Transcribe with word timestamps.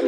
So 0.00 0.06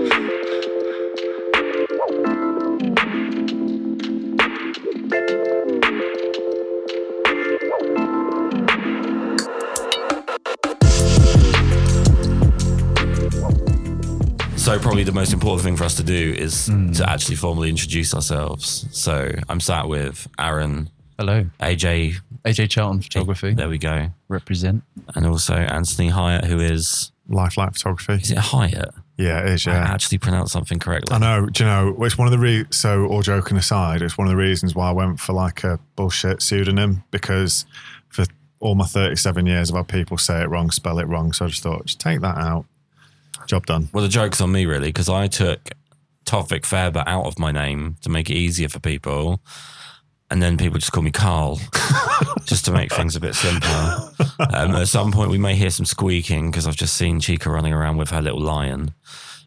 probably 14.78 15.04
the 15.04 15.12
most 15.12 15.34
important 15.34 15.62
thing 15.62 15.76
for 15.76 15.84
us 15.84 15.96
to 15.96 16.02
do 16.02 16.14
is 16.38 16.70
mm. 16.70 16.96
to 16.96 17.10
actually 17.10 17.36
formally 17.36 17.68
introduce 17.68 18.14
ourselves. 18.14 18.86
So 18.92 19.30
I'm 19.50 19.60
sat 19.60 19.88
with 19.88 20.26
Aaron, 20.38 20.88
Hello, 21.18 21.44
AJ. 21.60 22.14
AJ 22.46 22.70
Charlton 22.70 23.02
Photography. 23.02 23.52
There 23.52 23.68
we 23.68 23.76
go, 23.76 24.08
Represent. 24.28 24.84
and 25.14 25.26
also 25.26 25.52
Anthony 25.52 26.08
Highet, 26.08 26.46
who 26.46 26.60
is 26.60 27.12
Lifelike 27.28 27.74
photography. 27.74 28.14
is 28.14 28.30
it 28.30 28.38
Highet? 28.38 29.01
Yeah, 29.22 29.40
it 29.40 29.48
is. 29.50 29.66
I 29.66 29.72
Yeah. 29.72 29.92
actually 29.92 30.18
pronounced 30.18 30.52
something 30.52 30.78
correctly. 30.78 31.14
I 31.14 31.18
know. 31.18 31.46
Do 31.46 31.62
you 31.64 31.68
know? 31.70 31.96
It's 32.04 32.18
one 32.18 32.26
of 32.26 32.32
the 32.32 32.38
re- 32.38 32.66
so 32.70 33.06
all 33.06 33.22
joking 33.22 33.56
aside, 33.56 34.02
it's 34.02 34.18
one 34.18 34.26
of 34.26 34.30
the 34.32 34.36
reasons 34.36 34.74
why 34.74 34.88
I 34.88 34.92
went 34.92 35.20
for 35.20 35.32
like 35.32 35.64
a 35.64 35.78
bullshit 35.96 36.42
pseudonym 36.42 37.04
because 37.10 37.64
for 38.08 38.24
all 38.60 38.74
my 38.74 38.86
37 38.86 39.46
years 39.46 39.70
I've 39.70 39.76
had 39.76 39.88
people 39.88 40.18
say 40.18 40.42
it 40.42 40.48
wrong, 40.48 40.70
spell 40.70 40.98
it 40.98 41.06
wrong. 41.08 41.32
So 41.32 41.44
I 41.46 41.48
just 41.48 41.62
thought, 41.62 41.86
just 41.86 42.00
take 42.00 42.20
that 42.20 42.36
out. 42.38 42.64
Job 43.46 43.66
done. 43.66 43.88
Well, 43.92 44.02
the 44.02 44.08
joke's 44.08 44.40
on 44.40 44.52
me 44.52 44.66
really 44.66 44.88
because 44.88 45.08
I 45.08 45.26
took 45.26 45.70
Tovik 46.24 46.62
Fairber 46.64 47.02
out 47.06 47.26
of 47.26 47.38
my 47.38 47.50
name 47.50 47.96
to 48.02 48.08
make 48.08 48.30
it 48.30 48.34
easier 48.34 48.68
for 48.68 48.78
people, 48.78 49.40
and 50.32 50.42
then 50.42 50.56
people 50.56 50.78
just 50.78 50.90
call 50.92 51.02
me 51.02 51.10
Karl, 51.12 51.60
just 52.44 52.64
to 52.64 52.72
make 52.72 52.92
things 52.92 53.14
a 53.14 53.20
bit 53.20 53.34
simpler. 53.34 54.10
Um, 54.52 54.74
at 54.74 54.88
some 54.88 55.12
point, 55.12 55.30
we 55.30 55.38
may 55.38 55.54
hear 55.54 55.70
some 55.70 55.86
squeaking 55.86 56.50
because 56.50 56.66
I've 56.66 56.74
just 56.76 56.96
seen 56.96 57.20
Chica 57.20 57.50
running 57.50 57.72
around 57.72 57.98
with 57.98 58.10
her 58.10 58.20
little 58.22 58.40
lion. 58.40 58.94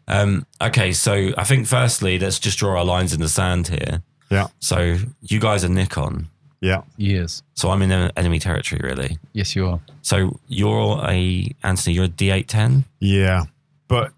Um, 0.08 0.46
okay, 0.62 0.92
so 0.92 1.32
I 1.36 1.44
think 1.44 1.66
firstly, 1.66 2.18
let's 2.18 2.38
just 2.38 2.58
draw 2.58 2.78
our 2.78 2.84
lines 2.84 3.12
in 3.12 3.20
the 3.20 3.28
sand 3.28 3.68
here. 3.68 4.02
Yeah. 4.30 4.46
So 4.60 4.96
you 5.22 5.40
guys 5.40 5.64
are 5.64 5.68
Nikon, 5.68 6.28
Yeah. 6.60 6.82
Years. 6.96 7.42
so 7.54 7.70
I'm 7.70 7.82
in 7.82 7.90
enemy 8.16 8.38
territory 8.38 8.80
really. 8.82 9.18
Yes, 9.32 9.54
you 9.56 9.66
are. 9.68 9.80
So 10.02 10.38
you're 10.48 11.00
a 11.04 11.50
Anthony, 11.64 11.94
you're 11.96 12.04
a 12.04 12.08
D810. 12.08 12.84
Yeah. 13.00 13.44
But 13.88 14.12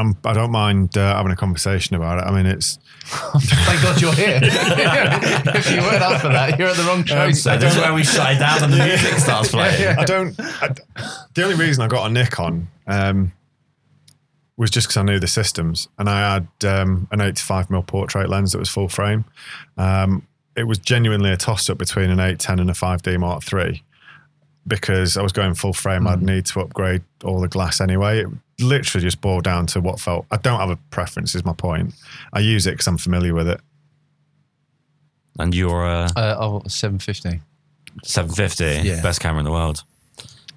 um, 0.00 0.16
I 0.24 0.32
don't 0.32 0.50
mind 0.50 0.96
uh, 0.96 1.16
having 1.16 1.32
a 1.32 1.36
conversation 1.36 1.96
about 1.96 2.18
it. 2.18 2.22
I 2.22 2.30
mean, 2.30 2.46
it's 2.46 2.78
Thank 3.06 3.82
God 3.82 4.00
you're 4.00 4.12
here. 4.14 4.40
if 4.42 5.70
you 5.70 5.80
weren't 5.80 6.02
up 6.02 6.20
for 6.20 6.28
that, 6.28 6.58
you're 6.58 6.68
at 6.68 6.76
the 6.76 6.82
wrong 6.82 7.04
show. 7.04 7.30
So 7.30 7.56
this 7.56 7.76
is 7.76 7.80
where 7.80 7.94
we 7.94 8.02
shut 8.02 8.36
down 8.40 8.64
and 8.64 8.72
the 8.72 8.84
music 8.84 9.12
starts 9.18 9.52
playing. 9.52 9.96
I 9.96 10.04
don't. 10.04 10.34
I, 10.40 10.74
the 11.34 11.44
only 11.44 11.54
reason 11.54 11.84
I 11.84 11.86
got 11.86 12.10
a 12.10 12.12
Nikon 12.12 12.66
um, 12.88 13.32
was 14.56 14.70
just 14.70 14.88
because 14.88 14.96
I 14.96 15.02
knew 15.04 15.20
the 15.20 15.28
systems, 15.28 15.86
and 15.98 16.08
I 16.10 16.34
had 16.34 16.48
um, 16.64 17.06
an 17.12 17.20
85 17.20 17.68
mm 17.68 17.86
portrait 17.86 18.28
lens 18.28 18.50
that 18.52 18.58
was 18.58 18.68
full 18.68 18.88
frame. 18.88 19.24
Um, 19.76 20.26
it 20.56 20.64
was 20.64 20.78
genuinely 20.78 21.30
a 21.30 21.36
toss 21.36 21.70
up 21.70 21.78
between 21.78 22.10
an 22.10 22.18
810 22.18 22.58
and 22.58 22.70
a 22.70 22.72
5D 22.72 23.20
Mark 23.20 23.44
III 23.52 23.84
because 24.66 25.16
I 25.16 25.22
was 25.22 25.32
going 25.32 25.54
full 25.54 25.72
frame. 25.72 26.06
I'd 26.06 26.22
need 26.22 26.46
to 26.46 26.60
upgrade 26.60 27.02
all 27.24 27.40
the 27.40 27.48
glass 27.48 27.80
anyway. 27.80 28.20
It 28.22 28.28
literally 28.60 29.04
just 29.04 29.20
boiled 29.20 29.44
down 29.44 29.66
to 29.68 29.80
what 29.80 30.00
felt. 30.00 30.26
I 30.30 30.36
don't 30.38 30.58
have 30.60 30.70
a 30.70 30.76
preference. 30.90 31.34
Is 31.34 31.44
my 31.44 31.52
point. 31.52 31.94
I 32.32 32.40
use 32.40 32.66
it 32.66 32.72
because 32.72 32.86
I'm 32.86 32.98
familiar 32.98 33.34
with 33.34 33.48
it. 33.48 33.60
And 35.38 35.54
you're 35.54 35.84
a 35.84 36.08
Uh, 36.16 36.36
oh, 36.38 36.62
750. 36.66 37.40
750, 38.04 38.88
Yeah. 38.88 39.02
best 39.02 39.20
camera 39.20 39.38
in 39.40 39.44
the 39.44 39.50
world. 39.50 39.82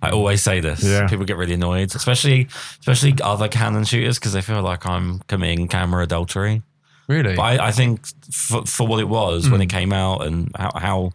I 0.02 0.12
always 0.12 0.42
say 0.42 0.62
this. 0.62 0.82
Yeah. 0.84 1.08
People 1.08 1.26
get 1.26 1.36
really 1.38 1.54
annoyed, 1.56 1.94
especially 1.94 2.48
especially 2.80 3.16
other 3.22 3.50
Canon 3.50 3.84
shooters, 3.84 4.18
because 4.18 4.32
they 4.32 4.42
feel 4.42 4.62
like 4.62 4.86
I'm 4.86 5.20
committing 5.28 5.68
camera 5.68 6.04
adultery. 6.04 6.62
Really? 7.10 7.36
But 7.36 7.42
I, 7.42 7.68
I 7.68 7.72
think 7.72 8.06
for, 8.32 8.66
for 8.66 8.88
what 8.88 9.00
it 9.02 9.10
was 9.10 9.50
when 9.50 9.62
it 9.62 9.70
Hmm. 9.72 9.78
came 9.78 9.92
out 9.94 10.26
and 10.26 10.52
how 10.58 10.72
how, 10.76 11.12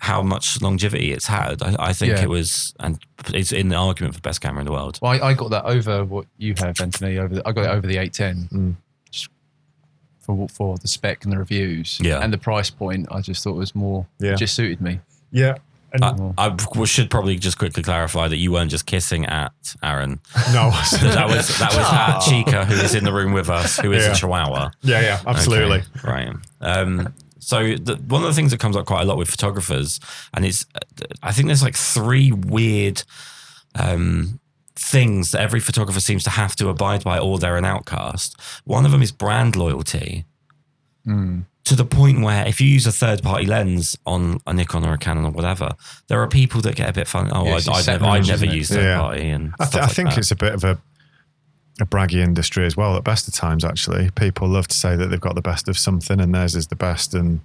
how 0.00 0.22
much 0.22 0.60
longevity 0.62 1.12
it's 1.12 1.26
had, 1.26 1.62
I, 1.62 1.76
I 1.78 1.92
think 1.92 2.12
Yeah. 2.16 2.22
it 2.22 2.28
was, 2.28 2.74
and 2.80 2.98
it's 3.34 3.52
in 3.52 3.68
the 3.68 3.76
argument 3.76 4.14
for 4.14 4.20
best 4.22 4.40
camera 4.40 4.60
in 4.60 4.66
the 4.66 4.72
world. 4.72 4.98
Well, 5.02 5.12
I, 5.12 5.28
I 5.28 5.34
got 5.34 5.50
that 5.50 5.64
over 5.66 6.04
what 6.04 6.26
you 6.38 6.54
have, 6.58 6.80
Anthony. 6.80 7.18
Over 7.18 7.34
the, 7.36 7.46
I 7.46 7.52
got 7.52 7.66
it 7.66 7.68
over 7.70 7.86
the 7.86 7.98
810 7.98 8.48
Mm. 8.58 8.76
for 10.20 10.48
for 10.48 10.76
the 10.78 10.88
spec 10.88 11.24
and 11.24 11.32
the 11.32 11.38
reviews. 11.38 11.98
Yeah. 12.02 12.20
And 12.20 12.32
the 12.32 12.38
price 12.38 12.70
point, 12.70 13.08
I 13.10 13.20
just 13.20 13.42
thought 13.44 13.56
was 13.56 13.74
more. 13.74 14.06
Yeah. 14.18 14.32
It 14.32 14.38
just 14.38 14.54
suited 14.54 14.80
me. 14.80 15.00
Yeah. 15.32 15.56
And 15.92 16.04
I, 16.04 16.10
I 16.38 16.48
w- 16.50 16.86
should 16.86 17.10
probably 17.10 17.36
just 17.36 17.58
quickly 17.58 17.82
clarify 17.82 18.28
that 18.28 18.36
you 18.36 18.52
weren't 18.52 18.70
just 18.70 18.86
kissing 18.86 19.26
at 19.26 19.52
Aaron. 19.82 20.20
no. 20.52 20.70
That, 20.70 21.00
that 21.14 21.26
was 21.28 21.58
that 21.58 21.74
was 21.74 21.92
at 21.92 22.20
Chica, 22.20 22.64
who 22.64 22.74
is 22.74 22.94
in 22.94 23.02
the 23.02 23.12
room 23.12 23.32
with 23.32 23.50
us, 23.50 23.76
who 23.78 23.90
is 23.92 24.04
Yeah. 24.04 24.12
a 24.12 24.14
Chihuahua. 24.14 24.70
yeah. 24.82 25.00
Yeah. 25.00 25.20
Absolutely. 25.26 25.78
Okay, 25.78 26.08
right. 26.08 26.28
Um, 26.60 27.12
so 27.40 27.74
the, 27.74 27.96
one 28.06 28.22
of 28.22 28.28
the 28.28 28.34
things 28.34 28.50
that 28.52 28.60
comes 28.60 28.76
up 28.76 28.86
quite 28.86 29.02
a 29.02 29.04
lot 29.04 29.16
with 29.18 29.28
photographers, 29.28 29.98
and 30.34 30.44
it's, 30.44 30.64
I 31.22 31.32
think 31.32 31.46
there's 31.46 31.62
like 31.62 31.76
three 31.76 32.30
weird 32.30 33.02
um, 33.74 34.38
things 34.76 35.32
that 35.32 35.40
every 35.40 35.60
photographer 35.60 36.00
seems 36.00 36.22
to 36.24 36.30
have 36.30 36.54
to 36.56 36.68
abide 36.68 37.04
by, 37.04 37.18
or 37.18 37.38
they're 37.38 37.56
an 37.56 37.64
outcast. 37.64 38.40
One 38.64 38.84
of 38.86 38.92
them 38.92 39.02
is 39.02 39.12
brand 39.12 39.56
loyalty. 39.56 40.24
Mm. 41.06 41.44
To 41.64 41.76
the 41.76 41.84
point 41.84 42.22
where 42.22 42.46
if 42.46 42.60
you 42.60 42.66
use 42.68 42.86
a 42.86 42.92
third 42.92 43.22
party 43.22 43.46
lens 43.46 43.96
on 44.06 44.38
a 44.46 44.52
Nikon 44.52 44.84
or 44.84 44.94
a 44.94 44.98
Canon 44.98 45.24
or 45.26 45.30
whatever, 45.30 45.70
there 46.08 46.20
are 46.20 46.26
people 46.26 46.60
that 46.62 46.74
get 46.74 46.88
a 46.88 46.92
bit 46.92 47.06
funny. 47.06 47.30
Oh, 47.32 47.44
Yeah, 47.44 47.60
I, 47.72 47.82
never, 47.86 48.04
I'd 48.06 48.26
never 48.26 48.46
use 48.46 48.68
third 48.70 48.82
Yeah. 48.82 48.98
party. 49.00 49.28
And 49.28 49.54
I, 49.60 49.64
th- 49.66 49.76
I 49.76 49.86
like 49.86 49.94
think 49.94 50.08
that. 50.10 50.18
it's 50.18 50.30
a 50.30 50.36
bit 50.36 50.54
of 50.54 50.64
a 50.64 50.80
a 51.80 51.86
braggy 51.86 52.22
industry 52.22 52.66
as 52.66 52.76
well. 52.76 52.96
At 52.96 53.04
best 53.04 53.28
of 53.28 53.34
times, 53.34 53.64
actually, 53.64 54.10
people 54.10 54.48
love 54.48 54.68
to 54.68 54.76
say 54.76 54.96
that 54.96 55.06
they've 55.08 55.20
got 55.20 55.34
the 55.34 55.42
best 55.42 55.68
of 55.68 55.78
something 55.78 56.20
and 56.20 56.34
theirs 56.34 56.54
is 56.54 56.66
the 56.68 56.76
best. 56.76 57.14
And 57.14 57.40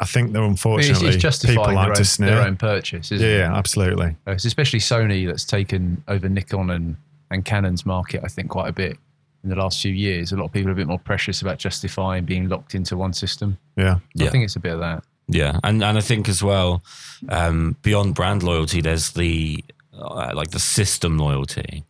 I 0.00 0.04
think 0.04 0.32
that 0.32 0.40
It's, 0.40 0.48
unfortunately 0.48 1.08
it's 1.08 1.16
people 1.16 1.20
justifying 1.20 1.74
like 1.76 1.86
their, 1.88 1.94
to 1.94 2.00
own, 2.00 2.04
sneer. 2.04 2.30
their 2.30 2.42
own 2.42 2.56
purchase, 2.56 3.12
isn't 3.12 3.26
yeah, 3.26 3.52
it? 3.52 3.56
absolutely. 3.56 4.16
Uh, 4.26 4.32
It's 4.32 4.44
especially 4.44 4.80
Sony 4.80 5.26
that's 5.26 5.44
taken 5.44 6.02
over 6.08 6.28
Nikon 6.28 6.70
and, 6.70 6.96
and 7.30 7.44
Canon's 7.44 7.84
market, 7.86 8.22
I 8.24 8.28
think, 8.28 8.50
quite 8.50 8.68
a 8.68 8.72
bit 8.72 8.96
in 9.44 9.50
the 9.50 9.56
last 9.56 9.80
few 9.80 9.92
years. 9.92 10.32
A 10.32 10.36
lot 10.36 10.46
of 10.46 10.52
people 10.52 10.68
are 10.70 10.72
a 10.72 10.76
bit 10.76 10.86
more 10.88 10.98
precious 10.98 11.42
about 11.42 11.58
justifying 11.58 12.24
being 12.24 12.48
locked 12.48 12.74
into 12.74 12.96
one 12.96 13.12
system. 13.12 13.56
Yeah, 13.76 13.98
Yeah. 14.14 14.26
I 14.26 14.30
think 14.30 14.44
it's 14.44 14.56
a 14.56 14.60
bit 14.60 14.72
of 14.72 14.80
that. 14.80 15.04
Yeah, 15.30 15.60
and 15.62 15.84
and 15.84 15.98
I 15.98 16.00
think 16.00 16.26
as 16.26 16.42
well, 16.42 16.82
um, 17.28 17.76
beyond 17.82 18.14
brand 18.14 18.42
loyalty, 18.42 18.80
there's 18.80 19.10
the 19.10 19.62
uh, 19.92 20.30
like 20.34 20.52
the 20.52 20.58
system 20.58 21.18
loyalty. 21.18 21.84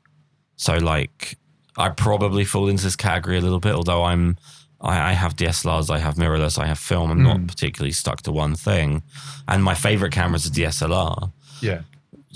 So 0.57 0.75
like, 0.79 1.39
I 1.79 1.91
probably 1.91 2.45
fall 2.45 2.69
into 2.69 2.85
this 2.85 2.97
category 2.97 3.39
a 3.39 3.41
little 3.41 3.61
bit, 3.61 3.75
although 3.75 4.05
I'm. 4.05 4.37
I, 4.81 5.11
I 5.11 5.13
have 5.13 5.35
DSLRs, 5.35 5.91
I 5.91 5.99
have 5.99 6.15
mirrorless, 6.15 6.59
I 6.59 6.67
have 6.67 6.79
film. 6.79 7.11
I'm 7.11 7.23
not 7.23 7.39
hmm. 7.39 7.47
particularly 7.47 7.93
stuck 7.93 8.23
to 8.23 8.33
one 8.33 8.55
thing, 8.55 9.03
and 9.47 9.63
my 9.63 9.75
favorite 9.75 10.13
camera 10.13 10.37
is 10.37 10.47
a 10.47 10.51
DSLR. 10.51 11.33
Yeah. 11.61 11.83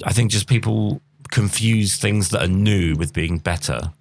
I 0.04 0.12
think 0.12 0.30
just 0.30 0.48
people 0.48 1.00
confuse 1.30 1.96
things 1.96 2.30
that 2.30 2.42
are 2.42 2.48
new 2.48 2.94
with 2.96 3.12
being 3.12 3.38
better. 3.38 3.92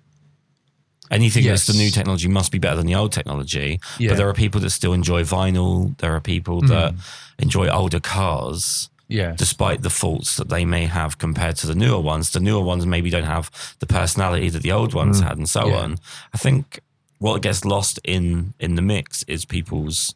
Anything 1.12 1.46
that's 1.46 1.68
the 1.68 1.74
new 1.74 1.90
technology 1.90 2.30
must 2.30 2.54
be 2.54 2.58
better 2.58 2.78
than 2.78 2.86
the 2.86 2.96
old 2.96 3.12
technology. 3.12 3.82
Yeah. 4.00 4.12
But 4.12 4.18
there 4.18 4.30
are 4.30 4.34
people 4.34 4.62
that 4.62 4.70
still 4.70 4.94
enjoy 4.94 5.24
vinyl. 5.24 5.98
There 5.98 6.16
are 6.16 6.22
people 6.22 6.62
that 6.62 6.94
hmm. 6.94 7.00
enjoy 7.40 7.68
older 7.68 8.00
cars, 8.00 8.90
Yeah. 9.12 9.34
despite 9.38 9.82
the 9.82 9.90
faults 9.90 10.38
that 10.38 10.50
they 10.50 10.66
may 10.66 10.86
have 10.86 11.18
compared 11.18 11.58
to 11.58 11.68
the 11.68 11.76
newer 11.76 12.00
ones. 12.00 12.32
The 12.32 12.40
newer 12.40 12.64
ones 12.64 12.86
maybe 12.86 13.10
don't 13.10 13.32
have 13.38 13.52
the 13.80 13.86
personality 13.86 14.50
that 14.50 14.64
the 14.64 14.72
old 14.72 14.94
ones 14.94 15.20
mm. 15.20 15.24
had, 15.28 15.38
and 15.38 15.50
so 15.50 15.68
Yeah. 15.68 15.82
on. 15.82 15.98
I 16.34 16.38
think 16.38 16.80
what 17.20 17.42
gets 17.42 17.66
lost 17.66 18.00
in 18.04 18.54
in 18.60 18.76
the 18.76 18.82
mix 18.82 19.24
is 19.28 19.46
people's 19.46 20.16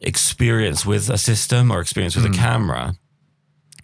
experience 0.00 0.86
with 0.86 1.10
a 1.10 1.18
system 1.18 1.70
or 1.70 1.80
experience 1.80 2.16
with 2.16 2.26
a 2.26 2.28
mm. 2.28 2.36
camera 2.36 2.94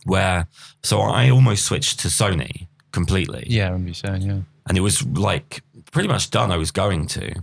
where 0.04 0.46
so 0.82 1.00
I 1.00 1.30
almost 1.30 1.64
switched 1.64 2.00
to 2.00 2.08
Sony 2.08 2.68
completely. 2.92 3.44
Yeah, 3.48 3.64
I 3.64 3.66
remember 3.66 3.88
you 3.88 3.94
saying, 3.94 4.22
yeah. 4.22 4.40
And 4.68 4.78
it 4.78 4.80
was 4.80 5.04
like 5.06 5.62
pretty 5.90 6.08
much 6.08 6.30
done. 6.30 6.52
I 6.52 6.56
was 6.56 6.70
going 6.70 7.06
to. 7.08 7.42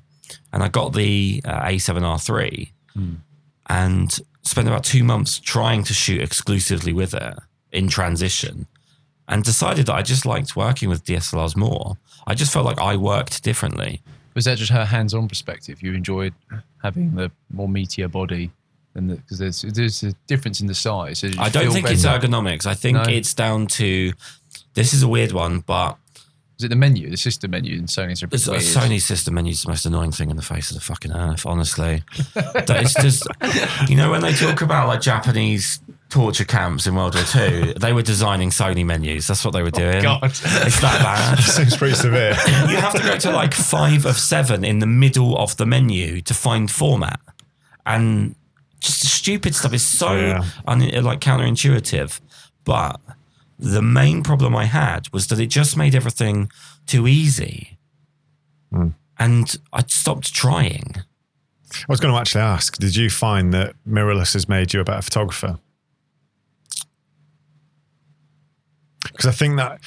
And 0.54 0.64
I 0.64 0.70
got 0.70 0.94
the 0.94 1.42
uh, 1.46 1.62
A7R3 1.64 2.72
mm. 2.96 3.18
and 3.70 4.20
spent 4.44 4.68
about 4.68 4.84
two 4.84 5.04
months 5.04 5.40
trying 5.40 5.84
to 5.84 5.94
shoot 5.94 6.22
exclusively 6.22 6.94
with 6.94 7.14
it 7.14 7.36
in 7.72 7.88
transition 7.88 8.68
and 9.28 9.44
decided 9.44 9.86
that 9.86 9.94
I 9.94 10.02
just 10.02 10.26
liked 10.26 10.56
working 10.56 10.90
with 10.90 11.04
DSLRs 11.06 11.56
more. 11.56 11.98
I 12.26 12.34
just 12.34 12.52
felt 12.52 12.66
like 12.66 12.80
I 12.80 12.96
worked 12.98 13.44
differently. 13.44 14.02
Was 14.34 14.46
that 14.46 14.58
just 14.58 14.72
her 14.72 14.86
hands-on 14.86 15.28
perspective? 15.28 15.82
You 15.84 15.94
enjoyed 15.94 16.34
having 16.82 17.16
the 17.16 17.32
more 17.52 17.68
meatier 17.68 18.10
body, 18.12 18.52
because 18.94 19.38
there's 19.38 19.62
there's 19.62 20.04
a 20.04 20.14
difference 20.28 20.62
in 20.62 20.68
the 20.68 20.74
size. 20.76 21.24
I 21.38 21.50
don't 21.50 21.72
think 21.72 21.90
it's 21.90 22.06
ergonomics. 22.06 22.66
I 22.66 22.74
think 22.74 22.96
No? 22.98 23.04
it's 23.04 23.34
down 23.34 23.68
to 23.68 24.14
this 24.74 24.94
is 24.94 25.04
a 25.04 25.08
weird 25.08 25.32
one, 25.32 25.60
but 25.60 25.98
Is 26.60 26.66
it 26.66 26.68
the 26.70 26.76
menu, 26.76 27.10
the 27.10 27.16
system 27.16 27.52
menu 27.52 27.78
in 27.78 27.86
Sony's 27.86 28.22
are 28.22 28.26
a 28.26 28.28
bit 28.28 28.46
It's 28.46 28.48
a. 28.76 28.80
Sony 28.80 29.00
system 29.00 29.36
menu 29.36 29.52
is 29.52 29.64
the 29.64 29.70
most 29.70 29.86
annoying 29.86 30.12
thing 30.12 30.30
in 30.30 30.36
the 30.36 30.42
face 30.42 30.70
of 30.72 30.76
the 30.76 30.82
fucking 30.82 31.14
earth, 31.14 31.46
honestly. 31.46 32.04
it's 32.36 32.94
just, 32.96 33.26
you 33.88 33.96
know, 33.96 34.12
when 34.12 34.20
they 34.20 34.34
talk 34.34 34.62
about 34.62 34.90
like 34.90 35.00
Japanese 35.00 35.80
torture 36.10 36.44
camps 36.44 36.86
in 36.86 36.96
World 36.96 37.16
War 37.16 37.24
II, 37.34 37.74
they 37.80 37.94
were 37.94 38.02
designing 38.02 38.50
Sony 38.50 38.86
menus. 38.86 39.28
That's 39.28 39.46
what 39.46 39.52
they 39.52 39.62
were 39.62 39.70
oh, 39.70 39.80
doing. 39.80 40.02
God. 40.04 40.26
It's 40.26 40.42
that 40.42 41.02
bad. 41.02 41.36
Seems 41.40 41.78
pretty 41.78 41.96
severe. 41.96 42.32
you 42.68 42.76
have 42.76 42.94
to 42.94 43.04
go 43.04 43.18
to 43.20 43.32
like 43.32 43.54
five 43.54 44.06
of 44.06 44.18
seven 44.18 44.66
in 44.66 44.80
the 44.80 44.88
middle 44.88 45.38
of 45.38 45.56
the 45.56 45.66
menu 45.66 46.22
to 46.24 46.34
find 46.34 46.70
format, 46.70 47.22
and 47.86 48.36
just 48.82 49.08
stupid 49.08 49.56
stuff 49.56 49.74
is 49.74 49.84
so 49.84 50.14
Yeah. 50.14 50.44
un- 50.68 51.04
like 51.04 51.22
counterintuitive. 51.22 52.20
But 52.66 53.00
the 53.60 53.82
main 53.82 54.24
problem 54.24 54.56
I 54.56 54.66
had 54.66 55.12
was 55.12 55.28
that 55.28 55.40
it 55.40 55.48
just 55.48 55.76
made 55.76 55.94
everything 55.94 56.50
too 56.88 57.08
easy, 57.08 57.78
hmm. 58.72 58.90
and 59.20 59.56
I 59.74 59.84
stopped 59.88 60.34
trying. 60.34 60.96
I 61.72 61.86
was 61.88 62.00
going 62.00 62.14
to 62.14 62.20
actually 62.20 62.42
ask, 62.42 62.78
did 62.78 62.96
you 62.96 63.10
find 63.10 63.54
that 63.54 63.76
mirrorless 63.88 64.34
has 64.34 64.50
made 64.50 64.74
you 64.74 64.80
a 64.80 64.84
better 64.84 65.02
photographer? 65.02 65.60
Because 69.20 69.36
I 69.36 69.38
think 69.38 69.58
that 69.58 69.82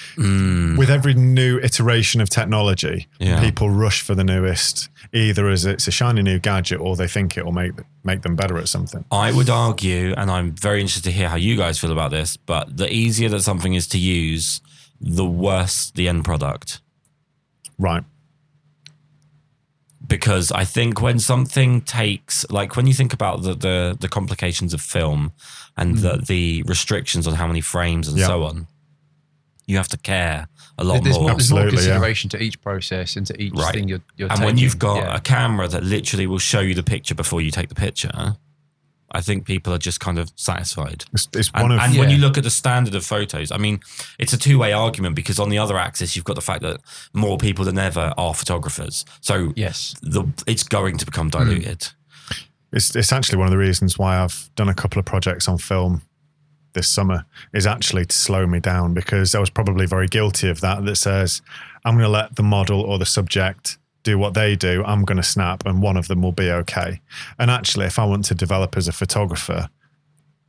with 0.78 0.90
every 0.90 1.14
new 1.14 1.58
iteration 1.60 2.20
of 2.20 2.28
technology, 2.28 3.08
Yeah. 3.18 3.40
people 3.40 3.70
rush 3.70 4.02
for 4.02 4.14
the 4.14 4.24
newest, 4.24 4.90
either 5.14 5.48
as 5.48 5.64
it's 5.64 5.88
a 5.88 5.90
shiny 5.90 6.20
new 6.22 6.38
gadget 6.38 6.78
or 6.80 6.96
they 6.96 7.08
think 7.08 7.38
it 7.38 7.44
will 7.46 7.52
make 7.52 7.72
make 8.04 8.20
them 8.20 8.36
better 8.36 8.58
at 8.58 8.68
something. 8.68 9.06
I 9.10 9.32
would 9.32 9.48
argue, 9.48 10.12
and 10.18 10.30
I'm 10.30 10.52
very 10.52 10.80
interested 10.82 11.04
to 11.04 11.12
hear 11.12 11.30
how 11.30 11.36
you 11.36 11.56
guys 11.56 11.78
feel 11.78 11.92
about 11.92 12.10
this, 12.10 12.36
but 12.36 12.76
the 12.76 12.92
easier 12.92 13.30
that 13.30 13.40
something 13.40 13.72
is 13.72 13.86
to 13.88 13.98
use, 13.98 14.60
the 15.00 15.24
worse 15.24 15.90
the 15.94 16.08
end 16.08 16.24
product. 16.26 16.80
Right. 17.78 18.04
because 20.06 20.52
I 20.52 20.64
think 20.64 21.00
when 21.00 21.18
something 21.18 21.80
takes 21.80 22.44
like 22.50 22.76
when 22.76 22.86
you 22.86 22.92
think 22.92 23.12
about 23.14 23.42
the 23.44 23.54
the, 23.54 23.96
the 23.98 24.08
complications 24.08 24.74
of 24.74 24.80
film 24.82 25.32
and 25.76 25.98
the, 25.98 26.22
the 26.26 26.62
restrictions 26.64 27.26
on 27.26 27.34
how 27.34 27.46
many 27.46 27.62
frames 27.62 28.08
and 28.08 28.16
Mm. 28.16 28.20
Yeah. 28.20 28.26
so 28.26 28.42
on, 28.44 28.66
you 29.66 29.76
have 29.76 29.88
to 29.88 29.98
care 29.98 30.48
a 30.78 30.84
lot 30.84 31.04
There's 31.04 31.16
more. 31.16 31.28
more, 31.28 31.36
there's 31.36 31.50
more 31.50 31.60
Absolutely, 31.60 31.84
yeah. 31.84 31.92
consideration 31.92 32.30
to 32.30 32.42
each 32.42 32.60
process 32.60 33.16
and 33.16 33.26
to 33.26 33.40
each 33.40 33.52
Right. 33.54 33.74
thing 33.74 33.88
you're, 33.88 34.00
you're 34.16 34.28
and 34.28 34.38
taking. 34.38 34.46
when 34.46 34.58
you've 34.58 34.78
got 34.78 34.96
yeah. 34.96 35.16
a 35.16 35.20
camera 35.20 35.68
that 35.68 35.84
literally 35.84 36.26
will 36.26 36.38
show 36.38 36.60
you 36.60 36.74
the 36.74 36.82
picture 36.82 37.14
before 37.14 37.40
you 37.40 37.50
take 37.50 37.68
the 37.68 37.74
picture, 37.74 38.36
I 39.14 39.20
think 39.20 39.46
people 39.46 39.72
are 39.74 39.78
just 39.78 40.00
kind 40.00 40.18
of 40.18 40.32
satisfied. 40.36 41.04
It's, 41.12 41.28
it's 41.34 41.50
And, 41.54 41.62
one 41.62 41.72
of 41.72 41.80
and 41.80 41.98
when 41.98 42.08
you 42.08 42.16
look 42.16 42.38
at 42.38 42.44
the 42.44 42.50
standard 42.50 42.94
of 42.94 43.04
photos, 43.04 43.52
I 43.52 43.58
mean, 43.58 43.80
it's 44.18 44.32
a 44.32 44.38
two 44.38 44.58
way 44.58 44.72
argument 44.72 45.14
because 45.14 45.38
on 45.38 45.50
the 45.50 45.58
other 45.58 45.76
axis, 45.76 46.16
you've 46.16 46.24
got 46.24 46.36
the 46.36 46.42
fact 46.42 46.62
that 46.62 46.80
more 47.12 47.36
people 47.36 47.64
than 47.64 47.78
ever 47.78 48.14
are 48.16 48.32
photographers. 48.34 49.04
So 49.20 49.52
yes, 49.54 49.94
the, 50.02 50.24
it's 50.46 50.62
going 50.62 50.96
to 50.96 51.04
become 51.04 51.26
hmm. 51.26 51.38
diluted. 51.38 51.88
it's 52.72 52.96
it's 52.96 53.12
actually 53.12 53.36
one 53.38 53.46
of 53.46 53.52
the 53.52 53.58
reasons 53.58 53.98
why 53.98 54.16
I've 54.16 54.48
done 54.56 54.70
a 54.70 54.74
couple 54.74 54.98
of 54.98 55.04
projects 55.04 55.46
on 55.46 55.58
film 55.58 56.00
this 56.72 56.88
summer 56.88 57.24
is 57.52 57.66
actually 57.66 58.06
to 58.06 58.16
slow 58.16 58.46
me 58.46 58.60
down 58.60 58.94
because 58.94 59.34
I 59.34 59.40
was 59.40 59.50
probably 59.50 59.86
very 59.86 60.08
guilty 60.08 60.48
of 60.48 60.60
that. 60.60 60.84
That 60.84 60.96
says 60.96 61.42
I'm 61.84 61.94
going 61.94 62.04
to 62.04 62.08
let 62.10 62.36
the 62.36 62.42
model 62.42 62.80
or 62.80 62.98
the 62.98 63.06
subject 63.06 63.78
do 64.02 64.18
what 64.18 64.34
they 64.34 64.56
do. 64.56 64.82
I'm 64.84 65.04
going 65.04 65.16
to 65.16 65.22
snap, 65.22 65.64
and 65.66 65.82
one 65.82 65.96
of 65.96 66.08
them 66.08 66.22
will 66.22 66.32
be 66.32 66.50
okay. 66.50 67.00
And 67.38 67.50
actually, 67.50 67.86
if 67.86 67.98
I 67.98 68.04
want 68.04 68.24
to 68.26 68.34
develop 68.34 68.76
as 68.76 68.88
a 68.88 68.92
photographer, 68.92 69.68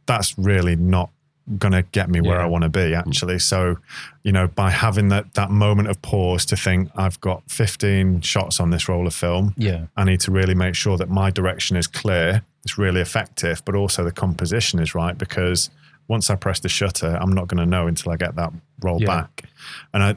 that's 0.05 0.37
really 0.37 0.75
not 0.75 1.09
going 1.57 1.73
to 1.73 1.81
get 1.81 2.09
me 2.09 2.21
where 2.21 2.37
Yeah. 2.37 2.43
I 2.43 2.47
want 2.47 2.63
to 2.63 2.69
be 2.69 2.91
mm. 2.91 2.97
actually. 2.97 3.39
So, 3.39 3.77
you 4.23 4.31
know, 4.31 4.47
by 4.47 4.69
having 4.69 5.09
that 5.09 5.33
that 5.33 5.51
moment 5.51 5.89
of 5.89 6.01
pause 6.01 6.45
to 6.45 6.55
think 6.55 6.89
I've 6.95 7.19
got 7.19 7.43
15 7.49 8.21
shots 8.21 8.59
on 8.59 8.69
this 8.69 8.87
roll 8.87 9.07
of 9.07 9.13
film, 9.13 9.53
yeah, 9.57 9.87
I 9.97 10.03
need 10.05 10.21
to 10.21 10.31
really 10.31 10.55
make 10.55 10.75
sure 10.75 10.97
that 10.97 11.09
my 11.09 11.29
direction 11.29 11.75
is 11.75 11.87
clear, 11.87 12.43
it's 12.63 12.77
really 12.77 13.01
effective, 13.01 13.61
but 13.65 13.75
also 13.75 14.03
the 14.03 14.11
composition 14.11 14.79
is 14.79 14.95
right 14.95 15.17
because 15.17 15.69
once 16.07 16.29
I 16.29 16.35
press 16.35 16.59
the 16.59 16.69
shutter, 16.69 17.17
I'm 17.19 17.31
not 17.31 17.47
going 17.47 17.59
to 17.59 17.65
know 17.65 17.87
until 17.87 18.11
I 18.11 18.17
get 18.17 18.35
that 18.35 18.51
roll 18.81 18.99
Yeah. 19.01 19.07
back. 19.07 19.43
And 19.93 20.03
I, 20.03 20.15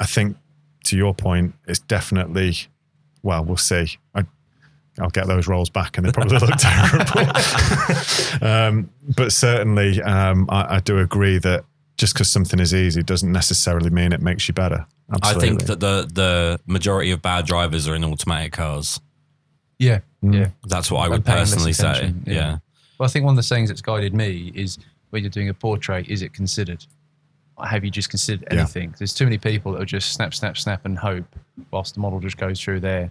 I 0.00 0.06
think 0.06 0.36
to 0.84 0.96
your 0.96 1.14
point, 1.14 1.54
it's 1.66 1.80
definitely, 1.80 2.54
well, 3.22 3.44
we'll 3.44 3.56
see. 3.56 3.98
I, 4.14 4.24
I'll 5.00 5.10
get 5.10 5.26
those 5.26 5.48
rolls 5.48 5.70
back 5.70 5.96
and 5.96 6.06
they 6.06 6.12
probably 6.12 6.38
look 6.38 6.50
terrible. 6.58 7.32
um, 8.42 8.90
but 9.16 9.32
certainly, 9.32 10.00
um, 10.02 10.46
I, 10.50 10.76
I 10.76 10.80
do 10.80 10.98
agree 10.98 11.38
that 11.38 11.64
just 11.96 12.14
because 12.14 12.30
something 12.30 12.60
is 12.60 12.74
easy 12.74 13.02
doesn't 13.02 13.30
necessarily 13.32 13.90
mean 13.90 14.12
it 14.12 14.20
makes 14.22 14.48
you 14.48 14.54
better. 14.54 14.86
Absolutely. 15.12 15.42
I 15.42 15.48
think 15.48 15.62
that 15.66 15.80
the 15.80 16.08
the 16.12 16.60
majority 16.66 17.10
of 17.10 17.20
bad 17.22 17.46
drivers 17.46 17.86
are 17.88 17.94
in 17.94 18.04
automatic 18.04 18.52
cars. 18.52 19.00
yeah, 19.78 20.00
yeah. 20.22 20.48
That's 20.64 20.90
what 20.90 21.04
I 21.04 21.08
would 21.08 21.24
personally 21.24 21.72
say. 21.74 22.12
Yeah. 22.26 22.32
yeah. 22.34 22.58
Well, 22.98 23.06
I 23.06 23.10
think 23.10 23.24
one 23.24 23.32
of 23.32 23.36
the 23.36 23.54
things 23.54 23.68
that's 23.70 23.82
guided 23.82 24.14
me 24.14 24.52
is 24.54 24.78
when 25.10 25.22
you're 25.22 25.30
doing 25.30 25.48
a 25.48 25.54
portrait, 25.54 26.08
is 26.08 26.22
it 26.22 26.32
considered? 26.32 26.84
Or 27.56 27.66
have 27.66 27.84
you 27.84 27.90
just 27.90 28.10
considered 28.10 28.46
Yeah. 28.50 28.60
anything? 28.60 28.94
There's 28.98 29.14
too 29.14 29.24
many 29.24 29.38
people 29.38 29.72
that 29.72 29.78
will 29.78 29.86
just 29.86 30.12
snap, 30.12 30.34
snap, 30.34 30.56
snap 30.58 30.84
and 30.84 30.98
hope 30.98 31.26
whilst 31.70 31.94
the 31.94 32.00
model 32.00 32.20
just 32.20 32.36
goes 32.36 32.60
through 32.60 32.80
their 32.80 33.10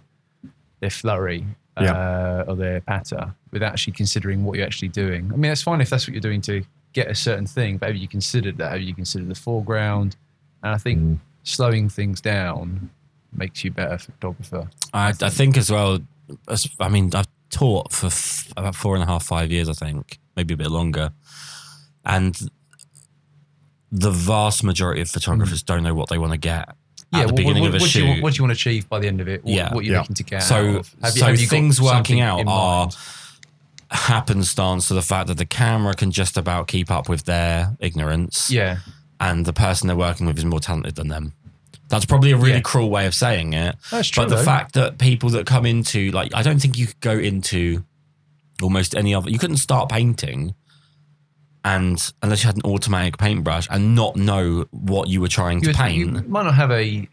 their 0.80 0.90
flurry 0.90 1.46
Yeah. 1.80 1.92
uh, 1.92 2.44
or 2.46 2.56
their 2.56 2.80
patter 2.82 3.34
without 3.52 3.72
actually 3.72 3.94
considering 3.94 4.44
what 4.44 4.56
you're 4.58 4.66
actually 4.66 4.88
doing. 4.88 5.30
I 5.32 5.36
mean, 5.36 5.50
it's 5.50 5.62
fine 5.62 5.80
if 5.80 5.88
that's 5.88 6.06
what 6.06 6.12
you're 6.12 6.20
doing 6.20 6.42
to 6.42 6.62
get 6.92 7.08
a 7.10 7.14
certain 7.14 7.46
thing, 7.46 7.78
but 7.78 7.86
have 7.86 7.96
you 7.96 8.06
considered 8.06 8.58
that? 8.58 8.72
Have 8.72 8.82
you 8.82 8.94
considered 8.94 9.28
the 9.28 9.34
foreground? 9.34 10.16
And 10.62 10.74
I 10.74 10.78
think 10.78 10.98
Mm. 11.00 11.18
slowing 11.42 11.88
things 11.88 12.20
down 12.20 12.90
makes 13.32 13.64
you 13.64 13.70
a 13.70 13.74
better 13.74 13.96
photographer. 13.98 14.68
I, 14.92 15.14
I 15.22 15.30
think 15.30 15.56
as 15.56 15.70
well. 15.70 16.00
as- 16.48 16.68
I 16.78 16.88
mean, 16.88 17.10
I've 17.14 17.26
taught 17.54 17.92
for 17.92 18.06
f- 18.06 18.52
about 18.56 18.74
four 18.74 18.94
and 18.94 19.02
a 19.02 19.06
half, 19.06 19.24
five 19.24 19.50
years. 19.50 19.68
I 19.68 19.72
think 19.72 20.18
maybe 20.36 20.54
a 20.54 20.56
bit 20.56 20.70
longer, 20.70 21.12
and 22.04 22.36
the 23.92 24.10
vast 24.10 24.64
majority 24.64 25.00
of 25.00 25.08
photographers 25.08 25.60
hmm. 25.60 25.66
don't 25.66 25.82
know 25.84 25.94
what 25.94 26.08
they 26.08 26.18
want 26.18 26.32
to 26.32 26.38
get 26.38 26.68
at 26.68 26.76
the 27.12 27.18
what- 27.26 27.36
beginning 27.36 27.62
what, 27.62 27.68
of 27.68 27.74
a 27.76 27.78
what 27.78 27.88
shoot. 27.90 28.00
Do 28.00 28.04
you, 28.04 28.10
want- 28.10 28.22
what 28.22 28.32
do 28.32 28.36
you 28.38 28.42
want 28.44 28.50
to 28.50 28.60
achieve 28.60 28.88
by 28.88 28.98
the 28.98 29.06
end 29.06 29.20
of 29.20 29.28
it? 29.28 29.44
What, 29.44 29.52
Yeah. 29.52 29.74
what 29.74 29.84
you're 29.84 29.94
Yeah. 29.94 30.00
looking 30.00 30.16
to 30.16 30.24
get 30.24 30.42
So- 30.42 30.56
out 30.56 30.76
of? 30.76 30.94
Have 31.02 31.14
you, 31.14 31.20
so 31.20 31.26
have 31.26 31.40
you 31.40 31.46
things 31.46 31.80
working 31.80 32.20
out 32.20 32.42
are- 32.46 32.90
happenstance 33.90 34.88
to 34.88 34.94
the 34.94 35.02
fact 35.02 35.28
that 35.28 35.38
the 35.38 35.46
camera 35.46 35.94
can 35.94 36.10
just 36.10 36.36
about 36.36 36.66
keep 36.66 36.90
up 36.90 37.08
with 37.08 37.24
their 37.24 37.76
ignorance, 37.78 38.50
Yeah, 38.50 38.78
and 39.20 39.46
the 39.46 39.52
person 39.52 39.86
they're 39.86 39.96
working 39.96 40.26
with 40.26 40.36
is 40.38 40.44
more 40.44 40.58
talented 40.60 40.96
than 40.96 41.08
them. 41.08 41.32
That's 41.88 42.04
probably 42.06 42.32
a 42.32 42.36
really 42.36 42.54
Yeah. 42.54 42.60
cruel 42.60 42.90
way 42.90 43.06
of 43.06 43.14
saying 43.14 43.52
it. 43.52 43.76
That's 43.90 44.08
true, 44.08 44.24
But 44.24 44.30
the 44.30 44.36
though. 44.36 44.42
fact 44.44 44.72
that 44.74 44.98
people 44.98 45.30
that 45.30 45.46
come 45.46 45.66
into 45.66 46.10
like, 46.12 46.34
I 46.34 46.42
don't 46.42 46.58
think 46.60 46.78
you 46.78 46.86
could 46.86 47.00
go 47.00 47.12
into 47.18 47.84
almost 48.62 48.94
any 48.96 49.14
other. 49.14 49.28
You 49.30 49.38
couldn't 49.38 49.58
start 49.58 49.90
painting, 49.90 50.54
and 51.64 52.12
unless 52.22 52.42
you 52.42 52.46
had 52.48 52.56
an 52.56 52.62
automatic 52.64 53.16
paintbrush 53.18 53.66
and 53.70 53.94
not 53.94 54.16
know 54.16 54.66
what 54.70 55.08
you 55.08 55.20
were 55.20 55.28
trying 55.28 55.60
to 55.62 55.68
you, 55.68 55.74
paint. 55.74 55.96
you 55.96 56.06
might 56.28 56.44
not 56.44 56.54
have 56.54 56.70
a, 56.70 57.08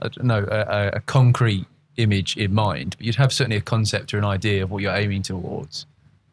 I 0.00 0.08
don't 0.08 0.24
know, 0.24 0.46
a, 0.50 0.60
a, 0.60 0.88
a 0.96 1.00
concrete 1.00 1.66
image 1.96 2.36
in 2.36 2.54
mind, 2.54 2.94
but 2.96 3.04
you'd 3.06 3.16
have 3.16 3.32
certainly 3.32 3.56
a 3.56 3.60
concept 3.60 4.14
or 4.14 4.18
an 4.18 4.24
idea 4.24 4.62
of 4.62 4.70
what 4.70 4.82
you're 4.82 4.94
aiming 4.94 5.22
towards. 5.22 5.86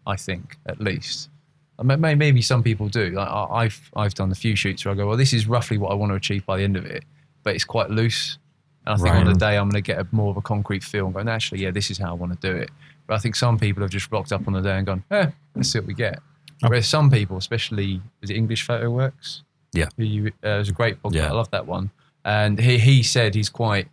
I 0.07 0.15
think, 0.15 0.57
at 0.65 0.79
least. 0.79 1.29
I 1.77 1.83
mean, 1.83 2.01
Maybe 2.17 2.41
some 2.41 2.63
people 2.63 2.87
do. 2.89 3.11
Like, 3.11 3.27
I've 3.29 3.91
I've 3.95 4.13
done 4.15 4.31
a 4.31 4.35
few 4.35 4.55
shoots 4.55 4.83
where 4.85 4.93
I 4.93 4.97
go, 4.97 5.07
well, 5.07 5.17
this 5.17 5.33
is 5.33 5.45
roughly 5.47 5.77
what 5.77 5.91
I 5.91 5.93
want 5.93 6.11
to 6.11 6.15
achieve 6.15 6.45
by 6.45 6.57
the 6.57 6.63
end 6.63 6.75
of 6.77 6.85
it, 6.85 7.03
but 7.43 7.55
it's 7.55 7.65
quite 7.65 7.89
loose. 7.89 8.37
And 8.85 8.99
I 8.99 9.03
think 9.03 9.15
on 9.15 9.25
the 9.25 9.33
day 9.33 9.57
I'm 9.57 9.69
going 9.69 9.81
to 9.83 9.85
get 9.85 9.99
a 9.99 10.07
more 10.11 10.31
of 10.31 10.37
a 10.37 10.41
concrete 10.41 10.83
feel 10.83 11.05
and 11.05 11.13
go, 11.13 11.21
"No, 11.21 11.31
actually, 11.31 11.61
yeah, 11.61 11.71
this 11.71 11.91
is 11.91 11.97
how 11.97 12.09
I 12.09 12.13
want 12.13 12.39
to 12.39 12.51
do 12.51 12.55
it. 12.55 12.69
But 13.07 13.15
I 13.15 13.17
think 13.19 13.35
some 13.35 13.57
people 13.57 13.81
have 13.81 13.89
just 13.89 14.11
rocked 14.11 14.31
up 14.31 14.47
on 14.47 14.53
the 14.53 14.61
day 14.61 14.77
and 14.77 14.85
gone, 14.85 15.03
eh, 15.09 15.27
let's 15.55 15.71
see 15.71 15.79
what 15.79 15.87
we 15.87 15.95
get. 15.95 16.19
Whereas 16.61 16.87
some 16.87 17.09
people, 17.09 17.37
especially, 17.37 18.01
is 18.21 18.29
it 18.29 18.35
English 18.35 18.65
Photo 18.65 18.91
Works? 18.91 19.43
Yeah. 19.73 19.89
Who 19.97 20.03
you, 20.03 20.27
uh, 20.43 20.49
it 20.49 20.57
was 20.59 20.69
a 20.69 20.73
great 20.73 21.01
podcast. 21.01 21.15
Yeah. 21.15 21.29
I 21.29 21.31
love 21.31 21.49
that 21.51 21.65
one. 21.65 21.89
And 22.23 22.59
he, 22.59 22.77
he 22.77 23.01
said 23.01 23.33
he's 23.33 23.49
quite 23.49 23.87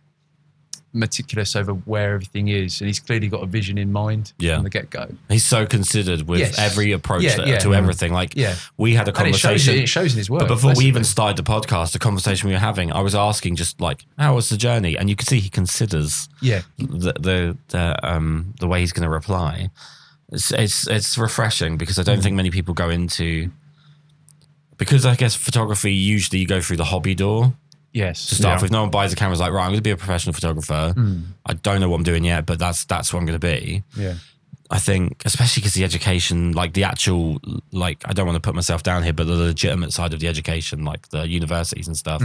meticulous 0.93 1.55
over 1.55 1.73
where 1.73 2.13
everything 2.15 2.47
is. 2.47 2.81
And 2.81 2.87
he's 2.87 2.99
clearly 2.99 3.27
got 3.27 3.43
a 3.43 3.45
vision 3.45 3.77
in 3.77 3.91
mind 3.91 4.33
Yeah. 4.39 4.55
from 4.55 4.63
the 4.63 4.69
get 4.69 4.89
go. 4.89 5.07
He's 5.29 5.45
so 5.45 5.65
considered 5.65 6.27
with 6.27 6.39
Yes. 6.39 6.57
every 6.57 6.91
approach 6.91 7.23
Yeah, 7.23 7.35
that- 7.35 7.47
yeah. 7.47 7.57
to 7.59 7.75
everything. 7.75 8.13
Like 8.13 8.35
Yeah. 8.35 8.55
we 8.77 8.95
had 8.95 9.07
a 9.07 9.15
And 9.17 9.27
it 9.27 9.33
shows, 9.35 9.41
conversation. 9.41 9.83
it 9.83 9.87
shows 9.89 10.13
in 10.13 10.17
his 10.17 10.29
work. 10.29 10.41
But 10.41 10.47
before 10.47 10.73
we 10.75 10.85
even 10.85 11.03
started 11.03 11.37
the 11.37 11.43
podcast, 11.49 11.91
the 11.91 11.99
conversation 11.99 12.47
we 12.47 12.53
were 12.55 12.59
having, 12.59 12.91
I 12.91 13.01
was 13.01 13.13
asking 13.15 13.57
just 13.57 13.79
like, 13.81 14.05
how 14.17 14.35
was 14.35 14.49
the 14.49 14.57
journey? 14.57 14.97
And 14.97 15.09
you 15.09 15.15
could 15.15 15.27
see 15.27 15.39
he 15.39 15.49
considers 15.49 16.29
Yeah. 16.41 16.61
the 16.77 17.13
the 17.19 17.57
the, 17.69 18.07
um, 18.09 18.53
the 18.59 18.67
way 18.67 18.79
he's 18.79 18.93
going 18.93 19.03
to 19.03 19.09
reply. 19.09 19.69
It's, 20.31 20.51
it's 20.51 20.87
it's 20.87 21.17
refreshing 21.17 21.77
because 21.77 21.99
I 21.99 22.03
don't 22.03 22.21
think 22.21 22.35
many 22.35 22.49
people 22.51 22.73
go 22.73 22.89
into 22.89 23.49
because 24.77 25.05
I 25.05 25.15
guess 25.15 25.35
photography 25.35 25.93
usually 25.93 26.39
you 26.39 26.47
go 26.47 26.61
through 26.61 26.77
the 26.77 26.85
hobby 26.85 27.15
door 27.15 27.53
Yes. 27.97 28.27
to 28.27 28.35
start 28.35 28.57
Yeah. 28.59 28.61
with. 28.63 28.71
No 28.71 28.81
one 28.81 28.91
buys 28.91 29.11
a 29.13 29.15
camera 29.15 29.33
is 29.33 29.39
like 29.39 29.51
right, 29.51 29.63
I'm 29.65 29.69
going 29.71 29.77
to 29.83 29.89
be 29.91 29.91
a 29.91 29.97
professional 29.97 30.33
photographer. 30.33 30.93
I 31.45 31.53
don't 31.53 31.79
know 31.81 31.89
what 31.89 31.97
I'm 31.97 32.03
doing 32.03 32.23
yet, 32.25 32.45
but 32.45 32.57
that's 32.59 32.85
that's 32.85 33.11
what 33.11 33.19
I'm 33.19 33.25
going 33.25 33.39
to 33.39 33.47
be. 33.47 33.83
Yeah. 33.97 34.15
I 34.69 34.79
think, 34.79 35.21
especially 35.23 35.61
because 35.61 35.75
the 35.75 35.85
education, 35.85 36.51
like 36.51 36.73
the 36.73 36.83
actual, 36.83 37.39
like 37.71 37.99
I 38.03 38.11
don't 38.11 38.25
want 38.25 38.35
to 38.35 38.41
put 38.41 38.53
myself 38.53 38.83
down 38.83 39.01
here, 39.01 39.13
but 39.13 39.25
the 39.25 39.33
legitimate 39.33 39.93
side 39.93 40.13
of 40.13 40.19
the 40.19 40.27
education, 40.27 40.83
like 40.83 41.07
the 41.07 41.25
universities 41.25 41.87
and 41.87 41.95
stuff, 41.95 42.21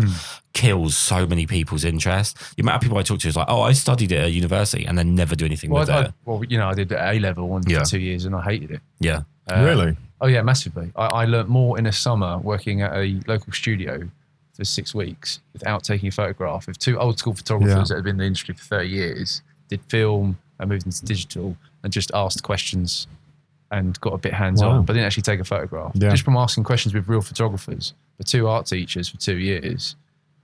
kills 0.53 0.97
so 0.99 1.25
many 1.25 1.47
people's 1.47 1.85
interest. 1.85 2.37
The 2.57 2.63
amount 2.63 2.77
of 2.79 2.83
people 2.83 2.99
I 2.99 3.03
talk 3.05 3.21
to 3.21 3.29
is 3.29 3.37
like, 3.37 3.47
oh, 3.49 3.61
I 3.63 3.73
studied 3.75 4.11
at 4.13 4.25
a 4.25 4.31
university 4.31 4.85
and 4.85 4.99
then 4.99 5.15
never 5.15 5.37
do 5.37 5.45
anything 5.45 5.71
Well, 5.71 5.83
with 5.83 5.91
I, 5.91 6.01
it. 6.01 6.07
I, 6.09 6.13
well, 6.25 6.43
you 6.45 6.59
know, 6.59 6.69
I 6.69 6.75
did 6.75 6.91
A 6.91 7.21
level 7.21 7.49
one 7.49 7.63
Yeah. 7.69 7.81
for 7.85 7.91
two 7.91 8.01
years 8.01 8.25
and 8.25 8.35
I 8.35 8.43
hated 8.43 8.73
it. 8.73 8.81
yeah, 8.99 9.21
Uh, 9.49 9.63
really? 9.63 9.97
Oh 10.21 10.27
yeah, 10.27 10.43
massively. 10.43 10.91
I, 10.97 11.07
I 11.07 11.25
learnt 11.27 11.49
more 11.49 11.79
in 11.79 11.87
a 11.87 11.93
summer 11.93 12.39
working 12.39 12.83
at 12.83 12.93
a 12.97 13.21
local 13.29 13.53
studio 13.53 14.09
for 14.63 14.67
six 14.67 14.95
weeks 14.95 15.41
without 15.53 15.83
taking 15.83 16.09
a 16.09 16.13
photograph 16.13 16.67
with 16.69 16.79
two 16.79 16.99
old 16.99 17.19
school 17.19 17.35
photographers 17.35 17.75
Yeah. 17.75 17.85
that 17.89 17.95
had 17.97 18.05
been 18.05 18.13
in 18.15 18.19
the 18.19 18.25
industry 18.27 18.55
for 18.55 18.63
30 18.65 18.89
years, 18.89 19.43
did 19.69 19.81
film 19.89 20.39
and 20.61 20.71
moved 20.71 20.87
into 20.87 21.05
digital 21.05 21.57
and 21.83 21.93
just 21.93 22.11
asked 22.15 22.43
questions 22.45 23.07
and 23.73 23.99
got 24.01 24.13
a 24.13 24.19
bit 24.19 24.35
hands 24.35 24.63
on, 24.63 24.77
Wow. 24.77 24.83
but 24.83 24.93
didn't 24.93 25.07
actually 25.07 25.23
take 25.25 25.41
a 25.41 25.45
photograph. 25.45 25.93
Yeah. 25.95 26.11
Just 26.11 26.23
from 26.25 26.37
asking 26.37 26.63
questions 26.65 26.95
with 26.95 27.09
real 27.09 27.23
photographers 27.23 27.95
for 28.17 28.23
two 28.23 28.47
art 28.47 28.67
teachers 28.67 29.09
for 29.09 29.17
two 29.17 29.37
years, 29.39 29.97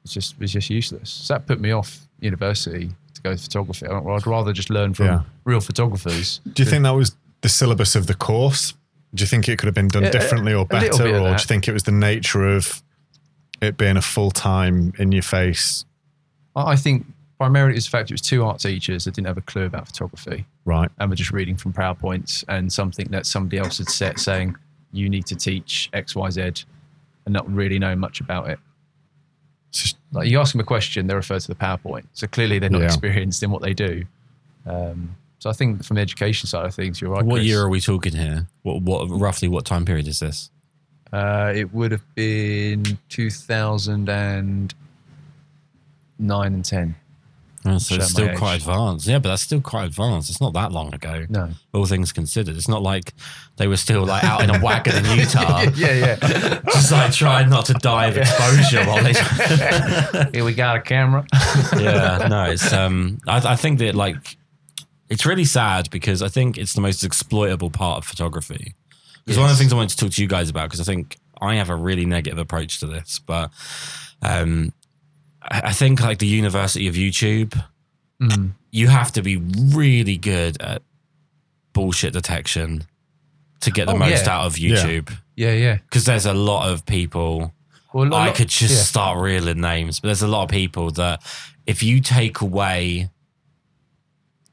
it's 0.02 0.12
just 0.12 0.38
was 0.40 0.52
just 0.52 0.68
useless. 0.70 1.10
So 1.10 1.34
that 1.34 1.46
put 1.46 1.60
me 1.60 1.70
off 1.70 2.08
university 2.20 2.90
to 3.14 3.22
go 3.22 3.34
to 3.36 3.40
photography. 3.42 3.86
I- 3.86 3.98
I'd 4.00 4.26
rather 4.26 4.52
just 4.52 4.70
learn 4.70 4.94
from 4.94 5.06
Yeah. 5.06 5.20
real 5.44 5.60
photographers. 5.60 6.40
Do 6.52 6.62
you 6.64 6.68
think 6.68 6.82
that 6.84 6.90
was 6.94 7.14
the 7.42 7.48
syllabus 7.48 7.94
of 7.94 8.06
the 8.08 8.14
course? 8.14 8.74
Do 9.14 9.22
you 9.22 9.26
think 9.28 9.48
it 9.48 9.58
could 9.58 9.66
have 9.66 9.74
been 9.74 9.88
done 9.88 10.10
differently 10.10 10.52
or 10.52 10.66
better, 10.66 11.02
or 11.04 11.28
do 11.28 11.30
you 11.32 11.38
think 11.38 11.68
it 11.68 11.72
was 11.72 11.84
the 11.84 11.92
nature 11.92 12.46
of 12.48 12.82
it 13.60 13.76
being 13.76 13.96
a 13.96 14.02
full 14.02 14.30
time 14.30 14.92
in 14.98 15.12
your 15.12 15.22
face? 15.22 15.84
I 16.56 16.72
I 16.72 16.76
think 16.76 17.06
primarily 17.38 17.76
it's 17.76 17.86
the 17.86 17.90
fact 17.90 18.10
it 18.10 18.14
was 18.14 18.20
two 18.20 18.44
art 18.44 18.58
teachers 18.60 19.04
that 19.04 19.14
didn't 19.14 19.28
have 19.28 19.38
a 19.38 19.42
clue 19.42 19.64
about 19.64 19.86
photography 19.86 20.44
Right. 20.64 20.90
and 20.98 21.08
were 21.08 21.16
just 21.16 21.30
reading 21.30 21.56
from 21.56 21.72
PowerPoints 21.72 22.44
and 22.48 22.72
something 22.72 23.06
that 23.10 23.26
somebody 23.26 23.58
else 23.58 23.78
had 23.78 23.88
set 23.88 24.18
saying 24.18 24.56
you 24.92 25.08
need 25.08 25.24
to 25.26 25.36
teach 25.36 25.88
X, 25.92 26.16
Y, 26.16 26.30
Z 26.30 26.40
and 26.42 26.64
not 27.32 27.48
really 27.52 27.78
know 27.78 27.94
much 27.94 28.20
about 28.20 28.48
it. 28.50 28.58
Just- 29.70 29.96
Like 30.12 30.28
you 30.28 30.40
ask 30.40 30.52
them 30.52 30.60
a 30.60 30.64
question, 30.64 31.06
they 31.06 31.14
refer 31.14 31.38
to 31.38 31.46
the 31.48 31.54
PowerPoint. 31.54 32.06
So 32.14 32.26
clearly 32.26 32.58
they're 32.58 32.70
not 32.70 32.80
Yeah. 32.80 32.86
experienced 32.86 33.42
in 33.42 33.50
what 33.50 33.62
they 33.62 33.74
do. 33.74 34.04
Um, 34.66 35.14
so 35.38 35.48
I 35.50 35.52
think 35.52 35.84
from 35.84 35.96
the 35.96 36.00
education 36.00 36.48
side 36.48 36.64
of 36.64 36.74
things, 36.74 37.00
you're 37.00 37.10
right. 37.10 37.24
What 37.24 37.36
Kris. 37.36 37.46
year 37.46 37.62
are 37.62 37.68
we 37.68 37.80
talking 37.80 38.14
here? 38.16 38.48
What, 38.62 38.82
what 38.82 39.08
roughly 39.10 39.46
what 39.46 39.64
time 39.66 39.84
period 39.84 40.08
is 40.08 40.18
this? 40.20 40.50
Uh, 41.12 41.52
it 41.54 41.72
would 41.72 41.92
have 41.92 42.14
been 42.14 42.98
2009 43.08 44.70
and 46.18 46.64
10. 46.64 46.94
Oh, 47.64 47.78
so 47.78 47.96
it's 47.96 48.10
still 48.10 48.34
quite 48.36 48.60
advanced. 48.60 49.06
Yeah, 49.06 49.18
but 49.18 49.30
that's 49.30 49.42
still 49.42 49.60
quite 49.60 49.86
advanced. 49.86 50.30
It's 50.30 50.40
not 50.40 50.52
that 50.54 50.72
long 50.72 50.94
ago. 50.94 51.26
No. 51.28 51.50
All 51.74 51.86
things 51.86 52.12
considered, 52.12 52.56
it's 52.56 52.68
not 52.68 52.82
like 52.82 53.12
they 53.56 53.66
were 53.66 53.76
still 53.76 54.06
like 54.06 54.24
out 54.24 54.42
in 54.42 54.50
a 54.50 54.60
wagon 54.60 55.04
in 55.04 55.04
Utah, 55.18 55.62
yeah, 55.74 55.92
yeah. 55.92 56.60
just 56.72 56.92
like 56.92 57.12
trying 57.12 57.50
not 57.50 57.66
to 57.66 57.74
die 57.74 58.06
of 58.06 58.16
exposure 58.16 58.84
while 58.84 59.02
they. 59.02 59.12
Here 60.32 60.44
we 60.44 60.54
got 60.54 60.76
a 60.76 60.80
camera. 60.80 61.26
yeah, 61.76 62.28
no, 62.30 62.44
it's 62.44 62.72
um, 62.72 63.18
I, 63.26 63.52
I 63.52 63.56
think 63.56 63.80
that 63.80 63.94
like, 63.94 64.36
it's 65.08 65.26
really 65.26 65.44
sad 65.44 65.90
because 65.90 66.22
I 66.22 66.28
think 66.28 66.56
it's 66.56 66.74
the 66.74 66.80
most 66.80 67.02
exploitable 67.02 67.70
part 67.70 67.98
of 67.98 68.04
photography. 68.04 68.74
It's 69.28 69.36
one 69.38 69.50
of 69.50 69.56
the 69.56 69.58
things 69.60 69.72
I 69.72 69.76
wanted 69.76 69.90
to 69.90 69.96
talk 69.96 70.10
to 70.12 70.22
you 70.22 70.28
guys 70.28 70.48
about 70.50 70.68
because 70.70 70.80
I 70.80 70.84
think 70.84 71.16
I 71.40 71.54
have 71.56 71.70
a 71.70 71.76
really 71.76 72.04
negative 72.06 72.38
approach 72.38 72.80
to 72.80 72.86
this, 72.86 73.18
but 73.18 73.50
um, 74.22 74.72
I, 75.42 75.62
I 75.66 75.72
think 75.72 76.00
like 76.00 76.18
the 76.18 76.26
University 76.26 76.88
of 76.88 76.94
YouTube, 76.94 77.60
Mm. 78.20 78.54
you 78.72 78.88
have 78.88 79.12
to 79.12 79.22
be 79.22 79.36
really 79.36 80.16
good 80.16 80.60
at 80.60 80.82
bullshit 81.72 82.12
detection 82.12 82.84
to 83.60 83.70
get 83.70 83.86
the 83.86 83.92
Oh, 83.92 83.96
most 83.98 84.26
yeah. 84.26 84.32
out 84.36 84.46
of 84.46 84.54
YouTube 84.54 85.16
Yeah, 85.36 85.52
yeah. 85.52 85.76
because 85.76 86.04
there's 86.04 86.26
a 86.26 86.34
lot 86.34 86.68
of 86.68 86.84
people 86.84 87.54
Well, 87.92 88.08
lot- 88.08 88.28
I 88.28 88.32
could 88.32 88.48
just 88.48 88.74
yeah. 88.74 88.82
start 88.82 89.18
reeling 89.20 89.60
names, 89.60 90.00
but 90.00 90.08
there's 90.08 90.22
a 90.22 90.26
lot 90.26 90.42
of 90.42 90.48
people 90.50 90.90
that 90.92 91.22
if 91.64 91.80
you 91.80 92.00
take 92.00 92.40
away 92.40 93.08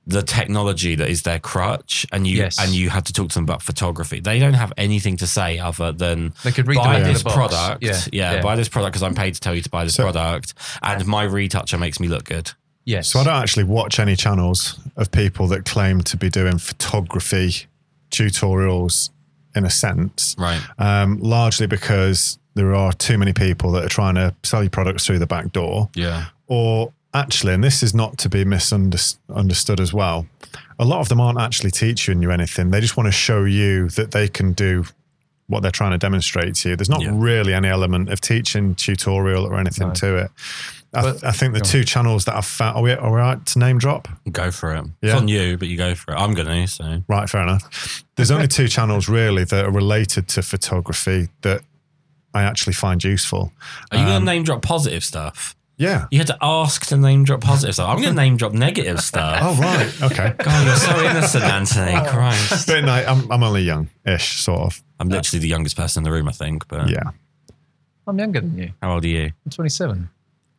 the 0.08 0.22
technology 0.22 0.94
that 0.96 1.10
is 1.10 1.24
their 1.24 1.40
crutch 1.40 2.06
and 2.12 2.28
you 2.28 2.38
Yes. 2.38 2.60
and 2.60 2.72
you 2.72 2.90
have 2.92 3.04
to 3.06 3.14
talk 3.14 3.30
to 3.30 3.34
them 3.36 3.44
about 3.44 3.64
photography, 3.64 4.20
they 4.20 4.38
don't 4.38 4.54
have 4.54 4.72
anything 4.78 5.18
to 5.18 5.26
say 5.28 5.58
other 5.58 5.92
than 5.92 6.34
They 6.44 6.52
could 6.52 6.68
read 6.68 6.78
buy 6.78 7.00
this 7.02 7.24
product. 7.24 7.82
Yeah, 7.84 8.00
Yeah, 8.14 8.34
yeah. 8.34 8.42
buy 8.42 8.56
this 8.56 8.70
product 8.70 8.94
because 8.94 9.04
I'm 9.04 9.16
paid 9.16 9.34
to 9.34 9.40
tell 9.42 9.56
you 9.56 9.62
to 9.62 9.70
buy 9.70 9.84
this 9.84 9.96
So- 9.96 10.04
product, 10.04 10.54
and 10.84 11.06
my 11.08 11.26
retoucher 11.26 11.80
makes 11.80 12.00
me 12.00 12.08
look 12.08 12.26
good. 12.26 12.52
Yes. 12.86 13.08
So 13.08 13.20
I 13.20 13.24
don't 13.24 13.42
actually 13.42 13.64
watch 13.64 14.00
any 14.00 14.16
channels 14.16 14.78
of 14.96 15.10
people 15.12 15.48
that 15.48 15.66
claim 15.66 16.02
to 16.04 16.18
be 16.18 16.30
doing 16.30 16.60
photography 16.60 17.66
tutorials 18.12 19.10
in 19.56 19.66
a 19.66 19.70
sense. 19.70 20.36
Right. 20.38 20.62
Um, 20.78 21.20
largely 21.20 21.68
because 21.68 22.38
there 22.56 22.76
are 22.76 22.94
too 22.94 23.18
many 23.18 23.34
people 23.34 23.72
that 23.72 23.84
are 23.86 23.90
trying 23.90 24.16
to 24.16 24.34
sell 24.44 24.64
you 24.64 24.70
products 24.70 25.06
through 25.06 25.20
the 25.20 25.28
back 25.28 25.52
door. 25.52 25.90
Yeah. 25.96 26.26
Or 26.48 26.94
actually, 27.16 27.54
and 27.54 27.64
this 27.64 27.82
is 27.84 27.94
not 27.94 28.18
to 28.20 28.30
be 28.30 28.44
misunderstood 28.46 29.80
as 29.80 29.94
well, 29.94 30.28
a 30.80 30.86
lot 30.86 31.00
of 31.00 31.10
them 31.10 31.20
aren't 31.22 31.40
actually 31.40 31.72
teaching 31.72 32.22
you 32.22 32.32
anything. 32.32 32.72
They 32.72 32.82
just 32.82 32.98
want 32.98 33.08
to 33.08 33.12
show 33.12 33.44
you 33.46 33.90
that 33.90 34.12
they 34.12 34.28
can 34.28 34.54
do 34.54 34.86
what 35.48 35.62
they're 35.62 35.72
trying 35.72 35.92
to 35.92 35.98
demonstrate 35.98 36.56
to 36.56 36.70
you. 36.70 36.76
There's 36.76 36.90
not 36.90 37.02
Yeah. 37.02 37.12
really 37.14 37.54
any 37.54 37.68
element 37.70 38.10
of 38.10 38.20
teaching, 38.20 38.74
tutorial, 38.76 39.46
or 39.46 39.60
anything 39.60 39.90
No. 39.90 39.94
to 39.94 40.16
it. 40.18 40.32
I, 40.94 41.02
But- 41.02 41.24
I 41.24 41.32
think 41.32 41.54
the 41.54 41.60
go 41.60 41.66
on. 41.66 41.72
two 41.72 41.84
channels 41.84 42.26
that 42.26 42.36
I've 42.36 42.46
found, 42.46 42.78
are 42.78 42.82
we, 42.82 42.92
are 42.94 43.12
we 43.12 43.18
right 43.18 43.46
to 43.48 43.60
name 43.60 43.78
drop? 43.78 44.08
Go 44.32 44.50
for 44.50 44.74
it. 44.76 44.86
It's 45.02 45.12
Yeah. 45.12 45.18
on 45.18 45.28
you, 45.28 45.58
but 45.58 45.68
you 45.68 45.78
go 45.78 45.94
for 45.94 46.14
it. 46.14 46.18
I'm 46.18 46.34
gonna. 46.34 46.68
So 46.68 47.04
Right, 47.08 47.30
fair 47.30 47.44
enough. 47.44 48.04
There's 48.16 48.32
only 48.32 48.48
two 48.48 48.68
channels 48.68 49.08
really 49.10 49.44
that 49.44 49.66
are 49.66 49.72
related 49.72 50.28
to 50.30 50.42
photography 50.42 51.30
that 51.42 51.62
I 52.34 52.44
actually 52.44 52.74
find 52.74 53.04
useful. 53.04 53.52
are 53.92 53.98
you 53.98 54.04
Um, 54.04 54.10
gonna 54.10 54.26
name 54.26 54.44
drop 54.44 54.62
positive 54.62 55.04
stuff? 55.04 55.56
Yeah. 55.78 56.08
You 56.12 56.20
had 56.20 56.28
to 56.28 56.38
ask 56.42 56.86
to 56.88 56.98
name 56.98 57.24
drop 57.26 57.42
positive 57.42 57.74
stuff. 57.76 57.90
I'm 57.90 58.02
gonna 58.02 58.14
name 58.16 58.38
drop 58.38 58.54
negative 58.54 59.02
stuff. 59.02 59.40
Oh, 59.42 59.62
right. 59.62 60.02
Okay. 60.12 60.34
God, 60.38 60.66
you're 60.66 60.76
so 60.76 61.00
innocent, 61.04 61.44
Anthony. 61.44 62.10
Christ. 62.10 62.68
But 62.68 62.86
no, 62.86 62.94
I'm, 62.94 63.30
I'm 63.32 63.44
only 63.44 63.64
young 63.64 63.90
ish, 64.06 64.42
sort 64.42 64.62
of. 64.62 64.82
I'm 65.00 65.10
literally 65.10 65.42
the 65.42 65.50
youngest 65.50 65.76
person 65.76 66.00
in 66.02 66.04
the 66.06 66.12
room, 66.12 66.30
I 66.30 66.32
think. 66.32 66.68
But 66.70 66.90
Yeah. 66.90 67.02
I'm 68.08 68.18
younger 68.20 68.40
than 68.42 68.58
you. 68.58 68.72
how 68.82 68.94
old 68.94 69.04
are 69.04 69.08
you? 69.08 69.32
I'm 69.46 69.52
27. 69.52 70.10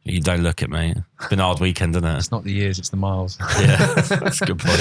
You 0.04 0.20
don't 0.20 0.42
look 0.42 0.62
it, 0.62 0.70
mate. 0.70 0.96
It's 1.18 1.28
been 1.28 1.40
a 1.40 1.44
hard 1.44 1.58
weekend, 1.60 1.96
isn't 1.96 2.04
it? 2.08 2.16
It's 2.18 2.30
not 2.30 2.44
the 2.44 2.52
years, 2.52 2.78
it's 2.78 2.90
the 2.90 2.96
miles. 2.96 3.38
Yeah, 3.58 3.76
that's 3.94 4.40
a 4.40 4.46
good 4.46 4.58
point. 4.60 4.78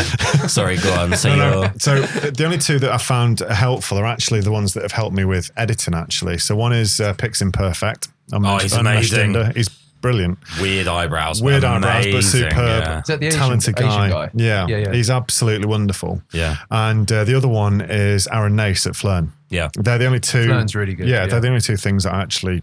Sorry, 0.51 0.77
go 0.77 0.93
on. 0.93 1.15
So 1.17 1.29
No, 1.35 1.49
no. 1.49 1.61
you're 1.61 1.73
So 1.79 2.01
the 2.01 2.45
only 2.45 2.59
two 2.59 2.77
that 2.79 2.91
I 2.91 2.97
found 2.97 3.39
helpful 3.39 3.97
are 3.97 4.05
actually 4.05 4.41
the 4.41 4.51
ones 4.51 4.73
that 4.75 4.83
have 4.83 4.91
helped 4.91 5.15
me 5.15 5.25
with 5.25 5.49
editing. 5.57 5.95
Actually, 5.95 6.37
so 6.39 6.55
one 6.55 6.73
is 6.73 6.99
uh, 6.99 7.13
Piximperfect. 7.15 8.09
I'm 8.33 8.45
Oh, 8.45 8.57
he's 8.59 8.73
I'm 8.73 8.85
amazing. 8.85 9.33
He's 9.55 9.69
brilliant. 10.05 10.37
weird 10.61 10.87
eyebrows. 10.87 11.41
Weird 11.41 11.61
but 11.63 11.83
eyebrows, 11.83 12.05
but 12.11 12.21
superb. 12.23 12.53
Yeah. 12.83 12.99
Is 13.01 13.07
that 13.07 13.19
the 13.19 13.27
Asian, 13.27 13.39
talented 13.39 13.79
Asian 13.79 13.89
guy. 13.89 14.09
guy? 14.09 14.29
Yeah. 14.35 14.67
Yeah, 14.67 14.77
yeah. 14.77 14.91
he's 14.93 15.09
absolutely 15.09 15.67
wonderful. 15.67 16.21
yeah, 16.31 16.57
And 16.69 17.11
uh, 17.11 17.23
the 17.23 17.35
other 17.35 17.47
one 17.47 17.81
is 17.81 18.27
Aaron 18.31 18.55
Nace 18.55 18.85
at 18.85 18.93
Phlearn. 18.93 19.29
yeah. 19.49 19.69
They're 19.75 19.97
the 19.97 20.05
only 20.05 20.19
two. 20.19 20.45
Phlearn's 20.47 20.75
really 20.75 20.93
good, 20.93 21.07
Yeah, 21.07 21.21
yeah. 21.21 21.27
they're 21.27 21.39
the 21.41 21.47
only 21.47 21.61
two 21.61 21.77
things 21.77 22.05
I 22.05 22.21
actually 22.21 22.61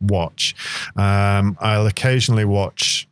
watch. 0.00 0.54
Um, 0.96 1.56
I'll 1.60 1.86
occasionally 1.86 2.44
watch 2.44 3.06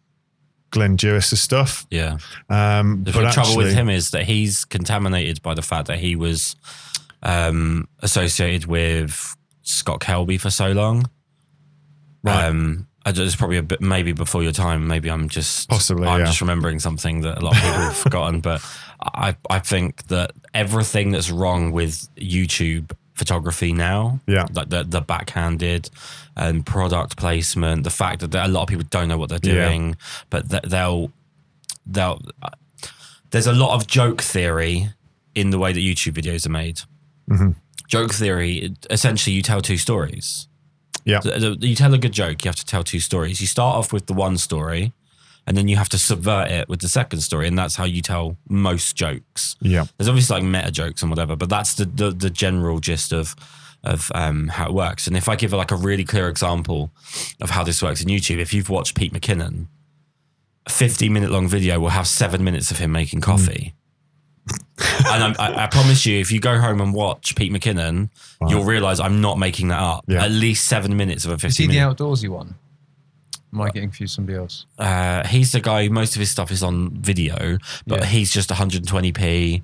Glyn 0.70 0.96
Dewis's 0.96 1.40
stuff. 1.40 1.86
Yeah. 1.90 2.18
Um, 2.50 3.04
The 3.04 3.12
but 3.12 3.32
trouble 3.32 3.56
with 3.56 3.74
him 3.74 3.88
is 3.88 4.10
that 4.10 4.24
he's 4.24 4.64
contaminated 4.64 5.40
by 5.42 5.54
the 5.54 5.62
fact 5.62 5.86
that 5.86 5.98
he 5.98 6.16
was 6.16 6.56
um, 7.22 7.88
associated 8.00 8.66
with 8.66 9.36
Scott 9.62 10.00
Kelby 10.00 10.40
for 10.40 10.50
so 10.50 10.72
long. 10.72 11.08
Right. 12.24 12.46
Um, 12.46 12.86
I 13.04 13.12
just 13.12 13.36
probably 13.38 13.56
a 13.56 13.62
bit 13.62 13.80
maybe 13.80 14.12
before 14.12 14.42
your 14.42 14.52
time. 14.52 14.86
Maybe 14.86 15.10
I'm 15.10 15.28
just 15.28 15.68
Possibly, 15.68 16.06
I'm 16.06 16.20
yeah. 16.20 16.26
just 16.26 16.40
remembering 16.40 16.78
something 16.78 17.22
that 17.22 17.38
a 17.38 17.40
lot 17.44 17.56
of 17.56 17.62
people 17.62 17.80
have 17.80 17.96
forgotten. 18.06 18.40
But 18.40 18.62
I 19.00 19.36
I 19.50 19.58
think 19.58 20.06
that 20.08 20.32
everything 20.54 21.10
that's 21.10 21.30
wrong 21.30 21.72
with 21.72 22.08
YouTube 22.16 22.92
photography 23.14 23.72
now, 23.72 24.20
Yeah. 24.26 24.46
like 24.52 24.68
the 24.70 24.84
the 24.84 25.00
backhanded 25.00 25.90
and 26.36 26.64
product 26.64 27.16
placement, 27.16 27.84
the 27.84 27.90
fact 27.90 28.20
that 28.20 28.34
a 28.34 28.48
lot 28.48 28.62
of 28.62 28.68
people 28.68 28.86
don't 28.90 29.08
know 29.08 29.18
what 29.18 29.28
they're 29.30 29.40
Yeah. 29.54 29.68
doing, 29.68 29.96
but 30.30 30.48
that 30.50 30.68
they'll 30.70 31.10
they'll 31.86 32.20
there's 33.30 33.46
a 33.46 33.52
lot 33.52 33.74
of 33.74 33.86
joke 33.86 34.20
theory 34.22 34.90
in 35.34 35.50
the 35.50 35.58
way 35.58 35.72
that 35.72 35.80
YouTube 35.80 36.12
videos 36.14 36.46
are 36.46 36.50
made. 36.50 36.82
Mhm. 37.30 37.56
Joke 37.88 38.12
theory, 38.14 38.74
essentially, 38.90 39.34
you 39.34 39.42
tell 39.42 39.60
two 39.60 39.76
stories. 39.78 40.48
Yeah. 41.04 41.20
The- 41.20 41.56
You 41.60 41.74
tell 41.74 41.92
a 41.94 41.98
good 41.98 42.12
joke, 42.12 42.44
you 42.44 42.48
have 42.48 42.56
to 42.56 42.66
tell 42.66 42.84
two 42.84 43.00
stories. 43.00 43.40
You 43.40 43.46
start 43.46 43.76
off 43.76 43.92
with 43.92 44.06
the 44.06 44.12
one 44.14 44.38
story, 44.38 44.92
and 45.46 45.56
then 45.56 45.66
you 45.68 45.76
have 45.76 45.88
to 45.90 45.98
subvert 45.98 46.50
it 46.50 46.68
with 46.68 46.80
the 46.80 46.88
second 46.88 47.20
story, 47.20 47.48
and 47.48 47.58
that's 47.58 47.76
how 47.76 47.84
you 47.84 48.00
tell 48.02 48.36
most 48.48 48.94
jokes. 48.96 49.56
Yeah. 49.60 49.86
There's 49.98 50.08
obviously 50.08 50.34
like 50.36 50.44
meta 50.44 50.70
jokes 50.70 51.02
and 51.02 51.10
whatever, 51.10 51.34
but 51.36 51.48
that's 51.48 51.74
the 51.74 51.84
the, 51.86 52.10
the 52.10 52.30
general 52.30 52.78
gist 52.80 53.12
of 53.12 53.34
of 53.84 54.12
um, 54.14 54.46
how 54.46 54.66
it 54.66 54.72
works. 54.74 55.08
And 55.08 55.16
if 55.16 55.28
I 55.28 55.34
give 55.34 55.52
like 55.52 55.72
a 55.72 55.76
really 55.76 56.04
clear 56.04 56.28
example 56.28 56.92
of 57.40 57.50
how 57.50 57.64
this 57.64 57.82
works 57.82 58.00
in 58.00 58.08
YouTube, 58.08 58.38
if 58.38 58.54
you've 58.54 58.68
watched 58.70 58.94
Pete 58.94 59.12
McKinnon, 59.12 59.66
a 60.66 60.70
50 60.70 61.08
minute 61.08 61.30
long 61.32 61.48
video 61.48 61.80
will 61.80 61.88
have 61.90 62.06
seven 62.06 62.44
minutes 62.44 62.70
of 62.70 62.78
him 62.78 62.92
making 62.92 63.20
coffee. 63.22 63.74
And 64.48 65.22
I'm, 65.24 65.34
I, 65.38 65.64
I 65.64 65.66
promise 65.68 66.04
you, 66.06 66.18
if 66.18 66.32
you 66.32 66.40
go 66.40 66.58
home 66.58 66.80
and 66.80 66.92
watch 66.92 67.36
Pete 67.36 67.52
McKinnon, 67.52 68.10
Wow. 68.40 68.48
you'll 68.48 68.64
realize 68.64 68.98
I'm 69.00 69.20
not 69.20 69.38
making 69.38 69.68
that 69.68 69.78
up. 69.80 70.04
Yeah. 70.08 70.24
At 70.24 70.30
least 70.32 70.66
seven 70.66 70.96
minutes 70.96 71.24
of 71.24 71.30
a 71.30 71.34
50 71.38 71.46
Is 71.46 71.56
he 71.56 71.66
the 71.66 71.74
minute. 71.74 71.96
outdoorsy 71.96 72.28
one? 72.28 72.56
Am 73.54 73.60
I 73.60 73.66
getting 73.66 73.90
confused 73.90 74.12
with 74.12 74.16
somebody 74.16 74.38
else? 74.38 74.64
uh, 74.78 75.26
he's 75.28 75.52
the 75.52 75.60
guy. 75.60 75.86
Most 75.88 76.16
of 76.16 76.20
his 76.20 76.30
stuff 76.30 76.50
is 76.50 76.62
on 76.62 76.90
video, 76.90 77.58
but 77.86 78.00
Yeah. 78.00 78.06
he's 78.06 78.32
just 78.32 78.48
120p. 78.50 79.62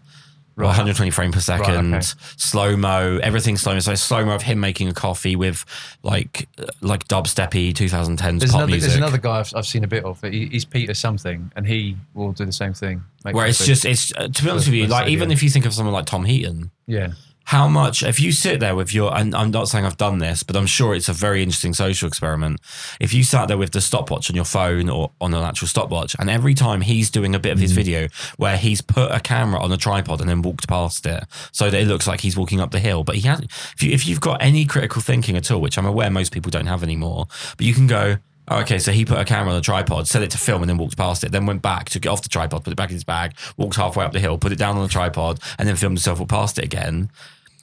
Right. 0.59 0.67
120 0.67 1.13
frames 1.13 1.37
per 1.37 1.41
second, 1.41 1.95
okay. 1.95 2.05
slow 2.37 2.77
mo, 2.77 3.21
everything 3.23 3.57
slow 3.57 3.75
mo. 3.75 3.79
So 3.79 3.95
slow 3.95 4.25
mo 4.25 4.35
of 4.35 4.43
him 4.43 4.59
making 4.59 4.89
a 4.89 4.93
coffee 4.93 5.37
with 5.37 5.65
like 6.03 6.49
like 6.81 7.07
dubsteppy 7.07 7.73
2010s 7.73 8.41
There's 8.41 8.51
pop 8.51 8.59
another, 8.63 8.71
music. 8.73 8.89
there's 8.89 8.97
another 8.97 9.19
guy 9.19 9.39
I've, 9.39 9.53
I've 9.55 9.67
seen 9.67 9.85
a 9.85 9.87
bit 9.87 10.05
of. 10.05 10.21
He's 10.21 10.65
Peter 10.65 10.95
something, 10.95 11.53
and 11.55 11.65
he 11.65 11.97
will 12.15 12.33
do 12.33 12.45
the 12.45 12.51
same 12.51 12.75
thing. 12.75 13.05
where 13.23 13.47
it's 13.47 13.65
just 13.65 13.85
it's 13.85 14.13
uh, 14.17 14.27
to 14.27 14.45
be 14.45 14.51
honest 14.51 14.67
with 14.67 14.75
you, 14.75 14.89
like 14.89 15.09
even 15.09 15.31
if 15.31 15.45
you 15.45 15.49
think 15.49 15.65
of 15.65 15.73
someone 15.73 15.95
like 15.95 16.07
Tom 16.07 16.25
Heaton, 16.25 16.73
yeah, 16.87 17.13
how 17.49 17.67
much 17.67 18.03
if 18.03 18.21
you 18.21 18.31
sit 18.31 18.61
there 18.61 18.77
with 18.77 18.93
your 18.93 19.17
and 19.17 19.35
I'm 19.35 19.51
not 19.51 19.69
saying 19.69 19.87
I've 19.87 19.97
done 19.97 20.19
this, 20.19 20.43
but 20.43 20.55
I'm 20.55 20.67
sure 20.67 20.95
it's 20.95 21.09
a 21.09 21.15
very 21.15 21.43
interesting 21.43 21.73
social 21.73 22.07
experiment. 22.07 22.61
If 23.01 23.15
you 23.15 23.25
sat 23.25 23.49
there 23.49 23.57
with 23.57 23.73
the 23.73 23.81
stopwatch 23.81 24.29
on 24.29 24.37
your 24.37 24.45
phone 24.45 24.91
or 24.91 25.13
on 25.19 25.33
an 25.33 25.43
actual 25.43 25.67
stopwatch, 25.67 26.15
and 26.19 26.29
every 26.29 26.53
time 26.53 26.83
he's 26.83 27.09
doing 27.09 27.35
a 27.35 27.39
bit 27.39 27.53
of 27.53 27.59
his 27.59 27.73
mm. 27.73 27.77
video 27.77 28.09
where 28.37 28.59
he's 28.59 28.83
put 28.83 29.11
a 29.11 29.19
camera 29.19 29.59
on 29.63 29.73
a 29.73 29.79
tripod 29.79 30.21
and 30.21 30.29
then 30.29 30.43
walked 30.43 30.69
past 30.69 31.07
it, 31.07 31.25
so 31.51 31.71
that 31.71 31.81
it 31.81 31.87
looks 31.87 32.07
like 32.07 32.21
he's 32.21 32.37
walking 32.37 32.61
up 32.61 32.71
the 32.71 32.81
hill. 32.81 33.03
But 33.03 33.15
he 33.15 33.23
has 33.23 33.41
if 33.41 33.83
you 33.83 33.93
if 33.93 34.07
you've 34.07 34.21
got 34.21 34.43
any 34.43 34.67
critical 34.67 35.01
thinking 35.01 35.35
at 35.35 35.51
all, 35.51 35.63
which 35.63 35.79
I'm 35.79 35.87
aware 35.87 36.11
most 36.11 36.35
people 36.35 36.51
don't 36.51 36.67
have 36.67 36.83
anymore, 36.83 37.29
but 37.57 37.65
you 37.65 37.73
can 37.73 37.87
go. 37.87 38.19
Oh, 38.51 38.61
okay, 38.61 38.79
so 38.79 38.93
he 38.93 39.05
put 39.05 39.19
a 39.19 39.27
camera 39.27 39.53
on 39.53 39.59
a 39.59 39.63
tripod, 39.63 40.09
set 40.09 40.23
it 40.23 40.31
to 40.31 40.39
film, 40.39 40.63
and 40.63 40.71
then 40.71 40.79
walked 40.79 40.97
past 40.97 41.23
it. 41.23 41.33
Then 41.33 41.45
went 41.45 41.61
back, 41.61 41.91
took 41.91 42.07
it 42.07 42.09
off 42.09 42.23
the 42.23 42.31
tripod, 42.31 42.65
put 42.65 42.73
it 42.73 42.77
back 42.77 42.89
in 42.89 42.97
his 42.97 43.05
bag, 43.05 43.35
walked 43.59 43.77
halfway 43.77 44.07
up 44.07 44.13
the 44.13 44.21
hill, 44.21 44.39
put 44.39 44.53
it 44.53 44.59
down 44.59 44.77
on 44.77 44.83
the 44.83 44.89
tripod, 44.89 45.39
and 45.59 45.69
then 45.69 45.77
filmed 45.77 45.99
himself 45.99 46.19
walk 46.19 46.31
past 46.31 46.59
it 46.59 46.65
again. 46.65 47.11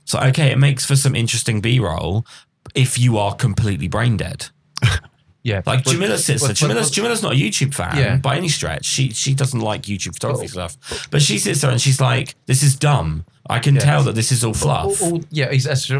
So 0.05 0.19
okay, 0.19 0.51
it 0.51 0.57
makes 0.57 0.85
for 0.85 0.95
some 0.95 1.15
interesting 1.15 1.61
B-roll 1.61 2.25
if 2.73 2.97
you 2.97 3.17
are 3.17 3.35
completely 3.35 3.87
brain 3.87 4.17
dead. 4.17 4.47
yeah. 5.43 5.61
Like 5.65 5.83
But- 5.83 5.91
Jamila 5.93 6.17
sits 6.17 6.41
there. 6.43 6.53
Jamila's, 6.53 6.91
Jamila's 6.91 7.21
not 7.23 7.33
a 7.33 7.35
YouTube 7.35 7.73
fan 7.73 7.97
Yeah. 7.97 8.17
by 8.17 8.37
any 8.37 8.49
stretch. 8.49 8.85
She 8.85 9.09
she 9.11 9.33
doesn't 9.33 9.59
like 9.59 9.83
YouTube 9.83 10.13
photography 10.13 10.47
stuff. 10.47 10.77
But 11.11 11.21
she 11.21 11.37
sits 11.37 11.61
there 11.61 11.71
and 11.71 11.81
she's 11.81 11.99
like, 12.01 12.35
"This 12.45 12.63
is 12.63 12.75
dumb. 12.75 13.25
I 13.47 13.59
can 13.59 13.75
Yeah. 13.75 13.81
tell 13.81 14.03
that 14.03 14.15
this 14.15 14.31
is 14.31 14.43
all 14.43 14.53
fluff." 14.53 15.01
all- 15.01 15.13
all- 15.13 15.23
yeah, 15.29 15.47
what 15.47 15.55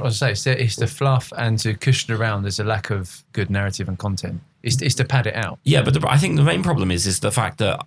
I 0.06 0.10
say. 0.10 0.32
It's 0.32 0.44
the, 0.44 0.62
it's 0.64 0.76
the 0.76 0.88
fluff 0.88 1.32
and 1.38 1.60
to 1.60 1.74
cushion 1.76 2.14
around. 2.16 2.44
There's 2.44 2.60
a 2.60 2.64
lack 2.64 2.90
of 2.90 3.24
good 3.34 3.50
narrative 3.50 3.88
and 3.88 3.98
content. 3.98 4.42
It's, 4.64 4.82
it's 4.82 4.96
to 4.96 5.06
pad 5.06 5.28
it 5.28 5.36
out. 5.36 5.60
Yeah, 5.64 5.84
but 5.84 5.94
the, 5.94 6.08
I 6.10 6.18
think 6.18 6.38
the 6.38 6.44
main 6.44 6.64
problem 6.64 6.90
is 6.90 7.06
is 7.06 7.20
the 7.20 7.32
fact 7.32 7.60
that 7.60 7.86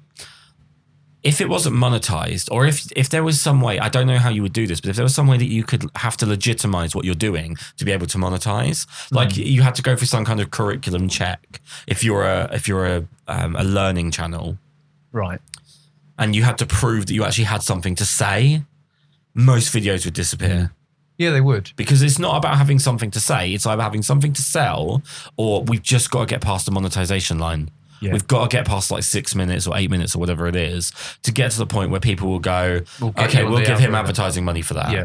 if 1.25 1.41
it 1.41 1.49
wasn't 1.49 1.75
monetized, 1.77 2.49
or 2.53 2.67
if 2.67 2.91
if 2.97 3.09
there 3.09 3.25
was 3.25 3.41
some 3.41 3.61
way, 3.61 3.79
I 3.79 3.89
don't 3.89 4.07
know 4.07 4.19
how 4.19 4.31
you 4.31 4.43
would 4.43 4.53
do 4.53 4.67
this, 4.67 4.81
but 4.81 4.91
if 4.91 4.97
there 4.97 5.03
was 5.05 5.15
some 5.15 5.27
way 5.27 5.37
that 5.37 5.47
you 5.49 5.65
could 5.65 5.85
have 5.97 6.17
to 6.19 6.27
legitimize 6.27 6.95
what 6.95 7.05
you're 7.05 7.15
doing 7.15 7.57
to 7.77 7.85
be 7.85 7.93
able 7.93 8.07
to 8.07 8.19
monetize, 8.19 8.87
like 9.11 9.37
you 9.37 9.63
had 9.63 9.75
to 9.77 9.83
go 9.83 9.97
through 9.97 10.07
some 10.07 10.25
kind 10.25 10.41
of 10.41 10.51
curriculum 10.51 11.09
check 11.09 11.61
if 11.87 12.05
you're 12.05 12.25
a 12.25 12.49
if 12.53 12.69
you're 12.69 12.87
a 12.87 13.05
um, 13.27 13.57
a 13.57 13.65
learning 13.65 14.11
channel, 14.13 14.59
Right. 15.13 15.41
and 16.19 16.35
you 16.37 16.45
had 16.45 16.57
to 16.59 16.67
prove 16.67 17.07
that 17.07 17.15
you 17.15 17.25
actually 17.25 17.45
had 17.45 17.63
something 17.63 17.95
to 17.97 18.05
say, 18.05 18.63
most 19.35 19.73
videos 19.75 20.05
would 20.05 20.15
disappear. 20.15 20.73
Yeah, 21.19 21.31
they 21.31 21.41
would. 21.41 21.73
Because 21.75 22.01
it's 22.03 22.19
not 22.21 22.37
about 22.37 22.57
having 22.59 22.79
something 22.79 23.11
to 23.11 23.19
say, 23.21 23.53
it's 23.53 23.67
either 23.67 23.83
having 23.83 24.03
something 24.03 24.33
to 24.35 24.43
sell 24.43 25.03
or 25.37 25.63
we've 25.65 25.83
just 25.83 26.11
got 26.13 26.21
to 26.21 26.27
get 26.27 26.41
past 26.41 26.65
the 26.65 26.71
monetization 26.73 27.39
line. 27.41 27.71
Yeah. 28.01 28.13
We've 28.13 28.27
got 28.27 28.51
to 28.51 28.57
get 28.57 28.67
past 28.67 28.91
like 28.91 29.03
six 29.03 29.35
minutes 29.35 29.67
or 29.67 29.77
eight 29.77 29.91
minutes 29.91 30.15
or 30.15 30.19
whatever 30.19 30.47
it 30.47 30.57
is 30.57 30.93
to 31.23 31.33
get 31.33 31.51
to 31.53 31.59
the 31.59 31.67
point 31.67 31.91
where 31.91 32.01
people 32.01 32.29
will 32.29 32.39
go, 32.39 32.81
We'll 33.01 33.11
get 33.13 33.29
okay, 33.31 33.43
on 33.43 33.51
we'll 33.51 33.61
the 33.61 33.67
give 33.67 33.79
him 33.79 33.95
algorithm." 33.95 33.95
advertising 33.97 34.45
money 34.45 34.63
for 34.63 34.75
that. 34.75 34.91
Yeah. 34.93 35.05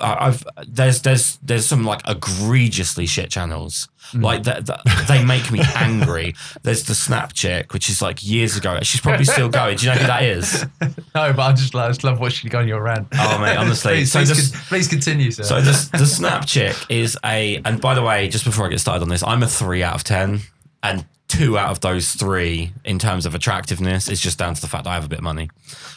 I- 0.00 0.26
I've 0.28 0.44
there's 0.66 1.02
there's 1.02 1.36
there's 1.42 1.66
some 1.66 1.84
like 1.84 2.00
egregiously 2.08 3.06
shit 3.06 3.30
channels 3.30 3.88
Mm. 4.12 4.22
like 4.24 4.42
that, 4.42 4.66
that 4.66 4.82
they 5.08 5.24
make 5.24 5.50
me 5.52 5.60
angry. 5.76 6.34
There's 6.62 6.84
the 6.84 6.94
Snap 6.94 7.32
chick, 7.32 7.72
which 7.72 7.88
is 7.88 8.02
like 8.02 8.22
years 8.22 8.56
ago. 8.58 8.78
She's 8.82 9.00
probably 9.00 9.24
still 9.24 9.48
going. 9.48 9.76
Do 9.78 9.86
you 9.86 9.92
know 9.92 9.98
who 10.00 10.06
that 10.06 10.22
is? 10.24 10.66
No, 11.14 11.32
but 11.32 11.38
I 11.40 11.52
just, 11.52 11.74
I 11.74 11.88
just 11.88 12.04
love 12.04 12.18
watching 12.20 12.46
you 12.48 12.50
go 12.50 12.58
on 12.58 12.68
your 12.68 12.82
rant. 12.82 13.06
Oh 13.14 13.38
mate, 13.38 13.56
honestly. 13.58 13.92
please, 13.98 14.12
so 14.12 14.18
please, 14.20 14.28
this- 14.28 14.50
con- 14.50 14.60
please 14.68 14.88
continue, 14.88 15.30
sir. 15.30 15.44
So 15.44 15.60
the, 15.60 15.88
the 15.98 16.06
Snap 16.06 16.46
chick 16.46 16.74
is 16.88 17.16
a, 17.24 17.60
and 17.64 17.80
by 17.80 17.94
the 17.94 18.02
way, 18.02 18.28
just 18.28 18.44
before 18.44 18.66
I 18.66 18.70
get 18.70 18.80
started 18.80 19.02
on 19.02 19.08
this, 19.08 19.22
I'm 19.22 19.42
a 19.42 19.48
three 19.48 19.82
out 19.82 19.94
of 19.94 20.04
10. 20.04 20.40
And 20.82 21.04
two 21.38 21.56
out 21.58 21.70
of 21.70 21.80
those 21.80 22.10
three, 22.12 22.72
in 22.84 22.98
terms 22.98 23.26
of 23.26 23.34
attractiveness, 23.34 24.08
is 24.08 24.20
just 24.20 24.38
down 24.38 24.54
to 24.54 24.60
the 24.60 24.66
fact 24.68 24.84
that 24.84 24.90
I 24.90 24.94
have 24.94 25.04
a 25.04 25.08
bit 25.08 25.18
of 25.18 25.24
money. 25.24 25.50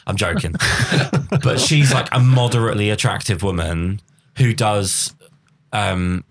I'm 0.07 0.15
joking. 0.15 0.53
but 1.43 1.59
she's 1.59 1.93
like 1.93 2.07
a 2.11 2.19
moderately 2.19 2.89
attractive 2.89 3.43
woman 3.43 4.01
who 4.37 4.53
does, 4.53 5.13
um, 5.73 6.23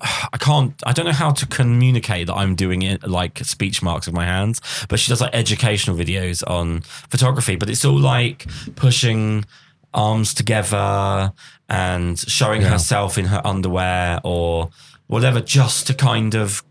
I 0.00 0.36
can't, 0.38 0.74
I 0.86 0.92
don't 0.92 1.06
know 1.06 1.12
how 1.12 1.32
to 1.32 1.46
communicate 1.46 2.28
that 2.28 2.34
I'm 2.34 2.54
doing 2.54 2.82
it 2.82 3.02
like 3.08 3.38
speech 3.38 3.82
marks 3.82 4.06
with 4.06 4.14
my 4.14 4.24
hands, 4.24 4.60
but 4.88 5.00
she 5.00 5.10
does 5.10 5.20
like 5.20 5.34
educational 5.34 5.96
videos 5.96 6.48
on 6.48 6.82
photography, 6.82 7.56
but 7.56 7.68
it's 7.68 7.84
all 7.84 7.98
like 7.98 8.46
pushing 8.76 9.44
arms 9.92 10.34
together 10.34 11.32
and 11.68 12.16
showing 12.18 12.62
Yeah. 12.62 12.68
herself 12.70 13.18
in 13.18 13.24
her 13.26 13.42
underwear 13.44 14.20
or 14.22 14.70
whatever, 15.08 15.40
just 15.40 15.88
to 15.88 15.94
kind 15.94 16.34
of 16.36 16.62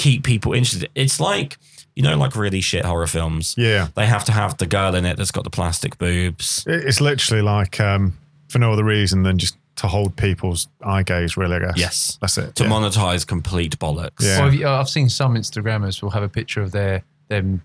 keep 0.00 0.24
people 0.24 0.52
interested. 0.54 0.88
It's 0.94 1.20
like, 1.20 1.58
you 1.94 2.02
know, 2.02 2.16
like 2.16 2.34
really 2.34 2.60
shit 2.60 2.84
horror 2.84 3.06
films. 3.06 3.54
Yeah. 3.58 3.88
They 3.94 4.06
have 4.06 4.24
to 4.24 4.32
have 4.32 4.56
the 4.56 4.66
girl 4.66 4.94
in 4.94 5.04
it 5.04 5.16
that's 5.18 5.30
got 5.30 5.44
the 5.44 5.50
plastic 5.50 5.98
boobs. 5.98 6.64
It's 6.66 7.00
literally 7.00 7.42
like 7.42 7.78
um, 7.80 8.16
for 8.48 8.58
no 8.58 8.72
other 8.72 8.84
reason 8.84 9.22
than 9.24 9.38
just 9.38 9.56
to 9.76 9.86
hold 9.88 10.16
people's 10.16 10.68
eye 10.82 11.02
gaze, 11.02 11.36
really, 11.36 11.56
I 11.56 11.58
guess. 11.60 11.76
Yes. 11.76 12.18
That's 12.20 12.38
it. 12.38 12.54
To 12.56 12.64
yeah. 12.64 12.70
monetize 12.70 13.26
complete 13.26 13.78
bollocks. 13.78 14.20
Yeah. 14.22 14.40
Well, 14.40 14.54
you- 14.54 14.68
I've 14.68 14.88
seen 14.88 15.08
some 15.08 15.34
Instagrammers 15.34 16.02
will 16.02 16.10
have 16.10 16.22
a 16.22 16.28
picture 16.28 16.62
of 16.62 16.72
their 16.72 17.02
them 17.28 17.62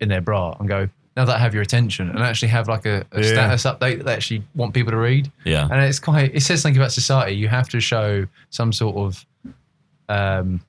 in 0.00 0.08
their 0.08 0.20
bra 0.20 0.56
and 0.58 0.68
go, 0.68 0.88
now 1.16 1.24
that 1.24 1.36
I 1.36 1.38
have 1.38 1.54
your 1.54 1.62
attention, 1.62 2.10
and 2.10 2.18
actually 2.20 2.48
have 2.48 2.66
like 2.68 2.86
a, 2.86 3.04
a 3.12 3.20
Yeah. 3.22 3.32
status 3.32 3.62
update 3.64 3.98
that 3.98 4.04
they 4.06 4.14
actually 4.14 4.42
want 4.54 4.74
people 4.74 4.90
to 4.90 4.96
read. 4.98 5.30
Yeah. 5.44 5.68
And 5.70 5.80
it's 5.82 6.00
quite, 6.00 6.34
it 6.34 6.40
says 6.42 6.62
something 6.62 6.76
about 6.80 6.92
society. 6.92 7.36
You 7.36 7.48
have 7.48 7.68
to 7.68 7.80
show 7.80 8.26
some 8.50 8.72
sort 8.72 8.96
of, 8.96 9.26
um, 10.08 10.48
nu- 10.54 10.60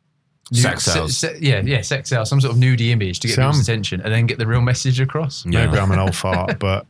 Sex 0.53 0.83
se- 0.83 0.91
sells. 0.91 1.17
se- 1.17 1.39
yeah, 1.41 1.61
yeah, 1.61 1.81
sex 1.81 2.09
sales, 2.09 2.29
some 2.29 2.39
sort 2.39 2.53
of 2.53 2.59
nudie 2.59 2.89
image 2.89 3.19
to 3.21 3.27
get 3.27 3.35
See, 3.35 3.41
people's 3.41 3.61
attention, 3.61 4.01
and 4.01 4.13
then 4.13 4.27
get 4.27 4.37
the 4.37 4.45
real 4.45 4.61
message 4.61 4.99
across. 4.99 5.45
Yeah. 5.45 5.65
Maybe 5.65 5.79
I'm 5.79 5.91
an 5.91 5.99
old 5.99 6.15
fart, 6.15 6.59
but 6.59 6.85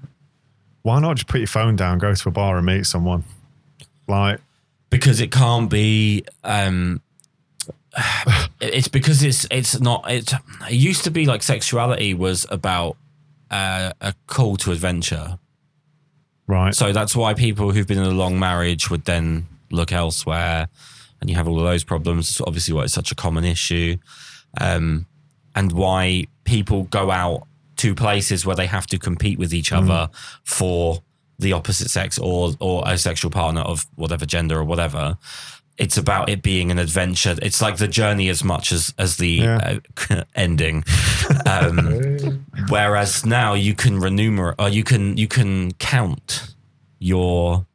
why 0.82 1.00
not 1.00 1.16
just 1.16 1.28
put 1.28 1.40
your 1.40 1.48
phone 1.48 1.76
down, 1.76 1.98
go 1.98 2.14
to 2.14 2.30
a 2.30 2.32
bar 2.32 2.58
and 2.58 2.66
meet 2.66 2.86
someone? 2.86 3.24
Like, 4.08 4.40
because 4.90 5.20
it 5.20 5.32
can't 5.32 5.70
be 5.70 6.26
um 6.44 7.02
it's 8.62 8.88
because 8.88 9.24
it's 9.24 9.48
it's 9.52 9.80
not 9.80 10.10
it, 10.10 10.34
it 10.70 10.74
used 10.74 11.04
to 11.04 11.12
be 11.12 11.26
like 11.26 11.44
sexuality 11.44 12.14
was 12.14 12.46
about 12.50 12.98
uh, 13.52 13.92
a 14.02 14.14
call 14.28 14.58
to 14.58 14.72
adventure 14.72 15.38
right. 16.48 16.74
so 16.74 16.92
that's 16.92 17.16
why 17.16 17.34
people 17.34 17.72
who've 17.72 17.88
been 17.88 18.00
in 18.00 18.06
a 18.06 18.10
long 18.10 18.40
marriage 18.40 18.90
would 18.90 19.06
then 19.06 19.46
look 19.72 19.92
elsewhere 19.92 20.68
and 21.26 21.30
you 21.32 21.36
have 21.36 21.48
all 21.48 21.58
of 21.60 21.66
those 21.66 21.84
problems 21.84 22.30
it's 22.30 22.42
obviously 22.42 22.72
why 22.76 22.84
it's 22.84 22.94
such 22.94 23.12
a 23.12 23.16
common 23.16 23.44
issue 23.44 23.98
um 24.62 25.06
and 25.56 25.72
why 25.72 26.24
people 26.44 26.84
go 26.84 27.10
out 27.10 27.48
to 27.78 27.96
places 27.96 28.46
where 28.46 28.56
they 28.56 28.68
have 28.68 28.86
to 28.86 29.00
compete 29.00 29.40
with 29.40 29.54
each 29.54 29.72
other 29.72 30.10
for 30.44 31.02
the 31.40 31.52
opposite 31.52 31.90
sex 31.90 32.20
or 32.20 32.52
or 32.60 32.84
a 32.86 32.98
sexual 32.98 33.32
partner 33.32 33.62
of 33.62 33.86
whatever 33.96 34.26
gender 34.26 34.58
or 34.60 34.64
whatever. 34.64 35.18
It's 35.78 35.98
about 35.98 36.30
it 36.30 36.42
being 36.42 36.72
an 36.72 36.80
adventure. 36.80 37.36
It's 37.42 37.62
like 37.62 37.76
the 37.78 37.88
journey 37.90 38.30
as 38.30 38.44
much 38.44 38.72
as 38.72 38.94
as 38.98 39.18
the 39.18 39.30
Yeah. 39.30 39.80
uh, 40.10 40.24
ending. 40.36 40.84
Um, 41.46 42.46
whereas 42.70 43.26
now 43.26 43.54
you 43.56 43.74
can 43.74 44.00
remunerate 44.00 44.56
or 44.60 44.70
you 44.70 44.84
can 44.86 45.18
you 45.18 45.28
can 45.28 45.74
count 45.74 46.56
your 47.00 47.66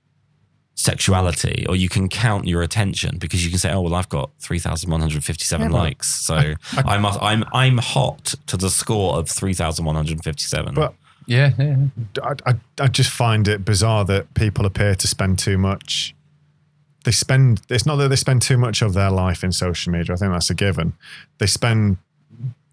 sexuality 0.81 1.67
or 1.69 1.77
you 1.77 1.89
can 1.89 2.09
count 2.09 2.47
your 2.47 2.63
attention 2.63 3.19
because 3.19 3.45
you 3.45 3.51
can 3.51 3.59
say 3.59 3.71
oh 3.71 3.83
well 3.83 3.95
I've 3.95 4.09
got 4.09 4.31
3157 4.41 5.71
Yeah, 5.71 5.79
likes 5.79 6.09
so 6.09 6.55
I, 6.73 6.97
must 6.99 7.21
I'm 7.23 7.45
I'm 7.53 7.79
hot 7.79 8.35
to 8.47 8.57
the 8.57 8.71
score 8.71 9.17
of 9.17 9.29
3157 9.29 10.75
But 10.75 10.95
Yeah, 11.27 11.53
yeah. 11.59 11.77
I, 12.23 12.33
I, 12.51 12.55
I 12.81 12.89
just 12.89 13.11
find 13.11 13.47
it 13.47 13.63
bizarre 13.65 14.05
that 14.07 14.33
people 14.35 14.65
appear 14.65 14.95
to 14.95 15.07
spend 15.07 15.39
too 15.39 15.59
much. 15.59 16.15
They 17.05 17.13
spend, 17.13 17.61
it's 17.69 17.87
not 17.87 17.97
that 17.97 18.09
they 18.09 18.17
spend 18.17 18.43
too 18.43 18.59
much 18.59 18.83
of 18.83 18.95
their 18.95 19.11
life 19.11 19.45
in 19.45 19.53
social 19.53 19.93
media. 19.93 20.15
I 20.15 20.19
think 20.19 20.33
that's 20.33 20.51
a 20.51 20.55
given. 20.55 20.93
They 21.39 21.47
spend 21.47 21.99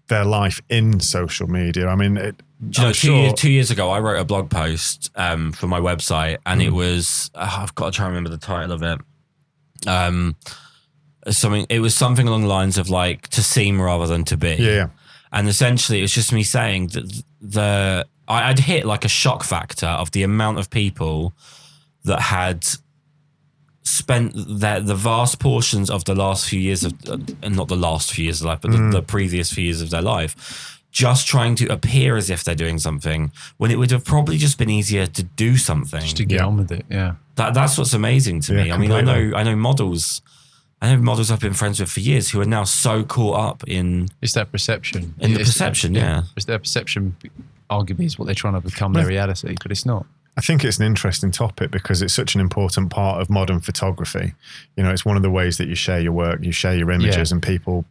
their 0.08 0.24
life 0.24 0.60
in 0.68 1.00
social 1.00 1.46
media. 1.46 1.88
I 1.88 1.94
mean, 1.94 2.16
it, 2.16 2.36
Do 2.38 2.44
you 2.60 2.82
know, 2.82 2.88
two, 2.88 2.94
sure- 2.94 3.16
years, 3.16 3.32
two 3.34 3.50
years 3.50 3.70
ago, 3.70 3.90
I 3.90 4.00
wrote 4.00 4.18
a 4.20 4.24
blog 4.24 4.50
post 4.50 5.10
um, 5.16 5.52
for 5.52 5.66
my 5.68 5.80
website, 5.80 6.38
and 6.46 6.60
Hmm. 6.60 6.66
it 6.68 6.72
was 6.72 7.30
uh, 7.34 7.58
I've 7.62 7.74
got 7.74 7.92
to 7.92 7.96
try 7.96 8.06
and 8.06 8.14
remember 8.14 8.30
the 8.30 8.38
title 8.38 8.72
of 8.72 8.82
it. 8.82 8.98
Um, 9.86 10.34
something 11.30 11.66
it 11.68 11.80
was 11.80 11.94
something 11.94 12.26
along 12.26 12.42
the 12.42 12.48
lines 12.48 12.78
of 12.78 12.88
like 12.90 13.28
to 13.28 13.42
seem 13.42 13.80
rather 13.80 14.06
than 14.06 14.24
to 14.24 14.36
be. 14.36 14.56
yeah. 14.58 14.88
And 15.30 15.46
essentially, 15.46 15.98
it 15.98 16.02
was 16.02 16.12
just 16.14 16.32
me 16.32 16.42
saying 16.42 16.88
that 16.88 17.22
the 17.40 18.06
I- 18.26 18.48
I'd 18.50 18.58
hit 18.60 18.86
like 18.86 19.04
a 19.04 19.08
shock 19.08 19.44
factor 19.44 19.86
of 19.86 20.10
the 20.12 20.22
amount 20.22 20.58
of 20.58 20.68
people 20.70 21.34
that 22.04 22.20
had 22.20 22.66
spent 23.82 24.32
their, 24.60 24.80
the 24.80 24.94
vast 24.94 25.38
portions 25.38 25.90
of 25.90 26.04
the 26.04 26.14
last 26.14 26.48
few 26.48 26.60
years 26.60 26.84
of, 26.84 26.92
uh, 27.08 27.18
and 27.42 27.56
not 27.56 27.68
the 27.68 27.76
last 27.76 28.12
few 28.12 28.24
years 28.24 28.40
of 28.40 28.46
life, 28.46 28.60
but 28.60 28.70
the, 28.70 28.78
the 28.90 29.02
previous 29.02 29.52
few 29.52 29.64
years 29.64 29.80
of 29.80 29.90
their 29.90 30.02
life, 30.02 30.77
just 30.90 31.26
trying 31.26 31.54
to 31.56 31.66
appear 31.66 32.16
as 32.16 32.30
if 32.30 32.42
they're 32.44 32.54
doing 32.54 32.78
something 32.78 33.30
when 33.58 33.70
it 33.70 33.76
would 33.78 33.90
have 33.90 34.04
probably 34.04 34.36
just 34.38 34.58
been 34.58 34.70
easier 34.70 35.06
to 35.06 35.22
do 35.22 35.56
something. 35.56 36.00
Just 36.00 36.16
to 36.16 36.24
get 36.24 36.40
on 36.40 36.56
with 36.56 36.72
it. 36.72 36.84
Yeah. 36.90 37.14
That 37.36 37.54
that's 37.54 37.76
what's 37.78 37.92
amazing 37.94 38.40
to 38.42 38.54
Yeah, 38.54 38.64
me. 38.64 38.72
I 38.72 38.78
mean, 38.78 38.92
I 38.92 39.00
know 39.02 39.32
I 39.36 39.42
know 39.42 39.54
models. 39.56 40.22
I 40.80 40.94
know 40.94 41.02
models 41.02 41.30
I've 41.30 41.40
been 41.40 41.54
friends 41.54 41.80
with 41.80 41.90
for 41.90 42.00
years 42.00 42.30
who 42.30 42.40
are 42.40 42.44
now 42.46 42.62
so 42.64 43.02
caught 43.04 43.38
up 43.38 43.64
in 43.66 44.08
It's 44.22 44.32
that 44.34 44.52
perception. 44.52 45.14
In 45.18 45.32
the 45.34 45.40
It's- 45.40 45.48
perception, 45.48 45.94
yeah. 45.94 46.22
It's 46.36 46.46
their 46.46 46.58
perception, 46.60 47.16
arguably, 47.68 48.04
is 48.04 48.18
what 48.18 48.26
they're 48.26 48.34
trying 48.36 48.54
to 48.54 48.60
become 48.60 48.92
their 48.92 49.06
reality, 49.06 49.56
but 49.60 49.72
it's 49.72 49.84
not. 49.84 50.06
I 50.36 50.40
think 50.40 50.64
it's 50.64 50.78
an 50.78 50.86
interesting 50.86 51.32
topic 51.32 51.72
because 51.72 52.00
it's 52.00 52.14
such 52.14 52.36
an 52.36 52.40
important 52.40 52.90
part 52.90 53.20
of 53.20 53.28
modern 53.28 53.58
photography. 53.58 54.34
You 54.76 54.84
know, 54.84 54.92
it's 54.92 55.04
one 55.04 55.16
of 55.16 55.22
the 55.24 55.30
ways 55.30 55.56
that 55.58 55.66
you 55.66 55.74
share 55.74 55.98
your 55.98 56.12
work, 56.12 56.44
you 56.44 56.52
share 56.52 56.76
your 56.76 56.92
images, 56.92 57.30
Yeah. 57.30 57.34
and 57.34 57.42
people 57.42 57.84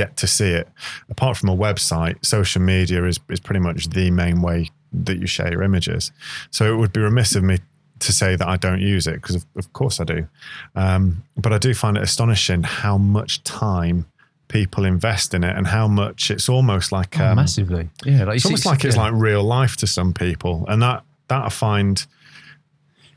get 0.00 0.16
to 0.16 0.26
see 0.26 0.50
it. 0.60 0.66
Apart 1.14 1.36
from 1.38 1.48
a 1.48 1.56
website, 1.66 2.16
social 2.24 2.62
media 2.62 3.00
is, 3.04 3.18
is 3.28 3.40
pretty 3.40 3.60
much 3.60 3.80
the 3.90 4.10
main 4.10 4.40
way 4.42 4.58
that 5.06 5.18
you 5.18 5.26
share 5.26 5.50
your 5.54 5.62
images. 5.62 6.12
So 6.50 6.72
it 6.72 6.76
would 6.80 6.92
be 6.92 7.00
remiss 7.00 7.36
of 7.36 7.42
me 7.42 7.58
to 8.06 8.12
say 8.12 8.36
that 8.36 8.48
I 8.48 8.56
don't 8.56 8.80
use 8.80 9.06
it 9.06 9.16
because, 9.20 9.36
of, 9.36 9.44
of 9.56 9.66
course, 9.72 10.00
I 10.00 10.04
do. 10.04 10.26
Um, 10.74 11.22
but 11.36 11.52
I 11.52 11.58
do 11.58 11.74
find 11.74 11.96
it 11.98 12.02
astonishing 12.02 12.62
how 12.62 12.96
much 12.98 13.42
time 13.44 14.06
people 14.48 14.84
invest 14.84 15.34
in 15.34 15.44
it 15.44 15.54
and 15.56 15.66
how 15.66 15.86
much 15.86 16.30
it's 16.30 16.48
almost 16.48 16.92
like 16.92 17.20
Oh, 17.20 17.26
um, 17.26 17.36
massively. 17.36 17.88
Yeah. 18.04 18.24
Like, 18.24 18.36
it's 18.36 18.46
almost 18.46 18.66
like 18.66 18.84
it's 18.84 18.96
like 18.96 19.12
real 19.14 19.44
life 19.44 19.76
to 19.76 19.86
some 19.86 20.12
people, 20.12 20.64
and 20.68 20.82
that 20.82 21.04
that 21.28 21.44
I 21.44 21.50
find 21.50 22.04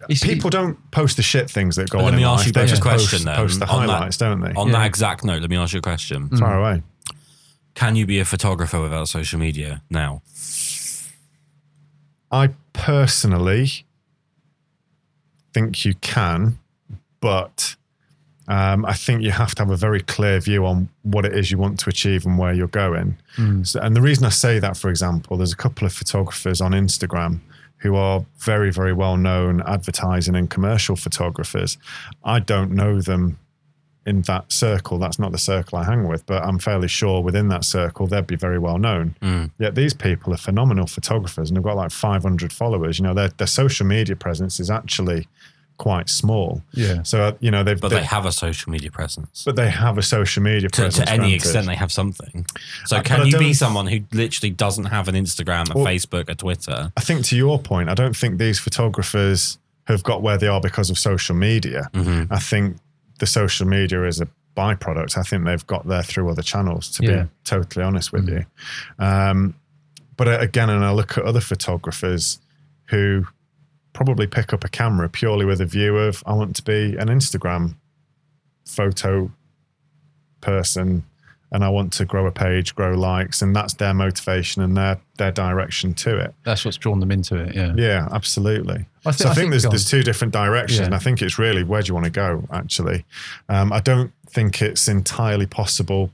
It's- 0.09 0.23
people 0.23 0.49
don't 0.49 0.77
post 0.91 1.17
the 1.17 1.23
shit 1.23 1.49
things 1.49 1.75
that 1.77 1.89
go 1.89 1.99
Let 1.99 2.07
on. 2.07 2.15
me 2.15 2.23
in 2.23 2.27
ask 2.27 2.39
life. 2.39 2.47
you 2.47 2.53
They 2.53 2.63
a 2.63 2.67
just 2.67 2.81
question 2.81 3.19
post, 3.19 3.25
then, 3.25 3.35
post 3.35 3.59
the 3.59 3.67
on 3.67 3.87
that- 3.87 3.93
highlights, 3.93 4.17
don't 4.17 4.41
they? 4.41 4.53
on 4.53 4.67
Yeah. 4.67 4.73
that 4.79 4.85
exact 4.87 5.23
note. 5.23 5.41
Let 5.41 5.49
me 5.49 5.57
ask 5.57 5.73
you 5.73 5.79
a 5.79 5.81
question: 5.81 6.29
Far 6.29 6.59
away. 6.59 6.81
Can 7.75 7.95
you 7.95 8.05
be 8.05 8.19
a 8.19 8.25
photographer 8.25 8.79
without 8.81 9.07
social 9.09 9.39
media 9.39 9.81
now? 9.89 10.21
I 12.31 12.49
personally 12.73 13.85
think 15.53 15.85
you 15.85 15.93
can, 15.95 16.57
but 17.19 17.75
um, 18.47 18.85
I 18.85 18.93
think 18.93 19.21
you 19.21 19.31
have 19.31 19.55
to 19.55 19.61
have 19.63 19.69
a 19.71 19.77
very 19.77 20.01
clear 20.01 20.39
view 20.39 20.65
on 20.65 20.89
what 21.03 21.25
it 21.25 21.35
is 21.37 21.49
you 21.51 21.57
want 21.57 21.79
to 21.81 21.89
achieve 21.89 22.25
and 22.25 22.37
where 22.37 22.53
you're 22.53 22.67
going. 22.67 23.17
Mm. 23.37 23.65
So, 23.65 23.79
and 23.79 23.95
the 23.95 24.01
reason 24.01 24.25
I 24.25 24.29
say 24.29 24.59
that, 24.59 24.75
for 24.77 24.89
example, 24.89 25.37
there's 25.37 25.53
a 25.53 25.55
couple 25.57 25.85
of 25.85 25.93
photographers 25.93 26.59
on 26.59 26.71
Instagram 26.71 27.39
who 27.83 27.95
are 27.95 28.25
very, 28.37 28.71
very 28.71 28.93
well 28.93 29.17
known 29.17 29.61
advertising 29.61 30.35
and 30.35 30.49
commercial 30.49 30.95
photographers. 30.95 31.77
I 32.23 32.39
don't 32.39 32.71
know 32.71 33.01
them 33.01 33.37
in 34.05 34.21
that 34.23 34.51
circle. 34.51 34.97
That's 34.97 35.19
not 35.19 35.31
the 35.33 35.37
circle 35.37 35.77
I 35.77 35.83
hang 35.83 36.07
with, 36.07 36.25
but 36.25 36.43
I'm 36.43 36.59
fairly 36.59 36.87
sure 36.87 37.21
within 37.21 37.49
that 37.49 37.65
circle 37.65 38.07
they'd 38.07 38.25
be 38.25 38.37
very 38.37 38.57
well 38.57 38.77
known. 38.77 39.15
Mm. 39.21 39.51
Yet 39.59 39.75
these 39.75 39.93
people 39.93 40.33
are 40.33 40.37
phenomenal 40.37 40.87
photographers 40.87 41.49
and 41.49 41.57
they've 41.57 41.63
got 41.63 41.75
like 41.75 41.91
500 41.91 42.51
followers. 42.53 42.99
You 42.99 43.03
know, 43.03 43.13
their 43.13 43.29
their 43.29 43.47
social 43.47 43.85
media 43.85 44.15
presence 44.15 44.61
is 44.61 44.71
actually 44.71 45.27
quite 45.77 46.09
small. 46.09 46.61
Yeah. 46.73 47.03
So 47.03 47.23
uh, 47.23 47.31
you 47.39 47.51
know 47.51 47.63
they've 47.63 47.79
But 47.79 47.89
they- 47.89 47.97
they 47.97 48.03
have 48.05 48.25
a 48.25 48.31
social 48.31 48.71
media 48.71 48.91
presence. 48.91 49.43
but 49.45 49.55
they 49.55 49.69
have 49.69 49.97
a 49.97 50.01
social 50.03 50.41
media 50.43 50.69
to, 50.69 50.81
presence. 50.81 51.05
to 51.05 51.09
any 51.09 51.17
granted. 51.19 51.35
extent, 51.35 51.65
they 51.67 51.75
have 51.75 51.91
something. 51.91 52.45
So, 52.85 52.97
but 52.97 53.05
can 53.05 53.25
you 53.27 53.37
be 53.39 53.53
someone 53.53 53.87
who 53.87 53.99
literally 54.11 54.51
doesn't 54.51 54.85
have 54.85 55.07
an 55.07 55.15
Instagram, 55.15 55.73
a 55.73 55.77
Well- 55.77 55.85
Facebook, 55.87 56.29
a 56.29 56.35
Twitter? 56.35 56.91
I 56.95 57.01
think 57.01 57.25
to 57.25 57.35
your 57.35 57.59
point, 57.59 57.89
I 57.89 57.93
don't 57.95 58.15
think 58.15 58.37
these 58.39 58.59
photographers 58.59 59.57
have 59.87 60.03
got 60.03 60.21
where 60.21 60.37
they 60.37 60.47
are 60.47 60.61
because 60.61 60.89
of 60.89 60.97
social 60.97 61.35
media. 61.35 61.89
Mhm. 61.93 62.27
I 62.31 62.39
think 62.39 62.77
the 63.19 63.25
social 63.25 63.67
media 63.67 64.03
is 64.07 64.21
a 64.21 64.27
byproduct. 64.55 65.17
I 65.17 65.23
think 65.23 65.45
they've 65.45 65.65
got 65.67 65.87
there 65.87 66.03
through 66.03 66.29
other 66.29 66.43
channels, 66.43 66.89
to 66.91 67.03
Yeah. 67.03 67.23
be 67.23 67.29
totally 67.43 67.83
honest 67.83 68.13
with 68.13 68.27
Mm. 68.27 68.31
you. 68.33 68.45
Um, 69.05 69.55
but 70.15 70.27
uh, 70.27 70.37
again, 70.39 70.69
and 70.69 70.85
I 70.85 70.91
look 70.91 71.17
at 71.17 71.23
other 71.25 71.41
photographers 71.41 72.39
who 72.85 73.25
probably 73.93 74.27
pick 74.27 74.53
up 74.53 74.63
a 74.63 74.69
camera 74.69 75.07
purely 75.09 75.45
with 75.45 75.61
a 75.61 75.65
view 75.65 75.97
of, 75.97 76.23
I 76.25 76.33
want 76.33 76.55
to 76.57 76.63
be 76.63 76.97
an 76.97 77.07
Instagram 77.07 77.75
photo 78.65 79.31
person 80.41 81.03
and 81.51 81.63
I 81.63 81.69
want 81.69 81.93
to 81.93 82.05
grow 82.05 82.25
a 82.25 82.31
page, 82.31 82.73
grow 82.73 82.93
likes, 82.93 83.43
and 83.43 83.55
that's 83.55 83.75
their 83.75 83.93
motivation 83.93 84.63
and 84.63 84.75
their 84.75 84.99
their 85.19 85.31
direction 85.31 85.93
to 85.93 86.17
it. 86.17 86.33
That's 86.43 86.65
what's 86.65 86.77
drawn 86.77 86.99
them 86.99 87.11
into 87.11 87.35
it. 87.35 87.53
Yeah. 87.55 87.73
Yeah, 87.77 88.07
absolutely. 88.11 88.87
I 89.05 89.11
so 89.11 89.29
I 89.29 89.35
think, 89.35 89.51
there's 89.51 89.61
there's 89.63 89.87
two 89.87 90.01
different 90.01 90.33
directions, 90.33 90.79
Yeah. 90.79 90.85
and 90.85 90.95
I 90.95 90.97
think 90.97 91.21
it's 91.21 91.37
really 91.37 91.63
where 91.63 91.83
do 91.83 91.89
you 91.89 91.93
want 91.93 92.05
to 92.05 92.11
go? 92.11 92.43
Actually, 92.51 93.05
um, 93.49 93.71
I 93.71 93.81
don't 93.81 94.11
think 94.27 94.63
it's 94.63 94.87
entirely 94.87 95.45
possible. 95.45 96.09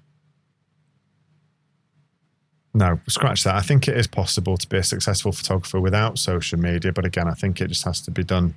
No, 2.74 3.00
scratch 3.08 3.44
that. 3.46 3.56
I 3.56 3.62
think 3.62 3.88
it 3.88 3.98
is 3.98 4.06
possible 4.08 4.56
to 4.58 4.68
be 4.68 4.78
a 4.78 4.84
successful 4.84 5.32
photographer 5.32 5.80
without 5.80 6.20
social 6.20 6.60
media, 6.60 6.92
but 6.94 7.06
again, 7.06 7.28
I 7.28 7.34
think 7.34 7.62
it 7.62 7.68
just 7.70 7.84
has 7.86 8.00
to 8.02 8.12
be 8.12 8.24
done. 8.24 8.54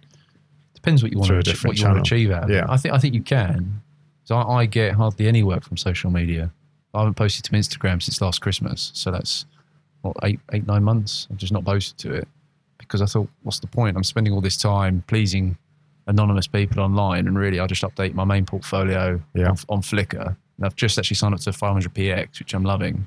Depends 0.74 1.02
what 1.02 1.12
you 1.12 1.18
want 1.18 1.30
to 1.30 1.38
achieve, 1.38 1.64
what 1.64 1.78
you 1.78 1.84
want 1.86 1.96
to 1.96 2.00
achieve 2.02 2.30
out 2.30 2.44
of 2.44 2.50
it. 2.50 2.54
Yeah. 2.54 2.66
I 2.68 2.76
think 2.76 2.94
I 2.94 2.98
think 2.98 3.14
you 3.14 3.22
can. 3.22 3.80
So 4.24 4.36
I, 4.36 4.60
I 4.62 4.66
get 4.66 4.94
hardly 4.94 5.28
any 5.28 5.42
work 5.42 5.64
from 5.64 5.76
social 5.76 6.10
media. 6.10 6.50
I 6.94 6.98
haven't 7.00 7.14
posted 7.14 7.44
to 7.44 7.52
Instagram 7.52 8.02
since 8.02 8.20
last 8.20 8.40
Christmas. 8.42 8.90
So 8.94 9.10
that's 9.10 9.46
what 10.02 10.16
eight 10.24 10.40
eight 10.52 10.66
nine 10.66 10.82
months. 10.84 11.26
I've 11.30 11.38
just 11.38 11.52
not 11.52 11.64
posted 11.64 11.96
to 11.98 12.12
it 12.14 12.28
because 12.78 13.00
I 13.00 13.06
thought, 13.06 13.28
what's 13.44 13.60
the 13.60 13.66
point? 13.68 13.96
I'm 13.96 14.04
spending 14.04 14.32
all 14.34 14.40
this 14.42 14.56
time 14.58 15.02
pleasing 15.06 15.56
anonymous 16.08 16.48
people 16.48 16.82
online, 16.82 17.26
and 17.28 17.38
really 17.38 17.60
I 17.60 17.66
just 17.66 17.82
update 17.82 18.12
my 18.12 18.24
main 18.24 18.44
portfolio 18.44 19.20
Yeah. 19.34 19.48
on, 19.50 19.56
on 19.68 19.82
Flickr. 19.82 20.26
And 20.56 20.66
I've 20.66 20.76
just 20.76 20.98
actually 20.98 21.14
signed 21.16 21.32
up 21.32 21.40
to 21.40 21.50
500px, 21.50 22.40
which 22.40 22.52
I'm 22.54 22.64
loving. 22.64 23.06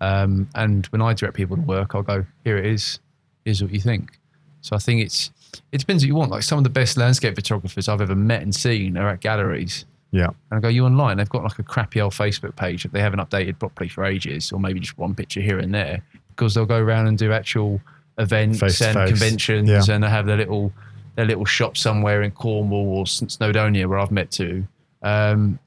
Um, 0.00 0.48
and 0.54 0.86
when 0.86 1.02
I 1.02 1.12
direct 1.14 1.36
people 1.36 1.56
to 1.56 1.62
work, 1.62 1.94
I'll 1.94 2.02
go, 2.02 2.24
here 2.44 2.56
it 2.58 2.66
is. 2.66 3.00
Here's 3.44 3.62
what 3.62 3.72
you 3.72 3.80
think. 3.80 4.18
So 4.60 4.76
I 4.76 4.78
think 4.78 5.02
it's 5.02 5.30
it 5.72 5.78
depends 5.78 6.02
what 6.02 6.08
you 6.08 6.14
want. 6.14 6.30
Like 6.30 6.42
some 6.42 6.58
of 6.58 6.64
the 6.64 6.70
best 6.70 6.96
landscape 6.96 7.34
photographers 7.34 7.88
I've 7.88 8.00
ever 8.00 8.14
met 8.14 8.42
and 8.42 8.54
seen 8.54 8.96
are 8.96 9.08
at 9.08 9.20
galleries. 9.20 9.84
Yeah, 10.10 10.28
And 10.50 10.58
I 10.58 10.60
go, 10.60 10.68
you 10.68 10.86
online? 10.86 11.18
They've 11.18 11.28
got 11.28 11.42
like 11.42 11.58
a 11.58 11.62
crappy 11.62 12.00
old 12.00 12.14
Facebook 12.14 12.56
page 12.56 12.82
that 12.82 12.92
they 12.92 13.00
haven't 13.00 13.18
updated 13.20 13.58
properly 13.58 13.88
for 13.90 14.04
ages, 14.04 14.52
or 14.52 14.58
maybe 14.58 14.80
just 14.80 14.96
one 14.96 15.14
picture 15.14 15.40
here 15.42 15.58
and 15.58 15.74
there, 15.74 16.02
because 16.30 16.54
they'll 16.54 16.64
go 16.64 16.78
around 16.78 17.08
and 17.08 17.18
do 17.18 17.30
actual 17.30 17.78
events 18.16 18.58
Face 18.58 18.80
and 18.80 18.94
face. 18.96 19.10
conventions, 19.10 19.68
Yeah. 19.68 19.94
and 19.94 20.02
they 20.02 20.08
have 20.08 20.24
their 20.26 20.38
little 20.38 20.72
their 21.16 21.26
little 21.26 21.44
shop 21.44 21.76
somewhere 21.76 22.22
in 22.22 22.30
Cornwall 22.30 22.88
or 22.98 23.04
Snowdonia 23.04 23.86
where 23.86 23.98
I've 23.98 24.10
met 24.10 24.30
to. 24.32 24.66
Um, 25.02 25.58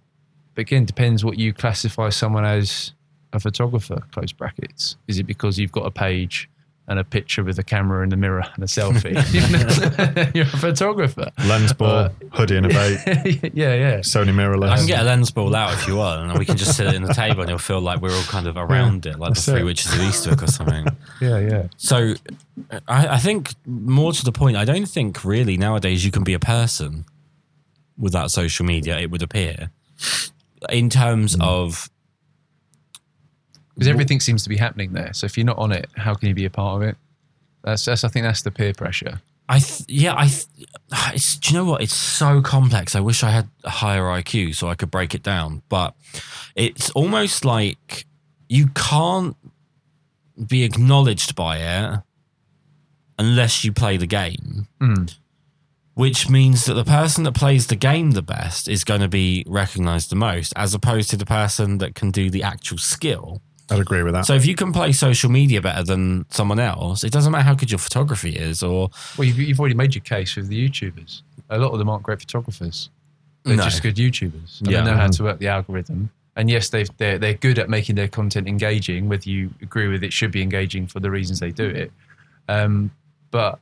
but 0.56 0.62
again, 0.62 0.86
depends 0.86 1.24
what 1.26 1.38
you 1.38 1.54
classify 1.54 2.10
someone 2.10 2.46
as 2.46 2.94
a 3.34 3.40
photographer. 3.40 4.02
Close 4.12 4.32
brackets. 4.32 4.98
Is 5.08 5.20
it 5.20 5.24
because 5.24 5.58
you've 5.60 5.72
got 5.72 5.86
a 5.86 5.92
page 5.92 6.50
and 6.88 7.00
a 7.00 7.04
picture 7.04 7.44
with 7.44 7.58
a 7.60 7.64
camera 7.64 8.04
in 8.04 8.10
the 8.10 8.18
mirror 8.18 8.44
and 8.56 8.64
a 8.64 8.68
selfie? 8.68 9.14
You're 10.36 10.44
a 10.46 10.48
photographer. 10.50 11.30
lens 11.46 11.72
ball, 11.74 11.90
Uh, 11.90 12.10
hoodie, 12.34 12.58
and 12.58 12.66
a 12.66 12.70
bait, 12.70 12.98
yeah, 13.54 13.74
yeah. 13.76 13.98
Sony 14.00 14.34
mirrorless. 14.34 14.70
I 14.70 14.78
can 14.78 14.88
get 14.88 15.00
a 15.00 15.04
lens 15.04 15.32
ball 15.32 15.56
out 15.56 15.74
if 15.74 15.88
you 15.88 15.96
want, 15.96 16.30
and 16.30 16.40
we 16.40 16.44
can 16.46 16.58
just 16.58 16.76
sit 16.76 16.88
it 16.88 16.96
in 16.96 17.04
the 17.04 17.14
table, 17.14 17.42
and 17.42 17.50
you'll 17.50 17.60
feel 17.60 17.80
like 17.80 18.02
we're 18.02 18.12
all 18.14 18.24
kind 18.24 18.48
of 18.48 18.58
around 18.58 19.06
it, 19.06 19.18
like 19.20 19.36
the 19.36 19.42
Three 19.42 19.62
it. 19.62 19.64
Witches 19.64 19.94
of 19.94 20.00
Eastwick 20.00 20.42
or 20.44 20.48
something. 20.48 20.86
Yeah, 21.22 21.38
yeah. 21.40 21.68
So, 21.78 22.16
I, 22.88 23.08
I 23.10 23.18
think 23.20 23.52
more 23.66 24.12
to 24.12 24.24
the 24.26 24.32
point, 24.34 24.58
I 24.58 24.66
don't 24.66 24.88
think 24.88 25.24
really 25.24 25.56
nowadays 25.58 26.04
you 26.04 26.12
can 26.12 26.24
be 26.24 26.34
a 26.34 26.40
person 26.40 27.06
without 27.98 28.32
social 28.32 28.66
media. 28.66 29.00
It 29.00 29.12
would 29.12 29.22
appear, 29.22 29.70
in 30.70 30.90
terms 30.90 31.36
Mm. 31.38 31.44
of 31.44 31.90
because 33.82 33.90
everything 33.90 34.20
seems 34.20 34.44
to 34.44 34.50
be 34.50 34.58
happening 34.58 34.94
there. 34.94 35.12
So 35.12 35.26
if 35.26 35.36
you're 35.36 35.44
not 35.44 35.58
on 35.58 35.72
it, 35.72 35.90
how 35.98 36.14
can 36.14 36.28
you 36.28 36.36
be 36.36 36.46
a 36.46 36.52
part 36.52 36.76
of 36.76 36.88
it? 36.88 36.98
That's, 37.64 37.84
that's 37.84 38.04
I 38.04 38.10
think 38.10 38.26
that's 38.26 38.44
the 38.44 38.52
peer 38.52 38.76
pressure. 38.76 39.20
I 39.50 39.58
th- 39.58 39.90
yeah 39.90 40.14
I 40.16 40.28
th- 40.28 40.46
it's 41.16 41.38
do 41.38 41.52
you 41.52 41.58
know 41.58 41.66
what 41.66 41.82
it's 41.82 41.96
so 41.96 42.44
complex. 42.44 42.96
I 42.96 43.00
wish 43.00 43.24
I 43.24 43.32
had 43.32 43.50
a 43.64 43.72
higher 43.72 44.04
IQ 44.04 44.54
so 44.54 44.68
I 44.68 44.76
could 44.76 44.92
break 44.92 45.16
it 45.16 45.24
down, 45.24 45.64
but 45.68 45.96
it's 46.54 46.92
almost 46.92 47.44
like 47.44 48.06
you 48.50 48.68
can't 48.68 49.36
be 50.48 50.62
acknowledged 50.64 51.34
by 51.34 51.58
it 51.58 52.02
unless 53.18 53.64
you 53.64 53.74
play 53.74 53.98
the 53.98 54.06
game. 54.06 54.68
Mm. 54.80 55.18
Which 55.96 56.30
means 56.30 56.66
that 56.66 56.76
the 56.76 56.84
person 56.84 57.24
that 57.24 57.34
plays 57.34 57.66
the 57.66 57.76
game 57.76 58.12
the 58.12 58.22
best 58.22 58.68
is 58.68 58.84
going 58.84 59.02
to 59.02 59.08
be 59.08 59.44
recognized 59.48 60.12
the 60.12 60.16
most, 60.16 60.54
as 60.56 60.76
opposed 60.76 61.10
to 61.10 61.18
the 61.18 61.26
person 61.26 61.80
that 61.80 61.96
can 61.96 62.12
do 62.12 62.30
the 62.30 62.44
actual 62.44 62.78
skill. 62.78 63.42
I'd 63.70 63.80
agree 63.80 64.04
with 64.04 64.14
that. 64.14 64.26
So 64.26 64.34
if 64.34 64.46
you 64.46 64.56
can 64.56 64.74
play 64.74 64.92
social 64.92 65.30
media 65.30 65.62
better 65.62 65.84
than 65.84 66.26
someone 66.30 66.60
else, 66.60 67.04
it 67.04 67.12
doesn't 67.12 67.32
matter 67.32 67.44
how 67.44 67.54
good 67.54 67.72
your 67.72 67.78
photography 67.80 68.32
is, 68.36 68.62
or 68.64 68.90
Well, 69.18 69.26
you've, 69.28 69.40
you've 69.40 69.60
already 69.60 69.76
made 69.76 69.96
your 69.96 70.04
case 70.04 70.36
with 70.36 70.48
the 70.50 70.70
YouTubers. 70.70 71.22
A 71.50 71.58
lot 71.58 71.72
of 71.72 71.80
them 71.80 71.90
aren't 71.90 72.04
great 72.04 72.20
photographers. 72.20 72.90
They're 73.44 73.56
No. 73.58 73.64
just 73.64 73.82
good 73.82 73.96
YouTubers. 73.96 74.60
And 74.60 74.70
Yeah. 74.72 74.82
They 74.82 74.92
know 74.92 74.98
how 74.98 75.08
to 75.08 75.24
work 75.24 75.40
the 75.40 75.48
algorithm. 75.48 76.10
And 76.36 76.50
yes, 76.50 76.70
they've, 76.70 76.90
they're 76.98 77.18
they're 77.18 77.34
good 77.34 77.60
at 77.60 77.70
making 77.70 77.96
their 77.96 78.08
content 78.08 78.48
engaging. 78.48 79.10
Whether 79.10 79.30
you 79.30 79.52
agree 79.62 79.88
with 79.88 80.04
it 80.04 80.14
should 80.14 80.32
be 80.32 80.42
engaging 80.42 80.88
for 80.88 81.00
the 81.00 81.12
reasons 81.12 81.40
they 81.40 81.52
do 81.52 81.66
it. 81.68 81.92
Um, 82.48 82.92
but 83.32 83.60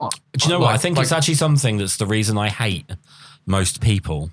Do 0.00 0.08
you 0.44 0.48
know 0.50 0.60
what? 0.60 0.74
I 0.74 0.78
think 0.78 0.96
like- 0.96 1.04
it's 1.04 1.12
actually 1.12 1.34
something 1.34 1.78
that's 1.78 1.96
the 1.96 2.06
reason 2.06 2.38
I 2.38 2.48
hate 2.48 2.86
most 3.46 3.80
people 3.80 4.30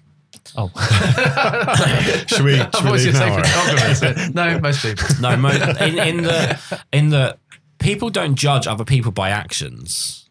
Oh, 0.55 0.67
Should 2.27 2.41
we, 2.45 2.59
I 2.59 2.63
should 2.65 2.71
thought 2.71 2.83
we 2.83 2.89
you 2.89 2.91
were 2.91 2.97
leave 2.97 3.13
now? 3.13 3.93
saying 3.93 4.33
no, 4.33 4.59
most 4.59 4.81
people. 4.83 5.07
No, 5.21 5.35
mo- 5.37 5.49
in, 5.49 5.97
in 5.99 6.17
the 6.23 6.59
in 6.93 7.09
the 7.09 7.37
people 7.79 8.09
don't 8.09 8.35
judge 8.35 8.67
other 8.67 8.85
people 8.85 9.11
by 9.11 9.29
actions. 9.29 10.29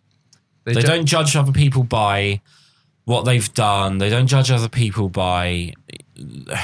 They 0.64 0.74
ju- 0.74 0.83
don't 0.83 1.05
judge 1.07 1.37
other 1.37 1.53
people 1.53 1.83
by 1.83 2.40
what 3.05 3.24
they've 3.24 3.53
done. 3.55 3.98
They 3.98 4.09
don't 4.09 4.27
judge 4.27 4.50
other 4.50 4.68
people 4.68 5.09
by 5.09 5.74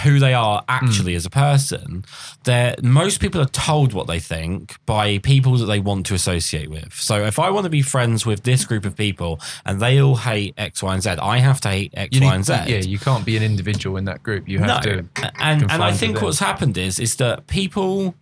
who 0.03 0.19
they 0.19 0.33
are 0.33 0.65
actually 0.69 1.15
mm. 1.15 1.17
as 1.17 1.27
a 1.27 1.31
person. 1.31 2.05
They're 2.45 2.77
most 2.83 3.21
people 3.21 3.41
are 3.41 3.47
told 3.47 3.93
what 3.93 4.07
they 4.07 4.21
think 4.21 4.77
by 4.87 5.19
people 5.19 5.57
that 5.57 5.67
they 5.67 5.81
want 5.81 6.07
to 6.07 6.15
associate 6.15 6.71
with. 6.71 6.95
So 6.95 7.25
if 7.25 7.39
I 7.39 7.51
want 7.51 7.65
to 7.65 7.71
be 7.71 7.83
friends 7.83 8.25
with 8.25 8.45
this 8.45 8.65
group 8.65 8.85
of 8.85 8.97
people 8.97 9.41
and 9.65 9.81
they 9.81 10.01
all 10.01 10.17
hate 10.17 10.55
X, 10.57 10.83
Y, 10.83 10.95
and 10.95 11.03
Z, 11.03 11.11
I 11.21 11.39
have 11.39 11.61
to 11.63 11.69
hate 11.69 11.93
X, 11.97 12.19
Y, 12.21 12.35
and 12.35 12.45
Z. 12.45 12.53
Yeah, 12.53 12.79
you 12.79 12.99
can't 12.99 13.25
be 13.25 13.37
an 13.37 13.43
individual 13.43 13.97
in 13.97 14.05
that 14.05 14.23
group. 14.23 14.49
You 14.49 14.61
have 14.61 14.83
to. 14.83 15.05
and 15.39 15.63
and 15.71 15.83
I 15.83 15.93
think 15.93 16.23
what's 16.23 16.39
happened 16.39 16.79
is 16.79 16.99
is 16.99 17.17
that 17.17 17.47
people 17.47 18.15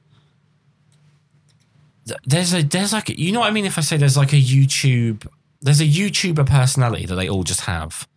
there's 2.25 2.55
a 2.55 2.63
there's 2.63 2.93
like 2.93 3.11
a, 3.11 3.21
you 3.21 3.33
know 3.33 3.41
what 3.41 3.49
I 3.49 3.53
mean 3.53 3.67
if 3.67 3.77
I 3.77 3.83
say 3.83 3.99
there's 3.99 4.17
like 4.17 4.33
a 4.33 4.41
YouTube 4.41 5.27
there's 5.61 5.81
a 5.81 5.85
YouTuber 5.85 6.47
personality 6.47 7.07
that 7.07 7.15
they 7.17 7.29
all 7.29 7.43
just 7.43 7.63
have, 7.63 8.08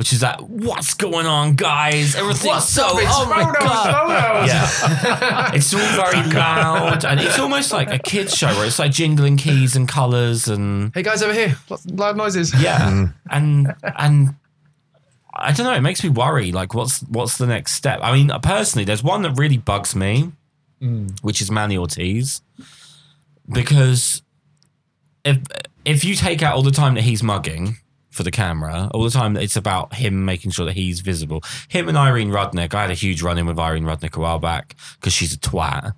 which 0.00 0.14
is 0.14 0.20
that 0.20 0.40
what's 0.48 0.94
going 0.94 1.26
on, 1.26 1.56
guys? 1.56 2.14
Everything's 2.14 2.64
so 2.64 2.86
oh 2.86 3.26
my 3.28 3.42
god, 3.42 4.48
yeah, 4.48 5.50
it's 5.52 5.74
all 5.74 5.80
very 5.80 6.26
loud 6.32 7.04
and 7.04 7.20
it's 7.20 7.38
almost 7.38 7.70
like 7.70 7.92
a 7.92 7.98
kids 7.98 8.34
show 8.34 8.46
where 8.46 8.64
it's 8.64 8.78
like 8.78 8.92
jingling 8.92 9.36
keys 9.36 9.76
and 9.76 9.86
colors 9.86 10.48
and 10.48 10.90
Hey 10.94 11.02
guys, 11.02 11.22
over 11.22 11.34
here! 11.34 11.54
Lots 11.68 11.84
of 11.84 11.98
loud 11.98 12.16
noises. 12.16 12.54
yeah, 12.62 12.78
mm-hmm. 12.78 13.12
and 13.30 13.74
and 13.82 14.36
I 15.34 15.52
don't 15.52 15.66
know. 15.66 15.74
It 15.74 15.82
makes 15.82 16.02
me 16.02 16.08
worry. 16.08 16.50
Like, 16.50 16.72
what's 16.72 17.00
what's 17.00 17.36
the 17.36 17.46
next 17.46 17.74
step? 17.74 18.00
I 18.02 18.14
mean, 18.14 18.30
personally, 18.42 18.86
there's 18.86 19.02
one 19.02 19.20
that 19.20 19.32
really 19.32 19.58
bugs 19.58 19.94
me, 19.94 20.32
mm. 20.80 21.20
which 21.20 21.42
is 21.42 21.50
Manny 21.50 21.76
Ortiz, 21.76 22.40
because 23.46 24.22
if 25.26 25.40
if 25.84 26.04
you 26.06 26.14
take 26.14 26.42
out 26.42 26.56
all 26.56 26.62
the 26.62 26.70
time 26.70 26.94
that 26.94 27.02
he's 27.02 27.22
mugging 27.22 27.76
for 28.10 28.22
the 28.24 28.30
camera, 28.30 28.90
all 28.92 29.04
the 29.04 29.10
time 29.10 29.36
it's 29.36 29.56
about 29.56 29.94
him 29.94 30.24
making 30.24 30.50
sure 30.50 30.66
that 30.66 30.72
he's 30.74 31.00
visible. 31.00 31.42
Him 31.68 31.88
and 31.88 31.96
Irene 31.96 32.30
Rudnyk. 32.30 32.74
I 32.74 32.82
had 32.82 32.90
a 32.90 32.94
huge 32.94 33.22
run 33.22 33.38
in 33.38 33.46
with 33.46 33.58
Irene 33.58 33.84
Rudnyk 33.84 34.16
a 34.16 34.20
while 34.20 34.38
back 34.40 34.74
because 34.98 35.12
she's 35.12 35.32
a 35.34 35.38
twat. 35.38 35.94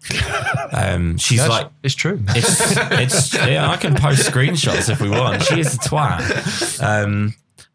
Um, 0.75 1.19
she's 1.19 1.39
That's- 1.39 1.65
like 1.65 1.71
it's 1.83 1.95
true. 1.95 2.23
it's 2.29 2.61
it's 2.93 3.35
yeah, 3.35 3.71
I 3.71 3.77
can 3.77 3.95
post 3.95 4.27
screenshots 4.31 4.89
if 4.89 5.01
we 5.03 5.11
want. 5.11 5.43
She 5.43 5.61
is 5.61 5.75
a 5.75 5.79
twat. 5.79 6.83
Um, 6.83 7.35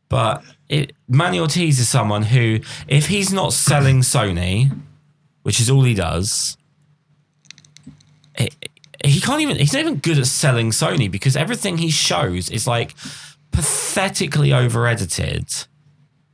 but 0.10 0.44
it, 0.68 0.94
Manny 1.08 1.40
Ortiz 1.40 1.80
is 1.80 1.88
someone 1.88 2.24
who, 2.24 2.60
if 2.88 3.08
he's 3.08 3.32
not 3.32 3.54
selling 3.54 4.00
Sony, 4.02 4.72
which 5.44 5.60
is 5.60 5.70
all 5.70 5.84
he 5.84 5.94
does, 5.94 6.58
it, 8.36 8.56
he 9.06 9.20
can't 9.22 9.42
even. 9.42 9.58
He's 9.58 9.74
not 9.74 9.82
even 9.82 9.96
good 9.98 10.18
at 10.18 10.26
selling 10.26 10.72
Sony 10.72 11.10
because 11.10 11.36
everything 11.36 11.78
he 11.78 11.92
shows 11.92 12.50
is 12.50 12.66
like 12.68 12.96
pathetically 13.52 14.54
over 14.54 14.88
edited, 14.88 15.50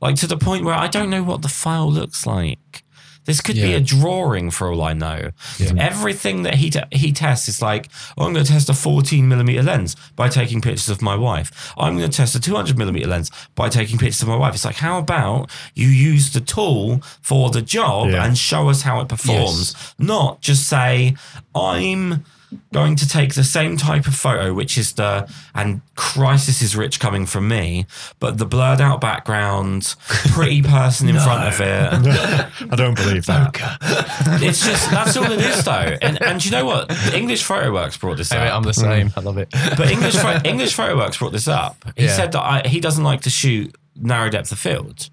like 0.00 0.16
to 0.16 0.26
the 0.26 0.36
point 0.36 0.64
where 0.64 0.74
I 0.74 0.86
don't 0.88 1.10
know 1.10 1.22
what 1.22 1.42
the 1.42 1.48
file 1.48 1.90
looks 1.90 2.26
like. 2.26 2.82
This 3.26 3.40
could 3.40 3.54
be 3.56 3.72
a 3.72 3.80
drawing 3.80 4.50
for 4.50 4.70
all 4.70 4.82
I 4.82 4.92
know. 4.92 5.30
Everything 5.78 6.42
that 6.42 6.56
he 6.56 6.68
te- 6.68 6.82
he 6.92 7.10
tests 7.10 7.48
is 7.48 7.62
like, 7.62 7.88
oh, 8.18 8.26
I'm 8.26 8.34
going 8.34 8.44
to 8.44 8.52
test 8.52 8.68
a 8.68 8.74
14 8.74 9.26
millimeter 9.26 9.62
lens 9.62 9.96
by 10.14 10.28
taking 10.28 10.60
pictures 10.60 10.90
of 10.90 11.00
my 11.00 11.16
wife. 11.16 11.72
I'm 11.78 11.96
going 11.96 12.10
to 12.10 12.14
test 12.14 12.34
a 12.34 12.40
200 12.40 12.76
millimeter 12.76 13.06
lens 13.08 13.30
by 13.54 13.70
taking 13.70 13.96
pictures 13.96 14.20
of 14.20 14.28
my 14.28 14.36
wife. 14.36 14.52
It's 14.52 14.66
like, 14.66 14.74
how 14.76 14.98
about 14.98 15.50
you 15.74 15.88
use 15.88 16.34
the 16.34 16.42
tool 16.42 17.00
for 17.22 17.48
the 17.48 17.62
job 17.62 18.10
Yeah. 18.10 18.26
and 18.26 18.36
show 18.36 18.68
us 18.68 18.82
how 18.82 19.00
it 19.00 19.08
performs, 19.08 19.74
not 19.98 20.42
just 20.42 20.68
say, 20.68 21.16
I'm 21.54 22.26
going 22.72 22.96
to 22.96 23.08
take 23.08 23.34
the 23.34 23.44
same 23.44 23.76
type 23.76 24.06
of 24.06 24.14
photo, 24.14 24.52
which 24.52 24.76
is 24.78 24.92
the 24.94 25.30
and 25.54 25.80
crisis 25.96 26.62
is 26.62 26.76
rich 26.76 27.00
coming 27.00 27.26
from 27.26 27.48
me, 27.48 27.86
but 28.20 28.38
the 28.38 28.46
blurred 28.46 28.80
out 28.80 29.00
background, 29.00 29.94
pretty 30.08 30.62
person 30.62 31.08
in 31.08 31.16
front 31.16 31.44
of 31.54 31.60
it. 31.60 31.92
I 32.72 32.76
don't 32.76 32.96
believe 32.96 33.26
that. 33.26 33.54
It's 34.42 34.64
just 34.64 34.90
that's 34.90 35.16
all 35.16 35.30
it 35.30 35.40
is, 35.40 35.64
though. 35.64 35.96
And 36.02 36.22
and 36.22 36.44
you 36.44 36.50
know 36.50 36.64
what? 36.64 36.90
English 37.14 37.42
Photo 37.44 37.72
Works 37.72 37.96
brought 37.96 38.16
this 38.16 38.32
Anyway, 38.32 38.48
up. 38.48 38.56
I'm 38.56 38.62
the 38.62 38.74
same. 38.74 39.08
Mm. 39.10 39.18
I 39.18 39.20
love 39.20 39.38
it. 39.38 39.48
But 39.50 39.90
English 39.90 40.16
Pho- 40.16 40.40
English 40.44 40.74
Photo 40.74 40.96
Works 40.96 41.18
brought 41.18 41.32
this 41.32 41.48
up. 41.48 41.84
He 41.96 42.04
Yeah. 42.04 42.16
said 42.16 42.32
that 42.32 42.42
I, 42.42 42.68
he 42.68 42.80
doesn't 42.80 43.04
like 43.04 43.22
to 43.22 43.30
shoot 43.30 43.74
narrow 43.96 44.28
depth 44.28 44.50
of 44.52 44.58
field 44.58 45.08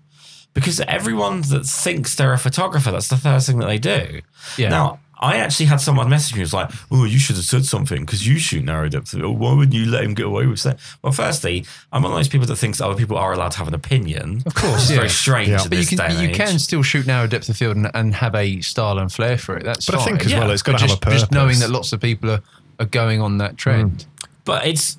because 0.54 0.80
everyone 0.82 1.42
that 1.44 1.66
thinks 1.66 2.16
they're 2.16 2.34
a 2.34 2.38
photographer, 2.38 2.92
that's 2.92 3.08
the 3.08 3.18
first 3.18 3.48
thing 3.48 3.60
that 3.60 3.68
they 3.68 3.78
do. 3.78 4.22
Yeah. 4.58 4.70
Now. 4.70 5.00
I 5.22 5.38
actually 5.38 5.68
had 5.68 5.80
someone 5.80 6.10
message 6.10 6.34
me 6.34 6.38
who 6.38 6.44
was 6.44 6.54
like, 6.54 6.72
"Oh, 6.90 7.04
you 7.04 7.20
should 7.20 7.36
have 7.36 7.46
said 7.46 7.66
something 7.66 8.02
because 8.02 8.26
you 8.28 8.40
shoot 8.40 8.66
narrow 8.66 8.90
depth. 8.90 9.14
Why 9.14 9.54
wouldn't 9.54 9.74
you 9.74 9.86
let 9.86 10.04
him 10.04 10.14
get 10.14 10.26
away 10.26 10.48
with 10.48 10.64
that?" 10.64 10.80
Well, 11.04 11.14
firstly, 11.14 11.66
I'm 11.92 12.02
one 12.04 12.12
of 12.12 12.18
those 12.18 12.28
people 12.28 12.48
that 12.48 12.56
thinks 12.56 12.82
other 12.82 12.96
people 12.96 13.18
are 13.18 13.34
allowed 13.34 13.52
to 13.52 13.58
have 13.60 13.68
an 13.68 13.76
opinion. 13.76 14.42
Of 14.46 14.56
course, 14.56 14.82
it's 14.84 14.90
yeah. 14.90 14.98
very 14.98 15.10
strange. 15.10 15.50
Yeah. 15.50 15.64
in 15.64 15.70
But 15.70 15.78
you 15.78 15.86
can 15.86 15.98
day 15.98 16.06
and 16.06 16.20
you 16.22 16.30
age. 16.30 16.36
can 16.36 16.60
still 16.60 16.82
shoot 16.82 17.06
narrow 17.06 17.28
depth 17.28 17.50
of 17.50 17.58
field 17.58 17.78
and, 17.78 17.92
and 17.94 18.16
have 18.16 18.34
a 18.34 18.62
style 18.62 18.98
and 18.98 19.12
flair 19.12 19.38
for 19.38 19.58
it. 19.58 19.64
That's 19.64 19.86
But 19.86 19.96
I 19.96 20.06
think 20.06 20.26
as 20.26 20.32
Yeah. 20.32 20.40
well, 20.40 20.52
it's 20.52 20.64
got 20.64 20.74
to 20.74 20.80
have 20.80 20.90
just, 20.90 20.98
a 21.02 21.06
purpose. 21.06 21.22
just 21.22 21.32
knowing 21.32 21.60
that 21.60 21.70
lots 21.70 21.94
of 21.94 22.02
people 22.02 22.32
are, 22.32 22.42
are 22.80 22.86
going 22.86 23.22
on 23.22 23.38
that 23.38 23.52
hmm. 23.52 23.58
trend. 23.58 24.06
but 24.44 24.66
it's 24.66 24.98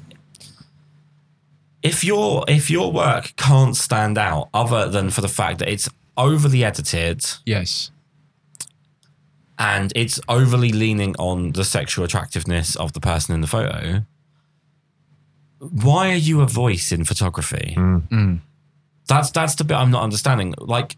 if 1.82 2.04
your 2.04 2.44
if 2.48 2.70
your 2.70 2.92
work 2.92 3.34
can't 3.36 3.76
stand 3.76 4.16
out 4.16 4.48
other 4.54 4.88
than 4.88 5.10
for 5.10 5.20
the 5.20 5.28
fact 5.28 5.58
that 5.58 5.68
it's 5.68 5.88
overly 6.16 6.64
edited 6.64 7.24
Yes. 7.44 7.90
And 9.62 9.92
it's 9.94 10.18
overly 10.28 10.72
leaning 10.72 11.14
on 11.18 11.52
the 11.52 11.64
sexual 11.64 12.04
attractiveness 12.04 12.74
of 12.76 12.92
the 12.92 13.00
person 13.00 13.34
in 13.34 13.40
the 13.40 13.46
photo 13.46 14.02
why 15.58 16.10
are 16.10 16.16
you 16.16 16.40
a 16.40 16.46
voice 16.46 16.90
in 16.90 17.04
photography 17.04 17.74
mm. 17.76 18.02
Mm. 18.08 18.40
that's 19.06 19.30
that's 19.30 19.54
the 19.54 19.64
bit 19.64 19.76
i'm 19.76 19.90
not 19.90 20.02
understanding 20.02 20.54
like 20.58 20.96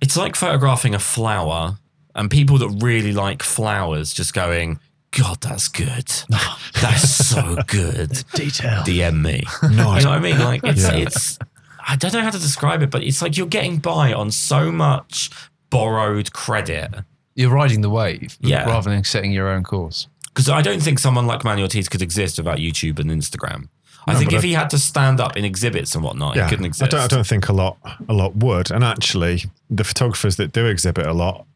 it's 0.00 0.16
like 0.16 0.36
photographing 0.36 0.94
a 0.94 0.98
flower 0.98 1.78
and 2.14 2.30
people 2.30 2.58
that 2.58 2.68
really 2.82 3.12
like 3.12 3.42
flowers 3.42 4.12
just 4.14 4.32
going 4.32 4.78
god 5.10 5.40
that's 5.40 5.66
good 5.68 6.08
that's 6.80 7.08
so 7.10 7.56
good 7.66 8.22
Detail. 8.34 8.82
DM 8.84 9.20
me. 9.22 9.42
Nice. 9.62 9.72
You 9.72 9.76
know 9.76 9.86
what 9.88 10.06
I 10.06 10.18
mean? 10.20 10.38
Like 10.38 10.60
it's 10.64 10.82
Yeah. 10.82 10.94
it's 10.94 11.38
I 11.86 11.96
don't 11.96 12.12
know 12.12 12.22
how 12.22 12.30
to 12.30 12.38
describe 12.38 12.82
it, 12.82 12.90
but 12.90 13.02
it's 13.02 13.20
like 13.20 13.36
you're 13.36 13.48
getting 13.48 13.78
by 13.78 14.12
on 14.12 14.30
so 14.30 14.70
much 14.70 15.30
borrowed 15.70 16.32
credit. 16.32 16.90
You're 17.34 17.50
riding 17.50 17.80
the 17.80 17.90
wave 17.90 18.36
Yeah. 18.40 18.64
rather 18.68 18.90
than 18.90 19.04
setting 19.04 19.32
your 19.32 19.48
own 19.48 19.62
course. 19.62 20.08
Because 20.28 20.48
I 20.48 20.62
don't 20.62 20.82
think 20.82 20.98
someone 20.98 21.26
like 21.26 21.44
Manuel 21.44 21.64
Ortiz 21.64 21.88
could 21.88 22.02
exist 22.02 22.38
without 22.38 22.58
YouTube 22.58 22.98
and 22.98 23.10
Instagram. 23.10 23.68
I 24.06 24.12
No, 24.14 24.18
think 24.18 24.32
if 24.32 24.42
I- 24.42 24.46
he 24.46 24.52
had 24.54 24.70
to 24.70 24.78
stand 24.78 25.20
up 25.20 25.36
in 25.36 25.44
exhibits 25.44 25.94
and 25.94 26.02
whatnot, 26.02 26.36
yeah, 26.36 26.44
he 26.44 26.50
couldn't 26.50 26.64
exist. 26.64 26.82
I 26.82 26.86
exist. 26.86 27.10
don't, 27.10 27.16
I 27.16 27.18
don't 27.18 27.26
think 27.26 27.48
a 27.48 27.52
lot 27.52 27.76
a 28.08 28.12
lot 28.12 28.36
would. 28.36 28.70
And 28.70 28.82
actually, 28.84 29.44
the 29.68 29.84
photographers 29.84 30.36
that 30.36 30.52
do 30.52 30.66
exhibit 30.66 31.06
a 31.06 31.12
lot, 31.12 31.46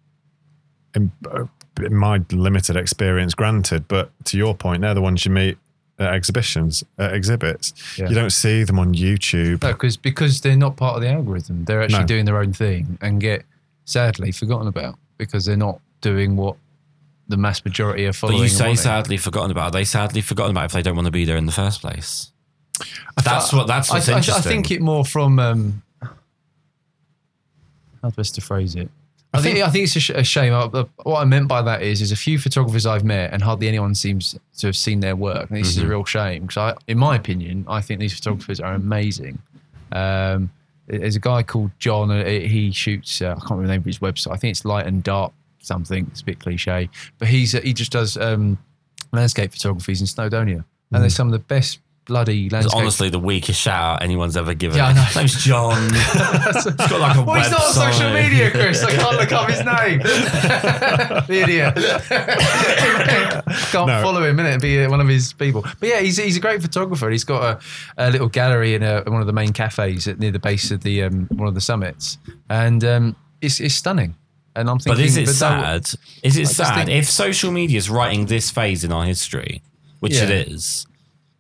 in, 0.95 1.11
uh, 1.31 1.45
in 1.83 1.95
my 1.97 2.21
limited 2.31 2.77
experience, 2.77 3.35
granted, 3.35 3.89
but 3.89 4.11
to 4.27 4.37
your 4.37 4.55
point, 4.55 4.83
they're 4.83 4.95
the 4.95 5.01
ones 5.01 5.25
you 5.25 5.31
meet 5.31 5.57
at 5.99 6.13
exhibitions, 6.13 6.85
at 6.99 7.15
exhibits. 7.15 7.73
Yeah. 7.99 8.09
You 8.09 8.15
don't 8.15 8.31
see 8.31 8.63
them 8.65 8.79
on 8.79 8.95
YouTube. 8.95 9.63
No, 9.63 9.73
because 9.73 9.97
because 9.97 10.41
they're 10.41 10.57
not 10.57 10.77
part 10.77 10.97
of 10.97 11.03
the 11.03 11.09
algorithm. 11.11 11.65
They're 11.65 11.83
actually 11.83 12.01
No. 12.01 12.07
doing 12.07 12.25
their 12.27 12.39
own 12.39 12.53
thing 12.53 12.99
and 13.01 13.21
get 13.21 13.45
sadly 13.85 14.33
forgotten 14.33 14.67
about 14.67 14.99
because 15.19 15.45
they're 15.45 15.57
not 15.57 15.81
doing 16.01 16.37
what 16.37 16.57
the 17.29 17.37
mass 17.37 17.65
majority 17.65 18.07
are 18.07 18.13
following. 18.13 18.39
but 18.41 18.43
you 18.43 18.49
say 18.49 18.75
sadly 18.75 19.17
forgotten 19.17 19.51
about. 19.51 19.67
Are 19.67 19.71
they 19.71 19.85
sadly 19.85 20.21
forgotten 20.21 20.51
about 20.51 20.67
if 20.67 20.73
they 20.73 20.83
don't 20.83 20.97
want 20.97 21.07
to 21.07 21.13
be 21.13 21.25
there 21.25 21.37
in 21.37 21.47
the 21.47 21.53
first 21.53 21.81
place? 21.81 22.31
That's 23.25 23.53
what. 23.53 23.67
That's 23.67 23.91
I, 23.91 23.95
what's 23.95 24.09
I, 24.09 24.15
I 24.15 24.17
interesting. 24.17 24.43
think 24.51 24.71
it 24.71 24.81
more 24.83 25.05
from 25.05 25.39
um, 25.39 25.83
how 28.03 28.11
best 28.11 28.35
to 28.35 28.41
phrase 28.41 28.75
it. 28.75 28.91
I, 29.33 29.41
think, 29.41 29.59
I 29.59 29.69
think 29.69 29.85
it's 29.85 29.97
a, 29.97 30.01
sh- 30.01 30.11
a 30.11 30.23
shame. 30.23 30.53
Uh, 30.53 30.67
uh, 30.67 30.85
What 31.03 31.21
I 31.21 31.25
meant 31.25 31.49
by 31.49 31.61
that 31.63 31.83
is, 31.83 31.99
there's 31.99 32.13
a 32.13 32.17
few 32.17 32.39
photographers 32.39 32.87
I've 32.87 33.05
met, 33.05 33.33
and 33.33 33.43
hardly 33.43 33.67
anyone 33.67 33.95
seems 33.95 34.39
to 34.59 34.69
have 34.69 34.77
seen 34.77 35.01
their 35.01 35.17
work. 35.17 35.51
And 35.51 35.59
this 35.59 35.71
is 35.71 35.79
a 35.79 35.87
real 35.87 36.05
shame 36.05 36.47
because, 36.47 36.77
in 36.87 36.99
my 36.99 37.17
opinion, 37.17 37.65
I 37.69 37.81
think 37.81 37.99
these 38.01 38.15
photographers 38.15 38.61
are 38.61 38.75
amazing. 38.75 39.41
Um, 39.91 40.51
there's 40.87 41.17
a 41.17 41.21
guy 41.21 41.43
called 41.43 41.71
John. 41.79 42.11
Uh, 42.11 42.25
he 42.25 42.71
shoots. 42.73 43.23
Uh, 43.23 43.27
I 43.27 43.35
can't 43.35 43.51
remember 43.53 43.67
the 43.67 43.73
name 43.73 43.81
of 43.81 43.87
his 43.87 43.99
website. 43.99 44.33
I 44.33 44.37
think 44.37 44.53
it's 44.53 44.65
Light 44.65 44.87
and 44.87 45.03
Dark 45.03 45.33
something. 45.61 46.07
It's 46.11 46.21
a 46.21 46.25
bit 46.25 46.41
cliche, 46.41 46.91
but 47.19 47.29
he's 47.29 47.55
uh, 47.55 47.61
he 47.61 47.73
just 47.73 47.93
does 47.93 48.17
um, 48.17 48.59
landscape 49.13 49.53
photographies 49.53 50.01
in 50.01 50.07
Snowdonia, 50.07 50.65
and 50.93 51.03
they're 51.03 51.11
some 51.11 51.29
of 51.29 51.33
the 51.33 51.39
best 51.39 51.81
bloody 52.07 52.45
It's 52.47 52.53
landscape. 52.53 52.77
honestly 52.77 53.09
the 53.11 53.19
weakest 53.19 53.61
shout 53.61 53.83
out 53.97 54.03
anyone's 54.03 54.37
ever 54.37 54.55
given. 54.55 54.77
Yeah, 54.79 54.87
I 54.89 54.93
know. 54.93 55.03
His 55.03 55.17
name's 55.17 55.45
John. 55.45 55.83
He's 55.95 56.65
got 56.65 57.01
like 57.01 57.17
a 57.17 57.23
well, 57.23 57.37
he's 57.41 57.51
not 57.51 57.63
on 57.63 57.73
social 57.73 58.11
media, 58.13 58.51
Kris. 58.51 58.83
I 58.85 58.91
can't 58.93 59.17
look 59.17 59.33
up 59.33 59.49
his 59.51 59.59
name. 59.65 59.99
the 61.29 61.43
idiot. 61.43 61.75
can't 63.71 63.87
No. 63.87 64.03
follow 64.03 64.23
him 64.23 64.39
in 64.41 64.47
and 64.47 64.61
be 64.63 64.83
uh, 64.85 64.91
one 64.91 65.01
of 65.01 65.09
his 65.09 65.33
people. 65.33 65.63
But 65.81 65.89
yeah, 65.89 66.01
he's, 66.01 66.17
he's 66.17 66.37
a 66.37 66.41
great 66.41 66.63
photographer. 66.63 67.11
He's 67.11 67.25
got 67.25 67.43
a, 67.97 68.07
a 68.09 68.11
little 68.11 68.29
gallery 68.29 68.75
in, 68.75 68.83
a, 68.83 69.03
in 69.07 69.13
one 69.13 69.21
of 69.21 69.27
the 69.27 69.33
main 69.33 69.53
cafes 69.53 70.07
at, 70.09 70.19
near 70.19 70.31
the 70.31 70.39
base 70.39 70.71
of 70.71 70.83
the 70.83 71.05
um, 71.05 71.27
one 71.33 71.49
of 71.49 71.55
the 71.55 71.61
summits, 71.61 72.19
and 72.51 72.85
um, 72.85 73.17
it's, 73.41 73.61
it's 73.61 73.75
stunning. 73.75 74.15
And 74.57 74.71
I'm 74.71 74.79
thinking, 74.79 75.01
But 75.03 75.05
is 75.07 75.17
it 75.17 75.27
that- 75.27 75.35
sad? 75.87 76.01
Is 76.23 76.37
it 76.37 76.47
sad 76.47 76.87
think- 76.87 76.91
if 76.91 77.09
social 77.11 77.51
media 77.51 77.77
is 77.77 77.91
writing 77.91 78.27
this 78.27 78.51
phase 78.51 78.85
in 78.85 78.93
our 78.93 79.05
history, 79.05 79.63
which 80.01 80.15
Yeah. 80.15 80.25
it 80.25 80.49
is? 80.49 80.87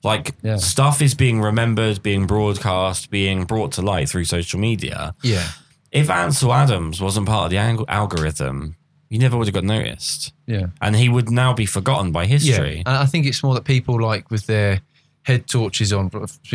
Like 0.04 0.34
Yeah. 0.42 0.56
stuff 0.56 1.00
is 1.02 1.14
being 1.14 1.40
remembered, 1.40 2.02
being 2.02 2.26
broadcast, 2.26 3.10
being 3.10 3.44
brought 3.44 3.72
to 3.72 3.82
light 3.82 4.08
through 4.08 4.24
social 4.26 4.60
media. 4.60 5.14
Yeah, 5.22 5.48
If 5.90 6.10
Ansel 6.10 6.52
Adams 6.52 7.00
wasn't 7.00 7.26
part 7.26 7.46
of 7.46 7.50
the 7.50 7.58
ang- 7.58 7.84
algorithm, 7.88 8.76
you 9.08 9.18
never 9.18 9.36
would 9.36 9.46
have 9.46 9.54
got 9.54 9.64
noticed, 9.64 10.32
yeah. 10.46 10.66
and 10.80 10.94
he 10.96 11.08
would 11.08 11.30
now 11.30 11.52
be 11.54 11.66
forgotten 11.66 12.12
by 12.12 12.26
history. 12.26 12.76
Yeah, 12.76 12.82
and 12.86 12.96
I 12.96 13.06
think 13.06 13.26
it's 13.26 13.42
more 13.42 13.54
that 13.54 13.64
people 13.64 14.00
like 14.00 14.30
with 14.30 14.46
their 14.46 14.80
head 15.22 15.46
torches 15.46 15.92
on, 15.92 16.10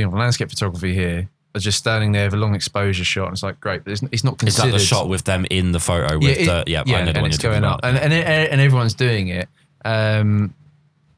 know, 0.06 0.10
landscape 0.18 0.50
photography 0.50 0.94
here, 0.94 1.30
are 1.56 1.60
just 1.60 1.80
standing 1.80 2.12
there 2.12 2.26
with 2.26 2.36
a 2.36 2.38
long 2.38 2.54
exposure 2.54 3.04
shot. 3.04 3.26
And 3.26 3.34
it's 3.34 3.42
like 3.42 3.60
great, 3.60 3.84
but 3.84 3.92
it's, 3.94 4.04
it's 4.12 4.24
not 4.24 4.44
Is 4.44 4.58
that 4.58 4.72
the 4.72 4.78
shot 4.78 5.10
with 5.10 5.24
them 5.24 5.46
in 5.50 5.72
the 5.72 5.80
photo 5.80 6.20
with 6.20 6.38
it- 6.38 6.46
the 6.46 6.64
yeah, 6.68 6.82
I 6.82 6.84
know 6.84 7.06
the 7.06 7.10
and 7.12 7.22
one 7.22 7.32
it's 7.32 7.40
going 7.40 7.64
up, 7.64 7.80
and, 7.84 7.98
and 7.98 8.14
and 8.14 8.62
everyone's 8.62 8.94
doing 8.94 9.30
it. 9.30 9.48
Um, 9.86 10.54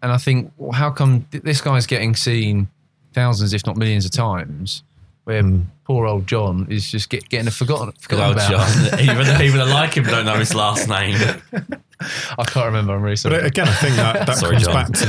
and 0.02 0.12
I 0.12 0.18
think, 0.18 0.52
well, 0.58 0.72
how 0.72 0.90
come 0.92 1.26
th- 1.32 1.44
this 1.44 1.62
guy's 1.62 1.86
getting 1.86 2.16
seen 2.16 2.68
thousands, 3.14 3.54
if 3.54 3.66
not 3.66 3.78
millions, 3.78 4.06
of 4.06 4.12
times, 4.12 4.84
where 5.26 5.42
hmm. 5.42 5.62
poor 5.84 6.08
old 6.08 6.28
John 6.28 6.68
is 6.70 6.90
just 6.90 7.10
get, 7.10 7.28
getting 7.30 7.48
a 7.48 7.52
forgotten, 7.52 7.88
Good 7.88 8.02
forgotten 8.02 8.28
old 8.28 8.38
about? 8.38 8.50
John. 8.50 9.00
Even 9.00 9.28
the 9.28 9.38
people 9.38 9.60
that 9.60 9.74
like 9.74 9.96
him 9.96 10.06
don't 10.06 10.26
know 10.26 10.36
his 10.36 10.56
last 10.56 10.88
name. 10.88 11.18
I 12.38 12.44
can't 12.46 12.66
remember. 12.66 12.94
I'm 12.96 13.02
really 13.02 13.16
sorry. 13.16 13.38
But 13.38 13.46
again, 13.46 13.68
I 13.68 13.74
think 13.74 13.96
that, 13.96 14.26
that 14.26 14.38
Sorry, 14.38 14.54
comes 14.54 14.66
John. 14.66 14.74
back 14.74 14.88
to 14.94 15.06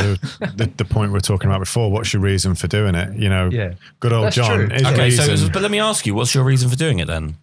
the, 0.57 0.71
the 0.77 0.85
point 0.85 1.11
we 1.11 1.15
were 1.15 1.21
talking 1.21 1.49
about 1.49 1.61
before. 1.61 1.91
What's 1.91 2.13
your 2.13 2.21
reason 2.21 2.55
for 2.55 2.67
doing 2.67 2.95
it? 2.95 3.17
You 3.17 3.29
know, 3.31 3.49
Yeah. 3.51 3.75
good 4.01 4.13
old 4.13 4.27
That's 4.27 4.37
John. 4.37 4.69
true. 4.69 4.69
His 4.69 4.85
Okay, 4.85 5.11
so 5.11 5.49
but 5.49 5.63
let 5.63 5.71
me 5.71 5.81
ask 5.81 6.07
you, 6.07 6.15
what's 6.15 6.35
your 6.35 6.45
reason 6.45 6.69
for 6.69 6.77
doing 6.77 6.99
it 6.99 7.07
then? 7.07 7.37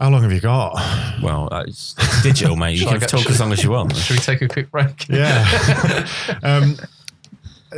How 0.00 0.10
long 0.10 0.22
have 0.22 0.32
you 0.32 0.40
got? 0.40 0.74
Well, 1.22 1.48
uh, 1.50 1.64
it's, 1.66 1.94
it's 1.98 2.22
digital, 2.22 2.56
mate. 2.56 2.78
You 2.78 2.86
can 2.86 3.00
talk 3.00 3.28
as 3.30 3.40
long 3.40 3.52
as 3.52 3.62
you 3.62 3.70
want. 3.70 3.96
Should 3.96 4.16
we 4.16 4.20
take 4.20 4.42
a 4.42 4.48
quick 4.48 4.70
break? 4.70 5.08
Yeah. 5.08 6.06
um, 6.42 6.76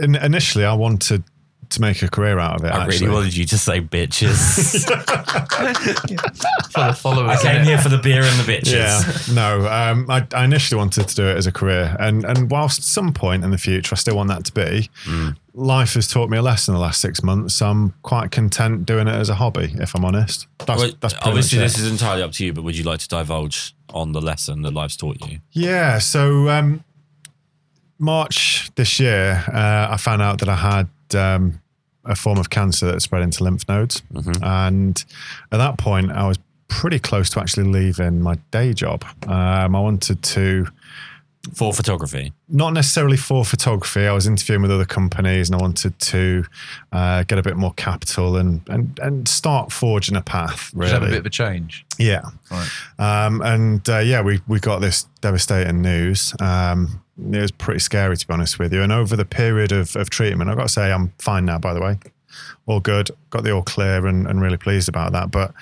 in, 0.03 0.17
initially, 0.17 0.65
I 0.65 0.75
wanted 0.75 1.23
to 1.71 1.81
make 1.81 2.03
a 2.03 2.09
career 2.09 2.39
out 2.39 2.57
of 2.59 2.65
it. 2.65 2.69
I 2.73 2.85
actually. 2.85 3.07
really 3.07 3.15
wanted 3.19 3.37
you 3.37 3.45
to 3.47 3.59
say 3.59 3.81
bitches. 3.81 4.85
For 6.73 6.87
the 6.87 6.93
followers. 6.93 7.39
I 7.41 7.43
came 7.43 7.65
here 7.65 7.79
for 7.79 7.89
the 7.89 7.99
beer 7.99 8.23
and 8.23 8.41
the 8.41 8.53
bitches. 8.53 9.29
Yeah, 9.29 9.35
no. 9.35 9.67
Um, 9.69 10.11
I, 10.11 10.27
I 10.35 10.45
initially 10.45 10.79
wanted 10.79 11.09
to 11.09 11.15
do 11.15 11.27
it 11.27 11.37
as 11.37 11.47
a 11.47 11.53
career, 11.53 11.97
and 11.99 12.25
and 12.25 12.51
whilst 12.51 12.83
some 12.85 13.13
point 13.13 13.45
in 13.45 13.51
the 13.51 13.59
future 13.59 13.95
I 13.95 13.97
still 13.97 14.17
want 14.17 14.29
that 14.29 14.45
to 14.47 14.53
be, 14.53 14.91
Mm. 15.07 15.37
life 15.55 15.95
has 15.95 16.09
taught 16.09 16.29
me 16.31 16.39
a 16.39 16.43
lesson 16.43 16.75
the 16.75 16.81
last 16.81 17.01
six 17.01 17.23
months. 17.23 17.55
So 17.55 17.67
I'm 17.67 17.95
quite 18.03 18.31
content 18.31 18.87
doing 18.87 19.09
it 19.09 19.15
as 19.15 19.29
a 19.29 19.35
hobby, 19.35 19.73
if 19.79 19.95
I'm 19.95 20.05
honest. 20.05 20.47
That's, 20.67 20.81
Well, 20.81 20.93
that's 21.01 21.15
obviously, 21.23 21.59
this 21.59 21.79
is 21.79 21.91
entirely 21.91 22.23
up 22.23 22.33
to 22.33 22.45
you, 22.45 22.53
but 22.53 22.63
would 22.65 22.77
you 22.77 22.85
like 22.85 23.01
to 23.01 23.09
divulge 23.09 23.75
on 23.91 24.13
the 24.13 24.21
lesson 24.21 24.63
that 24.63 24.73
life's 24.75 24.97
taught 24.97 25.25
you? 25.29 25.39
Yeah. 25.53 25.99
So 25.99 26.49
um, 26.51 26.85
March 27.99 28.71
this 28.77 29.01
year, 29.01 29.45
uh, 29.49 29.89
I 29.91 29.97
found 29.97 30.23
out 30.23 30.39
that 30.41 30.49
I 30.49 30.57
had 30.57 30.89
um, 31.15 31.61
a 32.05 32.15
form 32.17 32.39
of 32.39 32.51
cancer 32.51 32.87
that 32.87 33.03
spread 33.03 33.23
into 33.23 33.45
lymph 33.45 33.69
nodes, 33.69 34.03
Mm-hmm. 34.13 34.43
and 34.45 35.05
at 35.53 35.59
that 35.59 35.79
point, 35.79 36.11
I 36.13 36.27
was 36.27 36.39
pretty 36.69 36.99
close 36.99 37.31
to 37.31 37.41
actually 37.41 37.65
leaving 37.65 38.21
my 38.21 38.37
day 38.51 38.73
job. 38.75 39.05
Um, 39.27 39.75
I 39.77 39.81
wanted 39.81 40.23
to. 40.23 40.67
For 41.55 41.73
photography. 41.73 42.33
not 42.49 42.75
necessarily 42.75 43.17
for 43.17 43.43
photography. 43.43 44.07
I 44.07 44.13
was 44.13 44.27
interviewing 44.27 44.61
with 44.61 44.71
other 44.71 44.85
companies, 44.85 45.49
and 45.49 45.59
I 45.59 45.63
wanted 45.63 45.99
to 45.99 46.45
uh, 46.93 47.23
get 47.23 47.39
a 47.39 47.43
bit 47.43 47.57
more 47.57 47.73
capital 47.75 48.37
and 48.37 48.61
and 48.69 48.99
and 49.03 49.27
start 49.27 49.73
forging 49.73 50.15
a 50.17 50.21
path. 50.21 50.73
Just 50.79 50.93
have 50.93 51.03
a 51.05 51.07
bit 51.07 51.19
of 51.21 51.27
a 51.27 51.31
change. 51.31 51.87
yeah. 51.99 52.23
Right. 52.51 52.69
Um, 52.99 53.41
and 53.41 53.89
uh, 53.89 53.99
yeah, 54.01 54.21
we 54.21 54.41
we 54.47 54.61
got 54.61 54.81
this 54.81 55.05
devastating 55.23 55.81
news. 55.81 56.35
Um, 56.39 57.03
it 57.19 57.41
was 57.41 57.51
pretty 57.51 57.81
scary 57.81 58.17
to 58.17 58.27
be 58.27 58.33
honest 58.33 58.59
with 58.59 58.73
you. 58.73 58.83
And 58.83 58.93
over 58.93 59.17
the 59.17 59.25
period 59.25 59.73
of, 59.73 59.97
of 59.97 60.11
treatment, 60.11 60.51
I've 60.51 60.57
got 60.57 60.69
to 60.69 60.73
say 60.73 60.93
I'm 60.93 61.13
fine 61.19 61.45
now. 61.45 61.59
By 61.59 61.75
the 61.75 61.81
way, 61.81 61.99
all 62.67 62.81
good. 62.81 63.11
Got 63.31 63.45
the 63.45 63.53
all 63.53 63.63
clear, 63.63 64.07
and, 64.07 64.27
and 64.27 64.41
really 64.41 64.57
pleased 64.57 64.89
about 64.89 65.13
that. 65.13 65.31
But 65.31 65.53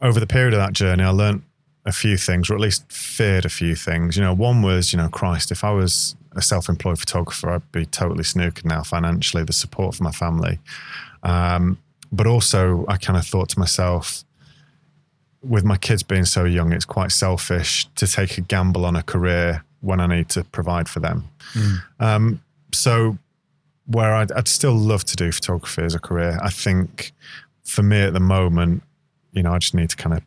over 0.00 0.20
the 0.20 0.26
period 0.26 0.54
of 0.54 0.60
that 0.60 0.72
journey, 0.72 1.02
I 1.02 1.10
learnt 1.10 1.42
a 1.86 1.92
few 1.92 2.16
things, 2.16 2.48
or 2.48 2.54
at 2.54 2.60
least 2.60 2.90
feared 2.90 3.44
a 3.44 3.50
few 3.50 3.74
things. 3.74 4.16
You 4.16 4.22
know, 4.22 4.32
one 4.34 4.62
was, 4.62 4.92
you 4.92 4.96
know, 4.96 5.08
Christ, 5.08 5.50
if 5.50 5.64
I 5.64 5.70
was 5.70 6.16
a 6.36 6.42
self-employed 6.42 6.98
photographer, 6.98 7.50
I'd 7.50 7.72
be 7.72 7.86
totally 7.86 8.24
snookered 8.24 8.64
now 8.64 8.82
financially. 8.82 9.44
The 9.44 9.52
support 9.52 9.94
for 9.94 10.02
my 10.02 10.12
family, 10.12 10.60
um, 11.22 11.78
but 12.12 12.26
also 12.26 12.84
I 12.88 12.96
kind 12.96 13.18
of 13.18 13.26
thought 13.26 13.50
to 13.50 13.58
myself, 13.58 14.24
with 15.42 15.64
my 15.64 15.76
kids 15.76 16.02
being 16.02 16.24
so 16.24 16.44
young, 16.44 16.72
it's 16.72 16.86
quite 16.86 17.12
selfish 17.12 17.86
to 17.96 18.06
take 18.06 18.38
a 18.38 18.40
gamble 18.40 18.86
on 18.86 18.96
a 18.96 19.02
career 19.02 19.64
when 19.84 20.00
I 20.00 20.06
need 20.06 20.28
to 20.30 20.44
provide 20.44 20.88
for 20.88 21.00
them. 21.00 21.24
Um, 22.00 22.42
so, 22.72 23.18
where 23.86 24.14
I'd, 24.14 24.32
I'd 24.32 24.48
still 24.48 24.74
love 24.74 25.04
to 25.04 25.16
do 25.16 25.30
photography 25.30 25.82
as 25.82 25.94
a 25.94 25.98
career, 25.98 26.38
I 26.42 26.50
think 26.50 27.12
for 27.64 27.82
me 27.82 28.00
at 28.00 28.12
the 28.12 28.20
moment, 28.20 28.82
you 29.32 29.42
know, 29.42 29.52
I 29.52 29.58
just 29.58 29.74
need 29.74 29.90
to 29.90 29.96
kind 29.96 30.16
of 30.16 30.22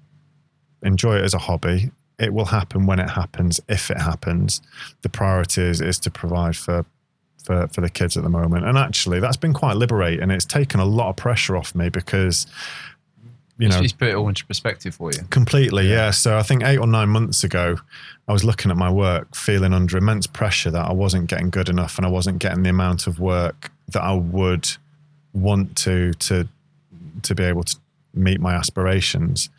enjoy 0.83 1.17
it 1.17 1.23
as 1.23 1.33
a 1.33 1.39
hobby. 1.39 1.91
It 2.19 2.33
will 2.33 2.45
happen 2.45 2.85
when 2.85 2.99
it 2.99 3.09
happens, 3.09 3.59
if 3.67 3.89
it 3.89 3.97
happens. 3.97 4.61
The 5.01 5.09
priority 5.09 5.61
is, 5.61 5.81
is 5.81 5.99
to 5.99 6.11
provide 6.11 6.55
for, 6.55 6.85
for 7.43 7.67
for 7.67 7.81
the 7.81 7.89
kids 7.89 8.17
at 8.17 8.23
the 8.23 8.29
moment. 8.29 8.65
And 8.65 8.77
actually, 8.77 9.19
that's 9.19 9.37
been 9.37 9.53
quite 9.53 9.77
liberating. 9.77 10.31
It's 10.31 10.45
taken 10.45 10.79
a 10.79 10.85
lot 10.85 11.09
of 11.09 11.15
pressure 11.15 11.55
off 11.55 11.75
me 11.75 11.89
because, 11.89 12.47
you 13.57 13.69
know, 13.69 13.81
He's 13.81 13.93
put 13.93 14.09
it 14.09 14.15
all 14.15 14.27
into 14.27 14.45
perspective 14.45 14.95
for 14.95 15.11
you. 15.11 15.19
Completely, 15.29 15.89
yeah. 15.89 16.11
So 16.11 16.37
I 16.37 16.43
think 16.43 16.63
eight 16.63 16.77
or 16.77 16.87
nine 16.87 17.09
months 17.09 17.43
ago, 17.43 17.77
I 18.27 18.33
was 18.33 18.43
looking 18.43 18.69
at 18.69 18.77
my 18.77 18.91
work, 18.91 19.35
feeling 19.35 19.73
under 19.73 19.97
immense 19.97 20.27
pressure 20.27 20.69
that 20.71 20.85
I 20.85 20.93
wasn't 20.93 21.27
getting 21.27 21.49
good 21.49 21.69
enough 21.69 21.97
and 21.97 22.05
I 22.05 22.09
wasn't 22.09 22.39
getting 22.39 22.63
the 22.63 22.69
amount 22.69 23.07
of 23.07 23.19
work 23.19 23.71
that 23.89 24.03
I 24.03 24.13
would 24.13 24.69
want 25.33 25.75
to 25.77 26.13
to 26.13 26.47
to 27.23 27.35
be 27.35 27.43
able 27.43 27.63
to 27.63 27.75
meet 28.13 28.39
my 28.39 28.53
aspirations. 28.53 29.49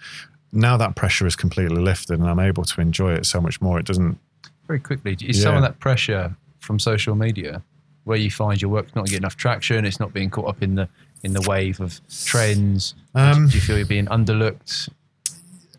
Now 0.52 0.76
that 0.76 0.96
pressure 0.96 1.26
is 1.26 1.36
completely 1.36 1.80
lifted 1.80 2.18
and 2.18 2.28
I'm 2.28 2.40
able 2.40 2.64
to 2.64 2.80
enjoy 2.80 3.14
it 3.14 3.26
so 3.26 3.40
much 3.40 3.60
more. 3.60 3.78
It 3.78 3.86
doesn't 3.86 4.18
Very 4.66 4.80
quickly, 4.80 5.16
is 5.20 5.42
some 5.42 5.56
of 5.56 5.62
that 5.62 5.78
pressure 5.80 6.34
from 6.60 6.78
social 6.78 7.14
media 7.14 7.62
where 8.04 8.16
you 8.16 8.30
find 8.30 8.60
your 8.60 8.70
work's 8.70 8.94
not 8.94 9.04
getting 9.04 9.18
enough 9.18 9.36
traction, 9.36 9.84
it's 9.84 10.00
not 10.00 10.14
being 10.14 10.30
caught 10.30 10.48
up 10.48 10.62
in 10.62 10.74
the 10.76 10.88
in 11.22 11.32
the 11.32 11.42
wave 11.48 11.80
of 11.80 12.00
trends? 12.24 12.94
Um, 13.14 13.48
do 13.48 13.54
you 13.54 13.60
feel 13.60 13.76
you're 13.76 13.86
being 13.86 14.06
underlooked? 14.06 14.88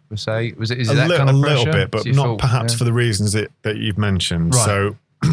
Per 0.10 0.16
se, 0.16 0.54
was 0.58 0.72
it 0.72 0.80
is 0.80 0.90
a, 0.90 0.96
that 0.96 1.10
li- 1.10 1.18
kind 1.18 1.30
a 1.30 1.34
of 1.34 1.40
little 1.40 1.66
bit, 1.66 1.92
but 1.92 2.06
not 2.08 2.26
feel- 2.26 2.38
perhaps 2.38 2.74
yeah. 2.74 2.78
for 2.78 2.84
the 2.84 2.94
reasons 2.94 3.34
that, 3.34 3.52
that 3.62 3.78
you've 3.78 3.98
mentioned. 3.98 4.56
Right. 4.56 4.66
So 4.66 4.96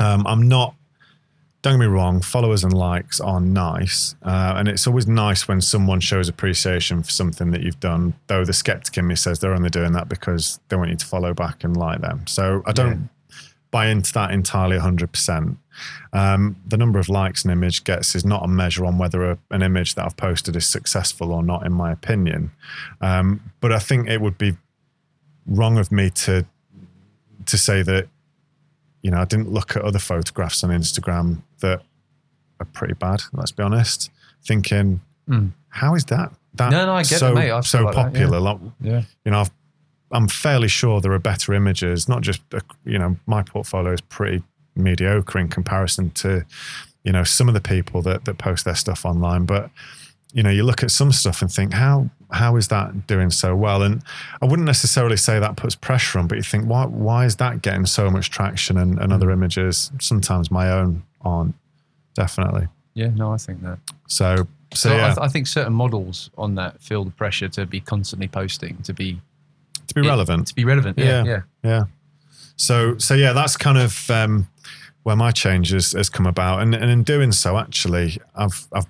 um, 0.00 0.26
I'm 0.26 0.48
not, 0.48 0.74
don't 1.60 1.74
get 1.74 1.80
me 1.80 1.86
wrong, 1.86 2.22
followers 2.22 2.64
and 2.64 2.72
likes 2.72 3.20
are 3.20 3.40
nice. 3.40 4.14
Uh, 4.22 4.54
and 4.56 4.68
it's 4.68 4.86
always 4.86 5.06
nice 5.06 5.46
when 5.46 5.60
someone 5.60 6.00
shows 6.00 6.28
appreciation 6.28 7.02
for 7.02 7.10
something 7.10 7.50
that 7.50 7.62
you've 7.62 7.80
done, 7.80 8.14
though 8.26 8.44
the 8.44 8.52
skeptic 8.54 8.96
in 8.96 9.06
me 9.06 9.16
says 9.16 9.38
they're 9.40 9.54
only 9.54 9.70
doing 9.70 9.92
that 9.92 10.08
because 10.08 10.60
they 10.68 10.76
want 10.76 10.90
you 10.90 10.96
to 10.96 11.06
follow 11.06 11.34
back 11.34 11.62
and 11.62 11.76
like 11.76 12.00
them. 12.00 12.26
So 12.26 12.62
I 12.66 12.72
don't 12.72 13.10
buy 13.74 13.88
into 13.88 14.12
that 14.12 14.30
entirely 14.30 14.78
100%. 14.78 15.56
Um, 16.12 16.54
the 16.64 16.76
number 16.76 17.00
of 17.00 17.08
likes 17.08 17.44
an 17.44 17.50
image 17.50 17.82
gets 17.82 18.14
is 18.14 18.24
not 18.24 18.44
a 18.44 18.48
measure 18.48 18.84
on 18.86 18.98
whether 18.98 19.20
a, 19.32 19.38
an 19.50 19.62
image 19.62 19.96
that 19.96 20.04
I've 20.06 20.16
posted 20.16 20.54
is 20.54 20.64
successful 20.64 21.32
or 21.32 21.42
not, 21.42 21.66
in 21.66 21.72
my 21.72 21.90
opinion. 21.90 22.52
Um, 23.00 23.40
but 23.60 23.72
I 23.72 23.80
think 23.80 24.08
it 24.08 24.20
would 24.20 24.38
be 24.38 24.56
wrong 25.46 25.76
of 25.78 25.90
me 25.90 26.08
to 26.24 26.46
to 27.46 27.58
say 27.58 27.82
that 27.82 28.08
you 29.02 29.10
know 29.10 29.18
I 29.20 29.24
didn't 29.24 29.50
look 29.50 29.76
at 29.76 29.82
other 29.82 29.98
photographs 29.98 30.62
on 30.64 30.70
Instagram 30.70 31.42
that 31.58 31.82
are 32.60 32.66
pretty 32.66 32.94
bad. 32.94 33.22
Let's 33.32 33.50
be 33.52 33.62
honest. 33.64 34.10
Thinking, 34.46 35.00
Mm. 35.28 35.50
how 35.70 35.94
is 35.96 36.04
that 36.06 36.30
that 36.54 36.70
No, 36.70 36.86
no, 36.86 36.94
I 36.94 37.02
get 37.02 37.12
it, 37.12 37.18
so 37.18 37.34
mate. 37.34 37.50
I 37.50 37.54
feel 37.56 37.62
so 37.64 37.82
like 37.84 37.94
that, 37.96 38.00
yeah. 38.00 38.04
popular? 38.26 38.40
Like, 38.40 38.58
Yeah. 38.80 39.02
you 39.24 39.30
know, 39.32 39.40
I've, 39.40 39.50
I'm 40.14 40.28
fairly 40.28 40.68
sure 40.68 41.00
there 41.00 41.12
are 41.12 41.18
better 41.18 41.52
images. 41.52 42.08
Not 42.08 42.22
just 42.22 42.40
uh, 42.54 42.60
you 42.84 42.98
know, 42.98 43.16
my 43.26 43.42
portfolio 43.42 43.92
is 43.92 44.00
pretty 44.00 44.42
mediocre 44.76 45.38
in 45.38 45.48
comparison 45.48 46.10
to 46.10 46.44
you 47.04 47.12
know 47.12 47.24
some 47.24 47.48
of 47.48 47.54
the 47.54 47.60
people 47.60 48.00
that 48.02 48.24
that 48.24 48.38
post 48.38 48.64
their 48.64 48.74
stuff 48.76 49.04
online, 49.04 49.44
but 49.44 49.70
you 50.32 50.42
know, 50.42 50.50
you 50.50 50.64
look 50.64 50.82
at 50.82 50.90
some 50.90 51.12
stuff 51.12 51.42
and 51.42 51.52
think, 51.52 51.72
how 51.74 52.08
how 52.32 52.56
is 52.56 52.66
that 52.68 53.06
doing 53.06 53.30
so 53.30 53.54
well? 53.54 53.82
And 53.82 54.02
I 54.42 54.46
wouldn't 54.46 54.66
necessarily 54.66 55.16
say 55.16 55.38
that 55.38 55.56
puts 55.56 55.76
pressure 55.76 56.18
on, 56.18 56.26
but 56.26 56.36
you 56.36 56.42
think, 56.42 56.64
why 56.66 56.86
why 56.86 57.24
is 57.24 57.36
that 57.36 57.62
getting 57.62 57.86
so 57.86 58.10
much 58.10 58.30
traction 58.30 58.76
and, 58.78 58.98
and 58.98 59.12
Mm. 59.12 59.14
other 59.14 59.30
images, 59.30 59.92
sometimes 60.00 60.50
my 60.50 60.70
own, 60.70 61.02
aren't 61.20 61.54
definitely. 62.14 62.66
Yeah, 62.94 63.08
no, 63.14 63.32
I 63.32 63.36
think 63.36 63.62
that. 63.62 63.78
So, 64.08 64.46
so, 64.72 64.88
So 64.88 64.90
I, 64.90 64.96
yeah, 64.96 65.06
th- 65.14 65.18
I 65.20 65.28
think 65.28 65.46
certain 65.46 65.72
models 65.72 66.30
on 66.36 66.54
that 66.56 66.80
feel 66.80 67.04
the 67.04 67.10
pressure 67.12 67.48
to 67.50 67.66
be 67.66 67.80
constantly 67.80 68.28
posting, 68.28 68.78
to 68.82 68.92
be 68.92 69.20
to 69.94 70.00
be 70.02 70.06
it- 70.06 70.10
relevant. 70.10 70.46
to 70.48 70.54
be 70.54 70.64
relevant. 70.64 70.98
Yeah, 70.98 71.24
Yeah. 71.24 71.24
yeah. 71.24 71.40
Yeah. 71.70 71.84
So 72.56 72.96
so 72.98 73.14
yeah, 73.14 73.32
that's 73.32 73.56
kind 73.56 73.78
of 73.78 74.10
um, 74.10 74.48
where 75.02 75.16
my 75.16 75.30
change 75.32 75.70
has, 75.70 75.92
has 75.92 76.08
come 76.08 76.26
about, 76.26 76.60
and 76.62 76.74
and 76.74 76.90
in 76.90 77.02
doing 77.02 77.32
so, 77.32 77.58
actually, 77.58 78.18
I've 78.34 78.66
I've 78.72 78.86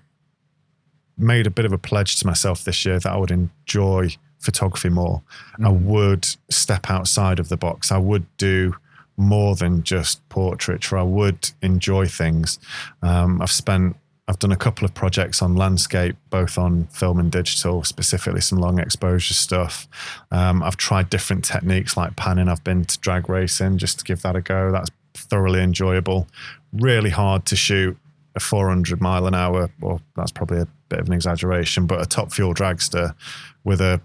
made 1.16 1.46
a 1.46 1.50
bit 1.50 1.64
of 1.64 1.72
a 1.72 1.78
pledge 1.78 2.16
to 2.20 2.26
myself 2.26 2.64
this 2.64 2.84
year 2.84 2.98
that 2.98 3.12
I 3.12 3.16
would 3.16 3.30
enjoy 3.30 4.11
photography 4.40 4.88
more. 4.90 5.22
I 5.64 5.70
would 5.70 6.26
step 6.50 6.90
outside 6.90 7.38
of 7.38 7.48
the 7.48 7.57
box. 7.57 7.90
I 7.92 7.98
would 7.98 8.26
do 8.36 8.74
more 9.16 9.55
than 9.55 9.82
just 9.84 10.28
portraiture. 10.28 10.98
I 10.98 11.02
would 11.05 11.50
enjoy 11.62 12.07
things. 12.07 12.59
Um, 13.02 13.40
I've 13.40 13.52
spent. 13.52 13.96
I've 14.27 14.39
done 14.39 14.53
a 14.53 14.57
couple 14.57 14.87
of 14.87 14.95
projects 14.95 15.43
on 15.43 15.55
landscape, 15.55 16.16
both 16.31 16.57
on 16.57 16.87
film 16.87 17.18
and 17.18 17.31
digital, 17.31 17.85
specifically 17.85 18.41
some 18.41 18.59
long 18.59 18.79
exposure 18.79 19.35
stuff. 19.35 19.87
Um, 20.31 20.62
I've 20.62 20.79
tried 20.79 21.11
different 21.11 21.45
techniques 21.45 21.97
like 21.97 22.16
panning. 22.16 22.49
I've 22.49 22.64
been 22.64 22.87
to 22.87 22.99
drag 23.01 23.29
racing 23.29 23.79
just 23.79 23.99
to 23.99 24.05
give 24.05 24.22
that 24.22 24.35
a 24.35 24.41
go. 24.41 24.72
That's 24.72 24.91
thoroughly 25.14 25.61
enjoyable. 25.61 26.27
Really 26.72 27.11
hard 27.11 27.45
to 27.47 27.57
shoot 27.57 27.99
a 28.35 28.41
400 28.41 29.01
mile 29.01 29.27
an 29.27 29.35
hour, 29.35 29.70
or 29.83 30.01
that's 30.16 30.33
probably 30.33 30.61
a 30.61 30.68
bit 30.89 31.01
of 31.01 31.07
an 31.07 31.12
exaggeration, 31.12 31.87
but 31.87 32.01
a 32.01 32.07
top 32.07 32.33
fuel 32.33 32.55
dragster 32.55 33.14
with 33.62 33.81
a 33.81 34.01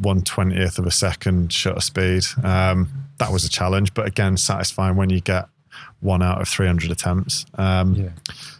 120th 0.00 0.78
of 0.78 0.86
a 0.86 0.90
second 0.92 1.52
shutter 1.52 1.80
speed. 1.80 2.24
Um, 2.44 2.88
that 3.18 3.32
was 3.32 3.44
a 3.44 3.48
challenge, 3.48 3.92
but 3.92 4.06
again, 4.06 4.36
satisfying 4.36 4.94
when 4.94 5.10
you 5.10 5.20
get 5.20 5.48
one 6.00 6.22
out 6.22 6.40
of 6.40 6.48
300 6.48 6.90
attempts. 6.90 7.44
Um, 7.54 7.94
Yeah. 7.94 8.08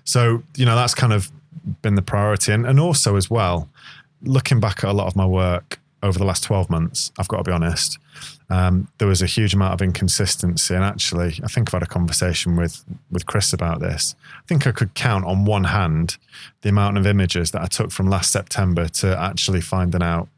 so, 0.05 0.43
you 0.57 0.65
know, 0.67 0.77
that's 0.77 0.95
kind 0.95 1.13
of 1.13 1.31
been 1.83 1.95
the 1.95 2.03
priority. 2.03 2.53
And, 2.53 2.67
and 2.67 2.81
also, 2.81 3.17
as 3.17 3.31
well, 3.31 3.69
looking 4.23 4.61
back 4.61 4.83
at 4.85 4.91
a 4.91 4.93
lot 4.93 5.07
of 5.07 5.15
my 5.17 5.27
work 5.27 5.79
over 6.03 6.19
the 6.19 6.25
last 6.25 6.45
12 6.45 6.71
months, 6.71 7.13
I've 7.19 7.29
got 7.29 7.39
to 7.39 7.45
be 7.45 7.53
honest, 7.53 7.99
um, 8.51 8.89
there 8.99 9.09
was 9.09 9.21
a 9.21 9.27
huge 9.27 9.53
amount 9.55 9.75
of 9.75 9.83
inconsistency. 9.83 10.75
And 10.75 10.83
actually, 10.85 11.39
I 11.45 11.49
think 11.49 11.69
I've 11.69 11.73
had 11.75 11.83
a 11.83 11.87
conversation 11.87 12.57
with, 12.57 12.85
with 13.11 13.27
Kris 13.27 13.53
about 13.53 13.81
this. 13.81 14.15
I 14.37 14.47
think 14.47 14.67
I 14.67 14.73
could 14.73 14.95
count 14.95 15.25
on 15.25 15.45
one 15.45 15.65
hand 15.65 16.17
the 16.63 16.69
amount 16.71 16.99
of 16.99 17.07
images 17.07 17.51
that 17.51 17.63
I 17.63 17.67
took 17.67 17.91
from 17.91 18.09
last 18.09 18.31
September 18.33 18.89
to 18.89 19.21
actually 19.21 19.61
finding 19.61 20.03
out 20.03 20.29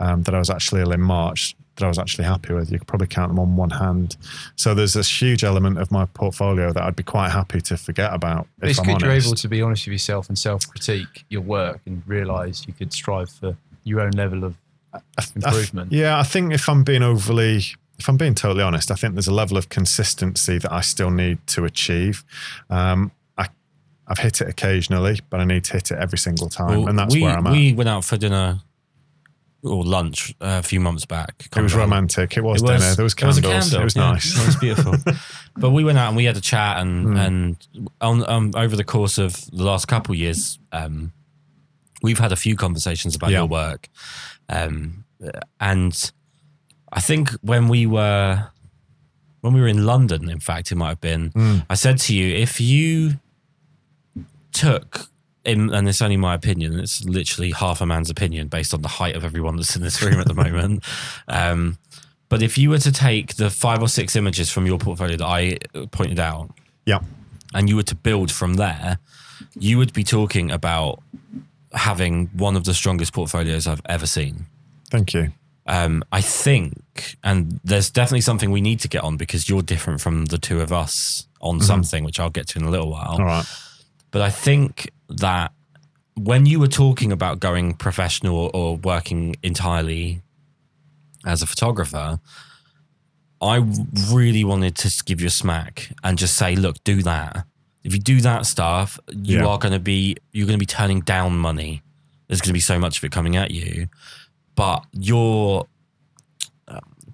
um, 0.00 0.22
that 0.22 0.34
I 0.34 0.38
was 0.38 0.50
actually 0.50 0.80
ill 0.80 0.92
in 0.92 1.00
March 1.00 1.56
that 1.78 1.84
I 1.84 1.88
was 1.88 1.98
actually 1.98 2.24
happy 2.24 2.52
with. 2.52 2.70
You 2.70 2.78
could 2.78 2.88
probably 2.88 3.06
count 3.06 3.30
them 3.30 3.38
on 3.38 3.56
one 3.56 3.70
hand. 3.70 4.16
So 4.56 4.74
there's 4.74 4.94
this 4.94 5.22
huge 5.22 5.44
element 5.44 5.78
of 5.78 5.90
my 5.90 6.04
portfolio 6.06 6.72
that 6.72 6.82
I'd 6.82 6.96
be 6.96 7.02
quite 7.02 7.30
happy 7.30 7.60
to 7.62 7.76
forget 7.76 8.12
about. 8.12 8.46
If 8.62 8.70
it's 8.70 8.78
I'm 8.78 8.84
good 8.84 8.90
honest. 9.02 9.04
you're 9.04 9.12
able 9.14 9.34
to 9.36 9.48
be 9.48 9.62
honest 9.62 9.86
with 9.86 9.92
yourself 9.92 10.28
and 10.28 10.38
self-critique 10.38 11.24
your 11.28 11.42
work 11.42 11.80
and 11.86 12.02
realise 12.06 12.66
you 12.66 12.72
could 12.74 12.92
strive 12.92 13.30
for 13.30 13.56
your 13.84 14.00
own 14.00 14.10
level 14.12 14.44
of 14.44 14.54
I 14.92 15.00
th- 15.20 15.36
improvement. 15.36 15.92
yeah, 15.92 16.18
I 16.18 16.22
think 16.22 16.52
if 16.52 16.68
I'm 16.68 16.82
being 16.82 17.02
overly, 17.02 17.62
if 17.98 18.08
I'm 18.08 18.16
being 18.16 18.34
totally 18.34 18.62
honest, 18.62 18.90
I 18.90 18.94
think 18.94 19.14
there's 19.14 19.28
a 19.28 19.34
level 19.34 19.56
of 19.56 19.68
consistency 19.68 20.58
that 20.58 20.72
I 20.72 20.80
still 20.80 21.10
need 21.10 21.46
to 21.48 21.64
achieve. 21.64 22.24
Um, 22.70 23.12
I, 23.36 23.48
I've 24.06 24.18
hit 24.18 24.40
it 24.40 24.48
occasionally, 24.48 25.20
but 25.30 25.40
I 25.40 25.44
need 25.44 25.64
to 25.64 25.74
hit 25.74 25.90
it 25.90 25.98
every 25.98 26.18
single 26.18 26.48
time, 26.48 26.80
Well, 26.80 26.88
and 26.88 26.98
that's 26.98 27.14
we, 27.14 27.22
where 27.22 27.36
I'm 27.36 27.46
at. 27.46 27.52
We 27.52 27.72
went 27.72 27.88
out 27.88 28.04
for 28.04 28.16
dinner 28.16 28.60
or 29.64 29.84
lunch 29.84 30.34
uh, 30.40 30.60
a 30.60 30.62
few 30.62 30.78
months 30.80 31.04
back. 31.04 31.34
it 31.40 31.60
was 31.60 31.72
remember. 31.74 31.94
romantic. 31.94 32.36
It 32.36 32.42
was, 32.44 32.62
It 32.62 32.66
was- 32.68 32.80
dinner. 32.80 32.94
There 32.94 33.02
was 33.04 33.14
it 33.14 33.24
was 33.24 33.38
a 33.38 33.42
candles. 33.42 33.72
It 33.74 33.84
was, 33.84 33.96
yeah. 33.96 34.12
nice. 34.12 34.38
It 34.40 34.46
was 34.46 34.56
beautiful. 34.56 34.94
but 35.56 35.70
we 35.70 35.82
went 35.84 35.98
out 35.98 36.08
and 36.08 36.16
we 36.16 36.24
had 36.24 36.36
a 36.36 36.40
chat, 36.40 36.78
and 36.78 37.06
Hmm. 37.08 37.16
and 37.16 37.56
on, 38.00 38.28
um, 38.28 38.52
over 38.54 38.76
the 38.76 38.84
course 38.84 39.18
of 39.18 39.50
the 39.50 39.64
last 39.64 39.86
couple 39.88 40.12
of 40.12 40.18
years, 40.18 40.58
um, 40.72 41.12
we've 42.02 42.18
had 42.20 42.30
a 42.32 42.36
few 42.36 42.54
conversations 42.56 43.16
about 43.16 43.30
Yeah. 43.30 43.38
your 43.38 43.46
work, 43.46 43.88
um, 44.48 45.04
and 45.58 46.12
I 46.92 47.00
think 47.00 47.30
when 47.42 47.66
we 47.68 47.84
were 47.86 48.46
when 49.40 49.52
we 49.54 49.60
were 49.60 49.68
in 49.68 49.84
London, 49.86 50.28
in 50.30 50.40
fact, 50.40 50.70
it 50.72 50.76
might 50.76 50.88
have 50.90 51.00
been. 51.00 51.30
Mm. 51.30 51.66
I 51.70 51.74
said 51.74 51.98
to 51.98 52.14
you, 52.14 52.34
if 52.36 52.60
you 52.60 53.18
took, 54.52 55.08
in, 55.48 55.72
and 55.74 55.88
it's 55.88 56.00
only 56.02 56.16
my 56.16 56.34
opinion, 56.34 56.78
it's 56.78 57.04
literally 57.04 57.50
half 57.52 57.80
a 57.80 57.86
man's 57.86 58.10
opinion 58.10 58.48
based 58.48 58.72
on 58.74 58.82
the 58.82 58.88
height 58.88 59.16
of 59.16 59.24
everyone 59.24 59.56
that's 59.56 59.74
in 59.76 59.82
this 59.82 60.00
room 60.02 60.20
at 60.20 60.26
the 60.28 60.34
moment. 60.44 60.84
Um, 61.26 61.78
but 62.28 62.42
if 62.42 62.58
you 62.58 62.70
were 62.70 62.78
to 62.78 62.92
take 62.92 63.36
the 63.36 63.48
five 63.50 63.80
or 63.82 63.88
six 63.88 64.14
images 64.14 64.50
from 64.50 64.66
your 64.66 64.78
portfolio 64.78 65.16
that 65.16 65.24
I 65.26 65.58
pointed 65.90 66.20
out, 66.20 66.50
Yeah. 66.84 67.00
and 67.54 67.68
you 67.68 67.76
were 67.76 67.82
to 67.84 67.94
build 67.94 68.30
from 68.30 68.54
there, 68.54 68.98
you 69.58 69.78
would 69.78 69.92
be 69.92 70.04
talking 70.04 70.50
about 70.50 71.02
having 71.72 72.26
one 72.34 72.56
of 72.56 72.64
the 72.64 72.74
strongest 72.74 73.12
portfolios 73.12 73.66
I've 73.66 73.82
ever 73.86 74.06
seen. 74.06 74.46
Thank 74.90 75.14
you. 75.14 75.32
Um, 75.66 76.02
I 76.12 76.22
think, 76.22 77.16
and 77.22 77.60
there's 77.62 77.90
definitely 77.90 78.22
something 78.22 78.50
we 78.50 78.62
need 78.62 78.80
to 78.80 78.88
get 78.88 79.04
on 79.04 79.16
because 79.18 79.48
you're 79.50 79.62
different 79.62 80.00
from 80.00 80.24
the 80.26 80.38
two 80.38 80.60
of 80.62 80.72
us 80.72 81.26
on 81.40 81.60
something, 81.60 82.04
which 82.04 82.18
I'll 82.18 82.30
get 82.30 82.48
to 82.48 82.58
in 82.58 82.64
a 82.64 82.70
little 82.70 82.90
while. 82.90 83.16
All 83.18 83.24
right. 83.24 83.44
But 84.10 84.22
I 84.22 84.30
think 84.30 84.90
that 85.08 85.52
when 86.16 86.46
you 86.46 86.58
were 86.60 86.68
talking 86.68 87.12
about 87.12 87.40
going 87.40 87.74
professional 87.74 88.36
or, 88.36 88.50
or 88.54 88.76
working 88.76 89.36
entirely 89.42 90.20
as 91.24 91.42
a 91.42 91.46
photographer, 91.46 92.18
I 93.40 93.64
really 94.10 94.42
wanted 94.44 94.74
to 94.76 95.04
give 95.04 95.20
you 95.20 95.28
a 95.28 95.30
smack 95.30 95.90
and 96.02 96.18
just 96.18 96.36
say, 96.36 96.56
look, 96.56 96.82
do 96.84 97.02
that. 97.02 97.44
If 97.84 97.92
you 97.94 98.00
do 98.00 98.20
that 98.22 98.46
stuff, 98.46 98.98
you 99.12 99.38
Yeah. 99.38 99.46
are 99.46 99.58
going 99.58 99.72
to 99.72 99.78
be 99.78 100.16
you're 100.32 100.46
going 100.46 100.58
to 100.58 100.62
be 100.62 100.66
turning 100.66 101.00
down 101.00 101.38
money. 101.38 101.82
There's 102.26 102.40
going 102.40 102.48
to 102.48 102.52
be 102.54 102.60
so 102.60 102.78
much 102.78 102.98
of 102.98 103.04
it 103.04 103.12
coming 103.12 103.36
at 103.36 103.50
you, 103.52 103.88
but 104.56 104.84
your 104.92 105.62
um, 105.62 105.68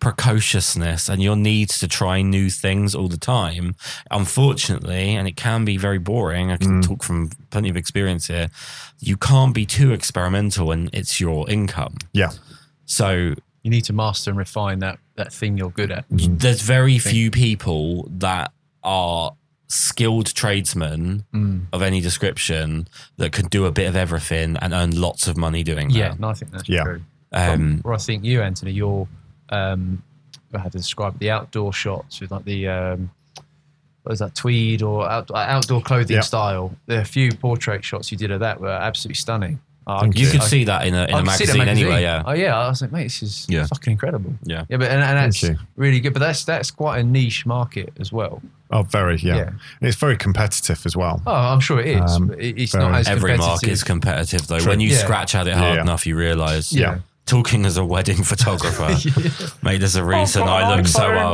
precociousness 0.01 1.09
and 1.09 1.23
your 1.23 1.37
need 1.37 1.69
to 1.71 1.89
try 1.89 2.23
new 2.23 2.51
things 2.51 2.95
all 2.95 3.09
the 3.09 3.17
time, 3.17 3.75
unfortunately, 4.11 5.15
and 5.15 5.29
it 5.29 5.37
can 5.37 5.65
be 5.65 5.77
very 5.77 5.99
boring. 5.99 6.51
I 6.51 6.57
can 6.57 6.83
talk 6.83 7.03
from 7.03 7.31
plenty 7.51 7.69
of 7.69 7.77
experience 7.77 8.27
here. 8.27 8.49
You 9.01 9.17
can't 9.17 9.55
be 9.55 9.67
too 9.67 9.93
experimental, 9.93 10.71
and 10.73 10.91
it's 10.93 11.21
your 11.21 11.49
income. 11.49 11.97
Yeah. 12.13 12.31
So 12.87 13.35
You 13.63 13.71
need 13.71 13.85
to 13.85 13.93
master 13.95 14.31
and 14.31 14.39
refine 14.39 14.81
that 14.81 14.99
that 15.17 15.33
thing 15.33 15.57
you're 15.57 15.71
good 15.71 15.91
at. 15.93 16.05
there's 16.11 16.61
very 16.61 16.99
few 16.99 17.31
people 17.31 18.09
that 18.11 18.53
are 18.83 19.33
skilled 19.69 20.35
tradesmen 20.35 21.25
Mm. 21.33 21.67
of 21.73 21.81
any 21.83 22.01
description 22.01 22.87
that 23.17 23.33
can 23.33 23.47
do 23.47 23.65
a 23.65 23.71
bit 23.73 23.89
of 23.89 23.97
everything 23.97 24.57
and 24.59 24.73
earn 24.75 24.91
lots 25.01 25.27
of 25.29 25.37
money 25.37 25.63
doing 25.63 25.89
Yeah, 25.91 26.11
that. 26.11 26.21
no, 26.21 26.29
I 26.29 26.35
think 26.35 26.51
that's 26.53 26.69
Yeah. 26.69 26.83
true. 26.83 27.01
Um, 27.33 27.79
Where 27.83 27.95
I 27.95 27.99
think 27.99 28.25
you, 28.25 28.43
Anthony, 28.43 28.73
you're 28.73 29.09
um, 29.51 30.03
I 30.55 30.59
had 30.59 30.73
to 30.73 30.79
describe 30.79 31.15
it, 31.17 31.19
the 31.21 31.31
outdoor 31.31 31.73
shots 31.73 32.21
with 32.21 32.31
like 32.31 32.45
the 32.45 32.69
um, 32.69 33.11
what 34.03 34.13
is 34.13 34.19
that 34.19 34.35
tweed 34.35 34.83
or 34.83 35.09
out, 35.09 35.31
outdoor 35.35 35.81
clothing 35.83 36.17
Yeah. 36.17 36.21
style. 36.23 36.75
There 36.87 36.99
are 36.99 37.03
a 37.03 37.07
few 37.07 37.33
portrait 37.35 37.85
shots 37.85 38.13
you 38.13 38.19
did 38.19 38.31
of 38.31 38.41
that 38.41 38.61
were 38.61 38.69
absolutely 38.69 39.17
stunning. 39.17 39.61
Thank 39.87 40.19
you 40.19 40.25
you. 40.27 40.33
could 40.33 40.41
I- 40.41 40.45
see 40.47 40.65
that 40.65 40.87
in 40.87 40.95
a, 40.95 41.05
in 41.05 41.15
I 41.15 41.21
a 41.21 41.25
could 41.25 41.33
see 41.33 41.45
it 41.45 41.59
magazine, 41.59 41.69
anyway. 41.87 42.01
Yeah. 42.03 42.23
Oh 42.25 42.33
yeah, 42.33 42.59
I 42.59 42.69
was 42.69 42.81
like, 42.81 42.91
mate, 42.93 43.03
this 43.05 43.23
is 43.23 43.47
Yeah. 43.51 43.67
fucking 43.67 43.91
incredible. 43.93 44.33
Yeah. 44.43 44.65
yeah, 44.71 44.79
but 44.79 44.91
and, 44.91 45.03
and 45.03 45.19
that's 45.33 45.45
really 45.77 46.01
good. 46.01 46.15
But 46.15 46.21
that's 46.21 46.45
that's 46.45 46.71
quite 46.71 47.01
a 47.01 47.03
niche 47.03 47.45
market 47.45 47.93
as 48.01 48.11
well. 48.11 48.41
Oh, 48.71 48.83
very. 48.83 49.17
Yeah. 49.19 49.37
Yeah. 49.37 49.51
It's 49.83 49.97
very 49.99 50.17
competitive 50.17 50.85
as 50.87 50.97
well. 50.97 51.21
Oh, 51.27 51.33
I'm 51.35 51.61
sure 51.61 51.81
it 51.81 51.87
is. 52.03 52.13
Um, 52.13 52.29
but 52.29 52.41
it's 52.41 52.73
very. 52.73 52.85
not 52.85 52.95
as 53.01 53.09
Every 53.09 53.21
competitive. 53.33 53.47
market 53.47 53.69
is 53.69 53.85
competitive, 53.85 54.47
though. 54.47 54.59
True. 54.59 54.71
When 54.71 54.81
you 54.81 54.89
Yeah. 54.89 54.97
scratch 54.99 55.35
at 55.35 55.47
it 55.49 55.55
hard 55.55 55.77
Yeah. 55.77 55.83
enough, 55.83 56.07
you 56.07 56.17
realize. 56.17 56.73
Yeah. 56.73 56.99
Talking 57.27 57.65
as 57.65 57.79
a 57.79 57.85
wedding 57.85 58.23
photographer, 58.23 58.95
mate, 59.63 59.79
there's 59.79 59.97
a 59.97 60.05
reason 60.05 60.45
got 60.45 60.63
I 60.63 60.77
look 60.77 60.87
so 60.87 61.01
iPhone. 61.01 61.25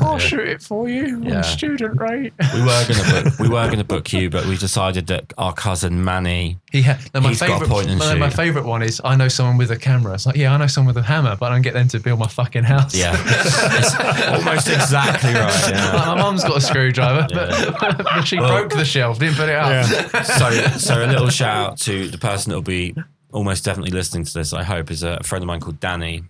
old. 0.00 0.02
I'll 0.06 0.12
Yeah. 0.12 0.18
shoot 0.18 0.46
it 0.48 0.62
for 0.62 0.90
you 0.90 1.22
Yeah. 1.24 1.38
on 1.38 1.42
student 1.44 1.98
rate. 1.98 2.34
We 2.52 2.60
were 2.60 2.84
gonna 2.86 3.22
book. 3.22 3.38
We 3.38 3.48
were 3.48 3.70
gonna 3.70 3.82
book 3.84 4.12
you, 4.12 4.28
but 4.28 4.44
we 4.44 4.58
decided 4.58 5.06
that 5.06 5.32
our 5.38 5.54
cousin 5.54 6.04
Manny. 6.04 6.58
He 6.70 6.82
ha- 6.82 6.98
no, 7.14 7.20
my 7.22 7.30
He's 7.30 7.40
got 7.40 7.48
a 7.48 7.52
favorite, 7.52 7.68
point 7.70 7.88
and 7.88 7.98
no, 7.98 8.16
my 8.18 8.28
favorite 8.28 8.66
one 8.66 8.82
is 8.82 9.00
I 9.02 9.16
know 9.16 9.28
someone 9.28 9.56
with 9.56 9.70
a 9.70 9.78
camera. 9.78 10.12
It's 10.12 10.26
like, 10.26 10.36
yeah, 10.36 10.52
I 10.52 10.58
know 10.58 10.66
someone 10.66 10.94
with 10.94 11.02
a 11.02 11.06
hammer, 11.06 11.34
but 11.34 11.50
I 11.50 11.54
don't 11.54 11.62
get 11.62 11.72
them 11.72 11.88
to 11.88 11.98
build 11.98 12.18
my 12.18 12.28
fucking 12.28 12.64
house. 12.64 12.94
Yeah, 12.94 13.12
almost 14.36 14.68
exactly 14.68 15.32
right. 15.32 15.72
Like, 15.72 16.06
my 16.06 16.14
mum's 16.14 16.44
got 16.44 16.58
a 16.58 16.60
screwdriver, 16.60 17.26
but, 17.32 17.80
but 18.04 18.22
she 18.24 18.38
Well- 18.38 18.48
broke 18.50 18.72
the 18.72 18.84
shelf, 18.84 19.18
didn't 19.18 19.36
put 19.36 19.48
it 19.48 19.54
up. 19.56 19.70
Yeah. 19.90 20.22
So, 20.24 20.50
so 20.78 21.04
a 21.04 21.06
little 21.06 21.30
shout 21.30 21.70
out 21.70 21.78
to 21.80 22.08
the 22.08 22.18
person 22.18 22.50
that 22.50 22.56
will 22.56 22.62
be 22.62 22.94
almost 23.32 23.64
definitely 23.64 23.90
listening 23.90 24.24
to 24.24 24.32
this. 24.32 24.52
I 24.52 24.62
hope 24.62 24.90
is 24.90 25.02
a 25.02 25.22
friend 25.22 25.42
of 25.42 25.46
mine 25.46 25.60
called 25.60 25.80
Danny. 25.80 26.24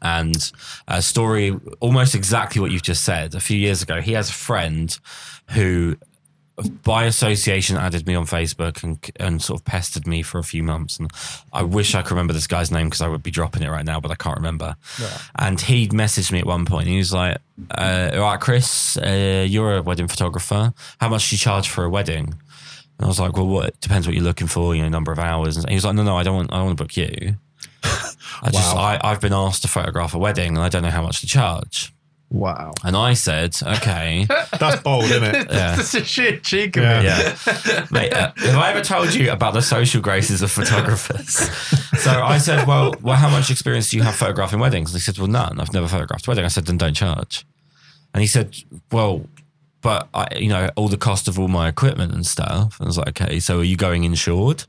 And 0.00 0.52
a 0.88 1.00
story 1.00 1.56
almost 1.78 2.14
exactly 2.16 2.60
what 2.60 2.72
you've 2.72 2.82
just 2.82 3.04
said. 3.04 3.34
A 3.36 3.40
few 3.40 3.56
years 3.56 3.82
ago, 3.82 4.00
he 4.00 4.12
has 4.12 4.30
a 4.30 4.32
friend 4.32 4.98
who, 5.50 5.96
by 6.82 7.04
association, 7.04 7.76
added 7.76 8.04
me 8.06 8.16
on 8.16 8.26
Facebook 8.26 8.82
and 8.82 8.98
and 9.20 9.40
sort 9.40 9.60
of 9.60 9.64
pestered 9.64 10.06
me 10.08 10.22
for 10.22 10.38
a 10.38 10.42
few 10.42 10.64
months. 10.64 10.98
And 10.98 11.08
I 11.52 11.62
wish 11.62 11.94
I 11.94 12.02
could 12.02 12.10
remember 12.10 12.32
this 12.32 12.48
guy's 12.48 12.72
name 12.72 12.86
because 12.86 13.00
I 13.00 13.06
would 13.06 13.22
be 13.22 13.30
dropping 13.30 13.62
it 13.62 13.68
right 13.70 13.84
now, 13.84 14.00
but 14.00 14.10
I 14.10 14.16
can't 14.16 14.36
remember. 14.36 14.74
And 15.36 15.60
he'd 15.60 15.92
messaged 15.92 16.32
me 16.32 16.40
at 16.40 16.46
one 16.46 16.64
point. 16.64 16.86
And 16.86 16.92
he 16.92 16.98
was 16.98 17.12
like, 17.12 17.36
uh, 17.70 18.10
"All 18.14 18.20
right, 18.22 18.40
Kris, 18.40 18.96
uh, 18.96 19.46
you're 19.48 19.76
a 19.76 19.82
wedding 19.82 20.08
photographer. 20.08 20.74
How 20.98 21.08
much 21.10 21.30
do 21.30 21.36
you 21.36 21.38
charge 21.38 21.68
for 21.68 21.84
a 21.84 21.90
wedding?" 21.90 22.34
And 23.02 23.06
I 23.06 23.08
was 23.08 23.18
like, 23.18 23.36
well, 23.36 23.48
what 23.48 23.66
it 23.70 23.80
depends 23.80 24.06
what 24.06 24.14
you're 24.14 24.22
looking 24.22 24.46
for, 24.46 24.76
you 24.76 24.82
know, 24.82 24.88
number 24.88 25.10
of 25.10 25.18
hours. 25.18 25.56
And 25.56 25.68
he 25.68 25.74
was 25.74 25.84
like, 25.84 25.96
no, 25.96 26.04
no, 26.04 26.16
I 26.16 26.22
don't 26.22 26.36
want, 26.36 26.52
I 26.52 26.58
don't 26.58 26.66
want 26.66 26.78
to 26.78 26.84
book 26.84 26.96
you. 26.96 27.34
I 27.82 28.50
just, 28.52 28.76
Wow. 28.76 28.80
I, 28.80 29.00
I've 29.02 29.20
been 29.20 29.32
asked 29.32 29.62
to 29.62 29.68
photograph 29.68 30.14
a 30.14 30.18
wedding 30.20 30.50
and 30.50 30.60
I 30.60 30.68
don't 30.68 30.82
know 30.84 30.90
how 30.90 31.02
much 31.02 31.20
to 31.22 31.26
charge. 31.26 31.92
Wow. 32.30 32.74
And 32.84 32.96
I 32.96 33.14
said, 33.14 33.56
okay, 33.60 34.28
That's 34.60 34.80
bold, 34.82 35.06
isn't 35.06 35.24
it? 35.24 35.34
Yeah. 35.50 35.74
That's 35.76 35.94
a 35.94 36.04
shit 36.04 36.44
cheek 36.44 36.76
of 36.76 36.84
Yeah. 36.84 37.36
yeah, 37.66 37.86
mate. 37.90 38.12
Uh, 38.12 38.30
have 38.36 38.54
I 38.56 38.70
ever 38.70 38.82
told 38.82 39.12
you 39.14 39.32
about 39.32 39.52
the 39.54 39.62
social 39.62 40.00
graces 40.00 40.40
of 40.40 40.52
photographers? 40.52 41.50
so 42.00 42.22
I 42.22 42.38
said, 42.38 42.68
well, 42.68 42.94
well, 43.02 43.16
how 43.16 43.28
much 43.30 43.50
experience 43.50 43.90
do 43.90 43.96
you 43.96 44.04
have 44.04 44.14
photographing 44.14 44.60
weddings? 44.60 44.92
And 44.92 45.00
he 45.00 45.04
said, 45.04 45.18
well, 45.18 45.26
none. 45.26 45.58
I've 45.58 45.72
never 45.72 45.88
photographed 45.88 46.28
a 46.28 46.30
wedding. 46.30 46.44
I 46.44 46.48
said, 46.48 46.66
then 46.66 46.78
don't 46.78 46.94
charge. 46.94 47.44
And 48.14 48.20
he 48.20 48.28
said, 48.28 48.54
well, 48.92 49.26
but 49.82 50.08
I, 50.14 50.28
you 50.36 50.48
know, 50.48 50.70
all 50.76 50.88
the 50.88 50.96
cost 50.96 51.28
of 51.28 51.38
all 51.38 51.48
my 51.48 51.68
equipment 51.68 52.14
and 52.14 52.24
stuff. 52.24 52.78
And 52.78 52.86
I 52.86 52.88
was 52.88 52.96
like, 52.96 53.20
okay, 53.20 53.40
so 53.40 53.58
are 53.58 53.64
you 53.64 53.76
going 53.76 54.04
insured? 54.04 54.64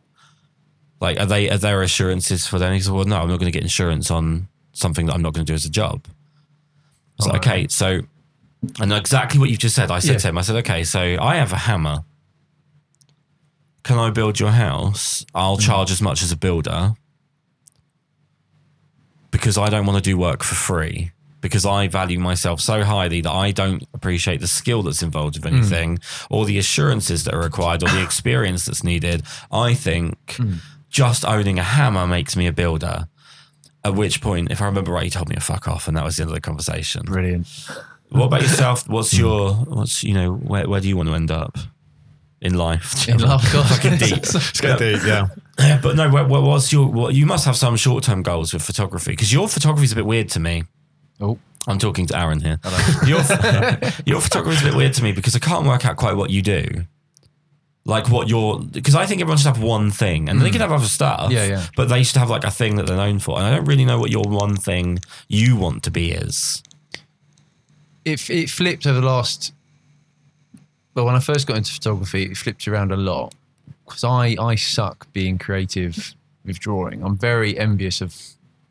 Like, 1.00 1.20
are 1.20 1.26
they 1.26 1.50
are 1.50 1.58
there 1.58 1.82
assurances 1.82 2.48
for 2.48 2.60
them? 2.60 2.74
He 2.74 2.80
said, 2.80 2.94
well, 2.94 3.06
no, 3.06 3.18
I'm 3.18 3.28
not 3.28 3.40
going 3.40 3.52
to 3.52 3.56
get 3.58 3.62
insurance 3.62 4.10
on 4.10 4.48
something 4.74 5.06
that 5.06 5.14
I'm 5.14 5.22
not 5.22 5.34
going 5.34 5.46
to 5.46 5.52
do 5.52 5.56
as 5.56 5.66
a 5.66 5.70
job. 5.70 6.06
I 6.06 6.10
was 7.20 7.28
like, 7.28 7.48
okay, 7.48 7.68
so, 7.68 8.02
and 8.80 8.92
exactly 8.92 9.40
what 9.40 9.50
you've 9.50 9.60
just 9.60 9.76
said. 9.76 9.92
I 9.92 10.00
said 10.00 10.14
Yeah. 10.14 10.18
to 10.18 10.28
him, 10.30 10.38
I 10.40 10.42
said, 10.42 10.56
okay, 10.58 10.84
so 10.84 11.00
I 11.00 11.36
have 11.36 11.54
a 11.54 11.58
hammer. 11.58 12.04
Can 13.84 14.00
I 14.00 14.10
build 14.10 14.40
your 14.40 14.52
house? 14.52 15.26
I'll 15.36 15.58
mm. 15.58 15.62
charge 15.62 15.92
as 15.92 16.02
much 16.02 16.24
as 16.24 16.32
a 16.32 16.38
builder 16.38 16.96
because 19.30 19.58
I 19.58 19.70
don't 19.70 19.86
want 19.86 20.04
to 20.04 20.10
do 20.10 20.18
work 20.18 20.42
for 20.44 20.56
free. 20.56 21.12
Because 21.44 21.66
I 21.66 21.88
value 21.90 22.20
myself 22.20 22.62
so 22.62 22.84
highly 22.84 23.22
that 23.22 23.32
I 23.32 23.52
don't 23.52 23.84
appreciate 23.94 24.40
the 24.40 24.48
skill 24.48 24.82
that's 24.82 25.04
involved 25.04 25.38
with 25.38 25.46
anything, 25.46 25.98
hmm. 25.98 26.34
or 26.34 26.46
the 26.46 26.58
assurances 26.58 27.26
that 27.26 27.36
are 27.36 27.42
required, 27.42 27.84
or 27.84 27.90
the 27.90 28.02
experience 28.10 28.66
that's 28.66 28.84
needed. 28.84 29.24
I 29.52 29.76
think 29.76 30.36
hmm. 30.38 30.56
just 30.90 31.26
owning 31.26 31.60
a 31.60 31.64
hammer 31.64 32.08
makes 32.08 32.36
me 32.36 32.48
a 32.48 32.54
builder. 32.54 33.08
At 33.86 33.96
which 33.96 34.22
point, 34.22 34.50
if 34.50 34.62
I 34.62 34.66
remember 34.66 34.94
right, 34.94 35.04
he 35.04 35.10
told 35.10 35.28
me 35.28 35.36
to 35.36 35.42
fuck 35.42 35.68
off, 35.68 35.90
and 35.90 35.98
that 35.98 36.06
was 36.06 36.16
the 36.16 36.24
end 36.24 36.32
of 36.32 36.36
the 36.36 36.42
conversation. 36.42 37.04
Brilliant. 37.04 37.48
What 38.10 38.26
about 38.26 38.42
yourself? 38.42 38.88
What's 38.88 39.12
hmm. 39.12 39.20
your 39.20 39.54
what's 39.54 40.04
you 40.04 40.14
know 40.14 40.34
where 40.34 40.68
where 40.68 40.80
do 40.80 40.88
you 40.88 40.96
want 40.96 41.10
to 41.10 41.16
end 41.16 41.30
up 41.30 41.58
in 42.42 42.54
life? 42.54 43.08
In 43.10 43.18
love, 43.18 43.44
God. 43.52 43.68
Fucking 43.70 43.98
deep. 43.98 44.34
Let's 44.34 44.62
get 44.62 44.80
deep, 44.80 45.04
yeah. 45.06 45.28
Yeah, 45.60 45.80
but 45.82 45.96
no. 45.96 46.10
What, 46.10 46.30
what, 46.30 46.44
what's 46.44 46.72
your? 46.72 46.88
What, 46.88 47.14
you 47.14 47.26
must 47.26 47.46
have 47.46 47.56
some 47.56 47.76
short 47.76 48.04
term 48.04 48.24
goals 48.24 48.54
with 48.54 48.62
photography 48.62 49.12
because 49.12 49.32
your 49.32 49.48
photography 49.48 49.86
is 49.86 49.92
a 49.92 49.96
bit 49.96 50.06
weird 50.06 50.30
to 50.30 50.40
me. 50.40 50.64
Oh, 51.24 51.40
I'm 51.68 51.80
talking 51.80 52.06
to 52.08 52.20
Aaron 52.20 52.42
here. 52.42 52.60
Your 53.08 53.20
your 54.06 54.20
photography 54.20 54.58
is 54.58 54.62
a 54.62 54.66
bit 54.66 54.76
weird 54.76 54.94
to 54.96 55.04
me 55.04 55.14
because 55.14 55.36
I 55.36 55.40
can't 55.40 55.66
work 55.66 55.86
out 55.86 55.96
quite 55.96 56.18
what 56.18 56.30
you 56.30 56.42
do. 56.42 56.86
Like 57.86 58.10
what 58.10 58.30
your 58.30 58.60
because 58.60 58.96
I 58.96 59.06
think 59.06 59.22
everyone 59.22 59.38
should 59.38 59.48
have 59.48 59.62
one 59.62 59.92
thing 59.92 60.30
and 60.30 60.42
they 60.42 60.48
hmm. 60.48 60.54
can 60.54 60.62
have 60.62 60.72
other 60.72 60.86
stuff. 60.86 61.32
Yeah, 61.32 61.46
yeah. 61.46 61.66
But 61.76 61.90
they 61.90 62.04
should 62.04 62.18
have 62.18 62.30
like 62.30 62.44
a 62.44 62.52
thing 62.52 62.76
that 62.76 62.88
they're 62.88 62.98
known 62.98 63.20
for. 63.20 63.38
And 63.38 63.46
I 63.46 63.56
don't 63.56 63.66
really 63.66 63.86
know 63.86 64.00
what 64.00 64.12
your 64.12 64.24
one 64.24 64.56
thing 64.56 65.00
you 65.28 65.56
want 65.56 65.84
to 65.84 65.92
be 65.92 66.12
is. 66.12 66.64
it 68.06 68.30
it 68.30 68.50
flipped 68.50 68.86
over 68.86 69.00
the 69.00 69.06
last. 69.06 69.54
Well, 70.96 71.06
when 71.06 71.16
I 71.16 71.20
first 71.20 71.48
got 71.48 71.58
into 71.58 71.72
photography, 71.72 72.24
it 72.24 72.38
flipped 72.38 72.68
around 72.68 72.92
a 72.92 72.98
lot 72.98 73.34
because 73.86 74.04
I 74.04 74.36
I 74.40 74.56
suck 74.56 75.12
being 75.14 75.38
creative 75.38 76.16
with 76.46 76.60
drawing. 76.60 77.04
I'm 77.04 77.18
very 77.18 77.58
envious 77.58 78.02
of 78.02 78.16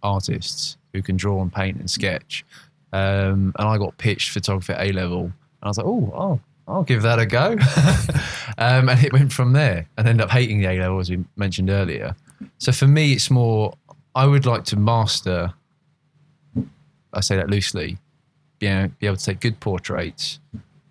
artists 0.02 0.76
who 0.92 1.02
can 1.02 1.16
draw 1.16 1.40
and 1.40 1.52
paint 1.52 1.78
and 1.78 1.90
sketch. 1.90 2.44
Um, 2.92 3.54
and 3.58 3.68
I 3.68 3.78
got 3.78 3.96
pitched 3.98 4.30
photography 4.30 4.74
at 4.74 4.86
A 4.86 4.92
level, 4.92 5.24
and 5.24 5.32
I 5.62 5.68
was 5.68 5.78
like, 5.78 5.86
oh, 5.86 6.12
oh, 6.14 6.40
I'll 6.68 6.82
give 6.82 7.02
that 7.02 7.18
a 7.18 7.26
go. 7.26 7.52
um, 8.58 8.88
and 8.88 9.02
it 9.02 9.12
went 9.12 9.32
from 9.32 9.52
there, 9.52 9.88
and 9.96 10.06
ended 10.06 10.24
up 10.24 10.30
hating 10.30 10.60
the 10.60 10.68
A 10.68 10.78
level 10.78 10.98
as 11.00 11.10
we 11.10 11.24
mentioned 11.36 11.70
earlier. 11.70 12.14
So 12.58 12.72
for 12.72 12.86
me, 12.86 13.12
it's 13.12 13.30
more. 13.30 13.74
I 14.14 14.26
would 14.26 14.44
like 14.44 14.64
to 14.66 14.76
master. 14.76 15.54
I 17.14 17.20
say 17.20 17.36
that 17.36 17.50
loosely 17.50 17.98
be 18.62 18.68
able, 18.68 18.94
be 19.00 19.06
able 19.06 19.16
to 19.16 19.24
take 19.24 19.40
good 19.40 19.58
portraits, 19.58 20.38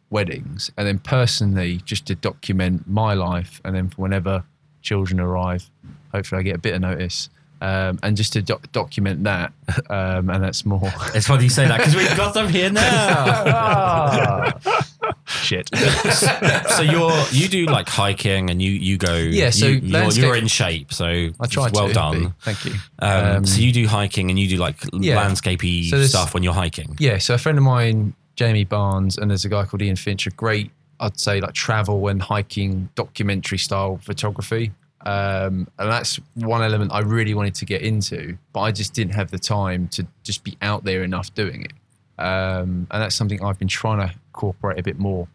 weddings, 0.10 0.72
and 0.78 0.86
then 0.86 1.00
personally 1.00 1.78
just 1.86 2.06
to 2.08 2.16
document 2.16 2.88
my 2.88 3.14
life. 3.14 3.62
And 3.64 3.76
then 3.76 3.90
for 3.90 4.02
whenever 4.02 4.44
children 4.82 5.20
arrive, 5.20 5.72
hopefully 6.12 6.40
I 6.40 6.44
get 6.44 6.56
a 6.56 6.60
bit 6.60 6.76
of 6.76 6.82
notice. 6.82 7.30
Um, 7.64 8.00
and 8.02 8.18
just 8.18 8.34
to 8.34 8.42
doc- 8.42 8.72
document 8.72 9.24
that, 9.26 9.54
um, 9.92 10.32
and 10.32 10.44
that's 10.44 10.66
more. 10.66 10.82
It's 11.14 11.28
funny 11.28 11.44
you 11.44 11.50
say 11.52 11.68
that 11.68 11.78
because 11.78 11.96
we've 11.96 12.18
got 12.18 12.34
them 12.34 12.50
here 12.50 12.72
now. 12.72 14.52
Shit. 15.28 15.70
so 15.76 16.82
you're 16.82 17.24
you 17.32 17.48
do 17.48 17.66
like 17.66 17.88
hiking 17.88 18.50
and 18.50 18.62
you 18.62 18.72
you 18.72 18.98
go 18.98 19.16
Yeah, 19.16 19.50
so 19.52 19.68
you, 19.68 19.80
you're, 19.80 20.10
you're 20.12 20.36
in 20.36 20.48
shape 20.48 20.92
so 20.94 21.06
I 21.40 21.48
tried 21.48 21.74
well 21.74 21.88
to. 21.88 21.94
done. 21.94 22.34
Thank 22.42 22.66
you. 22.66 22.74
um, 23.00 23.26
Um, 23.38 23.46
so 23.46 23.62
you 23.62 23.72
do 23.72 23.88
hiking 23.88 24.30
and 24.30 24.38
you 24.40 24.48
do 24.48 24.58
like 24.58 24.76
Yeah. 24.94 25.24
landscapey 25.24 25.90
So 25.90 26.04
stuff 26.04 26.34
when 26.34 26.44
you're 26.44 26.54
hiking 26.54 26.96
Yeah, 27.00 27.18
so 27.20 27.34
a 27.36 27.38
friend 27.38 27.58
of 27.58 27.64
mine, 27.64 28.14
Jamie 28.36 28.66
Barnes, 28.66 29.18
and 29.18 29.30
there's 29.30 29.46
a 29.46 29.50
guy 29.50 29.66
called 29.66 29.82
Ian 29.82 29.96
Finch, 29.96 30.26
a 30.28 30.32
great, 30.32 30.72
I'd 31.00 31.20
say, 31.20 31.40
like 31.42 31.54
travel 31.54 32.08
and 32.08 32.22
hiking 32.22 32.90
documentary 32.96 33.58
style 33.58 34.00
photography. 34.04 34.72
Um, 35.06 35.68
and 35.80 35.92
that's 35.92 36.20
one 36.36 36.62
element 36.62 36.92
I 36.94 37.00
really 37.00 37.34
wanted 37.34 37.56
to 37.56 37.66
get 37.66 37.82
into, 37.82 38.38
but 38.54 38.62
I 38.62 38.72
just 38.72 38.94
didn't 38.94 39.14
have 39.14 39.32
the 39.32 39.40
time 39.40 39.88
to 39.90 40.06
just 40.24 40.44
be 40.44 40.58
out 40.62 40.84
there 40.84 41.04
enough 41.04 41.34
doing 41.34 41.66
it. 41.66 41.74
Um, 42.22 42.88
and 42.92 43.02
that's 43.02 43.16
something 43.16 43.44
I've 43.44 43.58
been 43.58 43.68
trying 43.68 44.08
to 44.08 44.14
incorporate 44.28 44.80
a 44.80 44.84
bit 44.84 45.00
more 45.00 45.28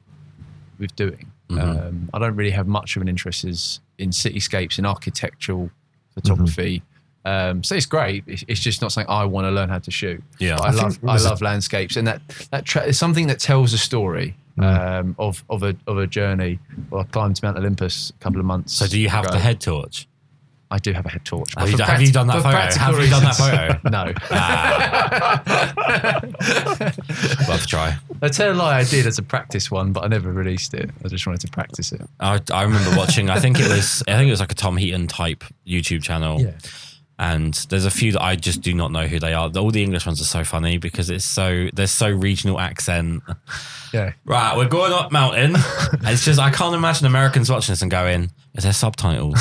with 0.79 0.95
doing. 0.95 1.33
Um, 1.51 2.11
I 2.13 2.19
don't 2.19 2.35
really 2.37 2.51
have 2.51 2.67
much 2.67 2.97
of 2.97 3.03
an 3.03 3.09
interest 3.09 3.45
is 3.45 3.81
in 3.99 4.11
cityscapes 4.11 4.79
and 4.79 4.87
architectural 4.87 5.71
photography. 6.15 6.83
Um, 7.25 7.65
so 7.65 7.75
it's 7.75 7.87
great. 7.87 8.25
It's, 8.27 8.45
it's 8.47 8.61
just 8.61 8.83
not 8.83 8.93
something 8.93 9.11
I 9.11 9.25
want 9.25 9.47
to 9.47 9.51
learn 9.51 9.69
how 9.69 9.79
to 9.81 9.91
shoot. 9.91 10.23
Yeah. 10.39 10.57
But 10.57 10.67
I, 10.67 10.69
I 10.69 10.71
love 10.73 10.99
I 11.07 11.19
love 11.19 11.43
landscapes, 11.43 11.97
and 11.97 12.07
that 12.07 12.23
that 12.51 12.65
tra- 12.65 12.85
is 12.85 12.99
something 12.99 13.27
that 13.27 13.41
tells 13.41 13.73
a 13.73 13.79
story 13.79 14.37
um, 14.59 15.15
of 15.19 15.45
of 15.51 15.63
a 15.63 15.77
of 15.87 15.99
a 15.99 16.07
journey. 16.07 16.59
Well, 16.91 17.03
I 17.03 17.05
climbed 17.05 17.43
Mount 17.43 17.59
Olympus 17.59 18.11
a 18.11 18.23
couple 18.23 18.41
of 18.41 18.47
months. 18.47 18.73
so 18.75 18.87
do 18.87 18.99
you 19.01 19.09
have 19.09 19.25
ago. 19.25 19.35
the 19.35 19.41
head 19.41 19.61
torch 19.61 20.09
I 20.69 20.79
do 20.79 20.93
have 20.93 21.07
a 21.07 21.09
head 21.09 21.25
torch. 21.25 21.55
have 21.57 21.71
you, 21.71 21.79
have 21.79 22.03
you 22.03 22.11
done 22.11 22.27
that 22.27 22.43
photo 22.43 22.79
have 22.79 22.99
you 22.99 23.09
done 23.09 23.23
that 23.23 23.37
photo 23.37 23.79
no. 23.89 24.13
love 27.49 27.61
to 27.61 27.67
try 27.67 27.97
I 28.23 28.29
tell 28.29 28.53
a 28.53 28.55
lie, 28.55 28.79
I 28.79 28.85
did 28.85 29.07
as 29.07 29.19
a 29.19 29.23
practice 29.23 29.71
one, 29.71 29.93
but 29.93 30.03
I 30.03 30.09
never 30.09 30.33
released 30.33 30.73
it. 30.75 30.91
I 31.05 31.09
just 31.09 31.27
wanted 31.27 31.43
to 31.43 31.49
practice 31.53 31.93
it. 31.93 32.01
I, 32.19 32.41
I 32.51 32.63
remember 32.63 32.97
watching 32.97 33.31
I 33.31 33.39
think 33.39 33.61
it 33.61 33.69
was 33.69 34.03
I 34.09 34.17
think 34.17 34.29
it 34.29 34.31
was 34.33 34.41
like 34.41 34.53
a 34.53 34.57
Tom 34.57 34.77
Heaton 34.77 35.07
type 35.07 35.45
YouTube 35.67 36.03
channel 36.03 36.41
Yeah. 36.41 36.53
and 37.19 37.55
there's 37.69 37.85
a 37.85 37.91
few 37.91 38.13
that 38.13 38.23
I 38.23 38.37
just 38.37 38.61
do 38.63 38.75
not 38.75 38.91
know 38.91 39.07
who 39.07 39.21
they 39.21 39.35
are 39.35 39.51
all 39.57 39.71
the 39.71 39.83
English 39.83 40.07
ones 40.07 40.21
are 40.21 40.25
so 40.25 40.43
funny 40.45 40.79
because 40.79 41.11
it's 41.11 41.25
so 41.25 41.69
there's 41.75 41.93
so 41.93 42.09
regional 42.11 42.59
accent 42.59 43.23
yeah. 43.97 44.13
Right, 44.25 44.57
we're 44.57 44.69
going 44.69 44.93
up 44.93 45.11
mountain. 45.13 45.57
It's 46.09 46.25
just 46.25 46.39
I 46.39 46.51
can't 46.51 46.75
imagine 46.75 47.07
Americans 47.07 47.51
watching 47.51 47.73
this 47.73 47.83
and 47.83 47.91
going, 47.91 48.31
"Is 48.55 48.63
there 48.65 48.73
subtitles?" 48.73 49.35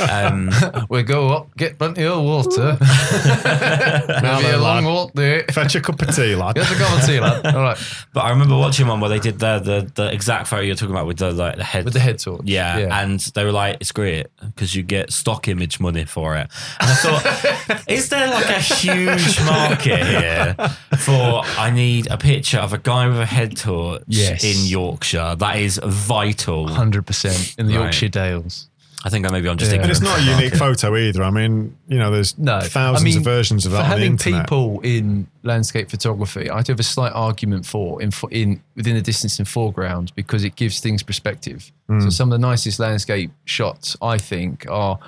um, 0.00 0.50
We 0.88 1.02
go 1.02 1.28
up, 1.28 1.56
get 1.56 1.78
plenty 1.78 2.04
of 2.04 2.22
water. 2.24 2.76
Maybe 2.80 2.86
a 2.86 4.52
then, 4.52 4.60
long 4.60 4.84
lad. 4.84 4.84
walk 4.84 5.12
there. 5.14 5.44
Fetch 5.44 5.74
a 5.76 5.80
cup 5.80 6.00
of 6.02 6.14
tea, 6.14 6.34
lad. 6.34 6.56
Get 6.56 6.70
a 6.70 6.74
cup 6.74 6.98
of 6.98 7.06
tea, 7.06 7.20
lad. 7.20 7.46
All 7.54 7.62
right. 7.62 7.78
but 8.12 8.20
I 8.20 8.30
remember 8.30 8.56
watching 8.56 8.86
one 8.88 9.00
where 9.00 9.10
they 9.10 9.18
did 9.20 9.38
the 9.38 9.58
the, 9.60 9.92
the 9.94 10.12
exact 10.12 10.48
photo 10.48 10.62
you're 10.62 10.74
talking 10.74 10.94
about 10.94 11.06
with 11.06 11.18
the 11.18 11.30
like 11.32 11.56
the 11.56 11.64
head 11.64 11.84
With 11.84 11.94
the 11.94 12.00
head 12.00 12.18
torch. 12.18 12.42
Yeah, 12.44 13.00
and 13.02 13.20
they 13.20 13.44
were 13.44 13.52
like, 13.52 13.76
"It's 13.80 13.92
great 13.92 14.26
because 14.40 14.74
you 14.74 14.82
get 14.82 15.12
stock 15.12 15.46
image 15.48 15.78
money 15.80 16.04
for 16.04 16.36
it." 16.36 16.48
And 16.80 16.90
I 16.90 16.94
thought, 16.94 17.84
is 17.88 18.08
there 18.08 18.28
like 18.28 18.48
a 18.48 18.60
huge 18.60 19.40
market 19.44 20.04
here 20.04 20.54
for? 20.98 21.42
I 21.58 21.70
need 21.70 22.08
a 22.10 22.16
picture 22.16 22.58
of 22.58 22.72
a 22.72 22.78
guy 22.78 23.06
with 23.08 23.18
a 23.18 23.26
head 23.26 23.49
torch 23.56 24.02
Yes. 24.06 24.44
in 24.44 24.66
Yorkshire. 24.66 25.36
That 25.38 25.56
is 25.58 25.80
vital. 25.84 26.66
100% 26.66 27.54
in 27.58 27.66
the 27.66 27.74
Right. 27.74 27.82
Yorkshire 27.82 28.08
Dales. 28.08 28.66
I 29.02 29.08
think 29.08 29.30
maybe 29.30 29.48
I'm 29.48 29.56
just 29.56 29.70
Yeah. 29.70 29.76
ignorant. 29.76 29.96
And 29.98 30.06
it's 30.06 30.10
not 30.10 30.18
a 30.18 30.22
unique 30.22 30.60
market. 30.60 30.80
photo 30.80 30.96
either. 30.96 31.22
I 31.24 31.30
mean, 31.30 31.74
you 31.88 31.98
know, 31.98 32.10
there's 32.10 32.36
No, 32.36 32.60
thousands 32.60 33.00
I 33.00 33.04
mean, 33.04 33.16
of 33.16 33.24
versions 33.24 33.64
of 33.64 33.72
for 33.72 33.78
that 33.78 33.84
on 33.84 33.88
the 33.88 33.96
having 33.96 34.12
internet. 34.12 34.42
people 34.42 34.80
in 34.82 35.26
landscape 35.42 35.88
photography, 35.88 36.50
I 36.50 36.60
do 36.60 36.72
have 36.72 36.80
a 36.80 36.82
slight 36.82 37.12
argument 37.14 37.64
for 37.64 38.02
in, 38.02 38.12
in 38.30 38.60
within 38.76 38.96
the 38.96 39.00
distance 39.02 39.38
and 39.38 39.48
foreground 39.48 40.12
because 40.14 40.44
it 40.44 40.54
gives 40.54 40.80
things 40.80 41.02
perspective. 41.02 41.72
So 41.88 41.94
mm. 41.94 42.12
some 42.12 42.30
of 42.30 42.38
the 42.38 42.46
nicest 42.46 42.78
landscape 42.78 43.30
shots 43.46 43.96
I 44.02 44.18
think 44.18 44.66
are, 44.68 44.98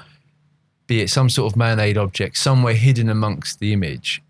be 0.87 1.03
it 1.03 1.11
some 1.11 1.29
sort 1.29 1.53
of 1.53 1.57
man-made 1.57 1.99
object 1.99 2.39
somewhere 2.39 2.75
hidden 2.75 3.11
amongst 3.11 3.61
the 3.61 3.75
image, 3.75 4.23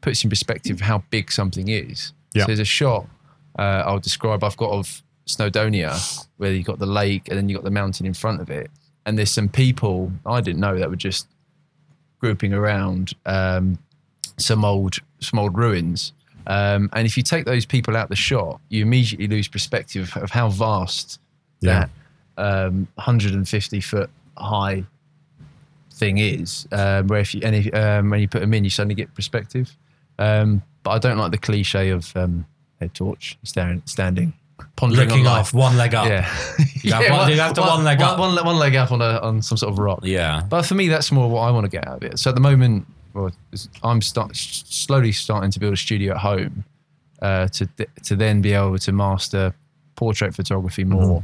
puts 0.00 0.24
in 0.24 0.30
perspective 0.30 0.80
how 0.80 1.02
big 1.10 1.30
something 1.30 1.68
is. 1.68 2.14
Yeah. 2.32 2.44
So 2.44 2.46
there's 2.46 2.58
a 2.58 2.64
shot 2.64 3.06
uh, 3.58 3.82
I'll 3.86 3.98
describe 3.98 4.42
I've 4.44 4.56
got 4.56 4.70
of 4.70 5.02
Snowdonia 5.26 6.26
where 6.38 6.52
you've 6.52 6.66
got 6.66 6.78
the 6.78 6.86
lake 6.86 7.28
and 7.28 7.36
then 7.36 7.48
you've 7.48 7.56
got 7.58 7.64
the 7.64 7.70
mountain 7.70 8.06
in 8.06 8.14
front 8.14 8.40
of 8.40 8.50
it, 8.50 8.70
and 9.06 9.18
there's 9.18 9.30
some 9.30 9.48
people 9.48 10.12
I 10.26 10.40
didn't 10.40 10.60
know 10.60 10.78
that 10.78 10.88
were 10.90 10.96
just 10.96 11.26
grouping 12.18 12.52
around 12.52 13.12
um, 13.26 13.78
some 14.36 14.64
old 14.64 14.96
some 15.20 15.38
old 15.38 15.56
ruins. 15.56 16.12
Um, 16.46 16.88
and 16.94 17.06
if 17.06 17.16
you 17.16 17.22
take 17.22 17.44
those 17.44 17.66
people 17.66 17.96
out 17.96 18.08
the 18.08 18.16
shot, 18.16 18.60
you 18.70 18.82
immediately 18.82 19.28
lose 19.28 19.46
perspective 19.46 20.10
of 20.16 20.30
how 20.30 20.48
vast 20.48 21.20
Yeah. 21.60 21.86
that 22.36 22.66
um, 22.66 22.88
150 22.94 23.80
foot 23.82 24.10
high 24.38 24.84
thing 25.92 26.18
is, 26.18 26.66
um, 26.72 27.06
where 27.08 27.20
if 27.20 27.34
you 27.34 27.42
any 27.42 27.70
um, 27.74 28.10
when 28.10 28.20
you 28.20 28.28
put 28.28 28.40
them 28.40 28.54
in, 28.54 28.64
you 28.64 28.70
suddenly 28.70 28.94
get 28.94 29.14
perspective. 29.14 29.76
Um, 30.18 30.62
but 30.82 30.90
I 30.92 30.98
don't 30.98 31.18
like 31.18 31.30
the 31.30 31.38
cliche 31.38 31.90
of 31.90 32.10
um, 32.16 32.46
torch 32.88 33.38
staring, 33.44 33.82
standing, 33.86 34.32
pondering 34.76 35.08
Looking 35.08 35.26
on 35.26 35.36
life. 35.38 35.54
one 35.54 35.76
leg 35.76 35.94
up. 35.94 36.06
Yeah, 36.08 36.28
You 36.82 36.92
have 36.94 37.10
one- 37.10 37.30
you 37.30 37.38
have 37.40 37.54
to 37.54 37.60
one 37.60 37.84
leg 37.84 38.00
up. 38.02 38.18
One, 38.18 38.34
one 38.44 38.56
leg 38.58 38.74
up 38.76 38.92
on 38.92 39.00
a, 39.02 39.18
on 39.20 39.42
some 39.42 39.56
sort 39.58 39.72
of 39.72 39.78
rock. 39.78 40.00
Yeah. 40.02 40.42
But 40.48 40.64
for 40.66 40.74
me, 40.74 40.88
that's 40.88 41.10
more 41.12 41.28
what 41.30 41.42
I 41.42 41.50
want 41.50 41.64
to 41.64 41.70
get 41.70 41.86
out 41.86 41.96
of 41.98 42.02
it. 42.04 42.18
So 42.18 42.30
at 42.30 42.34
the 42.34 42.40
moment, 42.40 42.86
well, 43.14 43.30
I'm 43.82 44.00
start, 44.02 44.34
slowly 44.36 45.12
starting 45.12 45.50
to 45.50 45.58
build 45.60 45.74
a 45.74 45.76
studio 45.76 46.12
at 46.14 46.18
home 46.20 46.64
uh, 47.22 47.48
to 47.48 47.68
to 48.04 48.16
then 48.16 48.40
be 48.40 48.52
able 48.52 48.78
to 48.78 48.92
master 48.92 49.52
portrait 49.96 50.34
photography 50.34 50.84
more. 50.84 51.22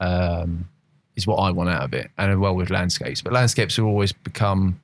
Um, 0.00 0.68
is 1.16 1.26
what 1.26 1.36
I 1.38 1.50
want 1.50 1.68
out 1.68 1.82
of 1.82 1.94
it, 1.94 2.10
and 2.16 2.40
well 2.40 2.54
with 2.54 2.70
landscapes. 2.70 3.22
But 3.22 3.32
landscapes 3.32 3.76
will 3.76 3.86
always 3.88 4.12
become 4.12 4.80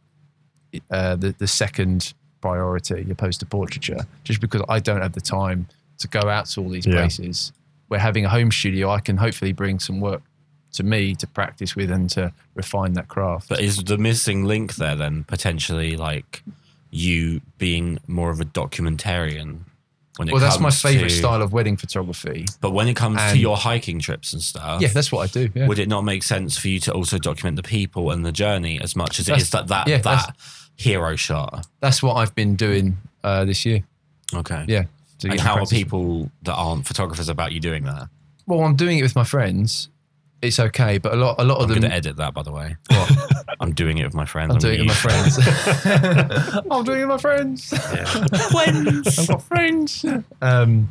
uh, 0.91 1.15
the 1.15 1.33
the 1.39 1.47
second 1.47 2.13
priority 2.41 3.07
opposed 3.11 3.39
to 3.41 3.47
portraiture, 3.47 4.05
just 4.25 4.41
because 4.41 4.63
I 4.69 4.81
don't 4.81 5.01
have 5.01 5.13
the 5.13 5.21
time 5.21 5.69
to 5.99 6.09
go 6.09 6.29
out 6.29 6.47
to 6.47 6.61
all 6.63 6.69
these 6.69 6.87
Yeah. 6.87 6.95
places. 6.95 7.53
Where 7.89 8.01
having 8.01 8.25
a 8.25 8.29
home 8.29 8.51
studio, 8.51 8.91
I 8.91 9.01
can 9.01 9.17
hopefully 9.17 9.53
bring 9.53 9.79
some 9.79 10.01
work 10.01 10.23
to 10.73 10.83
me 10.83 11.15
to 11.17 11.27
practice 11.27 11.77
with 11.77 11.91
and 11.91 12.11
to 12.11 12.33
refine 12.55 12.95
that 12.95 13.09
craft. 13.09 13.49
But 13.49 13.61
is 13.61 13.77
the 13.77 13.99
missing 13.99 14.45
link 14.45 14.75
there 14.77 14.97
then 14.97 15.25
potentially 15.25 15.97
like 15.97 16.43
you 16.91 17.41
being 17.59 17.99
more 18.07 18.31
of 18.31 18.41
a 18.41 18.45
documentarian? 18.45 19.61
When 20.17 20.29
it 20.29 20.33
well, 20.33 20.41
that's 20.41 20.61
my 20.61 20.71
favorite 20.71 21.09
to- 21.09 21.15
style 21.17 21.43
of 21.43 21.53
wedding 21.53 21.77
photography. 21.77 22.47
But 22.61 22.71
when 22.71 22.87
it 22.87 22.95
comes 22.95 23.21
to 23.33 23.37
your 23.39 23.57
hiking 23.57 23.99
trips 23.99 24.33
and 24.33 24.41
stuff, 24.41 24.81
Yeah, 24.81 24.89
that's 24.89 25.11
what 25.11 25.29
I 25.29 25.33
do. 25.33 25.51
Yeah. 25.55 25.67
would 25.67 25.81
it 25.81 25.89
not 25.89 26.03
make 26.05 26.23
sense 26.23 26.57
for 26.57 26.69
you 26.69 26.79
to 26.81 26.93
also 26.93 27.19
document 27.19 27.57
the 27.57 27.65
people 27.65 28.13
and 28.13 28.25
the 28.25 28.31
journey 28.31 28.81
as 28.81 28.95
much 28.95 29.19
as 29.19 29.27
it 29.27 29.33
That's- 29.33 29.43
is 29.47 29.51
that 29.51 29.67
that 29.69 29.89
yeah, 29.89 29.99
that 29.99 30.37
hero 30.77 31.17
shot? 31.17 31.67
That's 31.81 32.01
what 32.03 32.15
I've 32.15 32.35
been 32.35 32.55
doing 32.55 32.99
uh, 33.25 33.45
this 33.45 33.65
year. 33.67 33.83
Okay. 34.33 34.65
Yeah. 34.69 34.85
To 35.25 35.31
And 35.31 35.39
get 35.39 35.47
how 35.47 35.61
are 35.63 35.67
people 35.67 36.31
that 36.43 36.55
aren't 36.55 36.87
photographers 36.87 37.29
about 37.29 37.53
you 37.53 37.61
doing 37.61 37.85
that? 37.85 38.09
Well, 38.47 38.61
I'm 38.61 38.77
doing 38.77 38.99
it 38.99 39.03
with 39.03 39.17
my 39.17 39.25
friends. 39.25 39.89
It's 40.43 40.61
okay, 40.61 40.99
but 40.99 41.15
a 41.15 41.17
lot, 41.17 41.37
a 41.41 41.45
lot 41.45 41.57
of 41.57 41.63
I'm 41.65 41.65
of 41.65 41.69
going 41.71 41.81
them. 41.81 41.91
to 41.91 41.97
edit 41.97 42.17
that, 42.17 42.35
by 42.35 42.43
the 42.43 42.53
way. 42.53 42.77
What? 42.91 43.11
I'm 43.61 43.73
doing 43.73 43.99
it 43.99 44.05
with 44.05 44.15
my 44.15 44.25
friends. 44.25 44.53
I'm 44.53 44.59
doing 44.59 44.81
it 44.81 44.83
with 44.83 44.89
my 44.89 44.95
friends. 44.95 45.39
I'm 46.71 46.85
doing 46.85 47.01
it 47.01 47.07
with 47.07 47.09
my 47.09 47.19
friends. 47.19 47.69
friends. 48.53 49.19
I've 49.19 49.29
got 49.29 49.43
friends. 49.43 50.05
Um, 50.43 50.89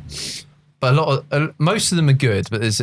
but 0.80 0.94
a 0.94 0.96
lot 0.96 1.08
of 1.08 1.24
uh, 1.30 1.52
most 1.58 1.92
of 1.92 1.96
them 1.96 2.08
are 2.08 2.12
good, 2.14 2.48
but 2.50 2.60
there's 2.60 2.80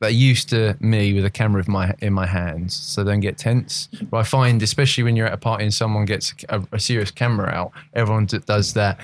they're 0.00 0.10
used 0.10 0.48
to 0.50 0.76
me 0.80 1.12
with 1.14 1.24
a 1.24 1.30
camera 1.30 1.62
in 1.64 1.72
my 1.72 1.94
in 2.00 2.12
my 2.12 2.26
hands, 2.26 2.74
so 2.76 3.04
don't 3.04 3.20
get 3.20 3.38
tense. 3.38 3.88
But 4.10 4.18
I 4.18 4.22
find, 4.24 4.62
especially 4.62 5.04
when 5.04 5.16
you're 5.16 5.26
at 5.26 5.32
a 5.32 5.38
party 5.38 5.64
and 5.64 5.72
someone 5.72 6.04
gets 6.04 6.34
a, 6.48 6.62
a 6.72 6.78
serious 6.80 7.10
camera 7.10 7.48
out, 7.48 7.72
everyone 7.94 8.26
d- 8.26 8.38
does 8.44 8.74
that 8.74 9.00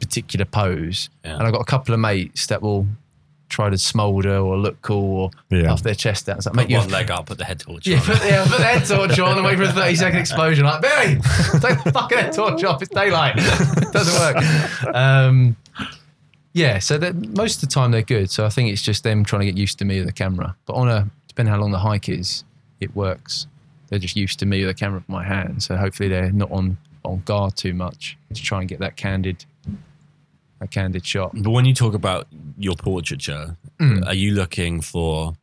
particular 0.00 0.44
pose, 0.44 1.10
Yeah. 1.24 1.34
and 1.34 1.42
I've 1.42 1.52
got 1.52 1.60
a 1.60 1.64
couple 1.64 1.94
of 1.94 2.00
mates 2.00 2.46
that 2.46 2.62
will 2.62 2.86
try 3.48 3.70
to 3.70 3.78
smolder 3.78 4.36
or 4.36 4.58
look 4.58 4.80
cool 4.82 5.20
or 5.22 5.30
Yeah. 5.50 5.68
puff 5.68 5.82
their 5.82 5.94
chest 5.94 6.28
out. 6.28 6.36
It's 6.36 6.46
like, 6.46 6.52
Put 6.54 6.60
mate, 6.64 6.70
you 6.70 6.76
one 6.78 6.90
leg 6.90 7.10
up, 7.10 7.26
put 7.26 7.38
the 7.38 7.44
head 7.44 7.60
torch 7.60 7.86
yeah, 7.86 7.96
on. 7.98 8.02
put, 8.04 8.24
yeah, 8.24 8.42
put 8.46 8.58
the 8.58 8.64
head 8.64 8.84
torch 8.86 9.18
on 9.18 9.36
and 9.38 9.44
wait 9.46 9.56
for 9.56 9.62
a 9.62 9.72
30 9.72 9.94
second 9.96 10.18
explosion. 10.20 10.64
Like, 10.66 10.82
Billy, 10.82 11.14
take 11.60 11.82
the 11.82 11.90
fucking 11.92 12.18
head 12.18 12.32
torch 12.34 12.62
off. 12.64 12.82
It's 12.82 12.94
daylight. 12.94 13.34
it 13.38 13.90
doesn't 13.92 14.14
work. 14.34 14.94
Um, 14.94 15.56
yeah, 16.52 16.78
so 16.78 16.98
most 17.36 17.62
of 17.62 17.68
the 17.68 17.72
time 17.74 17.90
they're 17.90 18.02
good. 18.02 18.30
So 18.30 18.44
I 18.44 18.48
think 18.50 18.70
it's 18.70 18.82
just 18.82 19.02
them 19.04 19.24
trying 19.24 19.40
to 19.40 19.46
get 19.46 19.56
used 19.56 19.78
to 19.78 19.84
me 19.84 19.98
with 19.98 20.06
the 20.08 20.12
camera. 20.12 20.54
But 20.66 20.74
on 20.74 20.88
a, 20.88 21.08
depending 21.28 21.52
how 21.52 21.60
long 21.60 21.70
the 21.72 21.78
hike 21.78 22.08
is, 22.08 22.44
it 22.80 22.94
works. 22.96 23.46
They're 23.88 23.98
just 23.98 24.16
used 24.16 24.38
to 24.40 24.46
me 24.46 24.64
with 24.64 24.76
the 24.76 24.78
camera 24.78 25.02
in 25.06 25.12
my 25.12 25.24
hand. 25.24 25.62
So 25.62 25.76
hopefully 25.76 26.08
they're 26.10 26.32
not 26.32 26.50
on, 26.50 26.76
on 27.04 27.20
guard 27.24 27.56
too 27.56 27.72
much 27.74 28.18
to 28.34 28.42
try 28.42 28.60
and 28.60 28.68
get 28.68 28.80
that 28.80 28.96
candid, 28.96 29.44
that 30.60 30.70
candid 30.70 31.06
shot. 31.06 31.32
But 31.34 31.50
when 31.50 31.64
you 31.64 31.74
talk 31.74 31.94
about 31.94 32.26
your 32.58 32.74
portraiture, 32.76 33.56
Mm. 33.80 34.06
are 34.06 34.14
you 34.14 34.32
looking 34.34 34.80
for 34.80 35.34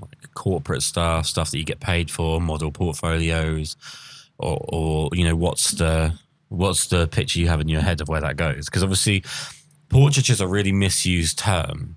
like 0.00 0.34
corporate 0.34 0.82
stuff, 0.82 1.26
stuff 1.26 1.50
that 1.52 1.58
you 1.58 1.64
get 1.64 1.80
paid 1.80 2.10
for, 2.10 2.40
model 2.40 2.70
portfolios, 2.72 3.76
or, 4.38 4.58
or 4.68 5.10
you 5.12 5.24
know, 5.24 5.36
what's 5.36 5.70
the 5.72 6.12
what's 6.48 6.86
the 6.88 7.08
picture 7.08 7.40
you 7.40 7.48
have 7.48 7.60
in 7.60 7.68
your 7.68 7.80
head 7.80 8.00
of 8.00 8.08
where 8.08 8.20
that 8.20 8.36
goes? 8.36 8.66
Because 8.66 8.82
obviously, 8.82 9.24
portraiture 9.88 10.32
is 10.32 10.40
a 10.40 10.46
really 10.48 10.72
misused 10.72 11.38
term. 11.38 11.96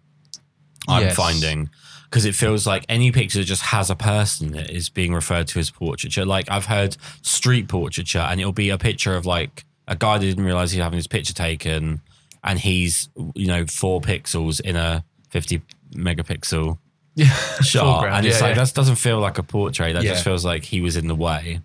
I'm 0.87 1.03
Yes. 1.03 1.15
finding 1.15 1.69
because 2.05 2.25
it 2.25 2.33
feels 2.33 2.65
like 2.65 2.83
any 2.89 3.11
picture 3.11 3.37
that 3.39 3.45
just 3.45 3.61
has 3.61 3.89
a 3.91 3.95
person 3.95 4.47
in 4.47 4.55
it 4.55 4.69
is 4.71 4.89
being 4.89 5.13
referred 5.13 5.47
to 5.49 5.59
as 5.59 5.69
portraiture. 5.69 6.25
Like 6.25 6.49
I've 6.49 6.65
heard 6.65 6.97
street 7.21 7.67
portraiture, 7.67 8.19
and 8.19 8.39
it'll 8.39 8.51
be 8.53 8.69
a 8.69 8.77
picture 8.77 9.15
of 9.15 9.25
like 9.25 9.65
a 9.87 9.95
guy 9.95 10.17
that 10.17 10.25
didn't 10.25 10.43
realize 10.45 10.71
he's 10.71 10.81
having 10.81 10.97
his 10.97 11.07
picture 11.07 11.33
taken, 11.33 12.01
and 12.43 12.59
he's 12.59 13.09
you 13.35 13.47
know 13.47 13.65
four 13.65 14.01
pixels 14.01 14.59
in 14.61 14.75
a 14.75 15.03
50 15.29 15.61
megapixel 15.93 16.77
Yeah. 17.15 17.25
shot, 17.61 18.07
and 18.07 18.25
it's 18.25 18.39
yeah, 18.39 18.47
like 18.47 18.55
yeah. 18.55 18.63
that 18.63 18.73
doesn't 18.73 18.95
feel 18.95 19.19
like 19.19 19.37
a 19.37 19.43
portrait. 19.43 19.93
That 19.93 20.03
just 20.03 20.23
feels 20.23 20.43
like 20.45 20.63
he 20.65 20.81
was 20.81 20.95
in 20.97 21.07
the 21.07 21.15
way. 21.15 21.59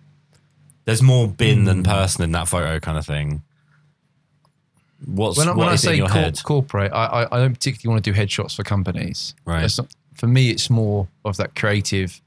There's 0.85 1.01
more 1.01 1.27
bin 1.27 1.59
Hmm. 1.59 1.65
than 1.65 1.83
person 1.83 2.23
in 2.23 2.31
that 2.33 2.47
photo, 2.47 2.79
kind 2.79 2.97
of 2.97 3.05
thing. 3.05 3.41
What's 5.05 5.37
when, 5.37 5.47
I- 5.47 5.51
what 5.51 5.57
when 5.57 5.69
I 5.69 5.75
say 5.75 5.95
your 5.95 6.07
cor- 6.07 6.21
head? 6.21 6.43
corporate, 6.43 6.91
I, 6.93 7.05
I, 7.05 7.35
I 7.35 7.39
don't 7.41 7.53
particularly 7.53 7.93
want 7.93 8.05
to 8.05 8.11
do 8.13 8.17
headshots 8.19 8.55
for 8.55 8.63
companies. 8.63 9.35
Right. 9.45 9.69
Not- 9.77 9.87
for 10.13 10.27
me, 10.27 10.49
it's 10.49 10.69
more 10.69 11.07
of 11.25 11.37
that 11.37 11.55
creative. 11.55 12.21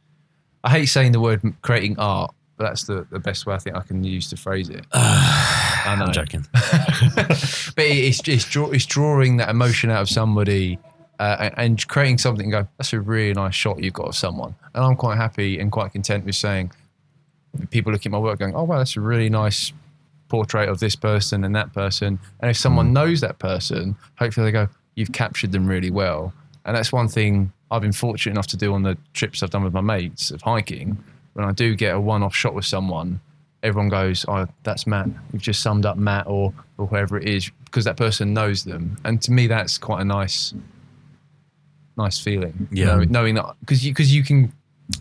I 0.62 0.70
hate 0.70 0.86
saying 0.86 1.12
the 1.12 1.20
word 1.20 1.40
creating 1.62 1.98
art, 1.98 2.34
but 2.58 2.64
that's 2.64 2.84
the, 2.84 3.06
the 3.10 3.18
best 3.20 3.46
way 3.46 3.54
I 3.54 3.58
think 3.58 3.76
I 3.76 3.80
can 3.80 4.04
use 4.04 4.28
to 4.30 4.36
phrase 4.36 4.68
it. 4.68 4.84
I 4.92 5.96
know. 5.98 6.06
I'm 6.06 6.12
joking. 6.12 6.44
but 6.52 7.74
it's, 7.78 8.20
it's, 8.28 8.44
draw, 8.44 8.70
it's 8.70 8.84
drawing 8.84 9.38
that 9.38 9.48
emotion 9.48 9.90
out 9.90 10.02
of 10.02 10.08
somebody 10.10 10.78
uh, 11.18 11.36
and- 11.40 11.54
and 11.56 11.88
creating 11.88 12.18
something 12.18 12.44
and 12.44 12.52
go, 12.52 12.68
that's 12.76 12.92
a 12.92 13.00
really 13.00 13.32
nice 13.32 13.54
shot 13.54 13.82
you've 13.82 13.94
got 13.94 14.08
of 14.08 14.16
someone. 14.16 14.54
And 14.74 14.84
I'm 14.84 14.96
quite 14.96 15.16
happy 15.16 15.58
and 15.58 15.72
quite 15.72 15.92
content 15.92 16.24
with 16.24 16.34
saying, 16.34 16.72
people 17.70 17.92
look 17.92 18.04
at 18.04 18.12
my 18.12 18.18
work 18.18 18.38
going, 18.38 18.54
oh, 18.54 18.64
wow, 18.64 18.78
that's 18.78 18.96
a 18.96 19.00
really 19.00 19.30
nice 19.30 19.72
portrait 20.28 20.68
of 20.68 20.80
this 20.80 20.94
person 20.94 21.44
and 21.44 21.56
that 21.56 21.72
person. 21.72 22.18
And 22.40 22.50
if 22.50 22.56
someone 22.56 22.92
knows 22.92 23.20
that 23.22 23.38
person, 23.38 23.96
hopefully 24.18 24.46
they 24.46 24.52
go, 24.52 24.68
you've 24.94 25.12
captured 25.12 25.52
them 25.52 25.66
really 25.66 25.90
well. 25.90 26.32
And 26.64 26.76
that's 26.76 26.92
one 26.92 27.08
thing 27.08 27.52
I've 27.70 27.82
been 27.82 27.92
fortunate 27.92 28.32
enough 28.32 28.46
to 28.48 28.56
do 28.56 28.74
on 28.74 28.82
the 28.82 28.96
trips 29.14 29.42
I've 29.42 29.50
done 29.50 29.64
with 29.64 29.72
my 29.72 29.80
mates 29.80 30.30
of 30.30 30.42
hiking. 30.42 31.02
When 31.34 31.46
I 31.46 31.52
do 31.52 31.74
get 31.74 31.94
a 31.94 32.00
one 32.00 32.22
off 32.22 32.34
shot 32.34 32.54
with 32.54 32.64
someone, 32.64 33.20
everyone 33.62 33.88
goes, 33.88 34.24
oh, 34.28 34.46
that's 34.62 34.86
Matt. 34.86 35.08
You've 35.32 35.42
just 35.42 35.60
summed 35.62 35.86
up 35.86 35.96
Matt 35.96 36.26
or, 36.26 36.52
or 36.78 36.86
whoever 36.86 37.16
it 37.18 37.28
is 37.28 37.50
because 37.64 37.84
that 37.84 37.96
person 37.96 38.32
knows 38.32 38.64
them. 38.64 38.96
And 39.04 39.20
to 39.22 39.32
me, 39.32 39.46
that's 39.46 39.78
quite 39.78 40.00
a 40.00 40.04
nice, 40.04 40.54
nice 41.96 42.18
feeling. 42.18 42.68
Yeah. 42.70 42.86
Knowing, 42.86 43.10
knowing 43.12 43.34
that, 43.34 43.56
because 43.60 43.84
you, 43.84 43.94
cause 43.94 44.10
you 44.10 44.24
can, 44.24 44.52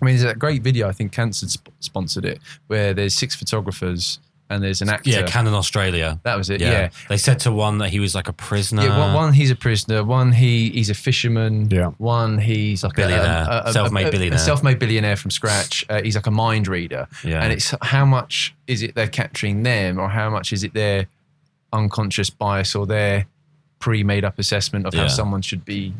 I 0.01 0.05
mean, 0.05 0.15
there's 0.15 0.23
that 0.23 0.37
great 0.37 0.63
video, 0.63 0.87
I 0.87 0.91
think 0.91 1.11
Canon 1.11 1.33
sp- 1.33 1.69
sponsored 1.79 2.25
it, 2.25 2.39
where 2.67 2.93
there's 2.93 3.13
six 3.13 3.35
photographers 3.35 4.19
and 4.49 4.63
there's 4.63 4.81
an 4.81 4.89
actor. 4.89 5.09
Yeah, 5.09 5.23
Canon 5.23 5.53
Australia. 5.53 6.19
that 6.23 6.37
was 6.37 6.49
it. 6.49 6.61
Yeah. 6.61 6.71
yeah. 6.71 6.89
They 7.09 7.17
said 7.17 7.39
to 7.41 7.51
one 7.51 7.79
that 7.79 7.89
he 7.89 7.99
was 7.99 8.15
like 8.15 8.27
a 8.29 8.33
prisoner. 8.33 8.83
Yeah, 8.83 8.97
one, 8.97 9.13
one 9.13 9.33
he's 9.33 9.51
a 9.51 9.55
prisoner. 9.55 10.03
One 10.03 10.31
he 10.31 10.69
he's 10.69 10.89
a 10.89 10.93
fisherman. 10.93 11.69
Yeah. 11.69 11.87
One 11.97 12.37
he's 12.37 12.83
like 12.83 12.95
Billionaire. 12.95 13.45
a, 13.49 13.53
a, 13.65 13.69
a, 13.69 13.73
Self-made 13.73 14.05
a- 14.05 14.09
a 14.09 14.11
billionaire. 14.11 14.39
self-made 14.39 14.79
billionaire 14.79 15.15
from 15.17 15.31
scratch. 15.31 15.85
Uh, 15.89 16.01
he's 16.01 16.15
like 16.15 16.27
a 16.27 16.31
mind 16.31 16.67
reader. 16.67 17.07
Yeah. 17.23 17.41
And 17.43 17.51
it's 17.53 17.73
how 17.81 18.05
much 18.05 18.55
is 18.67 18.81
it 18.83 18.95
they're 18.95 19.07
capturing 19.07 19.63
them, 19.63 19.99
or 19.99 20.07
how 20.09 20.29
much 20.29 20.53
is 20.53 20.63
it 20.63 20.73
their 20.73 21.07
unconscious 21.73 22.29
bias 22.29 22.75
or 22.75 22.85
their 22.85 23.25
pre-made 23.79 24.23
up 24.25 24.39
assessment 24.39 24.85
of 24.85 24.93
Yeah. 24.93 25.01
how 25.01 25.07
someone 25.07 25.41
should 25.41 25.65
be 25.65 25.93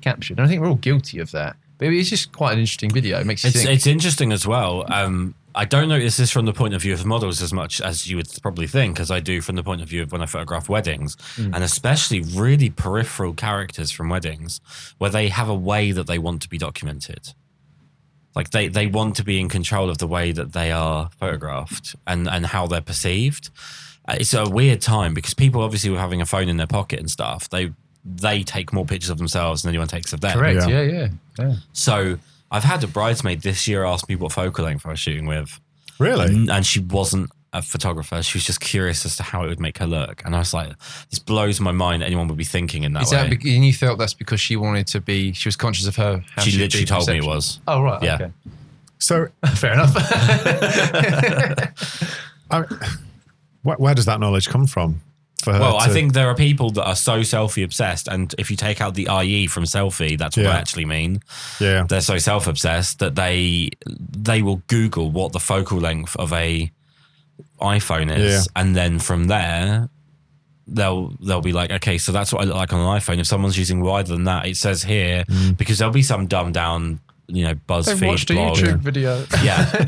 captured. 0.00 0.38
And 0.38 0.46
I 0.46 0.48
think 0.48 0.60
we're 0.60 0.68
all 0.68 0.74
guilty 0.76 1.18
of 1.18 1.30
that. 1.32 1.56
But 1.78 1.88
it's 1.88 2.10
just 2.10 2.30
quite 2.32 2.52
an 2.52 2.58
interesting 2.60 2.90
video. 2.90 3.18
It 3.18 3.26
makes 3.26 3.42
you 3.42 3.48
It's 3.48 3.56
think. 3.62 3.70
it's 3.70 3.86
interesting 3.86 4.32
as 4.32 4.46
well. 4.46 4.84
Um, 4.92 5.34
I 5.54 5.64
don't 5.64 5.88
notice 5.88 6.16
this 6.16 6.30
from 6.30 6.46
the 6.46 6.52
point 6.52 6.74
of 6.74 6.82
view 6.82 6.92
of 6.94 7.04
models 7.06 7.40
as 7.40 7.52
much 7.52 7.80
as 7.80 8.08
you 8.08 8.16
would 8.16 8.28
probably 8.42 8.66
think, 8.66 8.98
as 8.98 9.10
I 9.10 9.20
do 9.20 9.40
from 9.40 9.54
the 9.56 9.62
point 9.62 9.82
of 9.82 9.88
view 9.88 10.02
of 10.02 10.10
when 10.12 10.20
I 10.22 10.26
photograph 10.26 10.68
weddings, 10.68 11.16
Hmm. 11.36 11.54
and 11.54 11.62
especially 11.62 12.20
really 12.20 12.70
peripheral 12.70 13.34
characters 13.34 13.90
from 13.92 14.08
weddings, 14.08 14.60
where 14.98 15.10
they 15.10 15.28
have 15.28 15.48
a 15.48 15.54
way 15.54 15.92
that 15.92 16.06
they 16.06 16.18
want 16.18 16.42
to 16.42 16.48
be 16.48 16.58
documented. 16.58 17.32
Like 18.34 18.50
they, 18.50 18.66
they 18.66 18.88
want 18.88 19.14
to 19.16 19.24
be 19.24 19.38
in 19.38 19.48
control 19.48 19.88
of 19.90 19.98
the 19.98 20.08
way 20.08 20.32
that 20.32 20.52
they 20.54 20.72
are 20.72 21.10
photographed 21.20 21.94
and, 22.06 22.28
and 22.28 22.46
how 22.46 22.66
they're 22.66 22.80
perceived. 22.80 23.50
Uh, 24.08 24.16
It's 24.18 24.34
a 24.34 24.48
weird 24.48 24.80
time 24.80 25.14
because 25.14 25.34
people 25.34 25.62
obviously 25.62 25.90
were 25.90 26.00
having 26.00 26.20
a 26.20 26.26
phone 26.26 26.48
in 26.48 26.56
their 26.56 26.66
pocket 26.66 26.98
and 26.98 27.10
stuff. 27.10 27.48
They 27.48 27.72
they 28.04 28.42
take 28.42 28.70
more 28.72 28.84
pictures 28.84 29.08
of 29.08 29.16
themselves 29.16 29.62
than 29.62 29.70
anyone 29.70 29.88
takes 29.88 30.12
of 30.12 30.20
them. 30.20 30.36
Correct. 30.36 30.68
Yeah. 30.68 30.82
Yeah, 30.82 30.82
yeah, 30.92 31.08
yeah. 31.38 31.54
So 31.72 32.18
I've 32.54 32.62
had 32.64 32.84
a 32.84 32.86
bridesmaid 32.86 33.42
this 33.42 33.66
year 33.66 33.84
ask 33.84 34.08
me 34.08 34.14
what 34.14 34.32
focal 34.32 34.64
length 34.64 34.86
I 34.86 34.90
was 34.90 35.00
shooting 35.00 35.26
with, 35.26 35.60
Really? 35.98 36.26
N- 36.26 36.48
and 36.50 36.64
she 36.64 36.78
wasn't 36.80 37.30
a 37.52 37.62
photographer. 37.62 38.22
She 38.22 38.38
was 38.38 38.44
just 38.44 38.60
curious 38.60 39.04
as 39.04 39.16
to 39.16 39.22
how 39.24 39.44
it 39.44 39.48
would 39.48 39.60
make 39.60 39.78
her 39.78 39.86
look, 39.86 40.22
and 40.24 40.34
I 40.36 40.40
was 40.40 40.54
like, 40.54 40.72
"This 41.10 41.18
blows 41.18 41.60
my 41.60 41.72
mind. 41.72 42.02
Anyone 42.02 42.28
would 42.28 42.36
be 42.38 42.44
thinking 42.44 42.84
in 42.84 42.92
that 42.94 43.02
Is 43.04 43.12
way." 43.12 43.28
that 43.28 43.40
be- 43.42 43.54
and 43.56 43.64
you 43.64 43.72
felt 43.72 43.98
that's 43.98 44.14
because 44.14 44.40
she 44.40 44.56
wanted 44.56 44.86
to 44.88 45.00
be? 45.00 45.32
She 45.32 45.48
was 45.48 45.56
conscious 45.56 45.86
of 45.86 45.96
her. 45.96 46.22
How 46.34 46.42
she 46.42 46.50
she'd 46.52 46.60
literally 46.60 46.84
be 46.84 46.88
told 46.88 47.08
me 47.08 47.18
it 47.18 47.24
was. 47.24 47.60
Oh 47.68 47.82
right. 47.82 48.02
Yeah. 48.02 48.14
Okay. 48.14 48.30
So, 48.98 49.28
Fair 49.54 49.74
enough. 49.74 49.94
I, 52.50 52.64
where, 53.62 53.76
where 53.76 53.94
does 53.94 54.06
that 54.06 54.18
knowledge 54.20 54.48
come 54.48 54.66
from? 54.66 55.00
For 55.44 55.52
her 55.52 55.60
Well, 55.60 55.76
I 55.76 55.88
think 55.88 56.12
there 56.14 56.28
are 56.28 56.34
people 56.34 56.70
that 56.70 56.84
are 56.86 56.96
so 56.96 57.20
selfie 57.20 57.62
obsessed, 57.64 58.08
and 58.08 58.34
if 58.38 58.50
you 58.50 58.56
take 58.56 58.80
out 58.80 58.94
the 58.94 59.08
IE 59.22 59.46
from 59.46 59.64
selfie, 59.64 60.16
that's 60.18 60.36
what 60.36 60.44
Yeah. 60.44 60.52
I 60.52 60.56
actually 60.56 60.86
mean. 60.86 61.20
yeah, 61.60 61.84
They're 61.88 62.00
so 62.00 62.18
self 62.18 62.46
obsessed 62.46 62.98
that 63.00 63.14
they 63.14 63.70
they 63.86 64.42
will 64.42 64.62
Google 64.66 65.10
what 65.10 65.32
the 65.32 65.40
focal 65.40 65.78
length 65.78 66.16
of 66.16 66.32
a 66.32 66.70
iPhone 67.60 68.14
is, 68.16 68.32
Yeah. 68.46 68.60
and 68.62 68.74
then 68.74 68.98
from 68.98 69.24
there 69.24 69.88
they'll 70.66 71.12
they'll 71.20 71.42
be 71.42 71.52
like, 71.52 71.70
okay, 71.70 71.98
so 71.98 72.10
that's 72.10 72.32
what 72.32 72.40
I 72.42 72.44
look 72.46 72.56
like 72.56 72.72
on 72.72 72.80
an 72.80 72.86
iPhone. 73.00 73.18
If 73.18 73.26
someone's 73.26 73.58
using 73.58 73.82
wider 73.82 74.08
than 74.08 74.24
that, 74.24 74.46
it 74.46 74.56
says 74.56 74.82
here 74.82 75.24
Mm. 75.28 75.56
because 75.58 75.76
there'll 75.78 75.92
be 75.92 76.02
some 76.02 76.26
dumbed 76.26 76.54
down, 76.54 77.00
you 77.26 77.44
know, 77.44 77.54
BuzzFeed 77.68 78.00
They 78.00 78.06
watched 78.06 78.30
a 78.30 78.34
blog. 78.34 78.56
YouTube 78.56 78.78
video. 78.80 79.26
Yeah. 79.42 79.86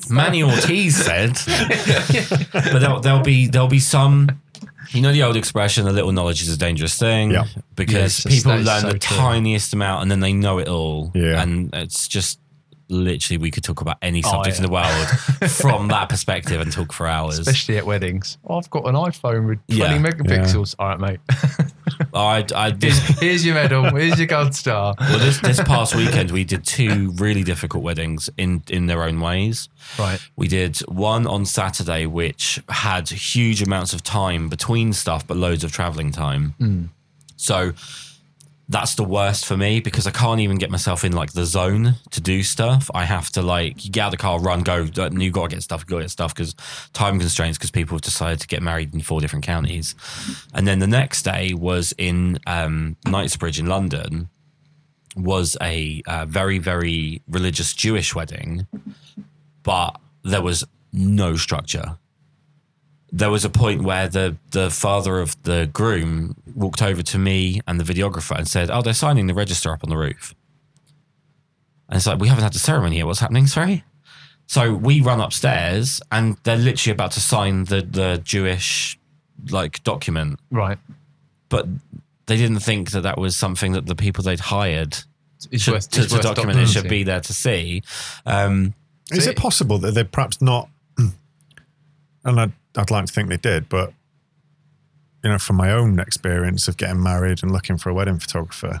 Manny 0.10 0.42
Ortiz 0.44 0.94
said, 0.96 1.32
but 2.52 2.78
there'll, 2.78 3.00
there'll 3.00 3.22
be 3.24 3.46
there'll 3.48 3.66
be 3.68 3.80
some. 3.80 4.30
You 4.92 5.02
know 5.02 5.12
the 5.12 5.22
old 5.24 5.36
expression, 5.36 5.86
"A 5.86 5.92
little 5.92 6.12
knowledge 6.12 6.42
is 6.42 6.48
a 6.48 6.56
dangerous 6.56 6.96
thing," 6.98 7.30
Yeah. 7.32 7.44
because 7.74 8.24
Yes, 8.24 8.36
people 8.36 8.52
learn 8.56 8.80
so 8.82 8.90
the 8.92 8.98
true. 8.98 9.16
tiniest 9.16 9.72
amount 9.74 10.02
and 10.02 10.10
then 10.10 10.20
they 10.20 10.32
know 10.32 10.58
it 10.58 10.68
all. 10.68 11.10
Yeah. 11.14 11.42
and 11.42 11.70
it's 11.74 12.06
just 12.08 12.38
literally 12.88 13.36
we 13.36 13.50
could 13.50 13.64
talk 13.64 13.80
about 13.80 13.96
any 14.00 14.22
Oh, 14.24 14.30
subject 14.30 14.58
in 14.58 14.62
the 14.62 14.70
world 14.70 15.08
from 15.50 15.88
that 15.88 16.08
perspective 16.08 16.60
and 16.60 16.70
talk 16.70 16.92
for 16.92 17.08
hours. 17.08 17.38
Especially 17.40 17.76
at 17.78 17.84
weddings. 17.84 18.38
Oh, 18.46 18.58
I've 18.58 18.70
got 18.70 18.86
an 18.86 18.94
iPhone 18.94 19.48
with 19.48 19.58
20 19.76 19.94
Yeah. 19.94 19.98
megapixels. 19.98 20.76
All 20.78 20.88
right, 20.90 21.00
mate. 21.00 21.20
I, 22.14 22.44
I 22.54 22.70
Here's, 22.80 23.06
this, 23.06 23.20
here's 23.20 23.46
your 23.46 23.54
medal. 23.54 23.84
Here's 23.94 24.18
your 24.18 24.26
gold 24.26 24.54
star. 24.54 24.94
well, 24.98 25.18
this 25.18 25.40
this 25.40 25.62
past 25.62 25.94
weekend 25.94 26.30
we 26.30 26.44
did 26.44 26.64
two 26.64 27.12
really 27.12 27.42
difficult 27.42 27.82
weddings 27.82 28.28
in 28.36 28.62
in 28.68 28.86
their 28.86 29.02
own 29.02 29.20
ways. 29.20 29.68
Right. 29.98 30.20
We 30.36 30.48
did 30.48 30.78
one 30.88 31.26
on 31.26 31.44
Saturday, 31.44 32.06
which 32.06 32.62
had 32.68 33.08
huge 33.08 33.62
amounts 33.62 33.92
of 33.92 34.02
time 34.02 34.48
between 34.48 34.92
stuff, 34.92 35.26
but 35.26 35.36
loads 35.36 35.64
of 35.64 35.72
traveling 35.72 36.12
time. 36.12 36.54
Hmm. 36.58 36.84
So 37.36 37.72
that's 38.68 38.96
the 38.96 39.04
worst 39.04 39.46
for 39.46 39.56
me 39.56 39.80
because 39.80 40.06
I 40.06 40.10
can't 40.10 40.40
even 40.40 40.58
get 40.58 40.70
myself 40.70 41.04
in 41.04 41.12
like 41.12 41.32
the 41.32 41.44
zone 41.44 41.94
to 42.10 42.20
do 42.20 42.42
stuff. 42.42 42.90
I 42.92 43.04
have 43.04 43.30
to 43.32 43.42
like 43.42 43.76
get 43.76 43.98
out 43.98 44.06
of 44.08 44.10
the 44.12 44.16
car, 44.16 44.40
run, 44.40 44.62
go. 44.62 44.78
You 44.78 45.30
got 45.30 45.50
to 45.50 45.54
get 45.54 45.62
stuff, 45.62 45.86
to 45.86 46.00
get 46.00 46.10
stuff 46.10 46.34
because 46.34 46.54
time 46.92 47.20
constraints 47.20 47.58
because 47.58 47.70
people 47.70 47.96
have 47.96 48.02
decided 48.02 48.40
to 48.40 48.46
get 48.48 48.62
married 48.62 48.92
in 48.92 49.00
four 49.00 49.20
different 49.20 49.44
counties. 49.44 49.94
And 50.52 50.66
then 50.66 50.80
the 50.80 50.88
next 50.88 51.22
day 51.22 51.54
was 51.54 51.94
in 51.96 52.38
um, 52.46 52.96
Knightsbridge 53.06 53.60
in 53.60 53.66
London. 53.66 54.28
Was 55.16 55.56
a 55.62 56.02
uh, 56.06 56.26
very 56.26 56.58
very 56.58 57.22
religious 57.26 57.72
Jewish 57.72 58.14
wedding, 58.14 58.66
but 59.62 59.98
there 60.22 60.42
was 60.42 60.62
no 60.92 61.36
structure. 61.36 61.96
There 63.20 63.30
was 63.30 63.44
a 63.44 63.50
point 63.50 63.82
where 63.82 64.08
the 64.08 64.36
the 64.50 64.68
father 64.70 65.20
of 65.20 65.30
the 65.44 65.70
groom 65.72 66.36
walked 66.54 66.82
over 66.82 67.02
to 67.02 67.18
me 67.18 67.60
and 67.66 67.80
the 67.80 67.84
videographer 67.92 68.36
and 68.36 68.46
said, 68.46 68.70
"Oh, 68.70 68.82
they're 68.82 68.92
signing 69.06 69.26
the 69.26 69.34
register 69.34 69.72
up 69.72 69.82
on 69.84 69.90
the 69.90 69.96
roof." 69.96 70.34
And 71.88 71.96
it's 71.96 72.06
like 72.06 72.18
we 72.18 72.28
haven't 72.28 72.44
had 72.44 72.52
the 72.52 72.58
ceremony 72.58 72.96
yet. 72.98 73.06
What's 73.06 73.20
happening? 73.20 73.46
Sorry. 73.46 73.84
So 74.48 74.74
we 74.74 75.00
run 75.00 75.20
upstairs 75.20 76.00
and 76.12 76.36
they're 76.44 76.56
literally 76.56 76.92
about 76.92 77.12
to 77.12 77.20
sign 77.20 77.64
the 77.64 77.80
the 77.82 78.20
Jewish 78.22 78.98
like 79.50 79.82
document, 79.84 80.38
Right. 80.50 80.78
but 81.48 81.66
they 82.26 82.36
didn't 82.36 82.60
think 82.60 82.90
that 82.90 83.02
that 83.02 83.18
was 83.18 83.36
something 83.36 83.72
that 83.72 83.86
the 83.86 83.94
people 83.94 84.24
they'd 84.24 84.40
hired 84.40 84.96
It's 85.50 85.62
should, 85.62 85.74
worth, 85.74 85.90
to, 85.90 86.02
it's 86.02 86.12
to 86.12 86.20
document 86.20 86.58
it 86.58 86.66
should 86.68 86.88
be 86.88 87.02
there 87.04 87.20
to 87.20 87.32
see. 87.32 87.82
Um, 88.24 88.74
is 89.12 89.24
So 89.24 89.30
it 89.30 89.36
possible 89.36 89.78
that 89.78 89.92
they're 89.94 90.04
perhaps 90.04 90.40
not? 90.42 90.68
And 92.26 92.40
I'd, 92.40 92.52
I'd 92.76 92.90
like 92.90 93.06
to 93.06 93.12
think 93.12 93.28
they 93.30 93.36
did, 93.38 93.68
but 93.68 93.92
you 95.24 95.30
know, 95.30 95.38
from 95.38 95.56
my 95.56 95.72
own 95.72 95.98
experience 95.98 96.68
of 96.68 96.76
getting 96.76 97.02
married 97.02 97.42
and 97.42 97.50
looking 97.50 97.78
for 97.78 97.88
a 97.90 97.94
wedding 97.94 98.18
photographer, 98.18 98.80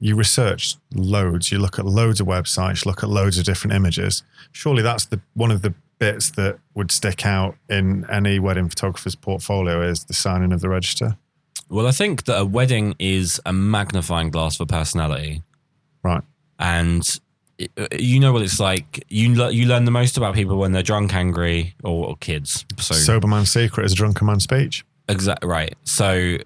you 0.00 0.16
research 0.16 0.76
loads. 0.94 1.50
You 1.50 1.58
look 1.58 1.78
at 1.78 1.84
loads 1.86 2.20
of 2.20 2.26
websites. 2.26 2.84
You 2.84 2.90
look 2.90 3.02
at 3.02 3.08
loads 3.08 3.38
of 3.38 3.44
different 3.44 3.74
images. 3.74 4.22
Surely 4.52 4.82
that's 4.82 5.06
the 5.06 5.20
one 5.34 5.50
of 5.50 5.62
the 5.62 5.74
bits 5.98 6.30
that 6.32 6.58
would 6.74 6.90
stick 6.90 7.24
out 7.26 7.56
in 7.68 8.04
any 8.10 8.38
wedding 8.38 8.68
photographer's 8.68 9.14
portfolio 9.14 9.80
is 9.82 10.04
the 10.04 10.14
signing 10.14 10.52
of 10.52 10.60
the 10.60 10.68
register. 10.68 11.16
Well, 11.68 11.86
I 11.86 11.92
think 11.92 12.24
that 12.24 12.38
a 12.38 12.44
wedding 12.44 12.94
is 12.98 13.40
a 13.46 13.52
magnifying 13.52 14.30
glass 14.30 14.56
for 14.56 14.66
personality, 14.66 15.42
Right. 16.02 16.22
and 16.58 17.02
you 17.92 18.18
know 18.20 18.32
what 18.32 18.42
it's 18.42 18.58
like. 18.60 19.04
You 19.08 19.34
le- 19.34 19.50
you 19.52 19.66
learn 19.66 19.84
the 19.84 19.90
most 19.90 20.16
about 20.16 20.34
people 20.34 20.58
when 20.58 20.72
they're 20.72 20.82
drunk, 20.82 21.14
angry, 21.14 21.74
or, 21.84 22.08
or 22.08 22.16
kids. 22.16 22.64
So, 22.78 22.94
Sober 22.94 23.28
man's 23.28 23.50
secret 23.50 23.84
is 23.86 23.92
a 23.92 23.96
drunken 23.96 24.26
man's 24.26 24.44
speech. 24.44 24.84
exactly 25.08 25.48
right. 25.48 25.74
So 25.84 26.38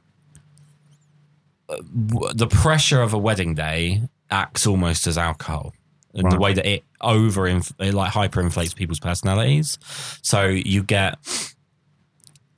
uh, 1.68 1.76
w- 2.06 2.34
the 2.34 2.46
pressure 2.46 3.00
of 3.02 3.14
a 3.14 3.18
wedding 3.18 3.54
day 3.54 4.02
acts 4.30 4.66
almost 4.66 5.06
as 5.06 5.16
alcohol. 5.18 5.74
In 6.14 6.28
the 6.30 6.38
way 6.38 6.52
that 6.54 6.66
it 6.66 6.84
over 7.00 7.46
it 7.46 7.94
like 7.94 8.12
hyperinflates 8.12 8.74
people's 8.74 8.98
personalities, 8.98 9.78
so 10.22 10.46
you 10.46 10.82
get 10.82 11.16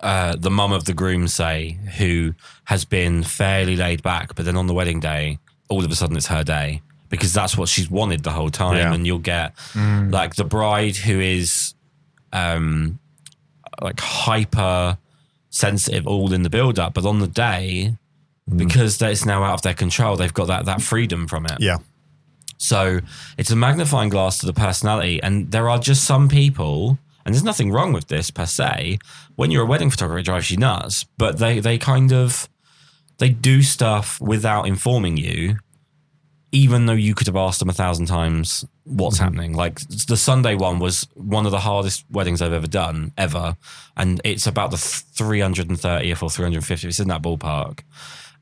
uh, 0.00 0.34
the 0.36 0.50
mum 0.50 0.72
of 0.72 0.84
the 0.86 0.94
groom 0.94 1.28
say 1.28 1.78
who 1.98 2.32
has 2.64 2.84
been 2.86 3.22
fairly 3.22 3.76
laid 3.76 4.02
back, 4.02 4.34
but 4.34 4.46
then 4.46 4.56
on 4.56 4.66
the 4.66 4.72
wedding 4.72 4.98
day, 4.98 5.38
all 5.68 5.84
of 5.84 5.90
a 5.90 5.94
sudden 5.94 6.16
it's 6.16 6.28
her 6.28 6.42
day 6.42 6.80
because 7.10 7.34
that's 7.34 7.58
what 7.58 7.68
she's 7.68 7.90
wanted 7.90 8.22
the 8.22 8.30
whole 8.30 8.48
time. 8.48 8.76
Yeah. 8.76 8.94
And 8.94 9.06
you'll 9.06 9.18
get 9.18 9.54
like 9.74 10.36
the 10.36 10.44
bride 10.44 10.96
who 10.96 11.20
is 11.20 11.74
um, 12.32 12.98
like 13.82 14.00
hyper 14.00 14.96
sensitive 15.50 16.06
all 16.06 16.32
in 16.32 16.42
the 16.42 16.50
build 16.50 16.78
up, 16.78 16.94
but 16.94 17.04
on 17.04 17.18
the 17.18 17.26
day, 17.26 17.96
because 18.56 19.00
it's 19.02 19.26
now 19.26 19.44
out 19.44 19.54
of 19.54 19.62
their 19.62 19.74
control, 19.74 20.16
they've 20.16 20.32
got 20.32 20.46
that 20.46 20.64
that 20.64 20.80
freedom 20.80 21.26
from 21.28 21.44
it. 21.46 21.58
Yeah. 21.60 21.78
So 22.56 23.00
it's 23.38 23.50
a 23.50 23.56
magnifying 23.56 24.10
glass 24.10 24.38
to 24.38 24.46
the 24.46 24.52
personality. 24.52 25.22
And 25.22 25.50
there 25.50 25.68
are 25.68 25.78
just 25.78 26.04
some 26.04 26.28
people, 26.28 26.98
and 27.24 27.34
there's 27.34 27.44
nothing 27.44 27.72
wrong 27.72 27.92
with 27.92 28.08
this 28.08 28.30
per 28.30 28.46
se. 28.46 28.98
When 29.36 29.50
you're 29.50 29.62
a 29.62 29.66
wedding 29.66 29.90
photographer, 29.90 30.18
it 30.18 30.24
drives 30.24 30.50
you 30.50 30.58
nuts. 30.58 31.04
But 31.16 31.38
they 31.38 31.60
they 31.60 31.78
kind 31.78 32.12
of 32.12 32.48
they 33.18 33.30
do 33.30 33.62
stuff 33.62 34.20
without 34.20 34.66
informing 34.66 35.16
you, 35.16 35.58
even 36.52 36.86
though 36.86 36.92
you 36.92 37.14
could 37.14 37.26
have 37.26 37.36
asked 37.36 37.60
them 37.60 37.68
a 37.68 37.72
thousand 37.72 38.06
times 38.06 38.64
what's 38.84 39.16
mm-hmm. 39.16 39.24
happening. 39.24 39.52
Like 39.54 39.80
the 40.08 40.16
Sunday 40.16 40.54
one 40.54 40.78
was 40.78 41.06
one 41.14 41.46
of 41.46 41.52
the 41.52 41.60
hardest 41.60 42.04
weddings 42.10 42.42
I've 42.42 42.52
ever 42.52 42.66
done, 42.66 43.12
ever. 43.16 43.56
And 43.96 44.20
it's 44.24 44.46
about 44.46 44.70
the 44.70 44.76
330th 44.76 46.22
or 46.22 46.28
350th. 46.28 46.84
It's 46.84 47.00
in 47.00 47.08
that 47.08 47.22
ballpark. 47.22 47.80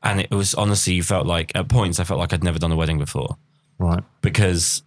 And 0.01 0.21
it 0.21 0.31
was 0.31 0.55
honestly, 0.55 0.93
you 0.93 1.03
felt 1.03 1.27
like 1.27 1.51
at 1.55 1.67
points, 1.67 1.99
I 1.99 2.03
felt 2.03 2.19
like 2.19 2.33
I'd 2.33 2.43
never 2.43 2.57
done 2.57 2.71
a 2.71 2.75
wedding 2.75 2.97
before 2.97 3.37
Right. 3.79 4.03
because 4.21 4.83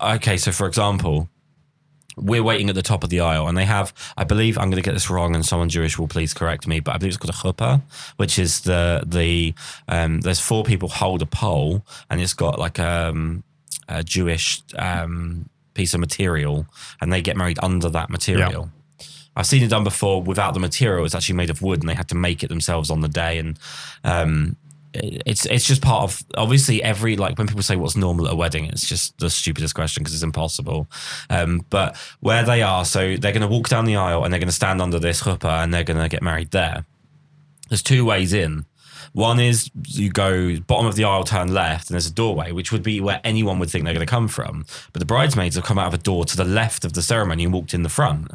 okay 0.00 0.36
so 0.36 0.50
for 0.50 0.66
example 0.66 1.28
we're 2.20 2.42
waiting 2.42 2.68
at 2.68 2.74
the 2.74 2.82
top 2.82 3.04
of 3.04 3.10
the 3.10 3.20
aisle 3.20 3.48
and 3.48 3.56
they 3.56 3.64
have 3.64 3.92
i 4.16 4.24
believe 4.24 4.58
i'm 4.58 4.70
going 4.70 4.82
to 4.82 4.86
get 4.86 4.94
this 4.94 5.10
wrong 5.10 5.34
and 5.34 5.44
someone 5.44 5.68
jewish 5.68 5.98
will 5.98 6.08
please 6.08 6.34
correct 6.34 6.66
me 6.66 6.80
but 6.80 6.94
i 6.94 6.98
believe 6.98 7.14
it's 7.14 7.16
called 7.16 7.34
a 7.34 7.38
chuppah 7.38 7.82
which 8.16 8.38
is 8.38 8.60
the 8.62 9.02
the 9.06 9.54
um 9.88 10.20
there's 10.20 10.40
four 10.40 10.64
people 10.64 10.88
hold 10.88 11.22
a 11.22 11.26
pole 11.26 11.84
and 12.10 12.20
it's 12.20 12.34
got 12.34 12.58
like 12.58 12.78
um 12.78 13.42
a 13.88 14.02
jewish 14.02 14.62
um 14.76 15.48
piece 15.74 15.94
of 15.94 16.00
material 16.00 16.66
and 17.00 17.12
they 17.12 17.22
get 17.22 17.36
married 17.36 17.58
under 17.62 17.88
that 17.88 18.10
material 18.10 18.70
I've 19.36 19.46
seen 19.46 19.62
it 19.62 19.68
done 19.68 19.84
before 19.84 20.20
without 20.20 20.52
the 20.52 20.58
material. 20.58 21.04
It's 21.04 21.14
actually 21.14 21.36
made 21.36 21.48
of 21.48 21.62
wood, 21.62 21.78
and 21.78 21.88
they 21.88 21.94
had 21.94 22.08
to 22.08 22.16
make 22.16 22.42
it 22.42 22.48
themselves 22.48 22.90
on 22.90 23.02
the 23.02 23.08
day. 23.08 23.38
And 23.38 23.56
um, 24.02 24.56
it's 24.94 25.44
it's 25.46 25.66
just 25.66 25.82
part 25.82 26.04
of 26.04 26.22
obviously 26.36 26.82
every 26.82 27.16
like 27.16 27.38
when 27.38 27.46
people 27.46 27.62
say 27.62 27.76
what's 27.76 27.96
normal 27.96 28.26
at 28.26 28.32
a 28.32 28.36
wedding, 28.36 28.66
it's 28.66 28.88
just 28.88 29.18
the 29.18 29.30
stupidest 29.30 29.74
question 29.74 30.02
because 30.02 30.14
it's 30.14 30.22
impossible. 30.22 30.88
Um, 31.30 31.64
but 31.70 31.96
where 32.20 32.42
they 32.42 32.62
are, 32.62 32.84
so 32.84 33.16
they're 33.16 33.32
going 33.32 33.42
to 33.42 33.48
walk 33.48 33.68
down 33.68 33.84
the 33.84 33.96
aisle 33.96 34.24
and 34.24 34.32
they're 34.32 34.40
going 34.40 34.48
to 34.48 34.54
stand 34.54 34.80
under 34.80 34.98
this 34.98 35.22
chuppah 35.22 35.62
and 35.62 35.72
they're 35.72 35.84
going 35.84 36.00
to 36.00 36.08
get 36.08 36.22
married 36.22 36.50
there. 36.50 36.86
There's 37.68 37.82
two 37.82 38.04
ways 38.04 38.32
in. 38.32 38.64
One 39.12 39.40
is 39.40 39.70
you 39.86 40.10
go 40.10 40.58
bottom 40.60 40.86
of 40.86 40.94
the 40.94 41.04
aisle, 41.04 41.24
turn 41.24 41.52
left, 41.52 41.88
and 41.88 41.94
there's 41.94 42.06
a 42.06 42.12
doorway, 42.12 42.52
which 42.52 42.72
would 42.72 42.82
be 42.82 43.00
where 43.00 43.20
anyone 43.24 43.58
would 43.58 43.70
think 43.70 43.84
they're 43.84 43.94
going 43.94 44.06
to 44.06 44.10
come 44.10 44.28
from. 44.28 44.66
But 44.92 45.00
the 45.00 45.06
bridesmaids 45.06 45.56
have 45.56 45.64
come 45.64 45.78
out 45.78 45.88
of 45.88 45.94
a 45.94 46.02
door 46.02 46.24
to 46.24 46.36
the 46.36 46.44
left 46.44 46.84
of 46.84 46.92
the 46.92 47.02
ceremony 47.02 47.44
and 47.44 47.52
walked 47.52 47.74
in 47.74 47.82
the 47.82 47.88
front. 47.88 48.30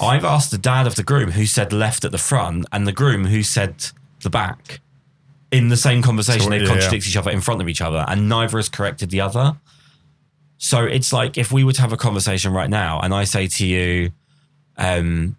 I've 0.00 0.24
asked 0.24 0.50
the 0.50 0.58
dad 0.58 0.86
of 0.86 0.94
the 0.94 1.02
groom 1.02 1.32
who 1.32 1.44
said 1.44 1.72
left 1.72 2.04
at 2.04 2.12
the 2.12 2.18
front 2.18 2.66
and 2.72 2.86
the 2.86 2.92
groom 2.92 3.26
who 3.26 3.42
said 3.42 3.86
the 4.22 4.30
back 4.30 4.80
in 5.50 5.68
the 5.68 5.76
same 5.76 6.02
conversation. 6.02 6.42
So, 6.42 6.50
they 6.50 6.60
yeah, 6.60 6.66
contradict 6.66 7.06
each 7.06 7.16
other 7.16 7.30
in 7.30 7.40
front 7.40 7.60
of 7.60 7.68
each 7.68 7.80
other 7.80 8.04
and 8.08 8.28
neither 8.28 8.58
has 8.58 8.68
corrected 8.68 9.10
the 9.10 9.20
other. 9.20 9.56
So 10.58 10.84
it's 10.84 11.12
like 11.12 11.38
if 11.38 11.52
we 11.52 11.64
were 11.64 11.72
to 11.72 11.80
have 11.80 11.92
a 11.92 11.96
conversation 11.96 12.52
right 12.52 12.68
now 12.68 13.00
and 13.00 13.14
I 13.14 13.24
say 13.24 13.46
to 13.46 13.66
you, 13.66 14.10
um, 14.76 15.36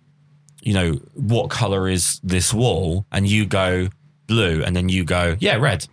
you 0.62 0.74
know, 0.74 0.94
what 1.14 1.50
color 1.50 1.88
is 1.88 2.20
this 2.24 2.54
wall? 2.54 3.06
And 3.12 3.28
you 3.28 3.46
go 3.46 3.90
blue, 4.28 4.64
and 4.64 4.76
then 4.76 4.90
you 4.90 5.04
go, 5.04 5.36
yeah, 5.40 5.56
red. 5.56 5.88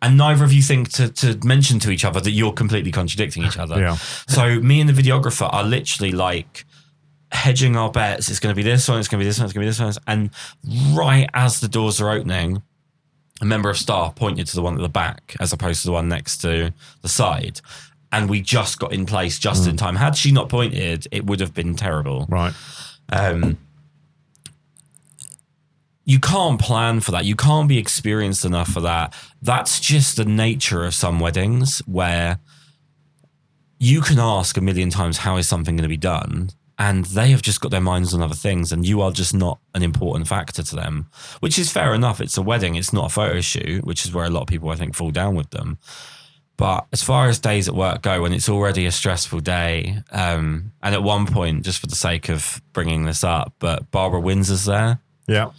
And 0.00 0.16
neither 0.16 0.44
of 0.44 0.52
you 0.52 0.62
think 0.62 0.90
to, 0.92 1.08
to 1.08 1.38
mention 1.44 1.80
to 1.80 1.90
each 1.90 2.04
other 2.04 2.20
that 2.20 2.30
you're 2.30 2.52
completely 2.52 2.92
contradicting 2.92 3.44
each 3.44 3.58
other. 3.58 3.80
Yeah. 3.80 3.96
So 4.28 4.60
me 4.60 4.80
and 4.80 4.88
the 4.88 4.92
videographer 4.92 5.52
are 5.52 5.64
literally 5.64 6.12
like 6.12 6.64
hedging 7.32 7.76
our 7.76 7.90
bets. 7.90 8.28
It's 8.28 8.38
going 8.38 8.54
to 8.54 8.56
be 8.56 8.62
this 8.62 8.88
one. 8.88 9.00
It's 9.00 9.08
going 9.08 9.18
to 9.18 9.24
be 9.24 9.28
this 9.28 9.38
one. 9.38 9.46
It's 9.46 9.52
going 9.52 9.66
to 9.66 9.66
be 9.66 9.70
this 9.70 9.80
one. 9.80 10.04
And 10.06 10.30
right 10.96 11.28
as 11.34 11.60
the 11.60 11.68
doors 11.68 12.00
are 12.00 12.10
opening, 12.10 12.62
a 13.40 13.44
member 13.44 13.70
of 13.70 13.76
staff 13.76 14.14
pointed 14.14 14.46
to 14.48 14.56
the 14.56 14.62
one 14.62 14.74
at 14.74 14.80
the 14.80 14.88
back 14.88 15.36
as 15.40 15.52
opposed 15.52 15.82
to 15.82 15.86
the 15.86 15.92
one 15.92 16.08
next 16.08 16.38
to 16.38 16.72
the 17.02 17.08
side. 17.08 17.60
And 18.10 18.28
we 18.28 18.40
just 18.40 18.78
got 18.78 18.92
in 18.92 19.06
place 19.06 19.38
just 19.38 19.68
in 19.68 19.76
time. 19.76 19.96
Had 19.96 20.16
she 20.16 20.32
not 20.32 20.48
pointed, 20.48 21.06
it 21.12 21.26
would 21.26 21.40
have 21.40 21.52
been 21.52 21.74
terrible. 21.74 22.26
Right. 22.28 22.54
Um, 23.10 23.58
you 26.04 26.18
can't 26.18 26.58
plan 26.58 27.00
for 27.00 27.10
that. 27.10 27.26
You 27.26 27.36
can't 27.36 27.68
be 27.68 27.76
experienced 27.76 28.46
enough 28.46 28.68
for 28.68 28.80
that. 28.80 29.14
That's 29.42 29.78
just 29.78 30.16
the 30.16 30.24
nature 30.24 30.84
of 30.84 30.94
some 30.94 31.20
weddings 31.20 31.80
where 31.80 32.38
you 33.78 34.00
can 34.00 34.18
ask 34.18 34.56
a 34.56 34.62
million 34.62 34.88
times, 34.88 35.18
how 35.18 35.36
is 35.36 35.46
something 35.46 35.76
going 35.76 35.82
to 35.82 35.88
be 35.88 35.98
done? 35.98 36.50
And 36.80 37.04
they 37.06 37.30
have 37.32 37.42
just 37.42 37.60
got 37.60 37.72
their 37.72 37.80
minds 37.80 38.14
on 38.14 38.22
other 38.22 38.36
things, 38.36 38.70
and 38.70 38.86
you 38.86 39.00
are 39.00 39.10
just 39.10 39.34
not 39.34 39.58
an 39.74 39.82
important 39.82 40.28
factor 40.28 40.62
to 40.62 40.76
them, 40.76 41.08
which 41.40 41.58
is 41.58 41.72
fair 41.72 41.92
enough. 41.92 42.20
It's 42.20 42.36
a 42.38 42.42
wedding, 42.42 42.76
it's 42.76 42.92
not 42.92 43.06
a 43.06 43.08
photo 43.08 43.40
shoot, 43.40 43.84
which 43.84 44.04
is 44.04 44.12
where 44.14 44.24
a 44.26 44.30
lot 44.30 44.42
of 44.42 44.46
people, 44.46 44.68
I 44.70 44.76
think, 44.76 44.94
fall 44.94 45.10
down 45.10 45.34
with 45.34 45.50
them. 45.50 45.78
But 46.56 46.86
as 46.92 47.02
far 47.02 47.28
as 47.28 47.38
days 47.40 47.68
at 47.68 47.74
work 47.74 48.02
go, 48.02 48.22
when 48.22 48.32
it's 48.32 48.48
already 48.48 48.86
a 48.86 48.92
stressful 48.92 49.40
day, 49.40 50.02
um, 50.12 50.70
and 50.82 50.94
at 50.94 51.02
one 51.02 51.26
point, 51.26 51.64
just 51.64 51.80
for 51.80 51.86
the 51.88 51.96
sake 51.96 52.28
of 52.28 52.62
bringing 52.72 53.04
this 53.06 53.24
up, 53.24 53.54
but 53.58 53.90
Barbara 53.90 54.20
Windsor's 54.20 54.64
there, 54.64 54.98
Yeah. 55.26 55.50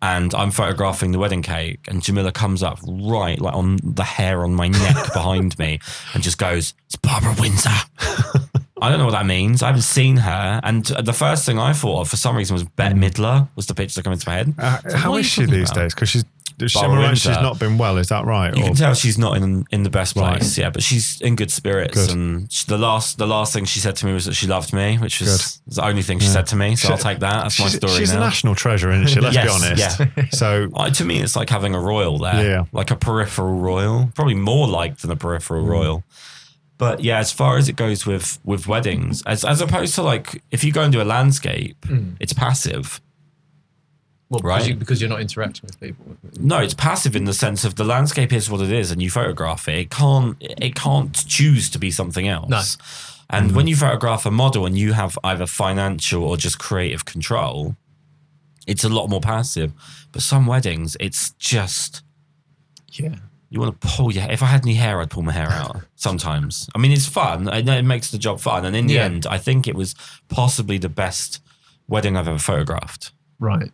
and 0.00 0.34
I'm 0.34 0.50
photographing 0.50 1.12
the 1.12 1.18
wedding 1.18 1.42
cake, 1.42 1.80
and 1.88 2.02
Jamila 2.02 2.32
comes 2.32 2.62
up 2.62 2.78
right 2.86 3.38
like 3.40 3.54
on 3.54 3.78
the 3.82 4.04
hair 4.04 4.42
on 4.42 4.54
my 4.54 4.68
neck 4.68 4.96
behind 5.12 5.58
me, 5.58 5.80
and 6.14 6.22
just 6.22 6.38
goes, 6.38 6.72
"It's 6.86 6.96
Barbara 6.96 7.34
Windsor." 7.38 7.70
I 8.82 8.88
don't 8.90 8.98
know 8.98 9.06
what 9.06 9.12
that 9.12 9.26
means. 9.26 9.62
I 9.62 9.66
haven't 9.68 9.82
seen 9.82 10.16
her, 10.18 10.60
and 10.62 10.84
the 10.84 11.12
first 11.12 11.46
thing 11.46 11.58
I 11.58 11.72
thought 11.72 12.00
of 12.02 12.08
for 12.10 12.16
some 12.16 12.36
reason 12.36 12.54
was 12.54 12.64
Bette 12.64 12.94
Midler 12.94 13.48
was 13.56 13.66
the 13.66 13.74
picture 13.74 13.94
that 13.94 14.02
came 14.04 14.12
into 14.12 14.28
my 14.28 14.34
head. 14.34 14.54
Uh, 14.58 14.78
So 14.90 14.96
how 14.96 15.14
is 15.16 15.26
she 15.26 15.44
these 15.46 15.70
about? 15.70 15.80
days? 15.82 15.94
Because 15.94 16.08
she's, 16.10 16.24
she's, 16.66 16.76
right, 16.82 17.42
not 17.42 17.58
been 17.58 17.78
well. 17.78 17.96
Is 17.98 18.08
that 18.08 18.24
right? 18.24 18.54
You 18.56 18.62
Or- 18.62 18.66
can 18.66 18.74
tell 18.76 18.94
she's 18.94 19.18
not 19.18 19.36
in 19.36 19.64
in 19.70 19.82
the 19.84 19.90
best 19.90 20.16
Right. 20.16 20.38
place, 20.38 20.58
yeah. 20.58 20.70
But 20.70 20.82
she's 20.82 21.20
in 21.20 21.36
good 21.36 21.50
spirits, 21.50 21.94
Good. 22.06 22.10
and 22.16 22.52
she, 22.52 22.64
the 22.66 22.78
last 22.78 23.18
the 23.18 23.26
last 23.26 23.52
thing 23.52 23.64
she 23.66 23.78
said 23.80 23.96
to 23.96 24.06
me 24.06 24.12
was 24.12 24.24
that 24.26 24.34
she 24.34 24.46
loved 24.46 24.72
me, 24.72 24.98
which 24.98 25.20
was, 25.20 25.60
Good. 25.66 25.76
the 25.76 25.84
only 25.84 26.02
thing 26.02 26.18
she 26.18 26.26
said 26.28 26.46
to 26.48 26.56
me. 26.56 26.76
So 26.76 26.88
She- 26.88 26.92
I'll 26.92 26.98
take 26.98 27.20
that. 27.20 27.42
That's 27.42 27.58
my 27.60 27.68
story 27.68 27.92
she's 27.98 28.12
now. 28.12 28.18
a 28.18 28.20
national 28.20 28.54
treasure, 28.54 28.90
isn't 28.90 29.08
she? 29.08 29.20
Let's 29.20 29.36
be 29.36 29.42
Yes, 29.42 30.00
honest. 30.00 30.34
So 30.42 30.68
Uh, 30.74 30.90
to 30.90 31.04
me, 31.04 31.20
it's 31.20 31.36
like 31.36 31.50
having 31.50 31.74
a 31.74 31.80
royal 31.80 32.18
there, 32.18 32.44
Yeah. 32.50 32.64
like 32.72 32.90
a 32.90 32.96
peripheral 32.96 33.58
royal, 33.58 34.10
probably 34.14 34.34
more 34.34 34.66
like 34.68 34.98
than 34.98 35.10
a 35.10 35.16
peripheral 35.16 35.64
royal. 35.64 36.02
But 36.82 36.98
yeah, 36.98 37.18
as 37.18 37.30
far 37.30 37.58
as 37.58 37.68
it 37.68 37.76
goes 37.76 38.06
with 38.06 38.40
with 38.42 38.66
weddings, 38.66 39.22
as 39.24 39.44
as 39.44 39.60
opposed 39.60 39.94
to 39.94 40.02
like 40.02 40.42
if 40.50 40.64
you 40.64 40.72
go 40.72 40.82
and 40.82 40.92
do 40.92 41.00
a 41.00 41.04
landscape, 41.04 41.76
hmm. 41.84 42.14
it's 42.18 42.32
passive. 42.32 43.00
Well, 44.28 44.40
Right. 44.42 44.56
because, 44.56 44.68
you, 44.68 44.74
because 44.74 45.00
you're 45.00 45.08
not 45.08 45.20
interacting 45.20 45.62
with 45.62 45.78
people. 45.78 46.16
No, 46.40 46.58
it's 46.58 46.74
passive 46.74 47.14
in 47.14 47.24
the 47.24 47.34
sense 47.34 47.64
of 47.64 47.76
the 47.76 47.84
landscape 47.84 48.32
is 48.32 48.50
what 48.50 48.60
it 48.62 48.72
is, 48.72 48.90
and 48.90 49.00
you 49.00 49.10
photograph 49.10 49.68
it. 49.68 49.78
It 49.78 49.90
can't 49.90 50.36
it 50.40 50.74
can't 50.74 51.14
choose 51.28 51.70
to 51.70 51.78
be 51.78 51.92
something 51.92 52.26
else. 52.26 52.48
No. 52.48 52.62
And 53.30 53.46
mm-hmm. 53.46 53.56
when 53.58 53.68
you 53.68 53.76
photograph 53.76 54.26
a 54.26 54.32
model 54.32 54.66
and 54.66 54.76
you 54.76 54.94
have 54.94 55.16
either 55.22 55.46
financial 55.46 56.24
or 56.24 56.36
just 56.36 56.58
creative 56.58 57.04
control, 57.04 57.76
it's 58.66 58.82
a 58.82 58.88
lot 58.88 59.06
more 59.06 59.20
passive. 59.20 59.72
But 60.10 60.22
some 60.22 60.46
weddings, 60.48 60.96
it's 60.98 61.30
just 61.38 62.02
Yeah. 62.90 63.14
You 63.52 63.60
want 63.60 63.78
to 63.78 63.86
pull 63.86 64.10
your. 64.12 64.24
If 64.30 64.42
I 64.42 64.46
had 64.46 64.62
any 64.62 64.74
hair, 64.74 65.00
I'd 65.00 65.10
pull 65.10 65.22
my 65.22 65.32
hair 65.32 65.50
out. 65.50 65.76
Sometimes, 65.94 66.68
I 66.74 66.78
mean, 66.78 66.90
it's 66.90 67.06
fun. 67.06 67.48
I 67.48 67.60
know 67.60 67.76
it 67.76 67.82
makes 67.82 68.10
the 68.10 68.16
job 68.18 68.40
fun. 68.40 68.64
And 68.64 68.74
in 68.74 68.86
the 68.86 68.94
Yeah. 68.94 69.04
end, 69.04 69.26
I 69.26 69.36
think 69.36 69.68
it 69.68 69.74
was 69.74 69.94
possibly 70.28 70.78
the 70.78 70.88
best 70.88 71.40
wedding 71.86 72.16
I've 72.16 72.26
ever 72.28 72.38
photographed. 72.38 73.12
Right. 73.38 73.70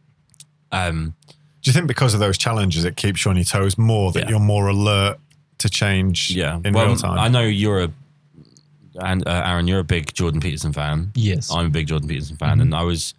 Um, 0.73 1.15
do 1.63 1.71
you 1.71 1.73
think 1.73 1.87
because 1.87 2.13
of 2.13 2.19
those 2.21 2.37
challenges, 2.37 2.85
it 2.85 2.97
keeps 2.97 3.25
you 3.25 3.31
on 3.31 3.37
your 3.37 3.45
toes 3.45 3.79
more? 3.79 4.11
That 4.11 4.25
Yeah. 4.25 4.31
you're 4.31 4.41
more 4.41 4.67
alert 4.67 5.19
to 5.59 5.71
change 5.71 6.33
yeah, 6.33 6.59
in 6.65 6.73
well, 6.75 6.87
real 6.87 6.97
time. 6.97 7.19
I 7.19 7.29
know 7.29 7.43
you're 7.43 7.85
a, 7.85 7.91
and 9.01 9.27
uh, 9.29 9.43
Aaron, 9.47 9.69
you're 9.69 9.79
a 9.79 9.85
big 9.85 10.13
Jordan 10.13 10.41
Peterson 10.41 10.73
fan. 10.73 11.13
Yes. 11.15 11.53
I'm 11.53 11.67
a 11.67 11.71
big 11.71 11.87
Jordan 11.87 12.09
Peterson 12.09 12.37
fan, 12.37 12.61
and 12.61 12.75
I 12.75 12.83
was. 12.83 13.15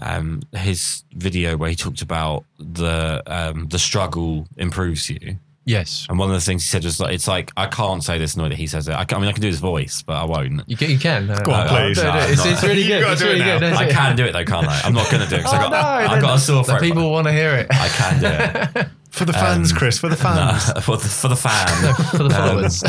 Um, 0.00 0.40
his 0.56 1.04
video 1.12 1.56
where 1.56 1.68
he 1.68 1.76
talked 1.76 2.00
about 2.02 2.44
the 2.58 3.22
um, 3.26 3.68
the 3.68 3.78
struggle 3.78 4.48
improves 4.56 5.08
you, 5.10 5.38
yes. 5.64 6.06
and 6.08 6.18
one 6.18 6.28
of 6.30 6.34
the 6.34 6.40
things 6.40 6.62
he 6.62 6.68
said 6.68 6.84
was 6.84 7.00
like, 7.00 7.14
"It's 7.14 7.28
like 7.28 7.52
I 7.56 7.66
can't 7.66 8.02
say 8.02 8.18
this 8.18 8.34
in 8.34 8.38
the 8.38 8.42
way 8.44 8.48
that 8.50 8.58
he 8.58 8.66
says 8.66 8.88
it. 8.88 8.94
I, 8.94 9.04
can, 9.04 9.18
I 9.18 9.20
mean, 9.20 9.28
I 9.28 9.32
can 9.32 9.42
do 9.42 9.48
his 9.48 9.60
voice, 9.60 10.02
but 10.02 10.14
I 10.14 10.24
won't. 10.24 10.62
You 10.68 10.76
can. 10.76 10.90
You 10.90 10.98
can. 10.98 11.26
Go 11.26 11.52
on, 11.52 11.66
uh, 11.66 11.68
please. 11.68 11.96
no, 11.98 12.04
no, 12.04 12.12
No, 12.12 12.18
it's, 12.26 12.40
I'm 12.44 12.52
it's 12.52 12.62
not. 12.62 12.68
really 12.68 12.84
good. 12.86 13.02
It's 13.12 13.20
do 13.20 13.26
it 13.26 13.30
really 13.32 13.44
good. 13.44 13.62
That's 13.62 13.78
I 13.78 13.88
can 13.90 14.16
do 14.16 14.24
it 14.24 14.32
though, 14.32 14.44
can't 14.44 14.66
I? 14.68 14.80
I'm 14.84 14.94
not 14.94 15.10
going 15.10 15.22
to 15.22 15.28
do 15.28 15.36
it 15.36 15.38
because 15.38 15.54
Oh, 15.54 15.56
I 15.56 15.60
got 15.62 15.70
no, 15.72 15.78
I 15.78 16.08
then 16.14 16.20
got 16.22 16.36
a 16.36 16.40
sore 16.40 16.62
the 16.64 16.72
throat. 16.72 16.80
people 16.82 17.10
want 17.10 17.26
to 17.26 17.32
hear 17.32 17.54
it. 17.54 17.66
I 17.70 17.88
can 17.88 18.20
do 18.20 18.80
it. 18.80 18.86
for 19.10 19.24
the 19.26 19.32
fans, 19.34 19.72
Um, 19.72 19.78
Kris, 19.78 19.98
for 19.98 20.08
the 20.08 20.16
fans. 20.16 20.68
No, 20.74 20.80
for 20.80 20.96
the 20.96 21.08
for 21.08 21.28
the 21.28 21.36
fan. 21.36 21.94
for 22.06 22.22
the 22.22 22.30
followers. 22.30 22.82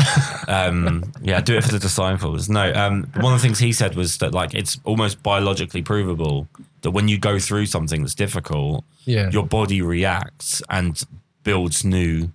um, 0.48 1.12
yeah, 1.22 1.40
do 1.40 1.56
it 1.56 1.64
for 1.64 1.72
the 1.72 1.78
disciples. 1.78 2.48
No, 2.48 2.72
um, 2.72 3.04
one 3.20 3.32
of 3.34 3.40
the 3.40 3.46
things 3.46 3.58
he 3.58 3.72
said 3.72 3.94
was 3.94 4.18
that 4.18 4.32
like 4.32 4.54
it's 4.54 4.78
almost 4.84 5.22
biologically 5.22 5.82
provable 5.82 6.48
that 6.82 6.90
when 6.92 7.08
you 7.08 7.18
go 7.18 7.38
through 7.38 7.66
something 7.66 8.00
that's 8.02 8.14
difficult, 8.14 8.84
yeah. 9.04 9.30
your 9.30 9.46
body 9.46 9.80
reacts 9.82 10.62
and 10.70 11.02
builds 11.42 11.84
new 11.84 12.30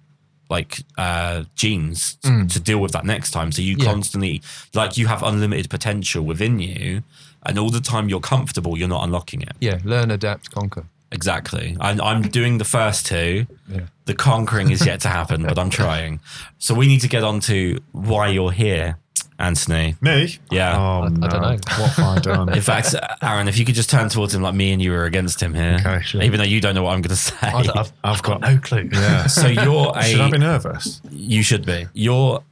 like 0.50 0.84
uh 0.97 1.43
genes 1.56 2.16
t- 2.16 2.30
Mm. 2.30 2.52
to 2.54 2.60
deal 2.60 2.80
with 2.80 2.91
that 2.93 3.06
next 3.06 3.32
time 3.32 3.52
so 3.52 3.62
you 3.62 3.76
Yeah. 3.78 3.86
constantly 3.91 4.41
like 4.74 4.97
you 4.97 5.08
have 5.08 5.22
unlimited 5.24 5.70
potential 5.70 6.24
within 6.24 6.60
you 6.60 7.04
and 7.45 7.58
all 7.60 7.70
the 7.70 7.80
time 7.82 8.10
you're 8.10 8.20
comfortable 8.36 8.78
you're 8.78 8.88
not 8.95 9.04
unlocking 9.04 9.41
it 9.41 9.54
yeah. 9.62 9.78
Learn, 9.84 10.12
adapt, 10.12 10.52
conquer. 10.52 10.86
exactly 11.12 11.78
and 11.80 12.02
i'm 12.02 12.22
doing 12.22 12.58
the 12.58 12.66
first 12.66 13.06
two 13.06 13.45
Yeah. 13.68 13.88
the 14.06 14.14
conquering 14.16 14.72
is 14.72 14.86
yet 14.86 15.00
to 15.02 15.10
happen 15.10 15.43
but 15.43 15.58
i'm 15.60 15.70
trying 15.84 16.20
so 16.58 16.74
we 16.74 16.88
need 16.88 17.02
to 17.02 17.08
get 17.08 17.24
on 17.24 17.39
to 17.41 17.80
why 17.91 18.28
you're 18.30 18.52
here 18.52 18.97
anthony 19.40 19.96
Me? 20.02 20.38
yeah 20.52 20.78
Oh, 20.78 21.02
I- 21.02 21.06
I 21.06 21.10
no. 21.10 21.28
don't 21.28 21.42
know. 21.42 21.50
What 21.50 21.90
have 21.92 22.00
I 22.00 22.20
done? 22.20 22.54
in 22.54 22.62
fact, 22.62 22.94
Aaron, 23.22 23.48
if 23.48 23.58
you 23.58 23.66
could 23.66 23.76
just 23.76 23.90
turn 23.90 24.10
towards 24.10 24.34
him 24.36 24.42
like 24.42 24.54
me 24.54 24.72
and 24.74 24.82
you 24.82 24.92
were 24.92 25.06
against 25.06 25.42
him 25.42 25.54
here, 25.54 25.78
Okay, 25.80 26.02
sure. 26.04 26.22
even 26.22 26.38
though 26.40 26.46
you 26.46 26.60
don't 26.62 26.76
know 26.76 26.84
what 26.84 26.92
I'm 26.94 27.02
going 27.02 27.10
to 27.10 27.16
say. 27.16 27.36
I 27.42 27.62
don't- 27.64 27.78
I've, 27.78 27.92
I've 28.04 28.22
got 28.24 28.42
no 28.42 28.58
clue. 28.58 28.90
Yeah. 28.94 29.28
so 29.28 29.48
you're 29.48 29.92
a 29.96 30.04
Should 30.04 30.22
I 30.22 30.30
be 30.30 30.38
nervous? 30.40 31.02
You 31.10 31.42
should 31.42 31.66
be. 31.66 31.88
You're 31.94 32.44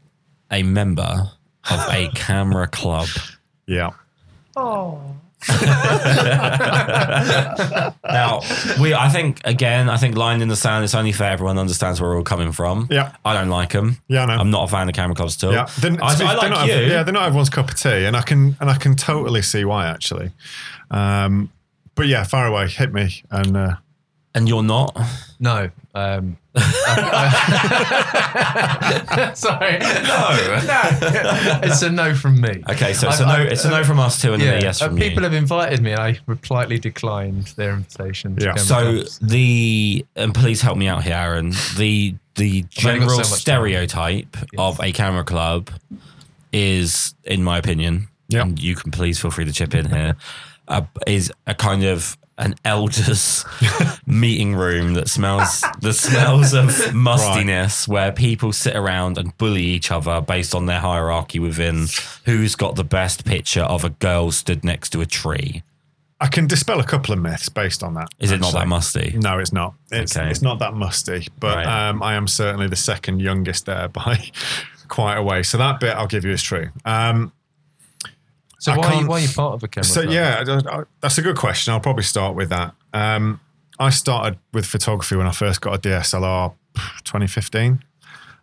a 0.49 0.63
member 0.63 1.29
of 1.69 1.79
a 1.91 2.09
camera 2.15 2.67
club. 2.67 3.09
Yeah. 3.65 3.89
Oh. 4.55 5.01
Now, 8.03 8.41
we, 8.79 8.93
I 8.93 9.09
think, 9.09 9.41
again, 9.45 9.89
I 9.89 9.97
think 9.97 10.15
line 10.15 10.41
in 10.41 10.47
the 10.47 10.55
sand, 10.55 10.83
it's 10.83 10.95
only 10.95 11.11
fair 11.11 11.31
everyone 11.31 11.57
understands 11.57 11.99
where 12.01 12.09
we're 12.09 12.17
all 12.17 12.23
coming 12.23 12.51
from. 12.51 12.87
Yeah. 12.89 13.13
I 13.25 13.33
don't 13.33 13.49
like 13.49 13.71
them. 13.71 13.97
Yeah, 14.07 14.23
I 14.23 14.25
know. 14.25 14.33
I'm 14.41 14.49
not 14.51 14.63
a 14.65 14.67
fan 14.67 14.87
of 14.89 14.95
camera 14.95 15.15
clubs 15.15 15.41
at 15.41 15.47
all. 15.47 15.53
Yeah, 15.53 15.67
they're, 15.79 15.91
I, 15.91 15.95
be- 15.95 16.01
I 16.03 16.15
they're 16.15 16.25
like 16.37 16.49
not 16.51 16.67
you. 16.67 16.73
yeah, 16.75 17.03
they're 17.03 17.13
not 17.13 17.25
everyone's 17.25 17.49
cup 17.49 17.69
of 17.69 17.75
tea, 17.75 18.05
and 18.05 18.15
I 18.15 18.21
can 18.21 18.55
and 18.59 18.69
I 18.69 18.75
can 18.77 18.95
totally 18.95 19.41
see 19.41 19.65
why 19.65 19.87
actually. 19.87 20.31
Um, 20.91 21.51
but 21.95 22.07
yeah, 22.07 22.23
far 22.23 22.47
away, 22.47 22.67
hit 22.67 22.93
me, 22.93 23.23
and 23.29 23.57
uh, 23.57 23.75
and 24.33 24.47
you're 24.47 24.63
not. 24.63 24.97
No. 25.39 25.69
Um, 25.93 26.37
sorry. 29.35 29.79
No. 29.79 30.61
no. 30.65 30.81
It's 31.63 31.81
a 31.81 31.89
no 31.91 32.13
from 32.15 32.39
me. 32.41 32.63
Okay, 32.69 32.93
so 32.93 33.07
it's 33.09 33.19
a 33.19 33.25
I've- 33.25 33.25
no. 33.25 33.33
I've- 33.43 33.51
It's 33.51 33.65
a 33.65 33.69
no 33.69 33.83
from 33.83 33.99
us 33.99 34.21
too, 34.21 34.33
and 34.33 34.41
then 34.41 34.59
a 34.59 34.61
yes 34.61 34.81
uh, 34.81 34.87
from 34.87 34.97
people 34.97 35.19
you. 35.23 35.29
have 35.29 35.33
invited 35.33 35.81
me, 35.81 35.91
and 35.91 35.99
I 36.01 36.19
politely 36.41 36.79
declined 36.79 37.47
their 37.57 37.73
invitation. 37.73 38.37
Yeah. 38.39 38.55
So 38.55 39.03
the 39.21 40.05
and 40.15 40.33
please 40.33 40.61
help 40.61 40.77
me 40.77 40.87
out 40.87 41.03
here, 41.03 41.15
Aaron. 41.15 41.53
The 41.77 42.15
the 42.35 42.63
general 42.69 43.09
so 43.09 43.17
much 43.17 43.29
time. 43.29 43.37
stereotype 43.39 44.37
of 44.57 44.79
a 44.81 44.91
camera 44.91 45.23
club 45.23 45.69
is, 46.53 47.15
in 47.23 47.43
my 47.43 47.57
opinion, 47.57 48.07
Yeah. 48.29 48.43
and 48.43 48.59
you 48.61 48.75
can 48.75 48.91
please 48.91 49.19
feel 49.19 49.31
free 49.31 49.45
to 49.45 49.51
chip 49.51 49.73
in 49.73 49.89
here, 49.89 50.15
uh, 50.67 50.83
is 51.05 51.31
a 51.45 51.55
kind 51.55 51.83
of 51.83 52.17
an 52.37 52.55
elders 52.63 53.43
meeting 54.05 54.55
room 54.55 54.93
that 54.93 55.09
smells 55.09 55.63
the 55.81 55.93
smells 55.93 56.53
of 56.53 56.93
mustiness 56.93 57.87
where 57.87 58.11
people 58.11 58.53
sit 58.53 58.75
around 58.75 59.17
and 59.17 59.35
bully 59.37 59.63
each 59.63 59.91
other 59.91 60.21
based 60.21 60.53
on 60.53 60.65
their 60.67 60.79
hierarchy 60.79 61.39
within 61.39 61.87
who's 62.25 62.55
got 62.55 62.75
the 62.75 62.83
best 62.83 63.25
picture 63.25 63.63
of 63.63 63.83
a 63.83 63.89
girl 63.89 64.31
stood 64.31 64.63
next 64.63 64.89
to 64.91 65.01
a 65.01 65.05
tree 65.05 65.63
I 66.19 66.27
can 66.27 66.47
dispel 66.47 66.79
a 66.79 66.83
couple 66.83 67.13
of 67.13 67.19
myths 67.19 67.47
based 67.49 67.83
on 67.83 67.93
that. 67.95 68.07
is 68.19 68.31
it 68.31 68.39
not 68.39 68.53
that 68.53 68.67
musty 68.67 69.15
No, 69.19 69.37
it's 69.39 69.53
not. 69.53 69.73
It's 69.91 70.17
Okay. 70.17 70.29
it's 70.29 70.41
not 70.41 70.59
that 70.59 70.73
musty, 70.73 71.27
but 71.39 71.57
Right. 71.57 71.89
um, 71.89 72.01
I 72.01 72.15
am 72.15 72.27
certainly 72.27 72.67
the 72.67 72.75
second 72.75 73.19
youngest 73.19 73.65
there 73.67 73.87
by 73.99 74.31
quite 74.87 75.17
a 75.17 75.21
way. 75.23 75.43
So 75.43 75.57
that 75.57 75.79
bit 75.79 75.95
I'll 75.95 76.07
give 76.07 76.23
you 76.25 76.31
is 76.31 76.41
true. 76.41 76.69
Um, 76.85 77.31
So 78.59 78.75
why 78.75 78.87
are, 78.87 79.01
you, 79.01 79.07
why 79.07 79.17
are 79.17 79.19
you 79.21 79.29
part 79.29 79.53
of 79.53 79.63
a 79.63 79.67
camera? 79.67 79.85
So 79.85 80.01
club? 80.01 80.13
yeah, 80.13 80.43
I- 80.47 80.79
I- 80.79 80.83
that's 81.01 81.17
a 81.17 81.21
good 81.21 81.37
question. 81.37 81.73
I'll 81.73 81.79
probably 81.79 82.03
start 82.03 82.35
with 82.35 82.49
that. 82.49 82.73
Um, 82.93 83.39
I 83.79 83.89
started 83.91 84.39
with 84.53 84.65
photography 84.65 85.15
when 85.15 85.27
I 85.27 85.31
first 85.31 85.61
got 85.61 85.75
a 85.75 85.77
DSLR, 85.77 86.53
2015, 87.03 87.83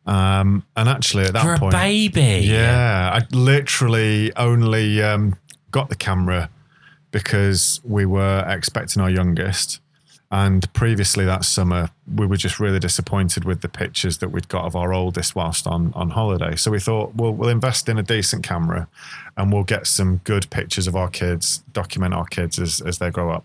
um, 0.06 0.64
and 0.76 0.88
actually 0.88 1.24
at 1.24 1.32
that 1.32 1.56
a 1.56 1.58
point, 1.58 1.72
baby. 1.72 2.46
yeah, 2.46 3.10
I 3.20 3.34
literally 3.34 4.32
only 4.36 5.02
um, 5.02 5.36
got 5.72 5.88
the 5.88 5.96
camera 5.96 6.50
because 7.10 7.80
we 7.84 8.06
were 8.06 8.44
expecting 8.46 9.02
our 9.02 9.10
youngest. 9.10 9.80
And 10.35 10.72
previously 10.72 11.24
that 11.26 11.45
summer, 11.45 11.91
we 12.12 12.26
were 12.26 12.37
just 12.37 12.59
really 12.59 12.80
disappointed 12.80 13.45
with 13.45 13.61
the 13.61 13.68
pictures 13.68 14.18
that 14.18 14.30
we'd 14.32 14.49
got 14.49 14.64
of 14.64 14.74
our 14.74 14.93
oldest 14.93 15.37
whilst 15.37 15.64
on, 15.68 15.93
on 15.95 16.11
holiday. 16.11 16.57
So 16.57 16.72
we 16.72 16.80
thought, 16.80 17.14
well, 17.14 17.32
we'll 17.32 17.51
invest 17.51 17.89
in 17.89 17.99
a 17.99 18.03
decent 18.03 18.43
camera 18.43 18.89
and 19.37 19.53
we'll 19.53 19.62
get 19.62 19.87
some 19.87 20.16
good 20.24 20.51
pictures 20.51 20.89
of 20.89 20.97
our 20.97 21.09
kids, 21.09 21.62
document 21.72 22.14
our 22.14 22.24
kids 22.24 22.59
as, 22.59 22.80
as 22.80 22.99
they 22.99 23.11
grow 23.11 23.30
up. 23.30 23.45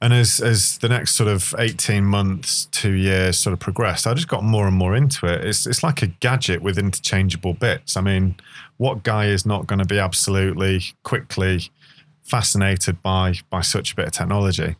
And 0.00 0.14
as 0.14 0.40
as 0.40 0.78
the 0.78 0.88
next 0.88 1.14
sort 1.14 1.28
of 1.28 1.54
eighteen 1.58 2.04
months, 2.04 2.66
two 2.66 2.92
years 2.92 3.36
sort 3.36 3.52
of 3.52 3.58
progressed, 3.58 4.06
I 4.06 4.14
just 4.14 4.28
got 4.28 4.44
more 4.44 4.66
and 4.66 4.76
more 4.76 4.94
into 4.96 5.26
it. 5.26 5.44
It's 5.44 5.66
it's 5.66 5.82
like 5.82 6.02
a 6.02 6.06
gadget 6.06 6.62
with 6.62 6.78
interchangeable 6.78 7.54
bits. 7.54 7.96
I 7.96 8.00
mean, 8.00 8.36
what 8.78 9.02
guy 9.02 9.26
is 9.26 9.44
not 9.44 9.66
going 9.66 9.80
to 9.80 9.84
be 9.94 9.98
absolutely 9.98 10.80
quickly 11.02 11.70
fascinated 12.22 13.02
by 13.02 13.34
by 13.50 13.62
such 13.62 13.92
a 13.92 13.96
bit 13.96 14.06
of 14.06 14.12
technology? 14.12 14.76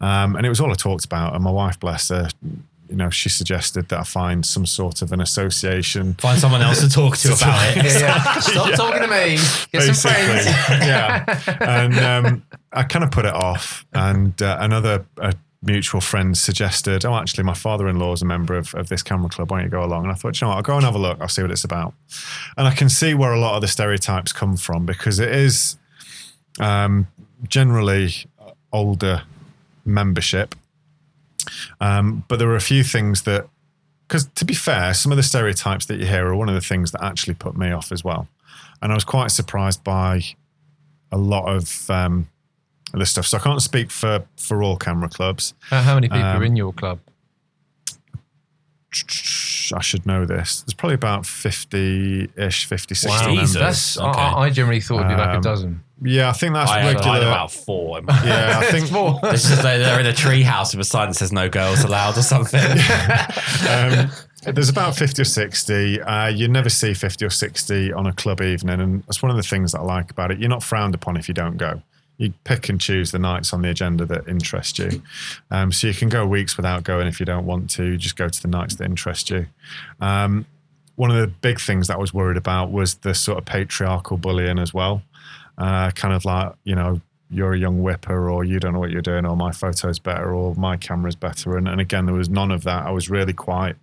Um, 0.00 0.36
and 0.36 0.46
it 0.46 0.48
was 0.48 0.60
all 0.60 0.70
I 0.70 0.74
talked 0.74 1.04
about. 1.04 1.34
And 1.34 1.44
my 1.44 1.50
wife, 1.50 1.78
bless 1.78 2.08
her, 2.08 2.28
you 2.90 2.96
know, 2.96 3.08
she 3.08 3.28
suggested 3.28 3.88
that 3.88 4.00
I 4.00 4.02
find 4.02 4.44
some 4.44 4.66
sort 4.66 5.00
of 5.00 5.12
an 5.12 5.20
association 5.20 6.14
Find 6.14 6.40
someone 6.40 6.60
else 6.60 6.80
to 6.80 6.88
talk 6.88 7.16
to 7.18 7.32
about 7.32 7.76
it. 7.76 7.84
Yeah, 7.84 7.98
yeah. 8.00 8.40
Stop 8.40 8.74
talking 8.74 9.02
to 9.02 9.08
me. 9.08 9.38
Get 9.72 9.94
some 9.94 10.12
friends. 10.12 10.46
yeah. 10.46 11.24
And 11.60 11.98
um, 11.98 12.42
I 12.72 12.82
kind 12.82 13.04
of 13.04 13.12
put 13.12 13.24
it 13.24 13.32
off. 13.32 13.86
And 13.92 14.40
uh, 14.42 14.58
another 14.60 15.06
uh, 15.18 15.32
mutual 15.62 16.00
friend 16.00 16.36
suggested, 16.36 17.04
oh, 17.04 17.14
actually, 17.14 17.44
my 17.44 17.54
father 17.54 17.88
in 17.88 17.98
law 17.98 18.12
is 18.12 18.22
a 18.22 18.24
member 18.26 18.56
of, 18.56 18.74
of 18.74 18.88
this 18.88 19.04
camera 19.04 19.28
club. 19.28 19.52
Why 19.52 19.58
don't 19.58 19.66
you 19.66 19.70
go 19.70 19.84
along? 19.84 20.02
And 20.02 20.12
I 20.12 20.14
thought, 20.16 20.40
you 20.40 20.46
know 20.46 20.50
what, 20.50 20.56
I'll 20.56 20.62
go 20.62 20.74
and 20.74 20.84
have 20.84 20.96
a 20.96 20.98
look. 20.98 21.20
I'll 21.20 21.28
see 21.28 21.42
what 21.42 21.52
it's 21.52 21.64
about. 21.64 21.94
And 22.56 22.66
I 22.66 22.74
can 22.74 22.88
see 22.88 23.14
where 23.14 23.32
a 23.32 23.38
lot 23.38 23.54
of 23.54 23.60
the 23.60 23.68
stereotypes 23.68 24.32
come 24.32 24.56
from 24.56 24.84
because 24.84 25.20
it 25.20 25.32
is 25.32 25.76
um, 26.58 27.06
generally 27.48 28.10
older 28.72 29.22
membership. 29.84 30.54
Um, 31.80 32.24
but 32.28 32.38
there 32.38 32.48
were 32.48 32.56
a 32.56 32.60
few 32.60 32.82
things 32.84 33.22
that, 33.22 33.48
because 34.06 34.26
to 34.34 34.44
be 34.44 34.54
fair, 34.54 34.92
some 34.94 35.10
of 35.12 35.16
the 35.16 35.22
stereotypes 35.22 35.86
that 35.86 35.98
you 35.98 36.06
hear 36.06 36.26
are 36.26 36.36
one 36.36 36.48
of 36.48 36.54
the 36.54 36.60
things 36.60 36.92
that 36.92 37.02
actually 37.02 37.34
put 37.34 37.56
me 37.56 37.70
off 37.70 37.92
as 37.92 38.04
well. 38.04 38.28
And 38.82 38.92
I 38.92 38.94
was 38.94 39.04
quite 39.04 39.30
surprised 39.30 39.82
by 39.84 40.22
a 41.12 41.18
lot 41.18 41.46
of 41.48 41.88
um, 41.90 42.28
the 42.92 43.06
stuff. 43.06 43.26
So 43.26 43.38
I 43.38 43.40
can't 43.40 43.62
speak 43.62 43.90
for 43.90 44.24
for 44.36 44.62
all 44.62 44.76
camera 44.76 45.08
clubs. 45.08 45.54
How, 45.70 45.80
how 45.82 45.94
many 45.94 46.08
people 46.08 46.22
Um, 46.24 46.40
are 46.42 46.44
in 46.44 46.56
your 46.56 46.72
club? 46.72 46.98
I 49.72 49.80
should 49.82 50.04
know 50.04 50.26
this. 50.26 50.62
There's 50.62 50.74
probably 50.74 50.94
about 50.96 51.22
50-ish, 51.22 52.64
50, 52.66 52.94
60 52.94 53.08
Wow. 53.08 53.26
members. 53.34 53.52
Jesus. 53.52 53.98
I- 53.98 54.10
okay. 54.10 54.20
I, 54.20 54.32
I 54.46 54.50
generally 54.50 54.80
thought 54.80 54.96
it'd 55.00 55.08
be 55.08 55.14
like 55.14 55.28
a 55.28 55.36
Um, 55.36 55.42
dozen. 55.42 55.84
Yeah, 56.02 56.30
I 56.30 56.32
think 56.32 56.54
that's 56.54 56.70
I 56.70 56.80
had, 56.80 56.86
I 56.86 56.92
regular. 56.94 57.12
had 57.14 57.22
about 57.24 57.52
four. 57.52 58.00
yeah, 58.24 58.58
I 58.62 58.70
think 58.70 58.88
Four. 58.88 59.18
This 59.30 59.50
is 59.50 59.62
they're 59.62 59.78
they're 59.78 60.00
in 60.00 60.06
a 60.06 60.14
tree 60.14 60.42
house 60.42 60.74
with 60.74 60.86
a 60.86 60.88
sign 60.88 61.08
that 61.08 61.14
says 61.14 61.30
no 61.32 61.48
girls 61.48 61.84
allowed 61.84 62.16
or 62.16 62.22
something. 62.22 62.60
um, 63.68 64.10
there's 64.54 64.70
about 64.70 64.96
50 64.96 65.20
or 65.20 65.24
60. 65.26 66.00
Uh, 66.00 66.28
you 66.28 66.48
never 66.48 66.70
see 66.70 66.94
50 66.94 67.26
or 67.26 67.30
60 67.30 67.92
on 67.92 68.06
a 68.06 68.12
club 68.14 68.40
evening. 68.40 68.80
And 68.80 69.02
that's 69.02 69.22
one 69.22 69.30
of 69.30 69.36
the 69.36 69.42
things 69.42 69.72
that 69.72 69.80
I 69.80 69.82
like 69.82 70.10
about 70.10 70.30
it. 70.30 70.38
You're 70.38 70.48
not 70.48 70.62
frowned 70.62 70.94
upon 70.94 71.18
if 71.18 71.28
you 71.28 71.34
don't 71.34 71.58
go. 71.58 71.82
You 72.16 72.32
pick 72.44 72.70
and 72.70 72.80
choose 72.80 73.10
the 73.12 73.18
nights 73.18 73.52
on 73.52 73.60
the 73.62 73.68
agenda 73.68 74.06
that 74.06 74.28
interest 74.28 74.78
you. 74.78 75.02
Um, 75.50 75.72
so 75.72 75.86
you 75.86 75.94
can 75.94 76.08
go 76.08 76.26
weeks 76.26 76.56
without 76.56 76.84
going 76.84 77.06
if 77.06 77.20
you 77.20 77.26
don't 77.26 77.44
want 77.44 77.68
to. 77.70 77.98
Just 77.98 78.16
go 78.16 78.28
to 78.28 78.42
the 78.42 78.48
nights 78.48 78.76
that 78.76 78.84
interest 78.84 79.28
you. 79.28 79.46
Um, 80.00 80.46
one 80.96 81.10
of 81.10 81.16
the 81.18 81.26
big 81.28 81.60
things 81.60 81.88
that 81.88 81.94
I 81.96 81.98
was 81.98 82.12
worried 82.12 82.36
about 82.36 82.70
was 82.70 82.96
the 82.96 83.14
sort 83.14 83.38
of 83.38 83.44
patriarchal 83.44 84.16
bullying 84.18 84.58
as 84.58 84.72
well. 84.74 85.02
Uh, 85.60 85.90
kind 85.92 86.14
of 86.14 86.24
like, 86.24 86.52
you 86.64 86.74
know, 86.74 87.00
you're 87.30 87.52
a 87.52 87.58
young 87.58 87.82
whipper 87.82 88.28
or 88.30 88.42
you 88.44 88.58
don't 88.58 88.72
know 88.72 88.80
what 88.80 88.90
you're 88.90 89.02
doing 89.02 89.24
or 89.26 89.36
my 89.36 89.52
photo's 89.52 89.98
better 90.00 90.34
or 90.34 90.54
my 90.56 90.76
camera's 90.76 91.14
better. 91.14 91.56
And, 91.56 91.68
and 91.68 91.80
again, 91.80 92.06
there 92.06 92.14
was 92.14 92.28
none 92.28 92.50
of 92.50 92.64
that. 92.64 92.86
I 92.86 92.90
was 92.90 93.08
really 93.10 93.32
quite 93.34 93.76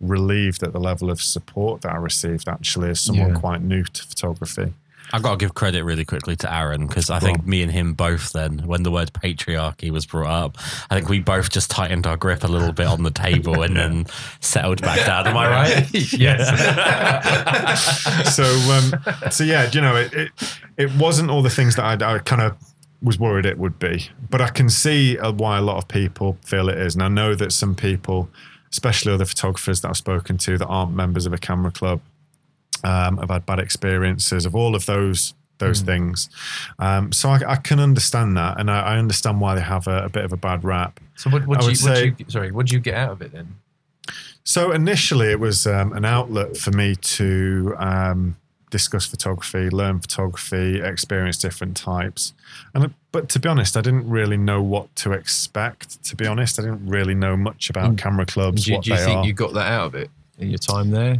relieved 0.00 0.62
at 0.62 0.72
the 0.72 0.80
level 0.80 1.10
of 1.10 1.20
support 1.20 1.82
that 1.82 1.92
I 1.92 1.96
received 1.96 2.48
actually 2.48 2.90
as 2.90 3.00
someone 3.00 3.30
Yeah. 3.30 3.40
quite 3.40 3.62
new 3.62 3.82
to 3.84 4.02
photography. 4.04 4.72
I've 5.12 5.22
got 5.22 5.32
to 5.32 5.36
give 5.36 5.54
credit 5.54 5.84
really 5.84 6.04
quickly 6.04 6.36
to 6.36 6.52
Aaron 6.52 6.86
because 6.86 7.10
I 7.10 7.18
think 7.18 7.46
me 7.46 7.62
and 7.62 7.72
him 7.72 7.94
both 7.94 8.32
then, 8.32 8.58
when 8.66 8.82
the 8.82 8.90
word 8.90 9.12
patriarchy 9.12 9.90
was 9.90 10.06
brought 10.06 10.30
up, 10.30 10.58
I 10.90 10.96
think 10.96 11.08
we 11.08 11.20
both 11.20 11.50
just 11.50 11.70
tightened 11.70 12.06
our 12.06 12.16
grip 12.16 12.44
a 12.44 12.48
little 12.48 12.72
bit 12.72 12.86
on 12.86 13.02
the 13.02 13.10
table 13.10 13.62
and 13.62 13.76
then 13.78 14.06
settled 14.40 14.82
back 14.82 15.06
down. 15.06 15.26
Am 15.26 15.36
I 15.36 15.48
right? 15.48 15.94
yes. 16.12 16.48
so 18.34 18.44
um, 18.44 19.30
so 19.30 19.44
yeah, 19.44 19.70
you 19.72 19.80
know, 19.80 19.96
it, 19.96 20.12
it 20.12 20.30
it 20.76 20.94
wasn't 20.94 21.30
all 21.30 21.42
the 21.42 21.50
things 21.50 21.76
that 21.76 22.02
I, 22.02 22.14
I 22.14 22.18
kind 22.18 22.42
of 22.42 22.56
was 23.02 23.18
worried 23.18 23.46
it 23.46 23.58
would 23.58 23.78
be, 23.78 24.10
but 24.28 24.40
I 24.40 24.48
can 24.48 24.68
see 24.68 25.18
uh, 25.18 25.32
why 25.32 25.58
a 25.58 25.62
lot 25.62 25.78
of 25.78 25.88
people 25.88 26.36
feel 26.44 26.68
it 26.68 26.78
is, 26.78 26.94
and 26.94 27.02
I 27.02 27.08
know 27.08 27.34
that 27.34 27.52
some 27.52 27.74
people, 27.74 28.28
especially 28.70 29.12
other 29.12 29.24
photographers 29.24 29.80
that 29.82 29.88
I've 29.88 29.96
spoken 29.96 30.36
to 30.38 30.58
that 30.58 30.66
aren't 30.66 30.92
members 30.92 31.24
of 31.24 31.32
a 31.32 31.38
camera 31.38 31.70
club, 31.70 32.00
um, 32.84 33.18
have 33.18 33.30
had 33.30 33.46
bad 33.46 33.58
experiences 33.58 34.46
of 34.46 34.54
all 34.54 34.74
of 34.74 34.86
those 34.86 35.34
those 35.58 35.80
things. 35.80 36.30
Um, 36.78 37.10
so 37.10 37.30
I, 37.30 37.40
I 37.48 37.56
can 37.56 37.80
understand 37.80 38.36
that, 38.36 38.60
and 38.60 38.70
I, 38.70 38.80
I 38.80 38.98
understand 38.98 39.40
why 39.40 39.56
they 39.56 39.60
have 39.60 39.88
a, 39.88 40.04
a 40.04 40.08
bit 40.08 40.24
of 40.24 40.32
a 40.32 40.36
bad 40.36 40.62
rap. 40.62 41.00
So 41.16 41.30
what, 41.30 41.46
what 41.48 41.60
you, 41.62 41.66
would 41.68 41.80
what 41.82 41.96
say- 41.96 42.14
you 42.16 42.24
sorry, 42.28 42.52
what 42.52 42.66
did 42.66 42.72
you 42.72 42.78
get 42.80 42.94
out 42.94 43.10
of 43.10 43.22
it 43.22 43.32
then? 43.32 43.56
So 44.44 44.70
initially, 44.72 45.30
it 45.30 45.40
was 45.40 45.66
um, 45.66 45.92
an 45.92 46.04
outlet 46.04 46.56
for 46.56 46.70
me 46.70 46.94
to 46.94 47.74
um, 47.78 48.36
discuss 48.70 49.04
photography, 49.04 49.68
learn 49.68 49.98
photography, 50.00 50.80
experience 50.80 51.36
different 51.38 51.76
types. 51.76 52.32
And 52.72 52.94
but 53.12 53.28
to 53.30 53.38
be 53.40 53.48
honest, 53.48 53.76
I 53.76 53.80
didn't 53.80 54.08
really 54.08 54.36
know 54.36 54.62
what 54.62 54.94
to 54.96 55.12
expect. 55.12 56.02
To 56.04 56.16
be 56.16 56.26
honest, 56.26 56.58
I 56.58 56.62
didn't 56.62 56.86
really 56.86 57.14
know 57.14 57.36
much 57.36 57.68
about 57.68 57.92
Mm. 57.92 57.98
camera 57.98 58.26
clubs, 58.26 58.64
Do, 58.64 58.70
you- 58.70 58.76
what 58.76 58.84
do 58.84 58.90
you 58.92 58.96
think 58.98 59.16
are. 59.18 59.26
you 59.26 59.32
got 59.32 59.54
that 59.54 59.70
out 59.72 59.86
of 59.86 59.94
it 59.96 60.08
in 60.38 60.48
your 60.50 60.58
time 60.58 60.90
there? 60.92 61.18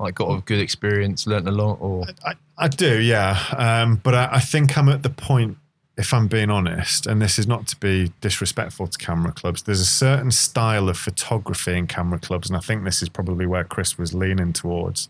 Like 0.00 0.14
got 0.14 0.30
a 0.30 0.40
good 0.42 0.60
experience, 0.60 1.26
learnt 1.26 1.48
a 1.48 1.50
lot, 1.50 1.78
or 1.80 2.04
I, 2.24 2.34
I 2.56 2.68
do, 2.68 3.00
yeah. 3.00 3.36
Um, 3.56 3.96
but 3.96 4.14
I, 4.14 4.28
I 4.32 4.40
think 4.40 4.78
I'm 4.78 4.88
at 4.88 5.02
the 5.02 5.10
point, 5.10 5.58
if 5.96 6.14
I'm 6.14 6.28
being 6.28 6.50
honest, 6.50 7.08
and 7.08 7.20
this 7.20 7.36
is 7.36 7.48
not 7.48 7.66
to 7.66 7.76
be 7.76 8.12
disrespectful 8.20 8.86
to 8.86 8.96
camera 8.98 9.32
clubs, 9.32 9.62
there's 9.64 9.80
a 9.80 9.84
certain 9.84 10.30
style 10.30 10.88
of 10.88 10.96
photography 10.96 11.76
in 11.76 11.88
camera 11.88 12.20
clubs, 12.20 12.48
and 12.48 12.56
I 12.56 12.60
think 12.60 12.84
this 12.84 13.02
is 13.02 13.08
probably 13.08 13.46
where 13.46 13.64
Kris 13.64 13.98
was 13.98 14.14
leaning 14.14 14.52
towards, 14.52 15.08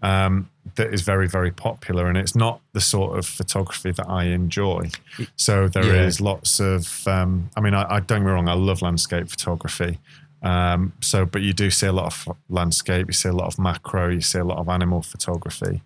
um, 0.00 0.48
that 0.76 0.94
is 0.94 1.02
very, 1.02 1.26
very 1.26 1.50
popular. 1.50 2.06
And 2.06 2.16
it's 2.16 2.36
not 2.36 2.60
the 2.72 2.80
sort 2.80 3.18
of 3.18 3.26
photography 3.26 3.90
that 3.90 4.08
I 4.08 4.24
enjoy. 4.26 4.90
So 5.34 5.66
there 5.66 5.92
is 6.06 6.20
Yeah. 6.20 6.26
lots 6.26 6.60
of, 6.60 7.08
um, 7.08 7.50
I 7.56 7.60
mean, 7.60 7.74
I, 7.74 7.94
I 7.96 7.98
don't 8.00 8.20
get 8.20 8.26
me 8.26 8.30
wrong, 8.30 8.48
I 8.48 8.52
love 8.52 8.80
landscape 8.80 9.28
photography. 9.28 9.98
Um, 10.42 10.92
so, 11.00 11.26
but 11.26 11.42
you 11.42 11.52
do 11.52 11.70
see 11.70 11.86
a 11.86 11.92
lot 11.92 12.06
of 12.06 12.36
landscape, 12.48 13.06
you 13.08 13.12
see 13.12 13.28
a 13.28 13.32
lot 13.32 13.46
of 13.46 13.58
macro, 13.58 14.08
you 14.08 14.22
see 14.22 14.38
a 14.38 14.44
lot 14.44 14.58
of 14.58 14.68
animal 14.68 15.02
photography. 15.02 15.82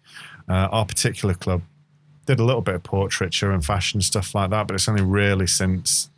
Uh, 0.49 0.69
our 0.71 0.87
particular 0.87 1.35
club 1.35 1.63
did 2.27 2.39
a 2.39 2.45
little 2.45 2.63
bit 2.63 2.75
of 2.75 2.83
portraiture 2.83 3.51
and 3.51 3.65
fashion 3.65 4.01
stuff 4.01 4.35
like 4.35 4.51
that, 4.51 4.67
but 4.67 4.75
it's 4.75 4.89
only 4.89 5.03
really 5.03 5.47
since 5.47 6.11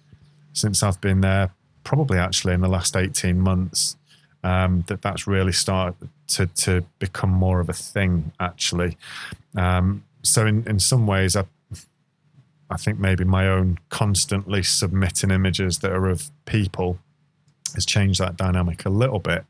since 0.53 0.83
I've 0.83 1.01
been 1.01 1.21
there, 1.21 1.51
probably 1.85 2.19
actually 2.19 2.55
in 2.55 2.61
the 2.61 2.69
last 2.69 2.97
eighteen 2.97 3.41
months, 3.41 3.97
um, 4.45 4.85
that 4.89 5.03
that's 5.03 5.27
really 5.27 5.53
started 5.53 6.09
to 6.29 6.47
to 6.47 6.85
become 6.99 7.31
more 7.31 7.61
of 7.61 7.69
a 7.69 7.73
thing. 7.73 8.33
Actually, 8.39 8.97
um, 9.57 10.05
so 10.23 10.47
in 10.47 10.67
in 10.69 10.79
some 10.79 11.07
ways, 11.07 11.37
I 11.37 11.45
I 12.71 12.77
think 12.77 12.99
maybe 12.99 13.25
my 13.25 13.49
own 13.49 13.79
constantly 13.89 14.63
submitting 14.63 15.31
images 15.31 15.79
that 15.79 15.93
are 15.93 16.09
of 16.09 16.31
people 16.45 16.99
has 17.75 17.85
changed 17.87 18.21
that 18.21 18.37
dynamic 18.37 18.85
a 18.87 18.91
little 18.91 19.19
bit. 19.19 19.45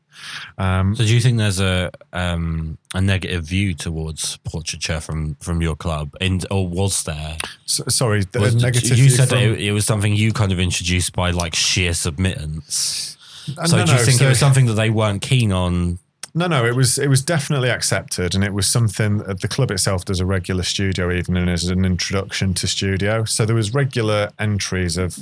Um, 0.58 0.96
So 0.96 1.04
do 1.04 1.14
you 1.14 1.20
think 1.20 1.36
there's 1.38 1.60
a 1.60 1.90
um, 2.12 2.78
a 2.94 3.00
negative 3.00 3.44
view 3.44 3.74
towards 3.74 4.38
portraiture 4.38 5.00
from 5.00 5.34
from 5.40 5.60
your 5.60 5.76
club, 5.76 6.14
in, 6.20 6.40
or 6.50 6.66
was 6.66 7.02
there? 7.04 7.36
so, 7.66 7.84
sorry, 7.88 8.24
the 8.32 8.40
Was- 8.40 8.54
negative. 8.54 8.96
you 8.98 9.10
said 9.10 9.28
from- 9.28 9.38
it, 9.38 9.60
it 9.60 9.72
was 9.72 9.84
something 9.84 10.14
you 10.14 10.32
kind 10.32 10.52
of 10.52 10.58
introduced 10.58 11.12
by 11.12 11.30
like 11.30 11.54
sheer 11.54 11.92
submittance. 11.94 13.16
Uh, 13.58 13.66
So 13.66 13.76
no, 13.76 13.84
do 13.84 13.92
you 13.92 13.98
no, 13.98 14.04
think 14.04 14.18
so- 14.18 14.26
it 14.26 14.28
was 14.30 14.38
something 14.38 14.66
that 14.66 14.74
they 14.74 14.90
weren't 14.90 15.22
keen 15.22 15.52
on? 15.52 15.98
No, 16.34 16.46
no, 16.48 16.66
it 16.66 16.74
was 16.76 16.98
it 16.98 17.08
was 17.08 17.22
definitely 17.22 17.70
accepted, 17.70 18.34
and 18.34 18.44
it 18.44 18.52
was 18.52 18.66
something 18.66 19.18
that 19.18 19.40
the 19.40 19.48
club 19.48 19.70
itself 19.70 20.04
does 20.04 20.20
a 20.20 20.26
regular 20.26 20.62
studio 20.64 21.10
evening 21.10 21.48
as 21.48 21.64
an 21.64 21.84
introduction 21.84 22.52
to 22.54 22.66
studio. 22.66 23.24
So 23.24 23.46
there 23.46 23.56
was 23.56 23.72
regular 23.72 24.28
entries 24.38 24.98
of 24.98 25.16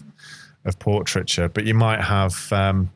of 0.64 0.78
portraiture, 0.78 1.48
but 1.48 1.64
you 1.64 1.74
might 1.74 2.00
have 2.00 2.52
um, 2.52 2.90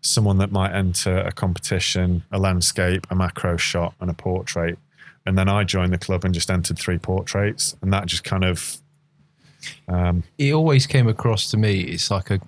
someone 0.00 0.38
that 0.38 0.52
might 0.52 0.72
enter 0.72 1.18
a 1.18 1.32
competition, 1.32 2.22
a 2.32 2.38
landscape, 2.38 3.06
a 3.10 3.14
macro 3.14 3.56
shot, 3.56 3.94
and 4.00 4.10
a 4.10 4.14
portrait. 4.14 4.78
and 5.26 5.38
then 5.38 5.48
I 5.48 5.64
joined 5.64 5.92
the 5.92 5.98
club 5.98 6.24
and 6.24 6.34
just 6.34 6.50
entered 6.50 6.78
three 6.78 6.98
portraits, 6.98 7.76
and 7.82 7.92
that 7.92 8.06
just 8.06 8.24
kind 8.24 8.44
of 8.44 8.78
um, 9.88 10.24
it 10.38 10.52
always 10.52 10.86
came 10.86 11.06
across 11.08 11.50
to 11.52 11.56
me 11.56 11.82
it's 11.82 12.10
like 12.10 12.30
a 12.30 12.40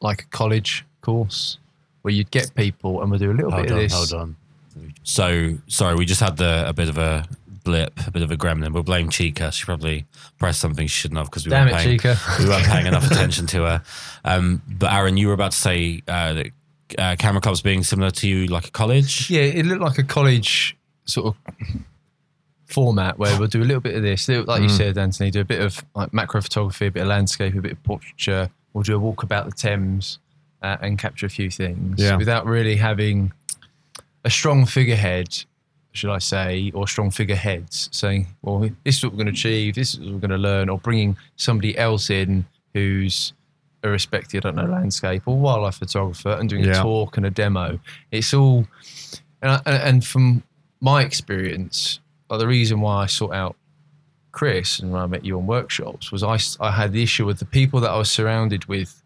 like 0.00 0.22
a 0.22 0.26
college 0.26 0.84
course 1.02 1.58
where 2.00 2.14
you'd 2.14 2.30
get 2.30 2.54
people 2.54 3.02
and 3.02 3.10
we'll 3.10 3.20
do 3.20 3.30
a 3.30 3.34
little 3.34 3.50
Hold 3.50 3.64
bit 3.64 3.72
on, 3.72 3.78
of 3.78 3.82
this. 3.84 3.92
hold 3.92 4.12
on. 4.22 4.36
So 5.02 5.58
sorry, 5.66 5.94
we 5.96 6.06
just 6.06 6.20
had 6.20 6.38
the 6.38 6.64
a 6.66 6.72
bit 6.72 6.88
of 6.88 6.96
a 6.96 7.26
blip, 7.64 7.98
a 8.06 8.10
bit 8.10 8.22
of 8.22 8.30
a 8.30 8.36
gremlin. 8.36 8.72
We'll 8.72 8.82
blame 8.82 9.08
Chica. 9.10 9.50
She 9.52 9.64
probably 9.64 10.06
pressed 10.38 10.60
something 10.60 10.86
she 10.86 11.00
shouldn't 11.00 11.18
have 11.18 11.26
because 11.30 11.44
we 11.46 11.50
Damn 11.50 11.68
weren't 11.68 11.80
it, 11.80 11.84
paying, 11.84 11.98
Chica. 11.98 12.16
we 12.38 12.46
weren't 12.48 12.64
paying 12.66 12.86
enough 12.86 13.06
attention 13.10 13.46
to 13.48 13.62
her. 13.62 13.82
Um, 14.24 14.62
but 14.68 14.92
Aaron, 14.92 15.16
you 15.16 15.28
were 15.28 15.34
about 15.34 15.52
to 15.52 15.58
say 15.58 16.02
uh, 16.08 16.32
that 16.34 16.46
uh, 16.98 17.16
camera 17.18 17.40
clubs 17.40 17.62
being 17.62 17.82
similar 17.82 18.10
to 18.10 18.28
you, 18.28 18.46
like 18.46 18.68
a 18.68 18.70
college. 18.70 19.30
Yeah, 19.30 19.42
it 19.42 19.64
looked 19.66 19.80
like 19.82 19.98
a 19.98 20.02
college 20.04 20.76
sort 21.04 21.34
of 21.34 21.56
format 22.66 23.18
where 23.18 23.38
we'll 23.38 23.48
do 23.48 23.62
a 23.62 23.64
little 23.64 23.80
bit 23.80 23.94
of 23.94 24.02
this, 24.02 24.28
like 24.28 24.46
Mm. 24.46 24.62
you 24.62 24.68
said, 24.68 24.96
Anthony, 24.98 25.30
do 25.30 25.40
a 25.40 25.44
bit 25.44 25.60
of 25.60 25.84
like 25.94 26.12
macro 26.14 26.40
photography, 26.40 26.86
a 26.86 26.90
bit 26.90 27.02
of 27.02 27.08
landscape, 27.08 27.54
a 27.54 27.60
bit 27.60 27.72
of 27.72 27.82
portraiture. 27.82 28.50
We'll 28.72 28.82
do 28.84 28.96
a 28.96 28.98
walk 28.98 29.22
about 29.22 29.44
the 29.44 29.52
Thames 29.52 30.18
uh, 30.62 30.78
and 30.80 30.98
capture 30.98 31.26
a 31.26 31.30
few 31.30 31.50
things 31.50 32.00
Yeah. 32.00 32.16
without 32.16 32.46
really 32.46 32.76
having 32.76 33.32
a 34.24 34.30
strong 34.30 34.64
figurehead, 34.64 35.44
should 35.92 36.10
I 36.10 36.18
say, 36.18 36.70
or 36.74 36.88
strong 36.88 37.10
figureheads 37.10 37.88
saying, 37.92 38.26
well, 38.42 38.60
this 38.84 38.96
is 38.96 39.04
what 39.04 39.12
we're 39.12 39.18
going 39.18 39.26
to 39.26 39.32
achieve, 39.32 39.74
this 39.74 39.94
is 39.94 40.00
what 40.00 40.12
we're 40.12 40.20
going 40.20 40.30
to 40.30 40.38
learn, 40.38 40.68
or 40.68 40.78
bringing 40.78 41.16
somebody 41.36 41.76
else 41.76 42.10
in 42.10 42.44
who's 42.74 43.32
a 43.82 43.88
respected, 43.88 44.46
I 44.46 44.50
don't 44.50 44.56
know, 44.56 44.72
landscape 44.72 45.22
or 45.26 45.36
wildlife 45.36 45.76
photographer 45.76 46.30
and 46.30 46.48
doing 46.48 46.66
a 46.66 46.74
talk 46.74 47.16
and 47.16 47.26
a 47.26 47.30
demo. 47.30 47.78
It's 48.10 48.32
all, 48.32 48.66
and, 49.42 49.60
I, 49.66 49.72
and 49.72 50.04
from 50.04 50.42
my 50.80 51.02
experience, 51.02 52.00
like 52.30 52.40
the 52.40 52.46
reason 52.46 52.80
why 52.80 53.02
I 53.02 53.06
sought 53.06 53.34
out 53.34 53.56
Kris 54.30 54.78
and 54.78 54.92
when 54.92 55.02
I 55.02 55.06
met 55.06 55.24
you 55.24 55.36
on 55.36 55.46
workshops 55.46 56.10
was 56.10 56.22
I, 56.22 56.38
I 56.60 56.70
had 56.70 56.92
the 56.92 57.02
issue 57.02 57.26
with 57.26 57.38
the 57.38 57.44
people 57.44 57.80
that 57.80 57.90
I 57.90 57.98
was 57.98 58.10
surrounded 58.10 58.64
with 58.64 59.02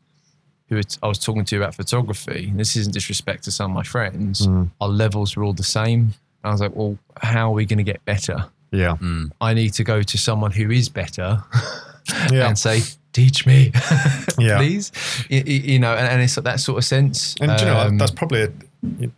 who 0.69 0.81
I 1.03 1.09
was 1.09 1.19
talking 1.19 1.45
to 1.45 1.57
about 1.57 1.75
photography. 1.75 2.49
And 2.51 2.61
this 2.61 2.77
isn't 2.77 2.93
disrespect 2.93 3.45
to 3.45 3.51
some 3.51 3.71
of 3.71 3.75
my 3.75 3.83
friends. 3.83 4.47
Mm. 4.47 4.71
Our 4.81 4.89
levels 4.89 5.37
were 5.37 5.45
all 5.45 5.53
the 5.53 5.63
same. 5.65 6.15
And 6.47 6.51
I 6.51 6.55
was 6.55 6.61
like, 6.61 6.77
well, 6.77 6.97
how 7.21 7.49
are 7.51 7.55
we 7.55 7.67
going 7.67 7.79
to 7.79 7.83
get 7.93 8.05
better? 8.05 8.47
yeah, 8.71 8.97
Mm. 9.01 9.31
I 9.41 9.53
need 9.55 9.73
to 9.75 9.85
go 9.85 10.03
to 10.03 10.17
someone 10.19 10.53
who 10.53 10.71
is 10.71 10.89
better 10.89 11.43
yeah, 12.33 12.47
and 12.49 12.57
say, 12.59 12.81
teach 13.13 13.47
me, 13.47 13.73
Yeah. 14.39 14.59
please. 14.59 14.93
You, 15.29 15.43
you 15.45 15.79
know, 15.81 15.95
and, 15.95 16.07
and 16.07 16.23
it's 16.23 16.37
that 16.37 16.61
sort 16.61 16.79
of 16.79 16.85
sense. 16.85 17.35
and 17.41 17.51
do 17.59 17.65
you 17.65 17.71
know 17.71 17.81
Um, 17.81 17.99
that's 17.99 18.11
probably 18.13 18.43
a, 18.43 18.51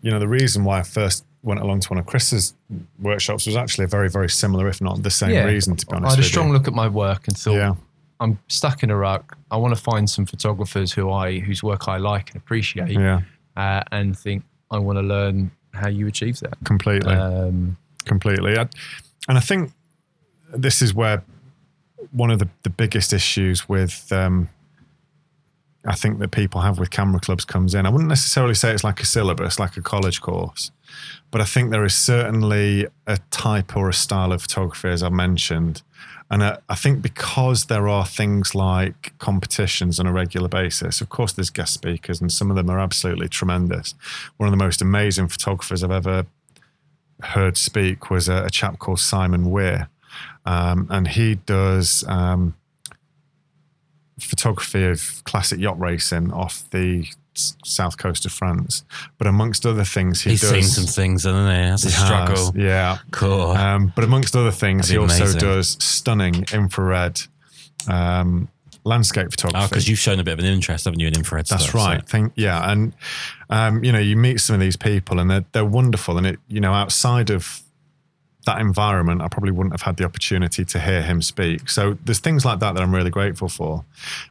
you 0.01 0.11
know 0.11 0.19
the 0.19 0.29
reason 0.29 0.65
why 0.65 0.79
I 0.79 0.83
first 0.83 1.25
went 1.43 1.61
along 1.61 1.81
to 1.81 1.89
one 1.91 1.99
of 1.99 2.07
Kris's 2.07 2.55
workshops 3.01 3.47
was 3.47 3.57
actually 3.57 3.85
a 3.85 3.89
very 3.89 4.09
very 4.09 4.31
similar, 4.31 4.69
if 4.69 4.81
not 4.81 5.03
the 5.03 5.11
same 5.11 5.31
yeah, 5.31 5.45
reason. 5.45 5.77
To 5.77 5.85
be 5.87 5.93
honest. 5.93 6.05
I 6.05 6.07
honest, 6.07 6.17
had 6.17 6.25
a 6.25 6.29
strong 6.29 6.47
you. 6.49 6.53
look 6.55 6.69
at 6.69 6.75
my 6.75 6.89
work 6.89 7.27
and 7.29 7.37
thought, 7.37 7.55
Yeah, 7.57 7.75
I'm 8.21 8.39
stuck 8.49 8.83
in 8.83 8.91
a 8.91 8.97
rut. 8.97 9.25
I 9.51 9.57
want 9.57 9.75
to 9.77 9.81
find 9.81 10.09
some 10.09 10.25
photographers 10.27 10.93
who 10.93 11.11
I 11.11 11.41
whose 11.41 11.63
work 11.63 11.89
I 11.89 11.97
like 11.99 12.31
and 12.33 12.37
appreciate, 12.41 12.91
yeah, 12.91 13.21
uh, 13.57 13.83
and 13.93 14.17
think 14.19 14.45
I 14.71 14.79
want 14.79 14.99
to 14.99 15.03
learn 15.03 15.51
how 15.73 15.89
you 15.89 16.07
achieve 16.07 16.41
that. 16.41 16.57
completely. 16.65 17.15
Um, 17.15 17.77
completely. 18.05 18.59
I, 18.59 18.69
and 19.29 19.37
I 19.37 19.41
think 19.41 19.73
this 20.55 20.83
is 20.83 20.95
where 20.95 21.23
one 22.13 22.31
of 22.31 22.39
the, 22.39 22.49
the 22.63 22.71
biggest 22.71 23.13
issues 23.13 23.69
with, 23.69 24.11
um, 24.13 24.49
I 25.85 25.95
think 25.95 26.19
that 26.19 26.31
people 26.31 26.61
have 26.63 26.79
with 26.79 26.91
camera 26.91 27.21
clubs 27.21 27.45
comes 27.45 27.75
in. 27.75 27.87
I 27.87 27.91
wouldn't 27.91 28.09
necessarily 28.09 28.55
say 28.55 28.73
it's 28.73 28.85
like 28.85 29.01
a 29.01 29.07
syllabus, 29.07 29.59
like 29.59 29.77
a 29.77 29.83
college 29.83 30.21
course, 30.21 30.71
but 31.31 31.41
I 31.41 31.45
think 31.45 31.71
there 31.71 31.85
is 31.85 31.95
certainly 31.95 32.87
a 33.07 33.19
type 33.31 33.77
or 33.77 33.89
a 33.89 33.95
style 33.95 34.33
of 34.33 34.43
photography, 34.43 34.89
as 34.89 35.03
I 35.03 35.11
mentioned. 35.11 35.83
And 36.31 36.45
I, 36.45 36.59
I 36.69 36.75
think 36.75 37.01
because 37.01 37.67
there 37.67 37.89
are 37.89 38.05
things 38.05 38.55
like 38.55 39.13
competitions 39.19 39.99
on 39.99 40.07
a 40.07 40.13
regular 40.13 40.49
basis, 40.49 41.01
of 41.01 41.09
course, 41.09 41.33
there's 41.33 41.51
guest 41.51 41.75
speakers, 41.75 42.21
and 42.21 42.31
some 42.31 42.51
of 42.51 42.57
them 42.57 42.69
are 42.71 42.79
absolutely 42.79 43.29
tremendous. 43.29 43.95
One 44.37 44.47
of 44.47 44.53
the 44.53 44.63
most 44.63 44.83
amazing 44.83 45.29
photographers 45.29 45.83
I've 45.83 45.91
ever 45.91 46.27
heard 47.23 47.57
speak 47.57 48.11
was 48.11 48.29
a, 48.29 48.45
a 48.45 48.51
chap 48.51 48.79
called 48.79 49.01
Simon 49.01 49.51
Weir. 49.51 49.89
Um, 50.45 50.87
and 50.91 51.09
he 51.09 51.37
does 51.37 52.05
um, 52.09 52.55
photography 54.19 54.85
of 54.85 55.23
classic 55.25 55.61
yacht 55.61 55.79
racing 55.79 56.33
off 56.33 56.69
the 56.71 57.07
south 57.65 57.97
coast 57.99 58.27
of 58.27 58.33
France. 58.33 58.85
But 59.19 59.27
amongst 59.27 59.65
other 59.67 59.85
things, 59.85 60.23
he 60.23 60.31
He's 60.31 60.41
does. 60.43 60.51
seen 60.51 60.63
some 60.65 60.85
things, 60.87 61.25
hasn't 61.25 61.47
he? 61.49 61.69
That's 61.71 61.85
a 61.85 61.89
he 61.89 61.95
has, 61.95 62.05
struggle. 62.05 62.61
yeah. 62.63 62.99
Cool. 63.11 63.51
Um, 63.53 63.93
but 63.95 64.05
amongst 64.05 64.35
other 64.37 64.51
things, 64.51 64.89
he 64.89 64.95
be 64.97 64.99
also 64.99 65.23
amazing. 65.25 65.41
does 65.41 65.77
stunning 65.83 66.45
infrared 66.53 67.21
um, 67.89 68.49
landscape 68.85 69.31
photography. 69.31 69.65
Oh, 69.65 69.69
because 69.69 69.89
you've 69.89 69.99
shown 69.99 70.19
a 70.21 70.25
bit 70.25 70.33
of 70.33 70.39
an 70.39 70.45
interest, 70.47 70.85
haven't 70.85 71.01
you, 71.01 71.09
in 71.09 71.15
infrared 71.15 71.47
That's 71.47 71.65
stuff? 71.65 71.73
so- 71.81 71.87
right. 71.89 72.07
Think 72.09 72.33
yeah, 72.37 72.71
and 72.71 72.93
um, 73.51 73.85
you 73.85 73.93
know, 73.93 73.99
you 73.99 74.17
meet 74.17 74.41
some 74.41 74.55
of 74.55 74.61
these 74.61 74.77
people, 74.77 75.19
and 75.19 75.31
they're 75.31 75.45
they're 75.53 75.65
wonderful. 75.65 76.17
And 76.19 76.27
it, 76.27 76.39
you 76.49 76.61
know, 76.61 76.73
outside 76.73 77.31
of 77.31 77.61
that 78.49 78.63
environment, 78.63 79.21
I 79.21 79.29
probably 79.29 79.51
wouldn't 79.51 79.75
have 79.75 79.83
had 79.83 79.99
the 79.99 80.05
opportunity 80.05 80.65
to 80.65 80.81
hear 80.81 81.03
him 81.03 81.21
speak. 81.21 81.69
So 81.69 81.99
there's 82.03 82.19
things 82.19 82.47
like 82.47 82.61
that 82.61 82.75
that 82.75 82.83
I'm 82.83 82.95
really 82.95 83.11
grateful 83.11 83.51
for. 83.51 83.85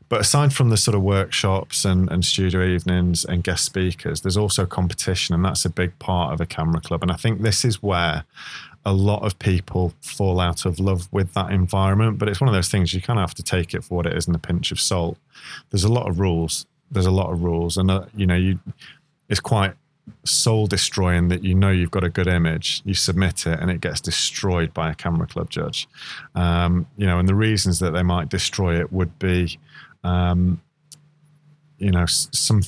But 0.10 0.22
aside 0.22 0.54
from 0.54 0.70
the 0.72 0.78
sort 0.78 0.96
of 0.96 1.04
workshops 1.04 1.86
and, 1.86 2.12
and 2.12 2.26
studio 2.26 2.66
evenings 2.66 3.24
and 3.26 3.44
guest 3.44 3.64
speakers, 3.64 4.22
there's 4.22 4.36
also 4.36 4.66
competition, 4.66 5.36
and 5.36 5.46
that's 5.46 5.66
a 5.66 5.70
big 5.70 6.00
part 6.00 6.34
of 6.34 6.42
a 6.42 6.48
camera 6.48 6.82
club. 6.82 7.04
And 7.04 7.12
I 7.12 7.16
think 7.16 7.44
this 7.44 7.64
is 7.64 7.84
where 7.84 8.24
a 8.84 8.92
lot 8.92 9.22
of 9.22 9.38
people 9.38 9.94
fall 10.02 10.40
out 10.40 10.66
of 10.66 10.80
love 10.80 11.08
with 11.12 11.36
that 11.36 11.52
environment. 11.52 12.18
But 12.18 12.28
it's 12.28 12.42
one 12.42 12.48
of 12.48 12.56
those 12.56 12.70
things 12.70 12.96
you 12.96 13.02
kind 13.04 13.20
of 13.20 13.22
have 13.22 13.36
to 13.36 13.44
take 13.44 13.76
it 13.76 13.84
for 13.84 13.98
what 13.98 14.08
it 14.08 14.18
is 14.18 14.26
and 14.26 14.36
a 14.36 14.40
pinch 14.40 14.72
of 14.72 14.80
salt. 14.80 15.20
There's 15.70 15.84
a 15.84 15.94
lot 15.94 16.10
of 16.10 16.20
rules. 16.20 16.66
There's 16.90 17.06
a 17.06 17.12
lot 17.12 17.32
of 17.32 17.44
rules, 17.44 17.78
and 17.78 17.92
uh, 17.92 18.06
you 18.16 18.26
know, 18.26 18.36
you 18.36 18.60
it's 19.30 19.42
quite 19.42 19.74
soul 20.24 20.68
destroying 20.68 21.28
that 21.30 21.44
you 21.44 21.54
know 21.56 21.70
you've 21.70 21.92
got 21.92 22.04
a 22.04 22.10
good 22.10 22.28
image, 22.28 22.82
you 22.86 22.94
submit 22.94 23.46
it, 23.48 23.60
and 23.60 23.70
it 23.72 23.82
gets 23.82 24.02
destroyed 24.02 24.74
by 24.74 24.90
a 24.92 24.96
camera 24.96 25.28
club 25.28 25.50
judge. 25.50 25.88
Um, 26.36 26.88
you 26.98 27.06
know, 27.06 27.20
and 27.20 27.28
the 27.28 27.36
reasons 27.36 27.80
that 27.80 27.92
they 27.92 28.04
might 28.04 28.30
destroy 28.30 28.80
it 28.80 28.92
would 28.92 29.18
be. 29.20 29.60
Um, 30.04 30.62
you 31.80 31.92
know, 31.92 32.06
some 32.08 32.64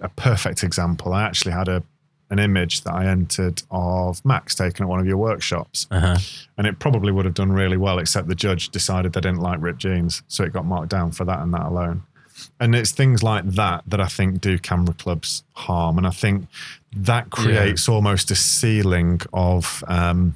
a 0.00 0.08
perfect 0.08 0.62
example. 0.64 1.12
I 1.12 1.22
actually 1.24 1.52
had 1.52 1.68
a 1.68 1.82
an 2.30 2.38
image 2.38 2.82
that 2.82 2.92
I 2.92 3.06
entered 3.06 3.62
of 3.70 4.22
Max 4.24 4.54
taken 4.54 4.84
at 4.84 4.88
one 4.88 5.00
of 5.00 5.06
your 5.06 5.16
workshops, 5.16 5.86
Uh-huh. 5.90 6.16
and 6.58 6.66
it 6.66 6.78
probably 6.78 7.10
would 7.10 7.24
have 7.24 7.32
done 7.34 7.50
really 7.52 7.78
well, 7.78 7.98
except 7.98 8.28
the 8.28 8.34
judge 8.34 8.68
decided 8.68 9.14
they 9.14 9.20
didn't 9.22 9.40
like 9.40 9.58
ripped 9.62 9.78
jeans, 9.80 10.22
so 10.28 10.44
it 10.44 10.52
got 10.52 10.66
marked 10.66 10.90
down 10.90 11.10
for 11.10 11.24
that 11.24 11.40
and 11.40 11.54
that 11.54 11.62
alone. 11.66 12.02
And 12.60 12.74
it's 12.74 12.90
things 12.92 13.22
like 13.22 13.44
that 13.52 13.84
that 13.86 14.00
I 14.00 14.06
think 14.06 14.40
do 14.40 14.58
camera 14.58 14.94
clubs 14.94 15.42
harm, 15.54 15.98
and 15.98 16.06
I 16.06 16.10
think 16.10 16.46
that 16.96 17.30
creates 17.30 17.88
almost 17.88 18.30
a 18.30 18.34
ceiling 18.34 19.20
of 19.32 19.84
um, 19.88 20.34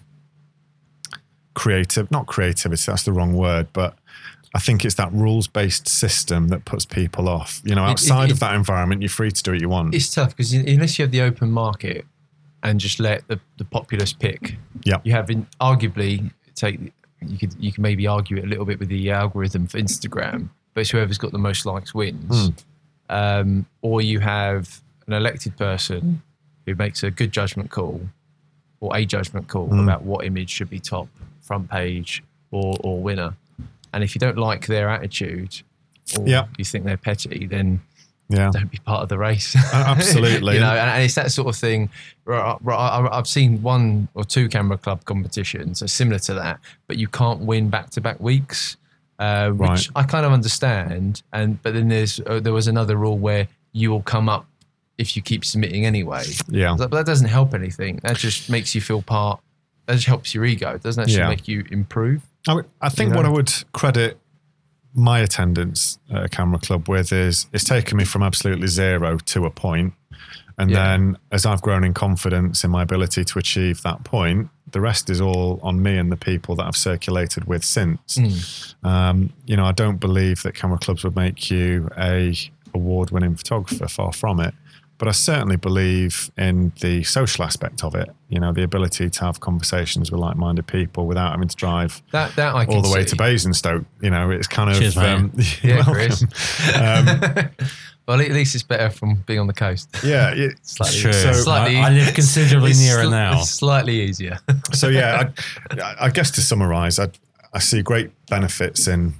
creative, 1.54 2.10
not 2.10 2.26
creativity, 2.26 2.82
that's 2.86 3.02
the 3.04 3.12
wrong 3.12 3.34
word, 3.34 3.68
but 3.72 3.94
I 4.54 4.58
think 4.58 4.84
it's 4.84 4.94
that 4.96 5.12
rules 5.12 5.46
based 5.48 5.88
system 5.88 6.48
that 6.48 6.64
puts 6.64 6.84
people 6.84 7.28
off. 7.28 7.60
You 7.64 7.74
know, 7.74 7.84
It- 7.84 7.88
it- 7.88 7.90
outside 7.92 8.28
it- 8.30 8.32
of 8.32 8.40
that 8.40 8.54
environment, 8.54 9.02
you're 9.02 9.08
free 9.08 9.30
to 9.30 9.42
do 9.42 9.52
what 9.52 9.60
you 9.60 9.68
want. 9.68 9.94
it's 9.94 10.12
tough 10.14 10.30
because 10.36 10.52
unless 10.52 10.98
you 10.98 11.04
have 11.04 11.12
the 11.12 11.22
open 11.22 11.50
market 11.50 12.06
and 12.62 12.78
just 12.78 13.00
let 13.00 13.26
the, 13.28 13.40
the 13.58 13.64
populace 13.64 14.12
pick, 14.12 14.56
Yeah. 14.84 14.98
you 15.04 15.12
have 15.12 15.30
in, 15.30 15.46
arguably 15.60 16.30
take 16.54 16.92
you 17.24 17.38
could 17.38 17.54
you 17.60 17.70
can 17.72 17.82
maybe 17.82 18.06
argue 18.06 18.36
it 18.36 18.44
a 18.44 18.46
little 18.48 18.64
bit 18.64 18.80
with 18.80 18.88
the 18.88 19.10
algorithm 19.10 19.66
for 19.68 19.78
Instagram, 19.78 20.48
but 20.74 20.80
it's 20.82 20.90
whoever's 20.90 21.18
got 21.18 21.32
the 21.32 21.38
most 21.38 21.66
likes 21.66 21.94
wins. 21.94 22.48
Hmm. 22.48 23.14
Um, 23.14 23.66
or 23.82 24.00
you 24.00 24.20
have 24.20 24.80
an 25.06 25.12
elected 25.12 25.56
person 25.58 26.22
who 26.66 26.74
makes 26.74 27.02
a 27.02 27.10
good 27.10 27.32
judgment 27.32 27.70
call 27.70 28.00
or 28.80 28.96
a 28.96 29.04
judgment 29.04 29.48
call 29.48 29.66
Hmm. 29.68 29.80
about 29.80 30.02
what 30.02 30.24
image 30.24 30.50
should 30.50 30.70
be 30.70 30.78
top, 30.80 31.08
front 31.40 31.68
page, 31.70 32.22
or 32.50 32.76
or 32.82 33.00
winner. 33.02 33.34
And 33.92 34.02
if 34.02 34.14
you 34.14 34.18
don't 34.18 34.38
like 34.38 34.66
their 34.66 34.88
attitude, 34.88 35.62
or 36.18 36.26
Yeah. 36.26 36.46
you 36.56 36.64
think 36.64 36.84
they're 36.84 36.96
petty, 36.96 37.46
then 37.46 37.82
Yeah. 38.30 38.50
don't 38.50 38.70
be 38.70 38.78
part 38.78 39.02
of 39.02 39.08
the 39.10 39.18
race. 39.18 39.54
absolutely. 39.74 40.54
you 40.54 40.60
know, 40.60 40.70
and, 40.70 40.90
and 40.90 41.02
it's 41.02 41.14
that 41.16 41.30
sort 41.32 41.48
of 41.48 41.56
thing. 41.60 41.90
Right, 42.24 42.56
right, 42.62 42.76
I- 42.78 43.18
I've 43.18 43.26
seen 43.26 43.60
one 43.62 44.08
or 44.14 44.24
two 44.24 44.48
camera 44.48 44.78
club 44.78 45.04
competitions 45.04 45.82
are 45.82 45.88
similar 45.88 46.18
to 46.20 46.34
that, 46.34 46.58
but 46.86 46.96
you 46.96 47.08
can't 47.08 47.40
win 47.40 47.68
back 47.68 47.90
to 47.90 48.00
back 48.00 48.18
weeks, 48.20 48.76
uh, 49.22 49.50
which 49.50 49.68
Right. 49.70 49.88
I 49.96 50.02
kind 50.14 50.24
of 50.26 50.32
understand. 50.32 51.22
And 51.32 51.62
but 51.62 51.70
then 51.74 51.88
there's 51.88 52.20
uh, 52.26 52.40
there 52.40 52.52
was 52.52 52.66
another 52.68 52.96
rule 52.96 53.18
where 53.18 53.44
you 53.72 53.90
will 53.92 54.02
come 54.02 54.28
up 54.28 54.44
if 54.98 55.16
you 55.16 55.22
keep 55.22 55.44
submitting 55.44 55.86
anyway. 55.86 56.24
Yeah. 56.48 56.74
But 56.78 56.90
that 56.90 57.06
doesn't 57.06 57.28
help 57.28 57.54
anything. 57.54 58.00
That 58.02 58.16
just 58.16 58.50
makes 58.50 58.74
you 58.74 58.80
feel 58.80 59.02
part. 59.02 59.40
That 59.86 59.94
just 59.94 60.06
helps 60.06 60.34
your 60.34 60.44
ego. 60.44 60.68
It 60.74 60.82
doesn't 60.82 61.02
actually 61.02 61.18
Yeah. 61.18 61.28
make 61.28 61.48
you 61.48 61.64
improve. 61.70 62.20
I, 62.48 62.54
would- 62.54 62.68
I 62.80 62.88
think 62.88 63.10
You 63.10 63.16
what? 63.16 63.26
I 63.26 63.30
would 63.30 63.52
credit 63.72 64.18
my 64.94 65.20
attendance 65.20 65.98
at 66.10 66.24
a 66.24 66.28
camera 66.28 66.58
club 66.58 66.88
with 66.88 67.12
is 67.12 67.46
it's 67.52 67.64
taken 67.64 67.96
me 67.96 68.04
from 68.04 68.22
absolutely 68.22 68.66
zero 68.68 69.16
to 69.32 69.46
a 69.46 69.50
point. 69.50 69.94
And 70.58 70.70
Yeah. 70.70 70.84
then 70.96 71.18
as 71.30 71.46
I've 71.46 71.62
grown 71.62 71.84
in 71.84 71.94
confidence 71.94 72.64
in 72.64 72.70
my 72.70 72.82
ability 72.82 73.24
to 73.24 73.38
achieve 73.38 73.82
that 73.82 74.04
point, 74.04 74.48
the 74.70 74.80
rest 74.80 75.10
is 75.10 75.20
all 75.20 75.60
on 75.62 75.82
me 75.82 75.98
and 75.98 76.10
the 76.10 76.16
people 76.16 76.56
that 76.56 76.64
I've 76.66 76.76
circulated 76.76 77.44
with 77.44 77.64
since. 77.64 78.16
Mm. 78.18 78.74
Um, 78.86 79.32
you 79.46 79.56
know, 79.56 79.64
I 79.66 79.72
don't 79.72 79.98
believe 80.00 80.42
that 80.44 80.54
camera 80.54 80.78
clubs 80.78 81.04
would 81.04 81.16
make 81.16 81.50
you 81.50 81.88
a 81.98 82.34
award-winning 82.74 83.34
photographer. 83.36 83.86
Far 83.88 84.12
from 84.12 84.40
it. 84.40 84.54
But 84.98 85.08
I 85.08 85.12
certainly 85.12 85.56
believe 85.56 86.30
in 86.38 86.72
the 86.80 87.02
social 87.02 87.44
aspect 87.44 87.82
of 87.82 87.94
it. 87.96 88.08
You 88.28 88.38
know, 88.38 88.52
the 88.52 88.62
ability 88.62 89.10
to 89.10 89.24
have 89.24 89.40
conversations 89.40 90.12
with 90.12 90.20
like-minded 90.20 90.68
people 90.68 91.06
without 91.08 91.32
having 91.32 91.48
to 91.48 91.56
drive 91.56 92.00
That 92.12 92.36
that 92.36 92.54
I 92.54 92.64
all 92.66 92.82
the 92.82 92.88
way 92.90 93.02
see. 93.02 93.08
to 93.10 93.16
Basingstoke. 93.16 93.84
You 94.00 94.10
know, 94.10 94.30
it's 94.30 94.46
kind 94.46 94.70
of 94.70 94.78
Cheers, 94.78 94.96
um, 94.96 95.32
Yeah. 95.62 95.82
Kris. 95.82 96.22
Um, 96.78 97.50
Well, 98.06 98.20
at 98.20 98.30
least 98.30 98.54
it's 98.54 98.64
better 98.64 98.90
from 98.90 99.16
being 99.26 99.38
on 99.38 99.46
the 99.46 99.52
coast. 99.52 99.88
yeah, 100.04 100.30
it, 100.34 100.58
Slightly, 100.62 100.98
True. 101.00 101.12
So- 101.12 101.32
slightly, 101.32 101.76
I, 101.78 101.88
I 101.88 101.90
live 101.90 102.14
considerably 102.14 102.72
nearer 102.74 103.04
sli- 103.04 103.10
now. 103.10 103.40
slightly 103.42 104.00
easier. 104.00 104.38
so 104.72 104.88
yeah, 104.88 105.30
I, 105.70 105.94
I 106.00 106.08
guess 106.10 106.30
to 106.32 106.40
summarise, 106.42 106.98
I, 106.98 107.08
I 107.52 107.58
see 107.60 107.82
great 107.82 108.10
benefits 108.26 108.88
in 108.88 109.14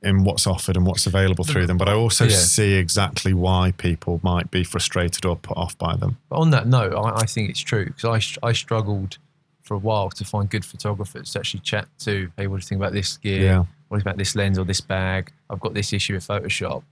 in 0.00 0.22
what's 0.22 0.46
offered 0.46 0.76
and 0.76 0.86
what's 0.86 1.08
available 1.08 1.42
through 1.44 1.66
them, 1.66 1.76
but 1.76 1.88
I 1.88 1.92
also 1.92 2.24
Yeah. 2.26 2.36
see 2.36 2.74
exactly 2.74 3.34
why 3.34 3.72
people 3.78 4.20
might 4.22 4.48
be 4.48 4.62
frustrated 4.62 5.24
or 5.24 5.34
put 5.34 5.56
off 5.56 5.76
by 5.76 5.96
them. 5.96 6.18
But 6.30 6.36
on 6.38 6.50
that 6.50 6.68
note, 6.68 6.94
I, 6.94 7.22
I 7.22 7.26
think 7.26 7.50
it's 7.50 7.58
true 7.58 7.86
because 7.86 8.36
I, 8.42 8.46
I 8.46 8.52
struggled 8.52 9.18
for 9.62 9.74
a 9.74 9.78
while 9.78 10.08
to 10.10 10.24
find 10.24 10.48
good 10.48 10.64
photographers 10.64 11.32
to 11.32 11.40
actually 11.40 11.60
chat 11.60 11.88
to. 12.00 12.30
Hey, 12.36 12.46
what 12.46 12.58
do 12.60 12.64
you 12.64 12.68
think 12.68 12.80
about 12.80 12.92
this 12.92 13.16
gear? 13.16 13.42
Yeah. 13.42 13.58
What 13.58 13.66
do 13.66 13.94
you 13.96 13.98
think 13.98 14.02
about 14.06 14.18
this 14.18 14.36
lens 14.36 14.56
or 14.56 14.64
this 14.64 14.80
bag? 14.80 15.32
I've 15.50 15.58
got 15.58 15.74
this 15.74 15.92
issue 15.92 16.14
with 16.14 16.24
Photoshop, 16.28 16.84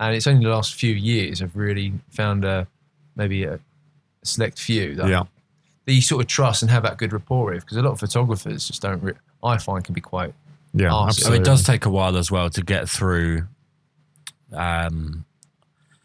and 0.00 0.14
it's 0.14 0.26
only 0.26 0.44
the 0.44 0.50
last 0.50 0.74
few 0.74 0.92
years 0.92 1.42
I've 1.42 1.54
really 1.54 1.92
found 2.10 2.44
a 2.44 2.66
maybe 3.14 3.44
a 3.44 3.60
select 4.24 4.58
few 4.58 4.96
that, 4.96 5.08
Yeah, 5.08 5.24
that 5.84 5.92
you 5.92 6.02
sort 6.02 6.22
of 6.22 6.28
trust 6.28 6.62
and 6.62 6.70
have 6.70 6.82
that 6.82 6.98
good 6.98 7.12
rapport 7.12 7.52
with 7.52 7.64
because 7.64 7.76
a 7.76 7.82
lot 7.82 7.92
of 7.92 8.00
photographers 8.00 8.66
just 8.66 8.82
don't. 8.82 9.02
Re- 9.02 9.14
I 9.44 9.58
find 9.58 9.84
can 9.84 9.94
be 9.94 10.00
quite 10.00 10.34
yeah, 10.74 10.92
Awesome. 10.92 11.12
So 11.12 11.18
absolutely. 11.26 11.38
it 11.38 11.44
does 11.44 11.64
take 11.64 11.84
a 11.86 11.90
while 11.90 12.16
as 12.16 12.30
well 12.30 12.50
to 12.50 12.62
get 12.62 12.88
through. 12.88 13.46
Um, 14.52 15.24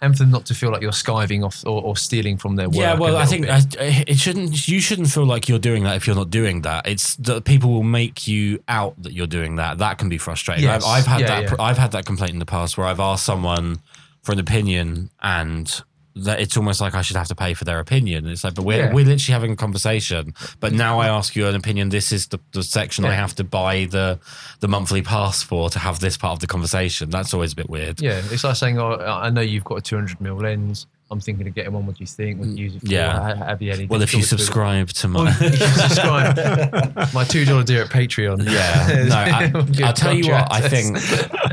and 0.02 0.14
for 0.16 0.24
them 0.24 0.32
not 0.32 0.46
to 0.48 0.54
feel 0.54 0.72
like 0.72 0.82
you're 0.82 0.92
skiving 0.92 1.44
off 1.46 1.64
or, 1.66 1.82
or 1.82 1.96
stealing 1.98 2.38
from 2.38 2.56
their 2.58 2.68
work. 2.70 2.76
yeah, 2.78 2.94
well, 2.96 3.16
I 3.18 3.26
think. 3.26 3.48
I, 3.50 3.62
it 3.80 4.18
shouldn't. 4.20 4.68
You 4.68 4.80
shouldn't 4.82 5.10
feel 5.10 5.26
like 5.26 5.48
you're 5.50 5.60
doing 5.60 5.84
that 5.84 5.96
if 5.96 6.06
you're 6.08 6.16
not 6.16 6.30
doing 6.30 6.62
that. 6.64 6.88
It's 6.88 7.16
that 7.18 7.46
people 7.46 7.72
will 7.72 7.84
make 7.84 8.28
you 8.28 8.62
out 8.68 9.02
that 9.04 9.14
you're 9.14 9.26
doing 9.28 9.56
that. 9.56 9.78
That 9.78 9.98
can 9.98 10.10
be 10.10 10.18
frustrating. 10.18 10.66
Yes. 10.66 10.84
I've, 10.86 11.00
I've 11.04 11.08
had 11.08 11.20
Yeah, 11.22 11.28
that. 11.28 11.44
yeah. 11.44 11.56
I've 11.60 11.78
had 11.78 11.92
that 11.92 12.06
complaint 12.06 12.34
in 12.34 12.40
the 12.40 12.46
past 12.46 12.78
where 12.78 12.88
I've 12.88 13.00
asked 13.00 13.26
someone 13.26 13.80
for 14.22 14.32
an 14.34 14.40
opinion 14.40 15.10
and. 15.22 15.82
That 16.18 16.40
it's 16.40 16.56
almost 16.56 16.80
like 16.80 16.96
I 16.96 17.02
should 17.02 17.18
have 17.18 17.28
to 17.28 17.36
pay 17.36 17.54
for 17.54 17.66
their 17.66 17.80
opinion. 17.80 18.26
It's 18.26 18.44
like, 18.44 18.56
but 18.56 18.64
we're 18.64 18.86
Yeah. 18.86 18.94
we're 18.94 19.06
literally 19.06 19.34
having 19.34 19.52
a 19.52 19.56
conversation. 19.58 20.34
But 20.62 20.72
now 20.72 21.00
I 21.00 21.08
ask 21.08 21.36
you 21.36 21.46
an 21.48 21.56
opinion. 21.56 21.90
This 21.90 22.14
is 22.14 22.28
the, 22.28 22.40
the 22.54 22.64
section 22.64 23.04
I 23.04 23.14
have 23.14 23.36
to 23.36 23.44
buy 23.44 23.86
the 23.86 24.20
the 24.62 24.70
monthly 24.70 25.02
pass 25.02 25.44
for 25.44 25.70
to 25.70 25.80
have 25.80 26.00
this 26.00 26.16
part 26.16 26.34
of 26.34 26.40
the 26.40 26.48
conversation. 26.48 27.10
That's 27.10 27.34
always 27.34 27.52
a 27.52 27.56
bit 27.58 27.70
weird. 27.70 28.02
Yeah, 28.02 28.22
it's 28.32 28.46
like 28.46 28.56
saying, 28.56 28.80
"Oh, 28.80 28.98
I 28.98 29.30
know 29.30 29.42
you've 29.42 29.66
got 29.66 29.76
a 29.76 29.82
200 29.82 30.22
mil 30.22 30.38
lens. 30.38 30.88
I'm 31.12 31.20
thinking 31.20 31.48
of 31.48 31.54
getting 31.54 31.72
one. 31.72 31.86
What 31.86 31.98
do 31.98 32.04
you 32.04 32.08
think? 32.08 32.40
What 32.40 32.46
do 32.46 32.54
mm, 32.56 32.58
you 32.58 32.64
use 32.64 32.76
it 32.76 32.80
for? 32.82 32.88
Yeah. 32.88 33.36
Have 33.36 33.62
you 33.62 33.72
any? 33.72 33.86
Well, 33.86 34.02
if 34.02 34.14
you 34.14 34.22
difficulty 34.22 34.22
with 34.22 34.26
it?" 34.26 34.28
subscribe 34.28 34.88
to 34.90 35.08
oh, 35.08 35.10
my 35.10 35.30
if 35.40 35.60
you 35.60 35.68
subscribe, 35.68 37.14
my 37.14 37.24
two 37.26 37.46
dollar 37.46 37.64
deal 37.64 37.82
at 37.82 37.90
Patreon. 37.90 38.44
Yeah, 38.44 39.06
no. 39.06 39.16
I, 39.16 39.84
I'll 39.86 39.94
tell 39.94 40.14
you 40.14 40.32
what. 40.32 40.52
I 40.52 40.62
think. 40.68 40.98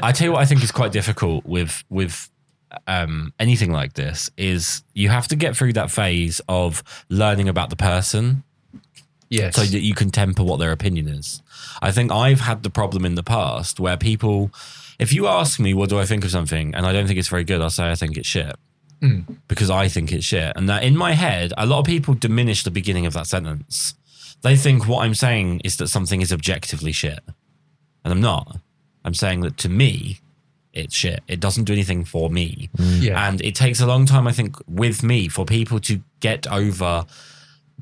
I 0.03 0.13
tell 0.13 0.27
you 0.27 0.33
what. 0.33 0.41
I 0.41 0.47
think 0.47 0.63
is 0.63 0.73
quite 0.73 0.93
difficult 0.93 1.45
with 1.45 1.85
with 1.91 2.31
um, 2.87 3.33
anything 3.39 3.73
like 3.73 3.95
this 3.95 4.31
is 4.37 4.83
you 4.95 5.09
have 5.09 5.29
to 5.29 5.37
get 5.37 5.57
through 5.57 5.73
that 5.75 5.91
phase 5.91 6.41
of 6.49 6.83
learning 7.09 7.49
about 7.49 7.71
the 7.71 7.77
person 7.77 8.45
yes. 9.29 9.57
so 9.57 9.63
that 9.63 9.81
you 9.81 9.95
can 9.95 10.11
temper 10.11 10.43
what 10.43 10.59
their 10.59 10.73
opinion 10.73 11.09
is. 11.09 11.43
I 11.81 11.91
think 11.91 12.13
I've 12.13 12.41
had 12.41 12.63
the 12.63 12.71
problem 12.71 13.05
in 13.05 13.15
the 13.15 13.23
past 13.23 13.81
where 13.81 13.97
people, 13.97 14.51
if 14.99 15.13
you 15.13 15.27
ask 15.27 15.59
me 15.59 15.75
what 15.75 15.89
do 15.89 15.99
I 15.99 16.05
think 16.05 16.25
of 16.25 16.31
something 16.31 16.75
and 16.75 16.87
I 16.87 16.93
don't 16.93 17.07
think 17.07 17.19
it's 17.19 17.29
very 17.29 17.45
good, 17.45 17.61
I'll 17.61 17.71
say 17.71 17.91
I 17.91 17.95
think 17.95 18.17
it's 18.17 18.29
shit. 18.29 18.57
Mm. 19.01 19.39
Because 19.49 19.71
I 19.71 19.89
think 19.89 20.13
it's 20.13 20.25
shit. 20.25 20.53
And 20.57 20.69
that 20.69 20.85
in 20.85 20.97
my 20.97 21.13
head, 21.13 21.53
a 21.57 21.67
lot 21.67 21.81
of 21.81 21.87
people 21.87 22.15
diminish 22.15 22.63
the 22.63 22.71
beginning 22.71 23.07
of 23.07 23.15
that 23.15 23.27
sentence. 23.27 23.95
They 24.43 24.57
think 24.57 24.87
what 24.87 25.05
I'm 25.05 25.15
saying 25.15 25.61
is 25.65 25.77
that 25.79 25.89
something 25.89 26.21
is 26.21 26.33
objectively 26.33 26.93
shit. 26.93 27.21
And 28.05 28.13
I'm 28.13 28.21
not. 28.21 28.59
I'm 29.05 29.15
saying 29.15 29.41
that 29.41 29.57
to 29.59 29.69
me, 29.69 30.21
it's 30.73 30.95
shit. 30.95 31.23
It 31.29 31.41
doesn't 31.41 31.65
do 31.65 31.73
anything 31.73 32.05
for 32.05 32.31
me. 32.31 32.71
Mm. 32.77 33.03
yeah. 33.03 33.29
And 33.29 33.41
it 33.43 33.55
takes 33.55 33.81
a 33.81 33.87
long 33.87 34.07
time, 34.07 34.27
I 34.27 34.33
think, 34.33 34.57
with 34.67 35.03
me 35.03 35.29
for 35.29 35.45
people 35.45 35.79
to 35.81 36.01
get 36.21 36.47
over 36.47 37.07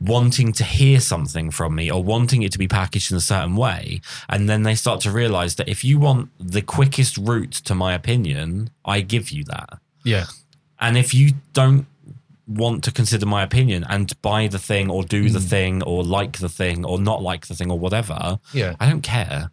wanting 0.00 0.50
to 0.54 0.64
hear 0.64 0.98
something 0.98 1.50
from 1.50 1.74
me 1.74 1.90
or 1.90 2.02
wanting 2.02 2.42
it 2.42 2.50
to 2.52 2.58
be 2.58 2.66
packaged 2.66 3.10
in 3.10 3.16
a 3.18 3.20
certain 3.20 3.54
way. 3.54 4.00
And 4.28 4.48
then 4.48 4.62
they 4.62 4.74
start 4.74 5.00
to 5.02 5.10
realize 5.10 5.56
that 5.56 5.68
if 5.68 5.84
you 5.84 5.98
want 5.98 6.30
the 6.38 6.62
quickest 6.62 7.18
route 7.18 7.52
to 7.52 7.74
my 7.74 7.92
opinion, 7.94 8.70
I 8.84 9.02
give 9.02 9.30
you 9.30 9.44
that. 9.44 9.78
yeah. 10.04 10.26
And 10.82 10.96
if 10.96 11.12
you 11.12 11.32
don't 11.52 11.84
want 12.48 12.82
to 12.84 12.90
consider 12.90 13.26
my 13.26 13.42
opinion 13.42 13.84
and 13.90 14.18
buy 14.22 14.48
the 14.48 14.58
thing 14.58 14.90
or 14.90 15.04
do 15.04 15.28
the 15.28 15.38
mm. 15.38 15.48
thing 15.48 15.82
or 15.82 16.02
like 16.02 16.38
the 16.38 16.48
thing 16.48 16.86
or 16.86 16.98
not 16.98 17.22
like 17.22 17.46
the 17.48 17.54
thing 17.54 17.70
or 17.70 17.78
whatever, 17.78 18.38
Yeah. 18.54 18.76
I 18.80 18.88
don't 18.88 19.02
care. 19.02 19.50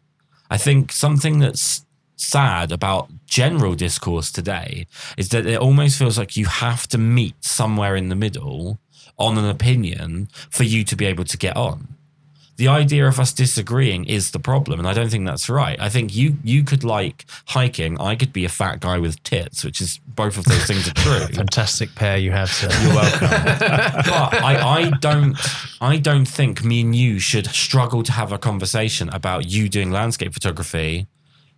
I 0.49 0.57
think 0.57 0.93
something 0.93 1.39
that's 1.39 1.85
sad 2.15 2.72
about 2.72 3.11
general 3.27 3.75
discourse 3.75 4.31
today 4.31 4.87
is 5.17 5.29
that 5.29 5.45
it 5.45 5.59
almost 5.59 5.99
feels 5.99 6.17
like 6.17 6.35
you 6.35 6.45
have 6.45 6.87
to 6.87 6.97
meet 6.97 7.35
somewhere 7.43 7.95
in 7.95 8.09
the 8.09 8.15
middle 8.15 8.79
on 9.19 9.37
an 9.37 9.45
opinion 9.45 10.29
for 10.49 10.63
you 10.63 10.83
to 10.85 10.95
be 10.95 11.05
able 11.05 11.25
to 11.25 11.37
get 11.37 11.55
on. 11.55 11.89
The 12.55 12.67
idea 12.67 13.07
of 13.07 13.19
us 13.19 13.33
disagreeing 13.33 14.05
is 14.05 14.31
the 14.31 14.39
problem, 14.39 14.79
and 14.79 14.87
I 14.87 14.93
don't 14.93 15.09
think 15.11 15.27
that's 15.27 15.47
right. 15.47 15.79
I 15.79 15.89
think 15.89 16.15
you 16.15 16.37
you 16.43 16.63
could 16.63 16.83
like 16.83 17.25
hiking. 17.45 18.01
I 18.01 18.15
could 18.15 18.33
be 18.33 18.45
a 18.45 18.49
fat 18.49 18.79
guy 18.79 18.97
with 18.97 19.21
tits, 19.21 19.63
which 19.63 19.79
is 19.79 19.99
both 20.07 20.39
of 20.39 20.45
those 20.45 20.65
things 20.65 20.87
are 20.87 20.93
true. 20.95 21.27
Fantastic 21.35 21.93
pair 21.93 22.17
you 22.17 22.31
have, 22.31 22.49
sir. 22.49 22.69
You're 22.81 22.95
welcome. 22.95 23.29
but 23.29 24.33
I, 24.43 24.79
I 24.79 24.89
don't 24.99 25.37
I 25.81 25.97
don't 25.97 26.27
think 26.27 26.63
me 26.63 26.81
and 26.81 26.95
you 26.95 27.19
should 27.19 27.45
struggle 27.45 28.01
to 28.01 28.11
have 28.11 28.31
a 28.31 28.39
conversation 28.39 29.09
about 29.09 29.47
you 29.47 29.69
doing 29.69 29.91
landscape 29.91 30.33
photography 30.33 31.05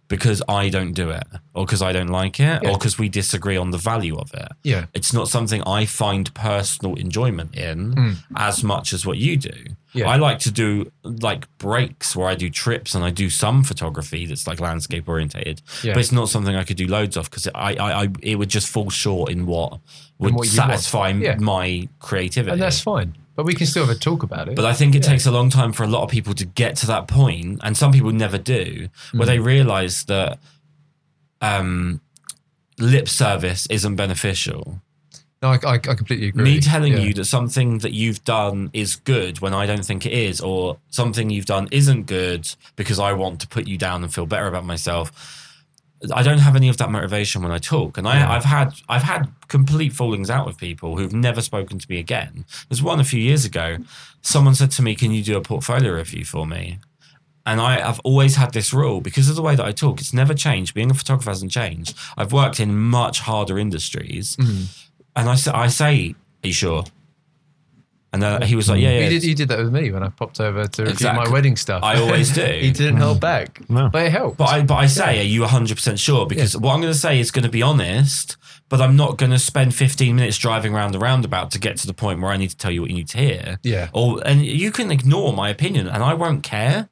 because 0.09 0.41
I 0.49 0.69
don't 0.69 0.93
do 0.93 1.11
it 1.11 1.23
or 1.53 1.65
because 1.65 1.81
I 1.81 1.93
don't 1.93 2.07
like 2.07 2.39
it 2.39 2.65
or 2.65 2.73
because 2.73 2.97
we 2.97 3.07
disagree 3.09 3.55
on 3.55 3.69
the 3.69 3.77
value 3.77 4.17
of 4.17 4.33
it. 4.33 4.51
Yeah. 4.63 4.87
It's 4.93 5.13
not 5.13 5.29
something 5.29 5.61
I 5.63 5.85
find 5.85 6.33
personal 6.33 6.95
enjoyment 6.95 7.55
in 7.55 7.93
mm. 7.93 8.15
as 8.35 8.63
much 8.63 8.91
as 8.91 9.05
what 9.05 9.19
you 9.19 9.37
do. 9.37 9.53
Yeah. 9.93 10.09
I 10.09 10.17
like 10.17 10.39
to 10.39 10.51
do 10.51 10.91
like 11.03 11.47
breaks 11.59 12.15
where 12.15 12.27
I 12.27 12.35
do 12.35 12.49
trips 12.49 12.95
and 12.95 13.05
I 13.05 13.11
do 13.11 13.29
some 13.29 13.63
photography 13.63 14.25
that's 14.25 14.47
like 14.47 14.59
landscape 14.59 15.07
orientated, 15.07 15.61
Yeah. 15.83 15.93
but 15.93 15.99
it's 15.99 16.11
not 16.11 16.27
something 16.27 16.55
I 16.55 16.63
could 16.63 16.77
do 16.77 16.87
loads 16.87 17.15
of 17.15 17.29
because 17.29 17.47
I, 17.53 17.75
I, 17.75 18.03
I, 18.03 18.07
it 18.21 18.35
would 18.35 18.49
just 18.49 18.67
fall 18.67 18.89
short 18.89 19.31
in 19.31 19.45
what 19.45 19.79
would 20.17 20.33
what 20.33 20.47
satisfy 20.47 21.09
Yeah. 21.09 21.35
my 21.35 21.87
creativity. 21.99 22.53
And 22.53 22.61
that's 22.61 22.81
fine. 22.81 23.15
But 23.39 23.45
we 23.45 23.53
can 23.53 23.67
still 23.67 23.85
have 23.85 23.95
a 23.95 23.97
talk 23.97 24.23
about 24.23 24.49
it. 24.49 24.55
But 24.57 24.65
I 24.65 24.73
think 24.73 24.95
it 24.95 25.03
Yeah. 25.05 25.11
takes 25.11 25.25
a 25.25 25.31
long 25.31 25.49
time 25.49 25.71
for 25.71 25.83
a 25.83 25.87
lot 25.87 26.03
of 26.03 26.09
people 26.09 26.33
to 26.33 26.43
get 26.45 26.75
to 26.81 26.87
that 26.87 27.07
point, 27.07 27.61
and 27.63 27.77
some 27.77 27.93
people 27.93 28.11
never 28.11 28.37
do, 28.37 28.89
where 29.13 29.23
Mm. 29.23 29.27
they 29.27 29.39
realize 29.39 30.03
that 30.05 30.39
um, 31.41 32.01
lip 32.77 33.07
service 33.07 33.65
isn't 33.67 33.95
beneficial. 33.95 34.81
no, 35.41 35.51
I, 35.51 35.59
I, 35.65 35.73
I 35.75 35.77
completely 35.77 36.27
agree. 36.27 36.43
Me 36.43 36.59
telling 36.59 36.91
Yeah. 36.97 36.99
you 36.99 37.13
that 37.13 37.23
something 37.23 37.77
that 37.77 37.93
you've 37.93 38.21
done 38.25 38.69
is 38.73 38.97
good 38.97 39.39
when 39.39 39.53
I 39.53 39.65
don't 39.65 39.85
think 39.85 40.05
it 40.05 40.11
is, 40.11 40.41
or 40.41 40.79
something 40.89 41.29
you've 41.29 41.45
done 41.45 41.69
isn't 41.71 42.07
good 42.07 42.53
because 42.75 42.99
I 42.99 43.13
want 43.13 43.39
to 43.39 43.47
put 43.47 43.65
you 43.65 43.77
down 43.77 44.03
and 44.03 44.13
feel 44.13 44.25
better 44.25 44.47
about 44.47 44.65
myself. 44.65 45.13
I 46.15 46.23
don't 46.23 46.39
have 46.39 46.55
any 46.55 46.69
of 46.69 46.77
that 46.77 46.89
motivation 46.91 47.41
when 47.43 47.51
I 47.51 47.57
talk, 47.57 47.97
and 47.97 48.07
I. 48.07 48.35
I've 48.35 48.45
had 48.45 48.73
I've 48.87 49.03
had 49.03 49.27
complete 49.49 49.91
fallings 49.93 50.29
out 50.29 50.45
with 50.45 50.57
people 50.57 50.95
who've 50.97 51.11
never 51.13 51.41
spoken 51.41 51.77
to 51.77 51.85
me 51.89 51.99
again. 51.99 52.45
There's 52.69 52.81
one 52.81 52.99
a 52.99 53.03
few 53.03 53.19
years 53.19 53.43
ago. 53.45 53.77
Someone 54.21 54.55
said 54.55 54.71
to 54.71 54.81
me, 54.81 54.95
"Can 54.95 55.11
you 55.11 55.23
do 55.23 55.35
a 55.35 55.41
portfolio 55.41 55.91
review 55.93 56.23
for 56.23 56.45
me?" 56.47 56.79
And 57.45 57.59
I, 57.59 57.85
I've 57.87 57.99
always 58.01 58.35
had 58.35 58.53
this 58.53 58.73
rule 58.73 59.01
because 59.01 59.27
of 59.29 59.35
the 59.35 59.41
way 59.41 59.55
that 59.55 59.65
I 59.65 59.71
talk. 59.71 59.99
It's 59.99 60.13
never 60.13 60.33
changed. 60.33 60.73
Being 60.73 60.91
a 60.91 60.93
photographer 60.93 61.31
hasn't 61.31 61.51
changed. 61.51 61.97
I've 62.17 62.31
worked 62.31 62.59
in 62.59 62.77
much 62.77 63.19
harder 63.21 63.57
industries, 63.59 64.35
Mm-hmm. 64.37 64.63
and 65.17 65.29
I 65.29 65.35
say, 65.35 65.51
I 65.51 65.67
say, 65.67 66.15
"Are 66.43 66.47
you 66.47 66.53
sure?" 66.53 66.85
And 68.11 68.23
then 68.23 68.41
he 68.41 68.55
was 68.55 68.67
like, 68.67 68.79
mm. 68.79 68.83
"Yeah, 68.83 68.91
yeah." 68.91 69.03
You 69.03 69.09
did, 69.09 69.23
you 69.23 69.35
did 69.35 69.49
that 69.49 69.59
with 69.59 69.71
me 69.71 69.91
when 69.91 70.01
I 70.01 70.09
popped 70.09 70.39
over 70.39 70.65
to 70.65 70.81
review 70.81 70.93
Exactly. 70.93 71.25
my 71.25 71.31
wedding 71.31 71.55
stuff. 71.55 71.83
I 71.83 71.97
always 71.99 72.33
do. 72.33 72.43
he 72.61 72.71
didn't 72.71 72.97
mm. 72.97 73.03
hold 73.03 73.19
back. 73.19 73.69
No. 73.69 73.89
But 73.89 74.07
it 74.07 74.11
helped. 74.11 74.37
But 74.37 74.49
I, 74.49 74.61
but 74.63 74.75
I 74.75 74.87
say, 74.87 75.19
are 75.19 75.23
you 75.23 75.41
100% 75.41 75.99
sure? 75.99 76.25
Because 76.25 76.57
what 76.57 76.73
I'm 76.73 76.81
going 76.81 76.91
to 76.91 76.97
say 76.97 77.19
is 77.19 77.29
going 77.29 77.43
to 77.43 77.51
be 77.51 77.61
honest, 77.61 78.35
but 78.67 78.81
I'm 78.81 78.95
not 78.95 79.17
going 79.17 79.31
to 79.31 79.37
spend 79.37 79.75
15 79.75 80.15
minutes 80.15 80.37
driving 80.37 80.73
around 80.73 80.93
the 80.93 80.99
roundabout 80.99 81.51
to 81.51 81.59
get 81.59 81.77
to 81.77 81.87
the 81.87 81.93
point 81.93 82.19
where 82.19 82.31
I 82.31 82.37
need 82.37 82.49
to 82.49 82.57
tell 82.57 82.71
you 82.71 82.81
what 82.81 82.89
you 82.89 82.95
need 82.95 83.09
to 83.09 83.17
hear. 83.19 83.59
Yeah. 83.61 83.89
Or 83.93 84.25
and 84.25 84.43
you 84.43 84.71
can 84.71 84.91
ignore 84.91 85.31
my 85.33 85.49
opinion, 85.49 85.87
and 85.87 86.03
I 86.03 86.15
won't 86.15 86.41
care. 86.41 86.89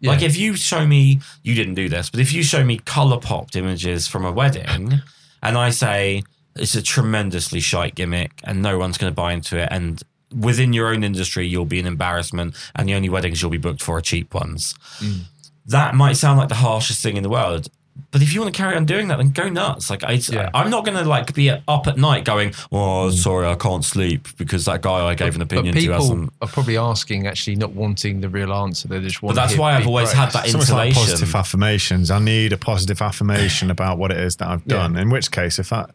Yeah. 0.00 0.10
Like 0.10 0.22
if 0.22 0.36
you 0.36 0.54
show 0.56 0.86
me, 0.86 1.20
you 1.42 1.54
didn't 1.54 1.74
do 1.74 1.88
this, 1.88 2.10
but 2.10 2.20
if 2.20 2.32
you 2.32 2.42
show 2.42 2.64
me 2.64 2.78
color 2.78 3.18
popped 3.18 3.56
images 3.56 4.06
from 4.08 4.24
a 4.24 4.32
wedding, 4.32 5.00
and 5.42 5.58
I 5.58 5.70
say, 5.70 6.24
it's 6.56 6.74
a 6.74 6.82
tremendously 6.82 7.60
shite 7.60 7.94
gimmick, 7.94 8.32
and 8.44 8.62
no 8.62 8.78
one's 8.78 8.98
going 8.98 9.10
to 9.10 9.14
buy 9.14 9.32
into 9.32 9.58
it. 9.58 9.68
And 9.70 10.02
within 10.38 10.72
your 10.72 10.88
own 10.88 11.04
industry, 11.04 11.46
you'll 11.46 11.64
be 11.64 11.80
an 11.80 11.86
embarrassment, 11.86 12.54
and 12.74 12.88
the 12.88 12.94
only 12.94 13.08
weddings 13.08 13.40
you'll 13.42 13.50
be 13.50 13.58
booked 13.58 13.82
for 13.82 13.98
are 13.98 14.00
cheap 14.02 14.34
ones. 14.34 14.74
Mm. 15.00 15.20
That 15.66 15.94
might 15.94 16.16
sound 16.16 16.38
like 16.38 16.48
the 16.48 16.56
harshest 16.56 17.02
thing 17.02 17.16
in 17.16 17.22
the 17.22 17.30
world. 17.30 17.68
But 18.10 18.22
if 18.22 18.32
you 18.34 18.40
want 18.40 18.52
to 18.52 18.58
carry 18.60 18.74
on 18.74 18.86
doing 18.86 19.06
that, 19.08 19.18
then 19.18 19.30
go 19.30 19.48
nuts. 19.48 19.88
Like 19.88 20.02
I, 20.02 20.12
Yeah. 20.14 20.50
I'm 20.52 20.68
not 20.68 20.84
going 20.84 20.96
to 20.98 21.04
like 21.08 21.32
be 21.32 21.48
up 21.50 21.86
at 21.86 21.96
night 21.96 22.24
going, 22.24 22.52
"Oh, 22.72 23.08
mm. 23.08 23.12
sorry, 23.12 23.46
I 23.46 23.54
can't 23.54 23.84
sleep 23.84 24.26
because 24.36 24.64
that 24.64 24.82
guy 24.82 25.06
I 25.06 25.14
gave 25.14 25.36
an 25.36 25.38
But 25.46 25.52
opinion 25.52 25.74
to 25.76 25.80
people 25.80 25.94
hasn't." 25.94 26.32
are 26.42 26.48
probably 26.48 26.76
asking, 26.76 27.28
actually, 27.28 27.54
not 27.54 27.70
wanting 27.72 28.20
the 28.20 28.28
real 28.28 28.52
answer. 28.52 28.88
They 28.88 28.98
just 29.00 29.22
want. 29.22 29.36
But 29.36 29.42
that's 29.42 29.54
to 29.54 29.60
why 29.60 29.76
I've 29.76 29.86
always 29.86 30.08
praise. 30.08 30.18
had 30.18 30.32
that 30.32 30.44
It's 30.46 30.54
almost 30.54 30.72
like 30.72 30.92
positive 30.92 31.32
affirmations. 31.36 32.10
I 32.10 32.18
need 32.18 32.52
a 32.52 32.58
positive 32.58 33.00
affirmation 33.00 33.70
about 33.70 33.96
what 33.96 34.10
it 34.10 34.18
is 34.18 34.36
that 34.36 34.48
I've 34.48 34.62
Yeah. 34.66 34.76
done. 34.78 34.96
In 34.96 35.08
which 35.08 35.30
case, 35.30 35.60
if 35.60 35.68
that 35.70 35.90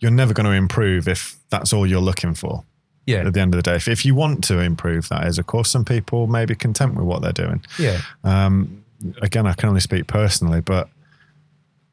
you're 0.00 0.10
never 0.10 0.32
going 0.32 0.46
to 0.46 0.52
improve 0.52 1.06
if 1.06 1.36
that's 1.50 1.72
all 1.74 1.86
you're 1.86 2.00
looking 2.00 2.32
for. 2.32 2.64
Yeah, 3.06 3.26
At 3.26 3.34
the 3.34 3.40
end 3.40 3.54
of 3.54 3.62
the 3.62 3.68
day, 3.68 3.76
if, 3.76 3.88
if 3.88 4.04
you 4.04 4.14
want 4.14 4.44
to 4.44 4.60
improve, 4.60 5.08
that 5.08 5.26
is, 5.26 5.38
of 5.38 5.46
course, 5.46 5.70
some 5.70 5.84
people 5.84 6.28
may 6.28 6.44
be 6.44 6.54
content 6.54 6.94
with 6.94 7.04
what 7.04 7.20
they're 7.20 7.32
doing. 7.32 7.64
yeah. 7.78 8.00
Um, 8.22 8.84
again, 9.20 9.46
I 9.46 9.54
can 9.54 9.68
only 9.68 9.80
speak 9.80 10.06
personally, 10.06 10.60
but 10.60 10.88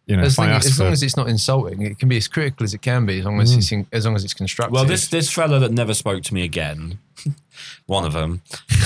you 0.06 0.18
know, 0.18 0.23
As, 0.23 0.34
if 0.34 0.40
I 0.40 0.48
long, 0.48 0.56
as 0.56 0.77
for, 0.77 0.84
long 0.86 0.94
as 0.94 1.03
it's 1.03 1.15
not 1.18 1.30
insulting, 1.30 1.84
it 1.84 1.99
can 1.99 2.10
be 2.10 2.18
as 2.18 2.27
critical 2.27 2.64
as 2.64 2.73
it 2.73 2.81
can 2.81 3.06
be, 3.06 3.19
as 3.19 3.26
long 3.26 3.40
as 3.40 3.56
it's 3.56 3.72
in, 3.72 3.86
as 3.91 4.06
long 4.06 4.15
as 4.15 4.23
it's 4.23 4.34
constructive. 4.34 4.73
Well, 4.73 4.86
this 4.86 5.07
this 5.07 5.31
fella 5.31 5.60
that 5.60 5.72
never 5.72 5.94
spoke 5.94 6.23
to 6.23 6.34
me 6.34 6.44
again, 6.44 6.98
one 7.86 8.06
of 8.06 8.14
them, 8.14 8.41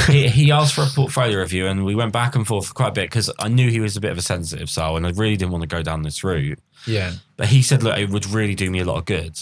he, 0.08 0.28
he 0.28 0.52
asked 0.52 0.74
for 0.74 0.82
a 0.82 0.88
portfolio 0.88 1.40
review, 1.40 1.66
and 1.68 1.86
we 1.86 1.96
went 1.96 2.12
back 2.12 2.36
and 2.36 2.46
forth 2.46 2.68
for 2.68 2.74
quite 2.74 2.90
a 2.90 2.92
bit 2.92 3.10
because 3.10 3.30
I 3.40 3.48
knew 3.48 3.70
he 3.70 3.80
was 3.80 3.96
a 3.96 4.02
bit 4.02 4.12
of 4.12 4.18
a 4.18 4.22
sensitive 4.22 4.70
soul, 4.70 4.98
and 4.98 5.08
I 5.08 5.12
really 5.12 5.38
didn't 5.38 5.52
want 5.52 5.62
to 5.62 5.68
go 5.68 5.82
down 5.82 6.02
this 6.02 6.26
route. 6.26 6.60
yeah, 6.86 7.14
But 7.38 7.48
he 7.48 7.62
said, 7.62 7.84
"Look, 7.84 7.98
it 7.98 8.10
would 8.10 8.26
really 8.26 8.56
do 8.56 8.70
me 8.70 8.80
a 8.80 8.86
lot 8.86 8.98
of 8.98 9.06
good." 9.06 9.40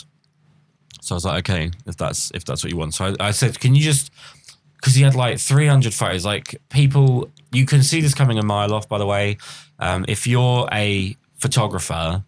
So 1.02 1.14
I 1.14 1.18
was 1.18 1.26
like, 1.26 1.50
"Okay, 1.50 1.72
if 1.86 1.98
that's 1.98 2.32
if 2.34 2.46
that's 2.46 2.64
what 2.64 2.72
you 2.72 2.78
want." 2.78 2.94
So 2.94 3.14
I, 3.20 3.28
I 3.28 3.32
said, 3.32 3.60
"Can 3.60 3.76
you 3.76 3.82
just?" 3.82 4.12
Because 4.76 4.96
he 4.96 5.04
had 5.04 5.14
like 5.14 5.38
300 5.38 5.94
photos. 5.94 6.26
Like 6.26 6.60
people, 6.70 7.30
you 7.52 7.68
can 7.68 7.84
see 7.84 8.02
this 8.02 8.16
coming 8.16 8.40
a 8.40 8.44
mile 8.44 8.74
off. 8.74 8.90
By 8.90 8.98
the 8.98 9.06
way, 9.06 9.38
um, 9.78 10.06
if 10.08 10.26
you're 10.26 10.68
a 10.72 11.16
photographer, 11.38 12.24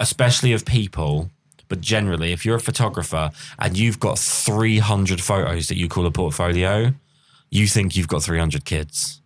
especially 0.00 0.52
of 0.52 0.64
people, 0.64 1.30
but 1.68 1.80
generally, 1.80 2.32
if 2.32 2.44
you're 2.44 2.56
a 2.56 2.60
photographer 2.60 3.30
and 3.58 3.76
you've 3.76 4.00
got 4.00 4.18
300 4.18 5.20
photos 5.20 5.68
that 5.68 5.76
you 5.76 5.88
call 5.88 6.06
a 6.06 6.10
portfolio, 6.10 6.92
you 7.50 7.66
think 7.66 7.96
you've 7.96 8.08
got 8.08 8.22
300 8.22 8.64
kids. 8.64 9.20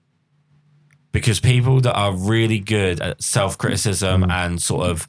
Because 1.12 1.40
people 1.40 1.80
that 1.80 1.94
are 1.94 2.14
really 2.14 2.60
good 2.60 3.00
at 3.00 3.22
self 3.22 3.58
criticism 3.58 4.24
and 4.30 4.62
sort 4.62 4.86
of 4.88 5.08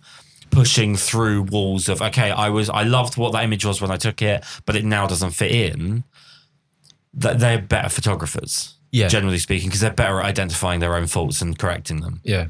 pushing 0.52 0.96
through 0.96 1.44
walls 1.44 1.90
of, 1.90 2.02
okay, 2.02 2.30
I 2.32 2.50
was, 2.50 2.70
I 2.70 2.84
loved 2.84 3.18
what 3.18 3.32
that 3.34 3.44
image 3.44 3.66
was 3.66 3.82
when 3.82 3.90
I 3.92 3.98
took 3.98 4.22
it, 4.22 4.44
but 4.66 4.76
it 4.76 4.86
now 4.86 5.08
doesn't 5.08 5.32
fit 5.32 5.52
in, 5.52 6.04
that 7.14 7.40
they're 7.40 7.62
better 7.62 7.90
photographers, 7.90 8.76
yeah, 8.92 9.08
generally 9.08 9.38
speaking, 9.38 9.70
because 9.70 9.82
they're 9.82 9.92
better 9.92 10.20
at 10.20 10.26
identifying 10.26 10.80
their 10.80 10.96
own 10.96 11.08
faults 11.08 11.42
and 11.42 11.58
correcting 11.58 12.02
them. 12.02 12.22
yeah, 12.24 12.48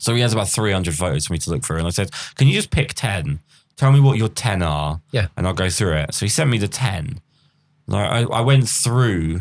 So 0.00 0.14
he 0.14 0.20
has 0.20 0.32
about 0.32 0.48
300 0.48 0.94
photos 0.94 1.26
for 1.26 1.32
me 1.32 1.38
to 1.40 1.50
look 1.50 1.64
through. 1.64 1.78
And 1.78 1.86
I 1.86 1.90
said, 1.90 2.10
Can 2.36 2.46
you 2.46 2.54
just 2.54 2.70
pick 2.70 2.94
10? 2.94 3.40
Tell 3.76 3.92
me 3.92 4.00
what 4.00 4.18
your 4.18 4.28
10 4.28 4.62
are. 4.62 5.00
Yeah. 5.10 5.28
And 5.36 5.46
I'll 5.46 5.54
go 5.54 5.70
through 5.70 5.94
it. 5.94 6.14
So 6.14 6.26
he 6.26 6.28
sent 6.30 6.50
me 6.50 6.58
the 6.58 6.68
10. 6.68 7.20
I, 7.90 8.22
I 8.24 8.40
went 8.42 8.68
through 8.68 9.40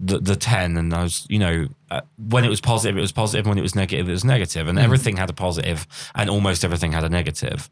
the, 0.00 0.18
the 0.18 0.36
10 0.36 0.76
and 0.76 0.94
I 0.94 1.02
was, 1.02 1.26
you 1.28 1.38
know, 1.38 1.68
uh, 1.90 2.02
when 2.28 2.44
it 2.44 2.48
was 2.48 2.60
positive, 2.60 2.96
it 2.96 3.00
was 3.00 3.12
positive. 3.12 3.46
When 3.46 3.58
it 3.58 3.62
was 3.62 3.74
negative, 3.74 4.08
it 4.08 4.12
was 4.12 4.24
negative. 4.24 4.68
And 4.68 4.78
everything 4.78 5.16
had 5.16 5.28
a 5.28 5.32
positive 5.32 5.86
and 6.14 6.30
almost 6.30 6.64
everything 6.64 6.92
had 6.92 7.04
a 7.04 7.08
negative. 7.08 7.68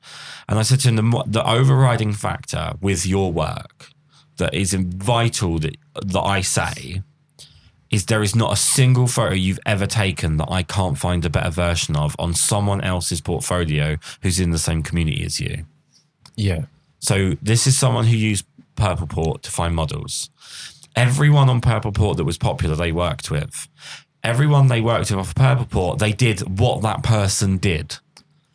And 0.48 0.59
I 0.59 0.62
said 0.62 0.81
to 0.81 0.89
him, 0.89 0.97
the, 0.97 1.24
the 1.27 1.48
overriding 1.48 2.12
factor 2.12 2.73
with 2.81 3.07
your 3.07 3.32
work 3.32 3.90
that 4.39 4.55
is 4.55 4.74
vital 4.74 5.59
that, 5.61 5.77
that 6.05 6.20
I 6.20 6.40
say 6.40 7.03
is 7.90 8.07
there 8.07 8.23
is 8.23 8.35
not 8.35 8.53
a 8.53 8.57
single 8.57 9.07
photo 9.07 9.35
you've 9.35 9.61
ever 9.65 9.86
taken 9.86 10.36
that 10.39 10.51
I 10.51 10.65
can't 10.65 10.98
find 10.98 11.24
a 11.24 11.31
better 11.31 11.51
version 11.51 11.94
of 11.97 12.16
on 12.19 12.35
someone 12.35 12.81
else's 12.81 13.20
portfolio 13.20 13.97
who's 14.23 14.40
in 14.40 14.51
the 14.51 14.59
same 14.59 14.82
community 14.82 15.24
as 15.24 15.39
you. 15.40 15.65
yeah, 16.35 16.65
So 16.98 17.36
this 17.40 17.66
is 17.66 17.78
someone 17.78 18.07
who 18.07 18.16
used 18.16 18.44
Purple 18.74 19.07
Port 19.07 19.43
to 19.44 19.51
find 19.51 19.74
models. 19.74 20.31
Everyone 20.97 21.48
on 21.51 21.60
Purple 21.60 21.93
Port 21.93 22.16
that 22.16 22.24
was 22.24 22.39
popular, 22.39 22.74
they 22.74 22.90
worked 22.93 23.31
with. 23.31 23.68
Everyone 24.24 24.68
they 24.68 24.81
worked 24.81 25.10
with 25.10 25.20
off 25.20 25.35
Purple 25.35 25.66
Port, 25.66 25.98
they 25.98 26.12
did 26.12 26.59
what 26.59 26.82
that 26.82 27.02
person 27.02 27.59
did. 27.59 27.98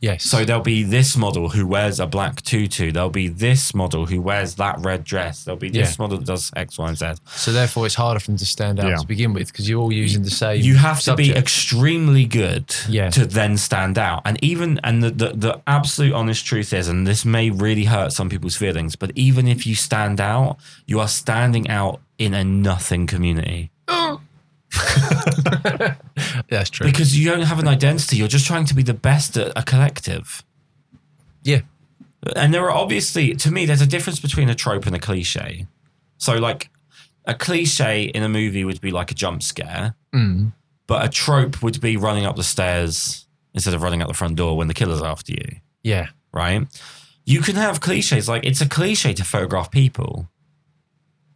yes. 0.01 0.23
So 0.23 0.43
there'll 0.43 0.63
be 0.63 0.81
this 0.81 1.15
model 1.15 1.49
who 1.49 1.67
wears 1.67 1.99
a 1.99 2.07
black 2.07 2.41
tutu. 2.41 2.91
There'll 2.91 3.11
be 3.11 3.27
this 3.27 3.75
model 3.75 4.07
who 4.07 4.19
wears 4.19 4.55
that 4.55 4.79
red 4.79 5.03
dress. 5.03 5.43
There'll 5.43 5.59
be 5.59 5.69
this 5.69 5.91
Yeah. 5.91 5.95
model 5.99 6.17
that 6.17 6.25
does 6.25 6.49
X, 6.55 6.79
Y, 6.79 6.87
and 6.89 6.97
Z. 6.97 7.05
so 7.35 7.51
therefore, 7.53 7.85
it's 7.85 7.93
harder 7.93 8.19
for 8.19 8.31
them 8.31 8.37
to 8.37 8.45
stand 8.47 8.79
out 8.79 8.89
Yeah. 8.89 8.95
to 8.95 9.05
begin 9.05 9.31
with 9.33 9.51
because 9.51 9.69
you're 9.69 9.79
all 9.79 9.93
using 9.93 10.23
the 10.23 10.31
same. 10.31 10.61
you 10.63 10.73
have 10.77 11.01
to 11.01 11.15
be 11.15 11.31
extremely 11.31 12.25
good 12.25 12.73
Yeah. 12.89 13.11
to 13.11 13.27
then 13.27 13.57
stand 13.57 13.99
out 13.99 14.23
and 14.25 14.43
even 14.43 14.79
and 14.83 15.03
the, 15.03 15.11
the 15.11 15.29
the 15.35 15.61
absolute 15.67 16.13
honest 16.13 16.47
truth 16.47 16.73
is 16.73 16.87
and 16.87 17.05
this 17.05 17.23
may 17.23 17.51
really 17.51 17.83
hurt 17.85 18.11
some 18.11 18.27
people's 18.27 18.55
feelings 18.57 18.95
but 18.95 19.11
even 19.13 19.47
if 19.47 19.67
you 19.67 19.75
stand 19.75 20.19
out 20.19 20.57
you 20.87 20.99
are 20.99 21.07
standing 21.07 21.69
out 21.69 22.01
in 22.23 22.33
a 22.33 22.43
nothing 22.43 23.07
community 23.07 23.71
That's 26.49 26.69
true. 26.69 26.85
because 26.85 27.17
you 27.17 27.29
don't 27.29 27.41
have 27.41 27.59
an 27.59 27.67
identity 27.67 28.17
you're 28.17 28.27
just 28.27 28.45
trying 28.45 28.65
to 28.65 28.75
be 28.75 28.83
the 28.83 28.93
best 28.93 29.37
at 29.37 29.51
a 29.55 29.63
collective 29.63 30.43
yeah, 31.43 31.61
and 32.35 32.53
there 32.53 32.63
are 32.65 32.71
obviously 32.71 33.33
to 33.35 33.51
me 33.51 33.65
there's 33.65 33.81
a 33.81 33.87
difference 33.87 34.19
between 34.19 34.49
a 34.49 34.55
trope 34.55 34.85
and 34.85 34.95
a 34.95 34.99
cliche 34.99 35.67
so 36.17 36.35
like 36.37 36.69
a 37.25 37.33
cliche 37.33 38.03
in 38.03 38.23
a 38.23 38.29
movie 38.29 38.63
would 38.63 38.79
be 38.81 38.91
like 38.91 39.11
a 39.11 39.13
jump 39.13 39.43
scare 39.43 39.95
mm. 40.13 40.51
but 40.87 41.05
a 41.05 41.09
trope 41.09 41.61
would 41.61 41.81
be 41.81 41.97
running 41.97 42.25
up 42.25 42.35
the 42.35 42.43
stairs 42.43 43.27
instead 43.53 43.73
of 43.73 43.81
running 43.81 44.01
out 44.01 44.07
the 44.07 44.13
front 44.13 44.35
door 44.35 44.55
when 44.55 44.67
the 44.67 44.73
killer's 44.73 45.01
after 45.01 45.33
you 45.33 45.61
yeah, 45.83 46.07
right? 46.33 46.67
You 47.25 47.41
can 47.41 47.55
have 47.55 47.81
cliches 47.81 48.27
like 48.27 48.45
it's 48.45 48.61
a 48.61 48.69
cliche 48.69 49.13
to 49.13 49.23
photograph 49.23 49.71
people. 49.71 50.29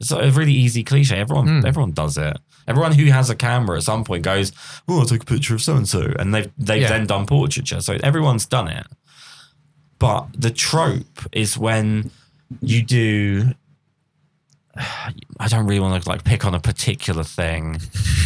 It's 0.06 0.12
a 0.12 0.32
really 0.40 0.54
easy 0.54 0.84
cliche. 0.84 1.18
Everyone 1.18 1.48
Mm. 1.48 1.66
everyone 1.66 1.92
does 1.92 2.18
it. 2.18 2.38
Everyone 2.68 2.94
who 2.94 3.06
has 3.12 3.30
a 3.30 3.36
camera 3.36 3.78
at 3.78 3.84
some 3.84 4.04
point 4.04 4.24
goes, 4.24 4.52
"Oh, 4.88 5.00
I'll 5.00 5.06
take 5.06 5.24
a 5.24 5.26
picture 5.26 5.56
of 5.56 5.62
so 5.62 5.76
and 5.76 5.88
so," 5.90 6.14
and 6.20 6.34
they've 6.34 6.52
they've 6.58 6.82
Yeah. 6.84 6.90
then 6.90 7.08
done 7.08 7.26
portraiture. 7.26 7.82
So 7.82 7.98
everyone's 8.04 8.46
done 8.46 8.68
it. 8.68 8.86
But 10.00 10.28
the 10.38 10.52
trope 10.52 11.22
is 11.32 11.58
when 11.58 12.12
you 12.62 12.84
do. 12.84 13.54
I 15.40 15.48
don't 15.48 15.66
really 15.68 15.80
want 15.80 16.04
to 16.04 16.10
like 16.10 16.24
pick 16.24 16.46
on 16.46 16.54
a 16.54 16.60
particular 16.60 17.24
thing. 17.24 17.80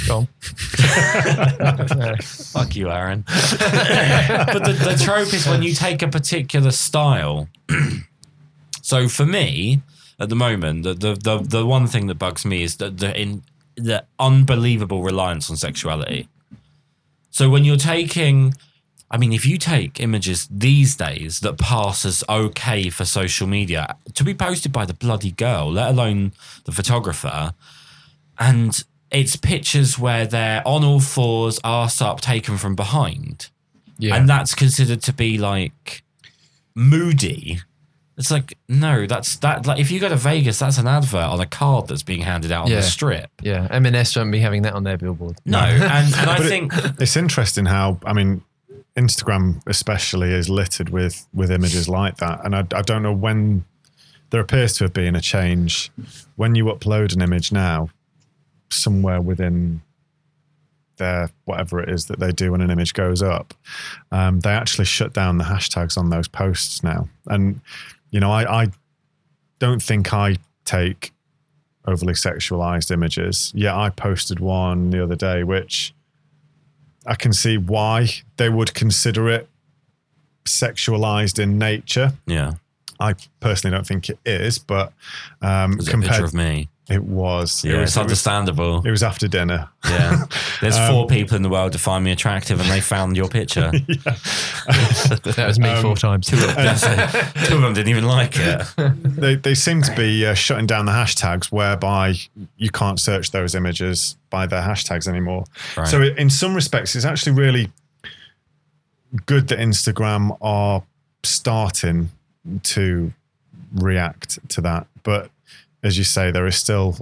go 0.07 0.17
on. 0.17 0.27
Fuck 2.21 2.75
you, 2.75 2.89
Aaron. 2.91 3.23
but 3.27 4.63
the, 4.63 4.73
the 4.73 5.01
trope 5.03 5.33
is 5.33 5.47
when 5.47 5.61
you 5.63 5.73
take 5.73 6.01
a 6.01 6.07
particular 6.07 6.71
style. 6.71 7.47
so 8.81 9.07
for 9.07 9.25
me, 9.25 9.81
at 10.19 10.29
the 10.29 10.35
moment, 10.35 10.83
the, 10.83 10.93
the 10.93 11.13
the 11.15 11.37
the 11.39 11.65
one 11.65 11.87
thing 11.87 12.07
that 12.07 12.15
bugs 12.15 12.45
me 12.45 12.63
is 12.63 12.77
the 12.77 12.89
the 12.89 13.19
in 13.19 13.43
the 13.75 14.05
unbelievable 14.19 15.01
reliance 15.03 15.49
on 15.49 15.57
sexuality. 15.57 16.27
So 17.31 17.49
when 17.49 17.63
you're 17.63 17.77
taking 17.77 18.53
I 19.11 19.17
mean, 19.17 19.33
if 19.33 19.45
you 19.45 19.57
take 19.57 19.99
images 19.99 20.47
these 20.51 20.95
days 20.95 21.39
that 21.39 21.57
pass 21.57 22.05
as 22.05 22.23
okay 22.29 22.89
for 22.89 23.05
social 23.05 23.47
media 23.47 23.95
to 24.13 24.23
be 24.23 24.35
posted 24.35 24.71
by 24.71 24.85
the 24.85 24.93
bloody 24.93 25.31
girl, 25.31 25.71
let 25.71 25.89
alone 25.89 26.33
the 26.65 26.71
photographer, 26.71 27.53
and 28.37 28.83
it's 29.09 29.35
pictures 29.35 29.97
where 29.97 30.27
they're 30.27 30.61
on 30.67 30.83
all 30.83 30.99
fours, 30.99 31.59
arse 31.63 32.01
up, 32.01 32.21
taken 32.21 32.57
from 32.57 32.75
behind, 32.75 33.49
yeah, 33.97 34.15
and 34.15 34.29
that's 34.29 34.53
considered 34.53 35.01
to 35.03 35.13
be 35.13 35.39
like 35.39 36.03
moody. 36.75 37.61
It's 38.19 38.29
like 38.29 38.57
no, 38.67 39.07
that's 39.07 39.37
that. 39.37 39.65
Like 39.65 39.79
if 39.79 39.89
you 39.89 39.99
go 39.99 40.09
to 40.09 40.15
Vegas, 40.17 40.59
that's 40.59 40.77
an 40.77 40.87
advert 40.87 41.23
on 41.23 41.39
a 41.39 41.45
card 41.47 41.87
that's 41.87 42.03
being 42.03 42.21
handed 42.21 42.51
out 42.51 42.65
on 42.65 42.69
Yeah. 42.71 42.77
the 42.77 42.83
strip. 42.83 43.31
yeah. 43.41 43.67
M&S 43.71 44.15
won't 44.15 44.31
be 44.31 44.39
having 44.39 44.61
that 44.63 44.73
on 44.73 44.83
their 44.83 44.97
billboard. 44.97 45.37
No, 45.45 45.59
and, 45.59 45.81
and 45.83 46.15
I 46.15 46.37
But 46.37 46.45
it- 46.45 46.49
think 46.49 46.73
it's 46.99 47.15
interesting 47.15 47.65
how 47.65 47.97
I 48.05 48.11
mean, 48.13 48.43
Instagram 48.97 49.61
especially 49.67 50.33
is 50.33 50.49
littered 50.49 50.89
with 50.89 51.25
with 51.33 51.49
images 51.49 51.87
like 51.87 52.17
that, 52.17 52.43
and 52.45 52.55
I, 52.55 52.59
I 52.75 52.81
don't 52.81 53.01
know 53.03 53.13
when 53.13 53.63
there 54.31 54.41
appears 54.41 54.73
to 54.77 54.83
have 54.83 54.93
been 54.93 55.15
a 55.15 55.21
change 55.21 55.89
when 56.35 56.55
you 56.55 56.65
upload 56.65 57.15
an 57.15 57.21
image 57.21 57.51
now, 57.53 57.89
somewhere 58.69 59.21
within 59.21 59.81
their 60.97 61.29
whatever 61.45 61.79
it 61.81 61.87
is 61.89 62.07
that 62.07 62.19
they 62.19 62.31
do 62.33 62.51
when 62.51 62.59
an 62.61 62.69
image 62.69 62.93
goes 62.93 63.23
up, 63.23 63.53
um, 64.11 64.41
they 64.41 64.49
actually 64.51 64.83
shut 64.85 65.13
down 65.13 65.37
the 65.37 65.45
hashtags 65.45 65.97
on 65.97 66.09
those 66.09 66.27
posts 66.27 66.83
now, 66.83 67.07
and 67.27 67.61
you 68.11 68.19
know 68.19 68.31
I, 68.31 68.63
I 68.63 68.67
don't 69.59 69.81
think 69.81 70.13
I 70.13 70.37
take 70.65 71.13
overly 71.85 72.13
sexualized 72.13 72.91
images. 72.91 73.51
Yeah, 73.55 73.77
I 73.77 73.89
posted 73.89 74.39
one 74.39 74.89
the 74.89 75.03
other 75.03 75.15
day, 75.15 75.43
which 75.43 75.93
I 77.05 77.15
can 77.15 77.33
see 77.33 77.57
why 77.57 78.07
they 78.37 78.49
would 78.49 78.73
consider 78.73 79.29
it 79.29 79.49
sexualized 80.45 81.39
in 81.39 81.57
nature. 81.57 82.13
yeah, 82.25 82.53
I 82.99 83.15
personally 83.39 83.75
don't 83.75 83.87
think 83.87 84.09
it 84.09 84.19
is, 84.25 84.59
but 84.59 84.93
um, 85.41 85.73
it 85.73 85.75
a 85.75 85.77
picture 85.77 85.91
compared, 85.91 86.23
of 86.23 86.33
me? 86.33 86.69
It 86.89 87.03
was. 87.03 87.63
Yeah, 87.63 87.73
it 87.73 87.79
was, 87.81 87.89
it's 87.89 87.95
it 87.95 87.99
was, 87.99 88.03
understandable. 88.05 88.81
it 88.85 88.91
was 88.91 89.03
after 89.03 89.27
dinner. 89.27 89.69
Yeah. 89.87 90.25
There's 90.61 90.75
Um, 90.77 90.91
four 90.91 91.07
people 91.07 91.35
in 91.37 91.43
the 91.43 91.49
world 91.49 91.71
to 91.73 91.77
find 91.77 92.03
me 92.03 92.11
attractive 92.11 92.59
and 92.59 92.69
they 92.69 92.81
found 92.81 93.15
your 93.15 93.29
picture. 93.29 93.71
That 95.35 95.45
was 95.47 95.59
me 95.59 95.69
Um, 95.69 95.81
four 95.81 95.95
times. 95.95 96.27
That's 96.27 96.83
it. 96.83 97.45
Two 97.45 97.55
of 97.55 97.61
them 97.61 97.73
didn't 97.73 97.89
even 97.89 98.05
like 98.05 98.33
it. 98.37 98.65
they, 99.03 99.35
they 99.35 99.55
seem 99.55 99.81
to 99.83 99.95
be 99.95 100.25
uh, 100.25 100.33
shutting 100.33 100.65
down 100.67 100.85
the 100.85 100.91
hashtags 100.91 101.51
whereby 101.51 102.15
you 102.57 102.69
can't 102.69 102.99
search 102.99 103.31
those 103.31 103.55
images 103.55 104.17
by 104.29 104.45
their 104.45 104.61
hashtags 104.61 105.07
anymore. 105.07 105.45
Right. 105.77 105.87
So 105.87 106.01
in 106.03 106.29
some 106.29 106.53
respects, 106.55 106.95
it's 106.95 107.05
actually 107.05 107.33
really 107.33 107.71
good 109.25 109.47
that 109.47 109.59
Instagram 109.59 110.37
are 110.41 110.83
starting 111.23 112.09
to 112.63 113.11
react 113.73 114.39
to 114.49 114.61
that. 114.61 114.87
But 115.03 115.29
as 115.83 115.97
you 115.97 116.03
say, 116.03 116.31
there 116.31 116.47
is 116.47 116.55
still 116.55 116.97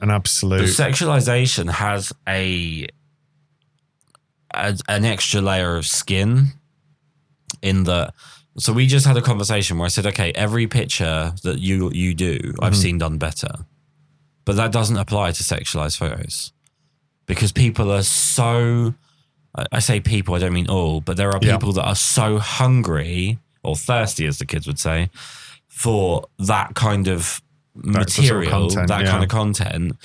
an 0.00 0.08
The 0.08 0.14
absolute. 0.14 0.62
sexualization 0.68 1.70
has 1.70 2.12
a, 2.28 2.86
a 4.54 4.76
an 4.88 5.04
extra 5.04 5.40
layer 5.40 5.76
of 5.76 5.86
skin 5.86 6.48
in 7.62 7.84
the 7.84 8.12
so 8.56 8.72
we 8.72 8.86
just 8.86 9.04
had 9.04 9.16
a 9.16 9.22
conversation 9.22 9.78
where 9.78 9.86
I 9.86 9.88
said, 9.88 10.06
okay, 10.06 10.30
every 10.32 10.68
picture 10.68 11.32
that 11.42 11.58
you 11.58 11.90
you 11.92 12.14
do, 12.14 12.54
I've 12.60 12.74
Mhm. 12.74 12.82
seen 12.82 12.98
done 12.98 13.18
better. 13.18 13.66
But 14.44 14.56
that 14.56 14.70
doesn't 14.70 14.96
apply 14.96 15.32
to 15.32 15.42
sexualized 15.42 15.96
photos. 15.96 16.52
Because 17.26 17.50
people 17.52 17.90
are 17.90 18.02
so 18.04 18.94
I- 19.56 19.66
I 19.72 19.78
say 19.80 20.00
people, 20.00 20.34
I 20.34 20.38
don't 20.40 20.52
mean 20.52 20.68
all, 20.68 21.00
but 21.00 21.16
there 21.16 21.30
are 21.30 21.38
Yeah. 21.42 21.56
people 21.56 21.72
that 21.74 21.84
are 21.84 21.94
so 21.96 22.38
hungry 22.40 23.38
or 23.62 23.76
thirsty, 23.76 24.26
as 24.26 24.38
the 24.38 24.46
kids 24.46 24.66
would 24.66 24.78
say, 24.80 25.10
for 25.68 26.26
that 26.38 26.74
kind 26.74 27.06
of 27.08 27.40
That 27.76 28.10
sort 28.10 28.18
of 28.18 28.24
material, 28.36 28.50
content, 28.50 28.88
that 28.88 29.00
yeah. 29.04 29.10
kind 29.10 29.24
of 29.24 29.30
content, 29.30 29.96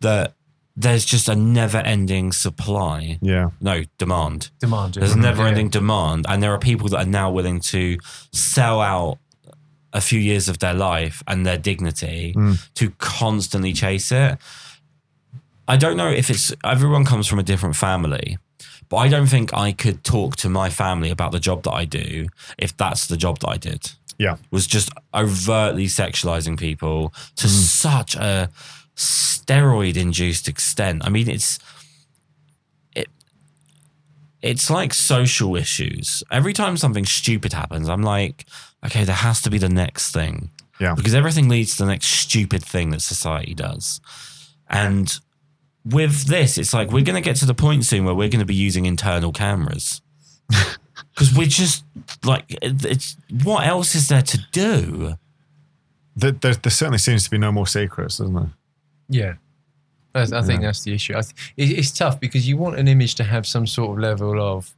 that 0.00 0.34
there's 0.74 1.04
just 1.04 1.28
a 1.28 1.34
never 1.36 1.78
ending 1.78 2.32
supply. 2.32 3.18
yeah. 3.20 3.50
No, 3.60 3.82
demand. 3.98 4.50
Demand. 4.60 4.94
There's 4.94 5.12
a 5.12 5.18
never 5.18 5.46
ending 5.46 5.68
demand. 5.68 6.24
And 6.28 6.42
there 6.42 6.52
are 6.52 6.58
people 6.58 6.88
that 6.88 6.98
are 7.06 7.10
now 7.10 7.30
willing 7.30 7.60
to 7.60 7.98
sell 8.32 8.80
out 8.80 9.18
a 9.92 10.00
few 10.00 10.18
years 10.18 10.48
of 10.48 10.58
their 10.60 10.72
life 10.72 11.22
and 11.26 11.44
their 11.44 11.58
dignity 11.58 12.32
Mm. 12.34 12.58
to 12.74 12.90
constantly 12.98 13.74
chase 13.74 14.10
it. 14.10 14.38
I 15.68 15.76
don't 15.76 15.96
know 15.98 16.08
if 16.08 16.30
it's 16.30 16.52
everyone 16.64 17.04
comes 17.04 17.26
from 17.28 17.38
a 17.38 17.42
different 17.42 17.76
family, 17.76 18.38
but 18.88 18.96
I 18.96 19.08
don't 19.08 19.26
think 19.26 19.52
I 19.54 19.72
could 19.72 20.02
talk 20.02 20.36
to 20.36 20.48
my 20.48 20.70
family 20.70 21.10
about 21.10 21.32
the 21.32 21.38
job 21.38 21.62
that 21.64 21.72
I 21.72 21.84
do 21.84 22.26
if 22.58 22.74
that's 22.76 23.06
the 23.06 23.16
job 23.16 23.38
that 23.40 23.48
I 23.48 23.56
did. 23.58 23.92
Yeah. 24.18 24.36
Was 24.50 24.66
just 24.66 24.90
overtly 25.14 25.86
sexualizing 25.86 26.58
people 26.58 27.12
to 27.36 27.46
Mm. 27.46 27.50
such 27.50 28.14
a 28.14 28.50
steroid 28.96 29.96
induced 29.96 30.48
extent. 30.48 31.02
I 31.04 31.08
mean, 31.08 31.28
it's 31.28 31.58
it 32.94 33.08
it's 34.42 34.70
like 34.70 34.92
social 34.94 35.56
issues. 35.56 36.22
Every 36.30 36.52
time 36.52 36.76
something 36.76 37.04
stupid 37.06 37.52
happens, 37.52 37.88
I'm 37.88 38.02
like, 38.02 38.44
okay, 38.84 39.04
there 39.04 39.14
has 39.16 39.40
to 39.42 39.50
be 39.50 39.58
the 39.58 39.68
next 39.68 40.12
thing. 40.12 40.50
Yeah. 40.80 40.94
Because 40.94 41.14
everything 41.14 41.48
leads 41.48 41.76
to 41.76 41.84
the 41.84 41.90
next 41.90 42.08
stupid 42.08 42.64
thing 42.64 42.90
that 42.90 43.02
society 43.02 43.54
does. 43.54 44.00
And 44.68 45.16
with 45.84 46.26
this, 46.26 46.58
it's 46.58 46.74
like 46.74 46.90
we're 46.90 47.04
going 47.04 47.22
to 47.22 47.28
get 47.28 47.36
to 47.36 47.46
the 47.46 47.54
point 47.54 47.84
soon 47.84 48.04
where 48.04 48.14
we're 48.14 48.28
going 48.28 48.40
to 48.40 48.44
be 48.46 48.54
using 48.54 48.86
internal 48.86 49.32
cameras. 49.32 50.00
Because 51.14 51.34
we're 51.36 51.46
just 51.46 51.84
like, 52.24 52.44
it's 52.62 53.16
what 53.44 53.66
else 53.66 53.94
is 53.94 54.08
there 54.08 54.22
to 54.22 54.38
do? 54.52 55.14
There, 56.16 56.32
there, 56.32 56.54
there 56.54 56.70
certainly 56.70 56.98
seems 56.98 57.24
to 57.24 57.30
be 57.30 57.38
no 57.38 57.52
more 57.52 57.66
secrets, 57.66 58.18
doesn't 58.18 58.34
there? 58.34 58.50
Yeah. 59.08 59.34
That's, 60.12 60.32
I 60.32 60.42
think 60.42 60.60
Yeah. 60.60 60.68
that's 60.68 60.82
the 60.84 60.92
issue. 60.94 61.14
I 61.16 61.22
th- 61.22 61.34
it, 61.56 61.78
it's 61.78 61.90
tough 61.90 62.20
because 62.20 62.46
you 62.48 62.56
want 62.56 62.78
an 62.78 62.86
image 62.88 63.14
to 63.16 63.24
have 63.24 63.46
some 63.46 63.66
sort 63.66 63.96
of 63.96 63.98
level 64.02 64.40
of, 64.40 64.74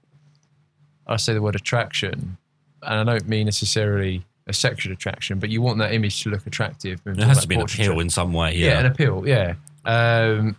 I 1.07 1.17
say 1.17 1.35
the 1.35 1.43
word 1.43 1.57
attraction, 1.57 2.37
and 2.83 3.11
I 3.11 3.15
don't 3.15 3.29
mean 3.29 3.47
necessarily 3.47 4.25
a 4.47 4.53
sexual 4.53 4.93
attraction, 4.93 5.39
but 5.39 5.51
you 5.51 5.61
want 5.63 5.79
that 5.79 5.93
image 5.93 6.23
to 6.23 6.31
look 6.31 6.47
attractive. 6.47 7.01
It 7.07 7.19
has 7.19 7.41
to 7.43 7.49
be 7.49 7.55
an 7.57 7.63
appeal 7.63 7.99
in 8.01 8.11
some 8.11 8.33
way. 8.33 8.55
Yeah, 8.57 8.67
Yeah. 8.69 8.81
an 8.81 8.87
appeal. 8.87 9.27
Yeah. 9.27 9.55
Um, 9.85 10.57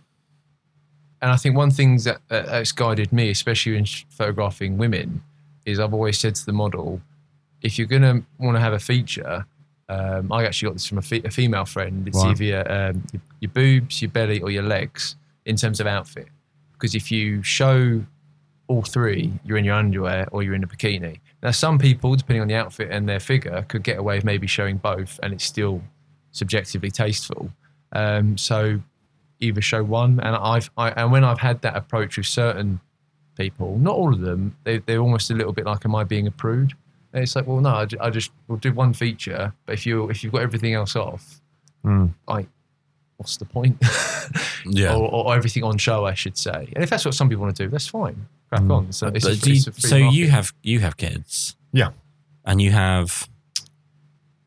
and 1.22 1.30
I 1.32 1.36
think 1.36 1.56
one 1.56 1.70
thing 1.70 1.96
that 1.98 2.16
uh, 2.30 2.42
that's 2.42 2.72
guided 2.72 3.12
me, 3.12 3.30
especially 3.30 3.76
in 3.76 3.84
sh- 3.84 4.04
photographing 4.10 4.76
women, 4.76 5.22
is 5.66 5.78
I've 5.78 5.92
always 5.92 6.18
said 6.18 6.34
to 6.36 6.46
the 6.46 6.52
model, 6.52 7.00
if 7.60 7.78
you're 7.78 7.88
going 7.88 8.02
to 8.02 8.22
want 8.38 8.56
to 8.56 8.60
have 8.60 8.72
a 8.72 8.78
feature, 8.78 9.44
um, 9.88 10.32
I 10.32 10.46
actually 10.46 10.68
got 10.68 10.72
this 10.74 10.86
from 10.86 10.98
a, 10.98 11.02
fe- 11.02 11.22
a 11.24 11.30
female 11.30 11.64
friend. 11.64 12.06
It's 12.08 12.16
Wow. 12.16 12.30
either 12.30 12.72
um, 12.72 13.02
your, 13.12 13.22
your 13.40 13.50
boobs, 13.50 14.00
your 14.00 14.10
belly, 14.10 14.40
or 14.40 14.50
your 14.50 14.62
legs 14.62 15.16
in 15.44 15.56
terms 15.56 15.80
of 15.80 15.86
outfit. 15.86 16.28
Because 16.72 16.94
if 16.94 17.10
you 17.10 17.42
show 17.42 18.04
all 18.68 18.82
three, 18.82 19.32
you're 19.44 19.58
in 19.58 19.64
your 19.64 19.74
underwear 19.76 20.26
or 20.32 20.42
you're 20.42 20.54
in 20.54 20.64
a 20.64 20.66
bikini. 20.66 21.20
Now, 21.42 21.52
some 21.52 21.78
people, 21.78 22.14
depending 22.16 22.42
on 22.42 22.48
the 22.48 22.54
outfit 22.56 22.88
and 22.90 23.08
their 23.08 23.20
figure, 23.20 23.64
could 23.68 23.82
get 23.82 23.98
away 23.98 24.16
with 24.16 24.24
maybe 24.24 24.46
showing 24.46 24.76
both, 24.78 25.20
and 25.22 25.32
it's 25.32 25.44
still 25.44 25.82
subjectively 26.32 26.90
tasteful. 26.90 27.50
Um, 27.92 28.36
so 28.36 28.80
either 29.40 29.60
show 29.60 29.84
one, 29.84 30.18
and 30.20 30.34
I've 30.36 30.70
I, 30.76 30.90
and 30.90 31.12
when 31.12 31.24
I've 31.24 31.38
had 31.38 31.62
that 31.62 31.76
approach 31.76 32.16
with 32.16 32.26
certain 32.26 32.80
people, 33.36 33.78
not 33.78 33.94
all 33.94 34.12
of 34.12 34.20
them, 34.20 34.56
they, 34.64 34.78
they're 34.78 35.00
almost 35.00 35.30
a 35.30 35.34
little 35.34 35.52
bit 35.52 35.64
like, 35.66 35.84
"Am 35.84 35.94
I 35.94 36.04
being 36.04 36.26
a 36.26 36.30
prude?" 36.30 36.72
And 37.12 37.22
it's 37.22 37.34
like, 37.36 37.46
well, 37.46 37.60
no, 37.60 37.70
I, 37.70 37.84
ju- 37.86 37.98
I 38.00 38.10
just 38.10 38.30
will 38.48 38.56
do 38.58 38.72
one 38.72 38.92
feature, 38.92 39.52
but 39.64 39.72
if 39.74 39.86
you 39.86 40.10
if 40.10 40.22
you've 40.24 40.32
got 40.32 40.42
everything 40.42 40.74
else 40.74 40.96
off, 40.96 41.40
Mm. 41.84 42.10
like, 42.26 42.48
what's 43.16 43.36
the 43.36 43.44
point? 43.44 43.76
Yeah. 44.68 44.96
or, 44.96 45.08
or 45.12 45.34
everything 45.36 45.62
on 45.62 45.78
show, 45.78 46.04
I 46.04 46.14
should 46.14 46.36
say. 46.36 46.68
And 46.74 46.82
if 46.82 46.90
that's 46.90 47.04
what 47.04 47.14
some 47.14 47.28
people 47.28 47.44
want 47.44 47.54
to 47.56 47.64
do, 47.66 47.70
that's 47.70 47.86
fine. 47.86 48.26
Crack 48.48 48.62
Mm. 48.62 48.72
on. 48.76 48.92
So, 48.92 49.06
it's 49.06 49.24
a, 49.24 49.34
you- 49.36 49.54
it's 49.54 49.66
a 49.68 49.72
free 49.72 49.90
so 49.90 49.98
market. 50.00 50.16
you 50.16 50.28
have 50.30 50.52
you 50.64 50.80
have 50.80 50.96
kids. 50.96 51.54
Yeah. 51.72 51.90
And 52.44 52.60
you 52.60 52.72
have 52.72 53.28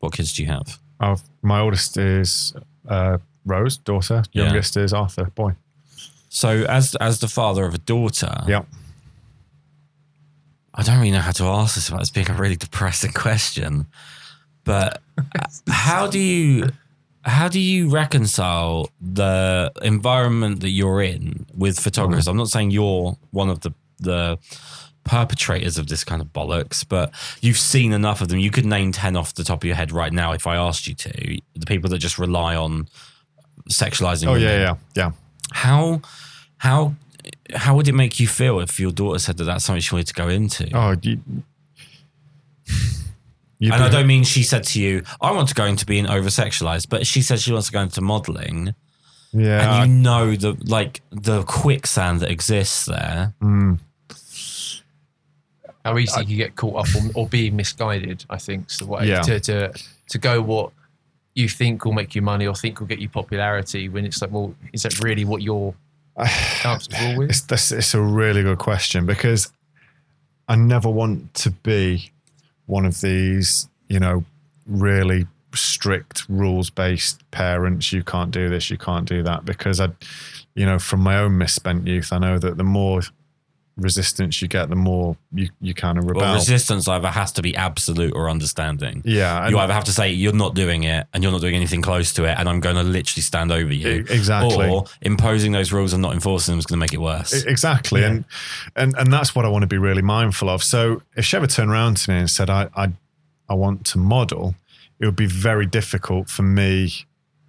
what 0.00 0.12
kids 0.12 0.34
do 0.34 0.42
you 0.42 0.48
have? 0.50 0.78
Oh, 1.00 1.16
my 1.42 1.60
oldest 1.60 1.96
is 1.96 2.52
uh, 2.88 3.16
Rose, 3.46 3.78
daughter. 3.78 4.22
Yeah. 4.32 4.44
Youngest 4.44 4.76
is 4.76 4.92
Arthur, 4.92 5.24
boy. 5.34 5.54
So 6.28 6.64
as 6.68 6.94
as 6.96 7.20
the 7.20 7.28
father 7.28 7.64
of 7.64 7.74
a 7.74 7.78
daughter, 7.78 8.44
Yeah. 8.46 8.64
I 10.74 10.82
don't 10.82 10.98
really 10.98 11.10
know 11.10 11.20
how 11.20 11.32
to 11.32 11.44
ask 11.44 11.74
this 11.74 11.90
without 11.90 12.00
this 12.00 12.10
being 12.10 12.30
a 12.30 12.34
really 12.34 12.56
depressing 12.56 13.12
question. 13.12 13.86
But 14.64 15.02
how 15.68 16.06
do 16.06 16.18
you 16.18 16.70
how 17.22 17.48
do 17.48 17.60
you 17.60 17.90
reconcile 17.90 18.88
the 19.00 19.72
environment 19.82 20.60
that 20.60 20.70
you're 20.70 21.02
in 21.02 21.46
with 21.54 21.78
photographers? 21.78 22.26
Mm. 22.26 22.30
I'm 22.30 22.36
not 22.36 22.48
saying 22.48 22.70
you're 22.70 23.16
one 23.30 23.50
of 23.50 23.60
the 23.60 23.72
the 23.98 24.38
perpetrators 25.04 25.76
of 25.76 25.88
this 25.88 26.04
kind 26.04 26.22
of 26.22 26.28
bollocks, 26.32 26.86
but 26.86 27.12
you've 27.40 27.58
seen 27.58 27.92
enough 27.92 28.20
of 28.20 28.28
them. 28.28 28.38
You 28.38 28.50
could 28.50 28.66
name 28.66 28.92
ten 28.92 29.16
off 29.16 29.34
the 29.34 29.44
top 29.44 29.62
of 29.62 29.66
your 29.66 29.76
head 29.76 29.92
right 29.92 30.12
now 30.12 30.32
if 30.32 30.46
I 30.46 30.56
asked 30.56 30.86
you 30.86 30.94
to. 30.94 31.38
The 31.56 31.66
people 31.66 31.90
that 31.90 31.98
just 31.98 32.18
rely 32.18 32.54
on 32.54 32.88
sexualizing. 33.70 34.26
Oh, 34.26 34.32
women. 34.32 34.42
yeah, 34.42 34.58
yeah, 34.58 34.76
yeah. 34.94 35.10
How 35.52 36.00
how 36.58 36.94
how 37.54 37.74
would 37.76 37.88
it 37.88 37.94
make 37.94 38.20
you 38.20 38.26
feel 38.28 38.60
if 38.60 38.78
your 38.80 38.90
daughter 38.92 39.18
said 39.18 39.36
that 39.38 39.44
that's 39.44 39.64
something 39.64 39.80
she 39.80 39.94
wanted 39.94 40.08
to 40.08 40.14
go 40.14 40.28
into? 40.28 40.68
Oh, 40.74 40.96
you. 41.02 41.20
You'd 43.58 43.74
and 43.74 43.82
I 43.82 43.88
don't 43.90 44.06
mean 44.06 44.24
she 44.24 44.42
said 44.42 44.64
to 44.64 44.80
you, 44.80 45.02
"I 45.20 45.32
want 45.32 45.48
to 45.50 45.54
go 45.54 45.66
into 45.66 45.84
being 45.84 46.06
over 46.08 46.28
sexualized," 46.30 46.88
but 46.88 47.06
she 47.06 47.20
said 47.20 47.40
she 47.40 47.52
wants 47.52 47.66
to 47.66 47.72
go 47.72 47.82
into 47.82 48.00
modeling, 48.00 48.74
Yeah. 49.32 49.82
and 49.82 49.90
you 49.92 49.98
know 49.98 50.34
the 50.34 50.56
like 50.64 51.02
the 51.10 51.42
quicksand 51.42 52.20
that 52.20 52.30
exists 52.30 52.86
there. 52.86 53.34
mm, 53.42 53.78
how 55.84 55.98
easy 55.98 56.24
you 56.24 56.36
get 56.38 56.56
caught 56.56 56.86
up 56.88 56.94
or, 56.94 57.22
or 57.22 57.28
being 57.28 57.54
misguided. 57.56 58.24
I 58.30 58.38
think 58.38 58.70
is 58.70 58.78
the 58.78 58.86
way 58.86 59.08
Yeah. 59.08 59.20
to, 59.22 59.38
to 59.40 59.74
to 60.08 60.18
go 60.18 60.40
what 60.40 60.72
you 61.34 61.46
think 61.48 61.84
will 61.84 61.92
make 61.92 62.14
you 62.14 62.22
money 62.22 62.46
or 62.46 62.54
think 62.54 62.80
will 62.80 62.86
get 62.86 62.98
you 62.98 63.08
popularity 63.10 63.88
when 63.90 64.04
it's 64.06 64.20
like, 64.22 64.30
well, 64.32 64.54
is 64.72 64.82
that 64.84 64.98
really 65.00 65.24
what 65.26 65.42
you're 65.42 65.74
comfortable 66.60 67.18
with? 67.18 67.30
It's, 67.30 67.40
this, 67.42 67.72
it's 67.72 67.94
a 67.94 68.00
really 68.00 68.42
good 68.42 68.58
question 68.58 69.06
because 69.06 69.50
I 70.48 70.56
never 70.56 70.90
want 70.90 71.34
to 71.34 71.50
be 71.50 72.10
one 72.66 72.86
of 72.86 73.00
these, 73.00 73.68
you 73.88 74.00
know, 74.00 74.24
really 74.66 75.26
strict 75.54 76.28
rules 76.28 76.70
based 76.70 77.28
parents. 77.30 77.92
You 77.92 78.02
can't 78.02 78.30
do 78.30 78.48
this, 78.48 78.70
you 78.70 78.78
can't 78.78 79.08
do 79.08 79.22
that. 79.22 79.44
Because 79.44 79.80
I, 79.80 79.90
you 80.54 80.66
know, 80.66 80.78
from 80.78 81.00
my 81.00 81.18
own 81.18 81.38
misspent 81.38 81.86
youth, 81.86 82.12
I 82.12 82.18
know 82.18 82.38
that 82.38 82.56
the 82.56 82.64
more 82.64 83.02
resistance 83.80 84.40
you 84.40 84.48
get, 84.48 84.68
the 84.68 84.76
more 84.76 85.16
you, 85.32 85.48
you 85.60 85.74
kind 85.74 85.98
of 85.98 86.04
rebel. 86.04 86.20
Well, 86.22 86.34
resistance 86.34 86.86
either 86.86 87.08
has 87.08 87.32
to 87.32 87.42
be 87.42 87.56
absolute 87.56 88.14
or 88.14 88.30
understanding. 88.30 89.02
yeah. 89.04 89.48
You 89.48 89.58
either 89.58 89.72
have 89.72 89.84
to 89.84 89.92
say 89.92 90.10
you're 90.12 90.32
not 90.32 90.54
doing 90.54 90.84
it, 90.84 91.06
and 91.12 91.22
you're 91.22 91.32
not 91.32 91.40
doing 91.40 91.54
anything 91.56 91.82
close 91.82 92.12
to 92.14 92.24
it, 92.24 92.36
and 92.38 92.48
I'm 92.48 92.60
going 92.60 92.76
to 92.76 92.82
literally 92.82 93.22
stand 93.22 93.50
over 93.50 93.72
you. 93.72 94.04
Exactly. 94.08 94.68
Or 94.68 94.84
imposing 95.02 95.52
those 95.52 95.72
rules 95.72 95.92
and 95.92 96.02
not 96.02 96.12
enforcing 96.14 96.52
them 96.52 96.58
is 96.60 96.66
going 96.66 96.78
to 96.78 96.80
make 96.80 96.92
it 96.94 97.00
worse. 97.00 97.42
Exactly, 97.44 98.02
Yeah. 98.02 98.06
and 98.08 98.24
and 98.76 98.94
and 98.96 99.12
that's 99.12 99.34
what 99.34 99.44
I 99.44 99.48
want 99.48 99.62
to 99.62 99.66
be 99.68 99.78
really 99.78 100.02
mindful 100.02 100.48
of. 100.48 100.62
So 100.62 101.02
if 101.16 101.24
she 101.24 101.36
ever 101.36 101.46
turned 101.46 101.70
around 101.70 101.96
to 101.98 102.10
me 102.10 102.18
and 102.18 102.30
said, 102.30 102.50
"I 102.50 102.68
I, 102.76 102.92
I 103.48 103.54
want 103.54 103.84
to 103.86 103.98
model," 103.98 104.54
it 105.00 105.06
would 105.06 105.16
be 105.16 105.26
very 105.26 105.66
difficult 105.66 106.28
for 106.28 106.42
me 106.42 106.92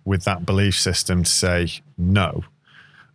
with 0.05 0.23
that 0.23 0.45
belief 0.45 0.79
system 0.79 1.23
to 1.23 1.29
say 1.29 1.67
no. 1.97 2.43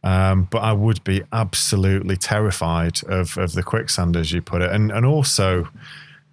Um, 0.07 0.47
but 0.53 0.59
I 0.59 0.73
would 0.73 1.03
be 1.03 1.25
absolutely 1.33 2.17
terrified 2.17 3.03
of 3.09 3.37
of 3.37 3.55
the 3.55 3.63
quicksand, 3.65 4.17
as 4.17 4.31
you 4.31 4.41
put 4.41 4.63
it, 4.63 4.71
and 4.71 4.93
and 4.93 5.05
also, 5.05 5.69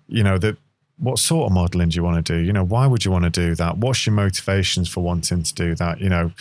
you 0.07 0.21
know, 0.21 0.37
that 0.37 0.57
what 0.99 1.17
sort 1.17 1.47
of 1.47 1.53
modeling 1.53 1.89
do 1.89 1.95
you 1.95 2.03
want 2.03 2.23
to 2.23 2.35
do? 2.35 2.39
You 2.39 2.53
know, 2.53 2.63
why 2.63 2.85
would 2.85 3.03
you 3.03 3.09
want 3.09 3.23
to 3.23 3.31
do 3.31 3.55
that? 3.55 3.79
What's 3.79 4.05
your 4.05 4.13
motivations 4.13 4.89
for 4.89 5.01
wanting 5.03 5.41
to 5.41 5.53
do 5.55 5.73
that? 5.73 5.99
You 5.99 6.09
know, 6.09 6.31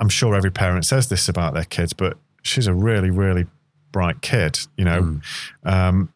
I'm 0.00 0.08
sure 0.08 0.34
every 0.34 0.50
parent 0.50 0.86
says 0.86 1.08
this 1.08 1.28
about 1.28 1.54
their 1.54 1.66
kids, 1.66 1.92
but 1.92 2.16
she's 2.42 2.66
a 2.66 2.74
really, 2.74 3.10
really 3.10 3.46
bright 3.92 4.22
kid. 4.22 4.58
You 4.76 4.84
know, 4.84 5.20
um, 5.62 6.12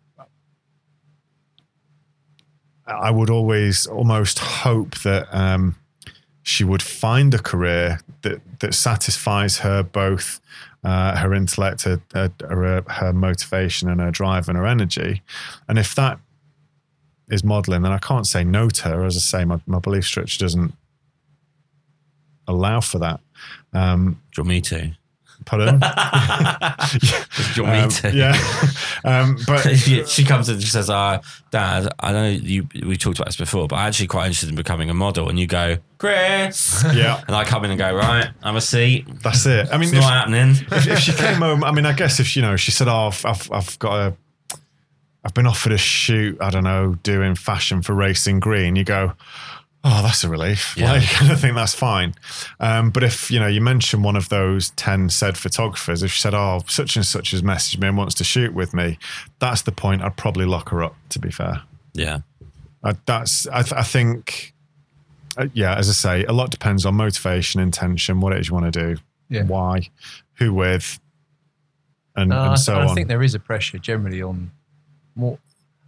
I 2.89 3.13
would 3.13 3.31
always 3.31 3.87
almost 3.87 4.41
hope 4.41 4.99
that 5.03 5.29
um, 5.31 5.77
she 6.43 6.65
would 6.65 6.83
find 6.83 7.33
a 7.35 7.39
career 7.39 8.01
that 8.27 8.40
that 8.61 8.74
satisfies 8.74 9.59
her 9.59 9.82
both 9.82 10.40
uh, 10.85 11.16
her 11.16 11.35
intellect, 11.35 11.82
her, 11.82 12.01
her, 12.15 12.31
her, 12.40 12.85
her 12.89 13.12
motivation, 13.12 13.89
and 13.89 14.01
her 14.01 14.11
drive 14.11 14.48
and 14.48 14.57
her 14.57 14.66
energy. 14.66 15.23
And 15.69 15.78
if 15.78 15.94
that 15.97 16.20
is 17.28 17.43
modeling, 17.43 17.82
then 17.82 17.93
I 17.93 17.98
can't 17.98 18.27
say 18.27 18.44
no 18.44 18.69
to 18.69 18.82
her. 18.89 19.05
As 19.05 19.16
I 19.16 19.20
say, 19.20 19.44
my, 19.44 19.61
my 19.66 19.81
belief 19.81 20.05
structure 20.05 20.39
doesn't 20.39 20.73
allow 22.47 22.81
for 22.81 23.01
that. 23.01 23.20
Um, 23.73 24.20
Do 24.32 24.43
you 24.43 24.44
want 24.44 24.48
me 24.48 24.61
to? 24.61 24.97
Pardon? 25.47 25.78
Do 25.81 27.52
you 27.55 27.62
want 27.62 27.73
me 27.74 27.81
Um, 27.85 27.89
to? 27.89 28.12
yeah. 28.14 28.36
Um, 29.05 29.36
but 29.47 29.60
she 30.09 30.24
comes 30.24 30.48
in 30.48 30.55
and 30.56 30.64
she 30.64 30.68
says, 30.70 30.90
uh, 30.90 31.23
Dad, 31.52 31.89
I 32.01 32.10
know 32.12 32.28
you 32.28 32.66
we 32.85 32.97
talked 32.97 33.18
about 33.18 33.27
this 33.27 33.36
before, 33.36 33.68
but 33.68 33.77
I'm 33.77 33.86
actually 33.86 34.09
quite 34.09 34.24
interested 34.27 34.48
in 34.48 34.56
becoming 34.56 34.90
a 34.90 34.94
model. 34.94 35.28
And 35.28 35.39
you 35.39 35.47
go, 35.47 35.77
Kris. 35.98 36.82
yeah, 36.93 37.23
And 37.28 37.36
I 37.36 37.44
come 37.44 37.64
in 37.64 37.70
and 37.70 37.78
go, 37.78 37.94
right, 37.94 38.28
have 38.43 38.56
a 38.56 38.60
seat. 38.60 39.06
that's 39.23 39.47
it. 39.47 39.68
I 39.70 39.74
mean, 39.78 39.82
It's 39.90 39.93
if, 39.93 40.01
not 40.01 40.12
happening. 40.12 40.51
if, 40.73 40.89
if 40.89 40.98
she 40.98 41.12
came 41.12 41.36
home, 41.36 41.62
I 41.62 41.70
mean, 41.70 41.86
I 41.86 41.93
guess 41.93 42.18
if 42.18 42.35
you 42.35 42.43
know, 42.43 42.56
she 42.56 42.73
said, 42.73 42.89
"Oh, 42.89 43.06
I've, 43.12 43.24
I've, 43.24 43.52
I've 43.52 43.78
got 43.78 43.94
a, 43.94 44.56
I've 45.24 45.35
been 45.35 45.47
offered 45.47 45.73
a 45.73 45.78
shoot. 45.78 46.36
I 46.40 46.51
don't 46.51 46.64
know, 46.64 46.97
doing 47.05 47.36
fashion 47.36 47.82
for 47.82 47.94
Racing 47.94 48.40
Green." 48.40 48.74
You 48.74 48.82
go, 48.85 49.12
"Oh, 49.89 50.03
that's 50.03 50.25
a 50.25 50.29
relief." 50.29 50.75
Yeah. 50.77 50.93
Like, 50.93 51.23
I 51.23 51.35
think 51.37 51.55
that's 51.55 51.75
fine. 51.75 52.15
Um, 52.61 52.91
but 52.91 53.03
if 53.03 53.31
you 53.31 53.39
know, 53.39 53.47
you 53.47 53.61
mention 53.61 54.03
one 54.03 54.17
of 54.17 54.29
those 54.29 54.71
ten 54.71 55.09
said 55.09 55.39
photographers, 55.39 56.03
if 56.03 56.11
she 56.13 56.21
said, 56.21 56.35
"Oh, 56.35 56.63
such 56.69 56.97
and 56.97 57.07
such 57.07 57.31
has 57.31 57.43
messaged 57.43 57.79
me 57.81 57.89
and 57.89 57.97
wants 57.97 58.15
to 58.17 58.25
shoot 58.25 58.53
with 58.53 58.75
me," 58.75 58.99
that's 59.39 59.63
the 59.63 59.73
point. 59.73 60.03
I'd 60.03 60.17
probably 60.17 60.45
lock 60.47 60.71
her 60.71 60.83
up. 60.83 60.97
To 61.11 61.19
be 61.19 61.31
fair, 61.31 61.63
Yeah. 61.95 62.19
I, 62.85 62.95
that's 63.07 63.47
I, 63.49 63.63
th- 63.63 63.73
I 63.73 63.83
think. 63.83 64.55
uh, 65.39 65.47
yeah, 65.55 65.75
as 65.77 65.89
I 65.89 65.93
say, 65.93 66.25
a 66.25 66.33
lot 66.33 66.51
depends 66.51 66.85
on 66.87 66.95
motivation, 66.95 67.61
intention, 67.61 68.21
what 68.21 68.33
it 68.33 68.41
is 68.41 68.49
you 68.49 68.55
want 68.55 68.73
to 68.73 68.95
do, 68.95 69.01
Yeah. 69.29 69.43
why, 69.45 69.91
who 70.35 70.53
with, 70.55 70.99
and, 72.15 72.31
No, 72.31 72.37
I, 72.39 72.47
and 72.49 72.59
so 72.59 72.75
I 72.75 72.83
on. 72.83 72.89
I 72.91 72.95
think 72.95 73.09
there 73.09 73.23
is 73.23 73.35
a 73.35 73.39
pressure 73.39 73.79
generally 73.79 74.23
on 74.23 74.51
more. 75.15 75.39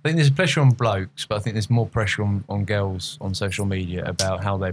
I 0.05 0.09
think 0.09 0.16
there's 0.16 0.29
a 0.29 0.33
pressure 0.33 0.61
on 0.61 0.70
blokes, 0.70 1.27
but 1.27 1.37
I 1.37 1.39
think 1.41 1.55
there's 1.55 1.70
more 1.70 1.87
pressure 1.87 2.23
on, 2.23 2.45
on 2.49 2.65
girls 2.65 3.19
on 3.20 3.35
social 3.35 3.66
media 3.66 4.05
about 4.05 4.43
how 4.45 4.57
they 4.57 4.73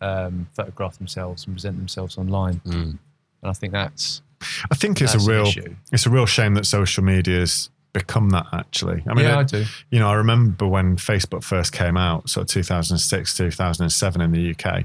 um, 0.00 0.48
photograph 0.54 0.98
themselves 0.98 1.46
and 1.46 1.54
present 1.54 1.76
themselves 1.76 2.18
online. 2.18 2.60
Mm. 2.66 2.74
And 2.82 2.98
I 3.44 3.52
think 3.52 3.72
that's 3.72 4.22
I 4.70 4.74
think 4.74 5.00
it's 5.00 5.14
a 5.14 5.18
real 5.30 5.50
it's 5.92 6.06
a 6.06 6.10
real 6.10 6.26
shame 6.26 6.54
that 6.54 6.66
social 6.66 7.04
media's 7.04 7.70
become 7.92 8.30
that 8.30 8.46
actually. 8.52 9.02
I 9.08 9.14
mean, 9.14 9.24
yeah, 9.26 9.36
I- 9.36 9.40
I 9.40 9.44
do. 9.44 9.64
you 9.90 9.98
know, 9.98 10.08
I 10.08 10.14
remember 10.14 10.66
when 10.66 10.96
Facebook 10.96 11.42
first 11.42 11.72
came 11.72 11.96
out, 11.96 12.28
sort 12.28 12.42
of 12.44 12.48
2006, 12.50 13.36
2007 13.36 14.20
in 14.20 14.32
the 14.32 14.50
UK. 14.50 14.84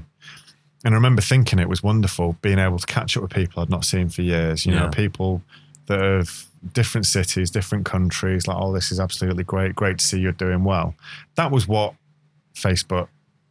And 0.84 0.94
I 0.94 0.96
remember 0.96 1.22
thinking 1.22 1.58
it 1.58 1.68
was 1.68 1.82
wonderful 1.82 2.36
being 2.42 2.58
able 2.58 2.78
to 2.78 2.86
catch 2.86 3.16
up 3.16 3.22
with 3.22 3.32
people 3.32 3.62
I'd 3.62 3.70
not 3.70 3.84
seen 3.84 4.08
for 4.08 4.22
years, 4.22 4.66
you 4.66 4.72
know, 4.72 4.88
people 4.88 5.42
that 5.86 6.00
have 6.00 6.46
different 6.72 7.06
cities, 7.06 7.50
different 7.50 7.84
countries, 7.84 8.46
like, 8.46 8.56
oh, 8.58 8.72
this 8.72 8.92
is 8.92 9.00
absolutely 9.00 9.44
great. 9.44 9.74
Great 9.74 9.98
to 9.98 10.04
see 10.04 10.18
you're 10.18 10.32
doing 10.32 10.64
well. 10.64 10.94
That 11.36 11.50
was 11.50 11.66
what 11.66 11.94
Facebook 12.54 13.08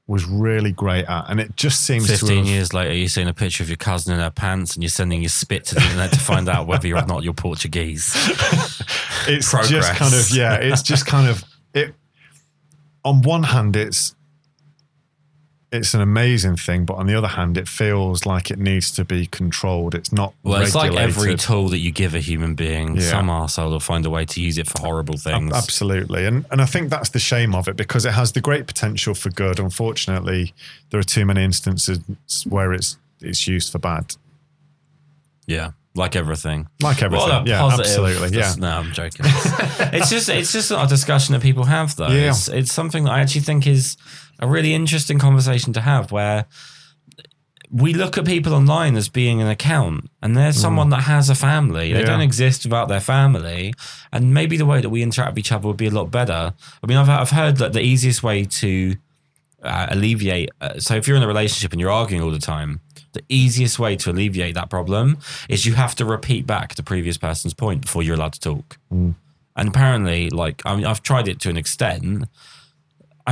was 0.08 0.26
really 0.26 0.72
great 0.72 1.06
at. 1.06 1.30
And 1.30 1.40
it 1.40 1.56
just 1.56 1.82
seems 1.82 2.08
to 2.08 2.18
15 2.18 2.38
have, 2.38 2.48
years 2.48 2.74
later, 2.74 2.94
you're 2.94 3.08
seeing 3.08 3.28
a 3.28 3.34
picture 3.34 3.64
of 3.64 3.70
your 3.70 3.78
cousin 3.78 4.14
in 4.14 4.20
her 4.20 4.30
pants 4.30 4.76
and 4.76 4.84
you're 4.84 4.90
sending 4.90 5.22
your 5.22 5.30
spit 5.30 5.66
to 5.66 5.76
the 5.76 5.82
internet 5.82 6.12
to 6.12 6.20
find 6.20 6.50
out 6.50 6.68
whether 6.68 6.88
or 6.90 7.06
not 7.06 7.24
you're 7.24 7.34
Portuguese. 7.34 8.12
it's 9.28 9.50
progress. 9.50 9.70
just 9.70 9.94
kind 9.94 10.14
of 10.14 10.30
yeah 10.36 10.56
it's 10.56 10.82
just 10.82 11.06
kind 11.06 11.30
of 11.30 11.44
it 11.74 11.94
on 13.06 13.22
one 13.22 13.44
hand 13.44 13.76
it's 13.76 14.16
it's 15.72 15.94
an 15.94 16.02
amazing 16.02 16.58
thing 16.58 16.84
but 16.86 16.96
on 16.96 17.08
the 17.08 17.16
other 17.16 17.30
hand 17.30 17.58
it 17.58 17.68
feels 17.68 18.26
like 18.26 18.52
it 18.52 18.60
needs 18.60 18.92
to 18.92 19.06
be 19.06 19.26
controlled 19.28 19.96
it's 19.96 20.12
not 20.12 20.34
Well, 20.44 20.62
it's 20.62 20.76
like 20.76 20.94
every 20.94 21.36
tool 21.38 21.70
that 21.70 21.78
you 21.80 21.92
give 21.92 22.14
a 22.14 22.20
human 22.20 22.56
being, 22.56 22.96
Yeah. 22.98 23.04
some 23.10 23.28
arsehole 23.28 23.70
will 23.70 23.80
find 23.80 24.06
a 24.06 24.10
way 24.10 24.26
to 24.26 24.42
use 24.42 24.58
it 24.58 24.68
for 24.68 24.80
horrible 24.82 25.18
things. 25.18 25.54
absolutely 25.54 26.26
and 26.26 26.46
and 26.52 26.62
i 26.62 26.66
think 26.66 26.90
that's 26.90 27.10
the 27.10 27.20
shame 27.20 27.56
of 27.56 27.68
it 27.70 27.78
because 27.78 28.06
it 28.06 28.12
has 28.14 28.34
the 28.34 28.42
great 28.42 28.68
potential 28.68 29.14
for 29.14 29.30
good 29.30 29.60
unfortunately 29.60 30.54
there 30.90 31.00
are 31.00 31.04
too 31.04 31.26
many 31.26 31.44
instances 31.44 32.00
where 32.48 32.74
it's 32.74 32.98
it's 33.22 33.48
used 33.48 33.72
for 33.72 33.80
bad 33.80 34.16
Yeah, 35.48 35.72
like 35.96 36.16
everything. 36.16 36.68
like 36.82 37.02
everything 37.04 37.30
a 37.30 37.44
yeah 37.46 37.60
positive- 37.60 37.86
absolutely 37.86 38.38
yeah 38.38 38.54
No, 38.58 38.70
I'm 38.80 38.92
joking. 38.94 39.22
it's 39.94 40.10
just 40.10 40.30
it's 40.30 40.52
just 40.54 40.72
not 40.72 40.86
a 40.86 40.90
discussion 40.90 41.34
that 41.34 41.42
people 41.42 41.66
have 41.66 41.96
though. 41.96 42.08
Yeah. 42.10 42.30
It's, 42.30 42.48
it's 42.48 42.72
something 42.74 43.04
that 43.06 43.12
I 43.12 43.20
actually 43.22 43.42
think 43.42 43.68
is 43.68 43.98
a 44.42 44.48
really 44.48 44.74
interesting 44.74 45.20
conversation 45.20 45.72
to 45.74 45.82
have 45.82 46.12
where 46.12 46.46
we 47.70 47.94
look 47.94 48.18
at 48.18 48.26
people 48.26 48.54
online 48.54 48.98
as 48.98 49.08
being 49.08 49.42
an 49.42 49.48
account 49.48 50.10
and 50.22 50.36
they're 50.36 50.52
someone 50.52 50.90
that 50.90 51.04
has 51.04 51.30
a 51.30 51.36
family. 51.36 51.94
They 51.94 52.00
Mm. 52.00 52.04
Yeah. 52.04 52.12
don't 52.12 52.22
exist 52.22 52.66
without 52.66 52.90
their 52.90 53.00
family. 53.00 53.74
And 54.12 54.34
maybe 54.34 54.58
the 54.58 54.66
way 54.66 54.82
that 54.82 54.90
we 54.90 55.02
interact 55.02 55.32
with 55.32 55.40
each 55.40 55.52
other 55.54 55.68
would 55.68 55.78
be 55.78 55.88
a 55.88 55.92
lot 55.92 56.12
better. 56.12 56.54
I 56.84 56.88
mean, 56.88 56.98
I've, 56.98 57.08
I've 57.10 57.30
heard 57.30 57.58
that 57.58 57.72
the 57.72 57.80
easiest 57.82 58.24
way 58.24 58.44
to 58.44 58.98
uh, 59.64 59.88
alleviate, 59.90 60.50
uh, 60.60 60.80
so 60.80 60.96
if 60.96 61.08
you're 61.08 61.16
in 61.16 61.24
a 61.24 61.28
relationship 61.28 61.72
and 61.72 61.80
you're 61.80 61.92
arguing 61.92 62.22
all 62.24 62.32
the 62.32 62.40
time, 62.40 62.82
the 63.14 63.24
easiest 63.30 63.80
way 63.80 63.96
to 63.98 64.10
alleviate 64.12 64.56
that 64.56 64.70
problem 64.70 65.18
is 65.48 65.66
you 65.66 65.76
have 65.76 65.96
to 65.96 66.04
repeat 66.04 66.46
back 66.46 66.76
the 66.76 66.84
previous 66.84 67.18
person's 67.18 67.54
point 67.54 67.82
before 67.84 68.04
you're 68.04 68.16
allowed 68.16 68.34
to 68.34 68.40
talk. 68.40 68.80
Mm. 68.94 69.16
And 69.56 69.70
apparently, 69.70 70.30
like, 70.30 70.62
I 70.66 70.76
mean, 70.76 70.86
I've 70.86 71.04
tried 71.04 71.28
it 71.30 71.40
to 71.42 71.50
an 71.50 71.58
extent. 71.58 72.26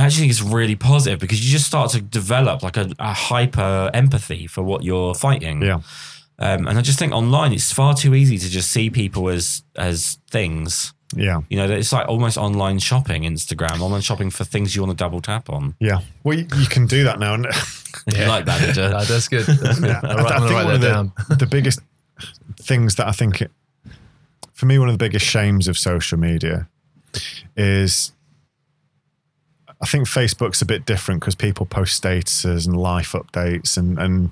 I 0.00 0.04
actually 0.06 0.20
think 0.22 0.30
it's 0.32 0.42
really 0.42 0.76
positive 0.76 1.18
because 1.18 1.44
you 1.44 1.50
just 1.52 1.66
start 1.66 1.90
to 1.92 2.00
develop 2.00 2.62
like 2.62 2.76
a, 2.76 2.90
a 2.98 3.12
hyper 3.12 3.90
empathy 3.92 4.46
for 4.46 4.62
what 4.62 4.82
you're 4.84 5.14
fighting. 5.14 5.62
yeah 5.62 5.80
Um, 6.38 6.66
and 6.68 6.78
I 6.78 6.82
just 6.82 6.98
think 6.98 7.12
online 7.12 7.52
it's 7.52 7.72
far 7.72 7.94
too 7.94 8.14
easy 8.14 8.38
to 8.38 8.48
just 8.48 8.70
see 8.70 8.88
people 8.90 9.28
as 9.28 9.62
as 9.76 10.18
things. 10.30 10.94
yeah 11.14 11.40
You 11.50 11.56
know, 11.58 11.68
it's 11.70 11.92
like 11.92 12.08
almost 12.08 12.38
online 12.38 12.78
shopping, 12.78 13.22
Instagram, 13.24 13.80
online 13.80 14.00
shopping 14.02 14.30
for 14.30 14.44
things 14.44 14.74
you 14.74 14.82
want 14.82 14.96
to 14.98 15.04
double 15.04 15.20
tap 15.20 15.50
on. 15.50 15.74
yeah 15.80 16.00
well 16.24 16.38
you, 16.38 16.46
you 16.56 16.66
can 16.66 16.86
do 16.86 17.04
that 17.04 17.18
now 17.18 17.34
and 17.34 17.46
You 18.06 18.24
like 18.26 18.44
that, 18.46 18.58
did 18.60 18.76
you? 18.76 18.88
No, 18.88 19.04
that's 19.04 19.28
good. 19.28 19.44
That's 19.46 19.80
good. 19.84 19.88
Yeah, 19.88 20.00
All 20.02 20.16
right, 20.16 20.32
I 20.32 20.36
I'm 20.36 20.40
going 20.40 20.48
think 20.48 20.52
write 20.52 20.64
one 20.72 20.80
that 20.80 20.90
of 20.90 20.94
down. 20.94 21.12
the, 21.28 21.36
the 21.44 21.46
biggest 21.46 21.80
things 22.62 22.94
that 22.94 23.06
I 23.08 23.12
think, 23.12 23.42
it, 23.42 23.50
for 24.54 24.66
me, 24.66 24.78
one 24.78 24.88
of 24.88 24.94
the 24.98 25.04
biggest 25.06 25.26
shames 25.26 25.68
of 25.68 25.76
social 25.76 26.16
media 26.18 26.68
is 27.56 28.12
I 29.82 29.86
think 29.86 30.06
Facebook's 30.06 30.60
a 30.60 30.66
bit 30.66 30.84
different 30.84 31.20
because 31.20 31.34
people 31.34 31.64
post 31.66 32.02
statuses 32.02 32.66
and 32.66 32.76
life 32.76 33.12
updates, 33.12 33.76
and 33.76 33.98
and 33.98 34.30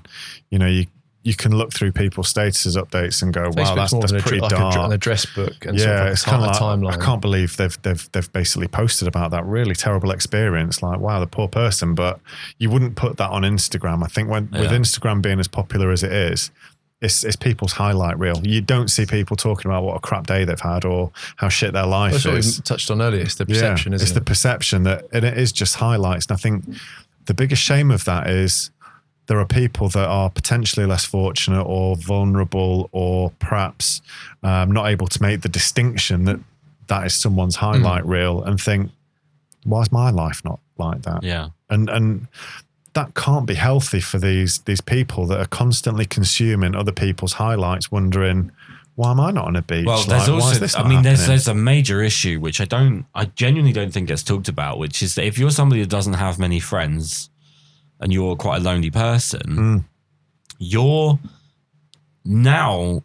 you 0.49 0.59
know 0.59 0.67
you 0.67 0.85
you 1.23 1.35
can 1.35 1.53
look 1.53 1.73
through 1.73 1.91
people's 1.91 2.31
statuses 2.33 2.81
updates 2.81 3.21
and 3.21 3.33
go, 3.33 3.43
wow, 3.43 3.75
Facebook's 3.75 3.91
that's 3.91 4.11
that's 4.13 4.23
pretty 4.23 4.39
like 4.39 4.51
dark. 4.51 4.75
an 4.75 4.93
address 4.93 5.25
book 5.25 5.65
and 5.65 5.77
yeah, 5.77 5.83
sort 5.83 5.95
of 5.95 6.03
like 6.03 6.11
it's 6.13 6.23
kind 6.23 6.43
of 6.43 6.47
like 6.47 6.59
timeline. 6.59 7.01
I 7.01 7.05
can't 7.05 7.21
believe 7.21 7.57
they've 7.57 7.81
they've 7.81 8.11
they've 8.13 8.31
basically 8.31 8.67
posted 8.67 9.07
about 9.07 9.31
that 9.31 9.45
really 9.45 9.75
terrible 9.75 10.11
experience. 10.11 10.81
Like, 10.81 10.99
wow, 10.99 11.19
the 11.19 11.27
poor 11.27 11.47
person. 11.47 11.93
But 11.93 12.19
you 12.57 12.69
wouldn't 12.69 12.95
put 12.95 13.17
that 13.17 13.29
on 13.31 13.41
Instagram. 13.41 14.03
I 14.03 14.07
think 14.07 14.29
when 14.29 14.49
with 14.51 14.71
Instagram 14.71 15.21
being 15.21 15.39
as 15.39 15.47
popular 15.47 15.91
as 15.91 16.03
it 16.03 16.13
is, 16.13 16.51
it's 17.01 17.23
it's 17.23 17.35
people's 17.35 17.73
highlight 17.73 18.19
reel. 18.19 18.45
You 18.45 18.61
don't 18.61 18.89
see 18.89 19.05
people 19.05 19.37
talking 19.37 19.71
about 19.71 19.83
what 19.83 19.95
a 19.95 19.99
crap 19.99 20.27
day 20.27 20.43
they've 20.43 20.59
had 20.59 20.83
or 20.85 21.11
how 21.37 21.49
shit 21.49 21.73
their 21.73 21.85
life 21.85 22.13
That's 22.13 22.25
what 22.25 22.33
we 22.33 22.39
is. 22.39 22.59
touched 22.61 22.91
on 22.91 23.01
earlier. 23.01 23.21
It's 23.21 23.35
the 23.35 23.45
perception, 23.45 23.91
yeah, 23.91 23.95
isn't 23.97 24.05
it's 24.05 24.11
it? 24.11 24.19
the 24.19 24.25
perception 24.25 24.83
that 24.83 25.05
and 25.13 25.23
it 25.23 25.37
is 25.37 25.51
just 25.51 25.75
highlights. 25.75 26.25
And 26.25 26.33
I 26.33 26.37
think 26.37 26.65
the 27.25 27.33
biggest 27.33 27.61
shame 27.61 27.89
of 27.91 28.03
that 28.05 28.27
is 28.29 28.71
there 29.27 29.39
are 29.39 29.45
people 29.45 29.87
that 29.89 30.07
are 30.07 30.29
potentially 30.29 30.85
less 30.85 31.05
fortunate 31.05 31.63
or 31.63 31.95
vulnerable 31.95 32.89
or 32.91 33.31
perhaps 33.39 34.01
um, 34.43 34.71
not 34.71 34.87
able 34.89 35.07
to 35.07 35.21
make 35.21 35.41
the 35.41 35.49
distinction 35.49 36.25
that 36.25 36.39
that 36.87 37.05
is 37.05 37.13
someone's 37.13 37.55
highlight 37.55 38.03
reel 38.05 38.41
and 38.43 38.59
think, 38.59 38.89
why 39.63 39.81
is 39.81 39.91
my 39.91 40.09
life 40.09 40.41
not 40.43 40.59
like 40.77 41.03
that? 41.03 41.23
Yeah. 41.23 41.49
And 41.69 41.89
and 41.89 42.27
that 42.93 43.13
can't 43.15 43.45
be 43.45 43.55
healthy 43.55 43.99
for 44.01 44.17
these 44.19 44.59
these 44.59 44.81
people 44.81 45.25
that 45.27 45.39
are 45.39 45.45
constantly 45.47 46.05
consuming 46.05 46.75
other 46.75 46.91
people's 46.91 47.33
highlights, 47.33 47.91
wondering 47.91 48.51
why 48.95 49.11
am 49.11 49.19
I 49.21 49.31
not 49.31 49.45
on 49.45 49.55
a 49.55 49.61
beach? 49.61 49.85
Well, 49.85 49.99
Like, 49.99 50.07
there's 50.07 50.29
why 50.29 50.37
is 50.37 50.43
also, 50.43 50.59
this 50.59 50.75
I 50.75 50.87
mean, 50.87 51.03
there's 51.03 51.25
there's 51.25 51.47
a 51.47 51.53
major 51.53 52.01
issue 52.03 52.39
which 52.41 52.59
I 52.59 52.65
don't, 52.65 53.05
I 53.15 53.25
genuinely 53.25 53.71
don't 53.71 53.91
think 53.93 54.09
gets 54.09 54.23
talked 54.23 54.49
about, 54.49 54.77
which 54.77 55.01
is 55.01 55.15
that 55.15 55.23
if 55.25 55.37
you're 55.37 55.51
somebody 55.51 55.79
that 55.81 55.89
doesn't 55.89 56.15
have 56.15 56.37
many 56.37 56.59
friends 56.59 57.29
and 58.01 58.11
you're 58.11 58.35
quite 58.35 58.57
a 58.57 58.63
lonely 58.63 58.91
person, 58.91 59.41
Mm. 59.47 59.83
you're 60.57 61.17
now 62.25 63.01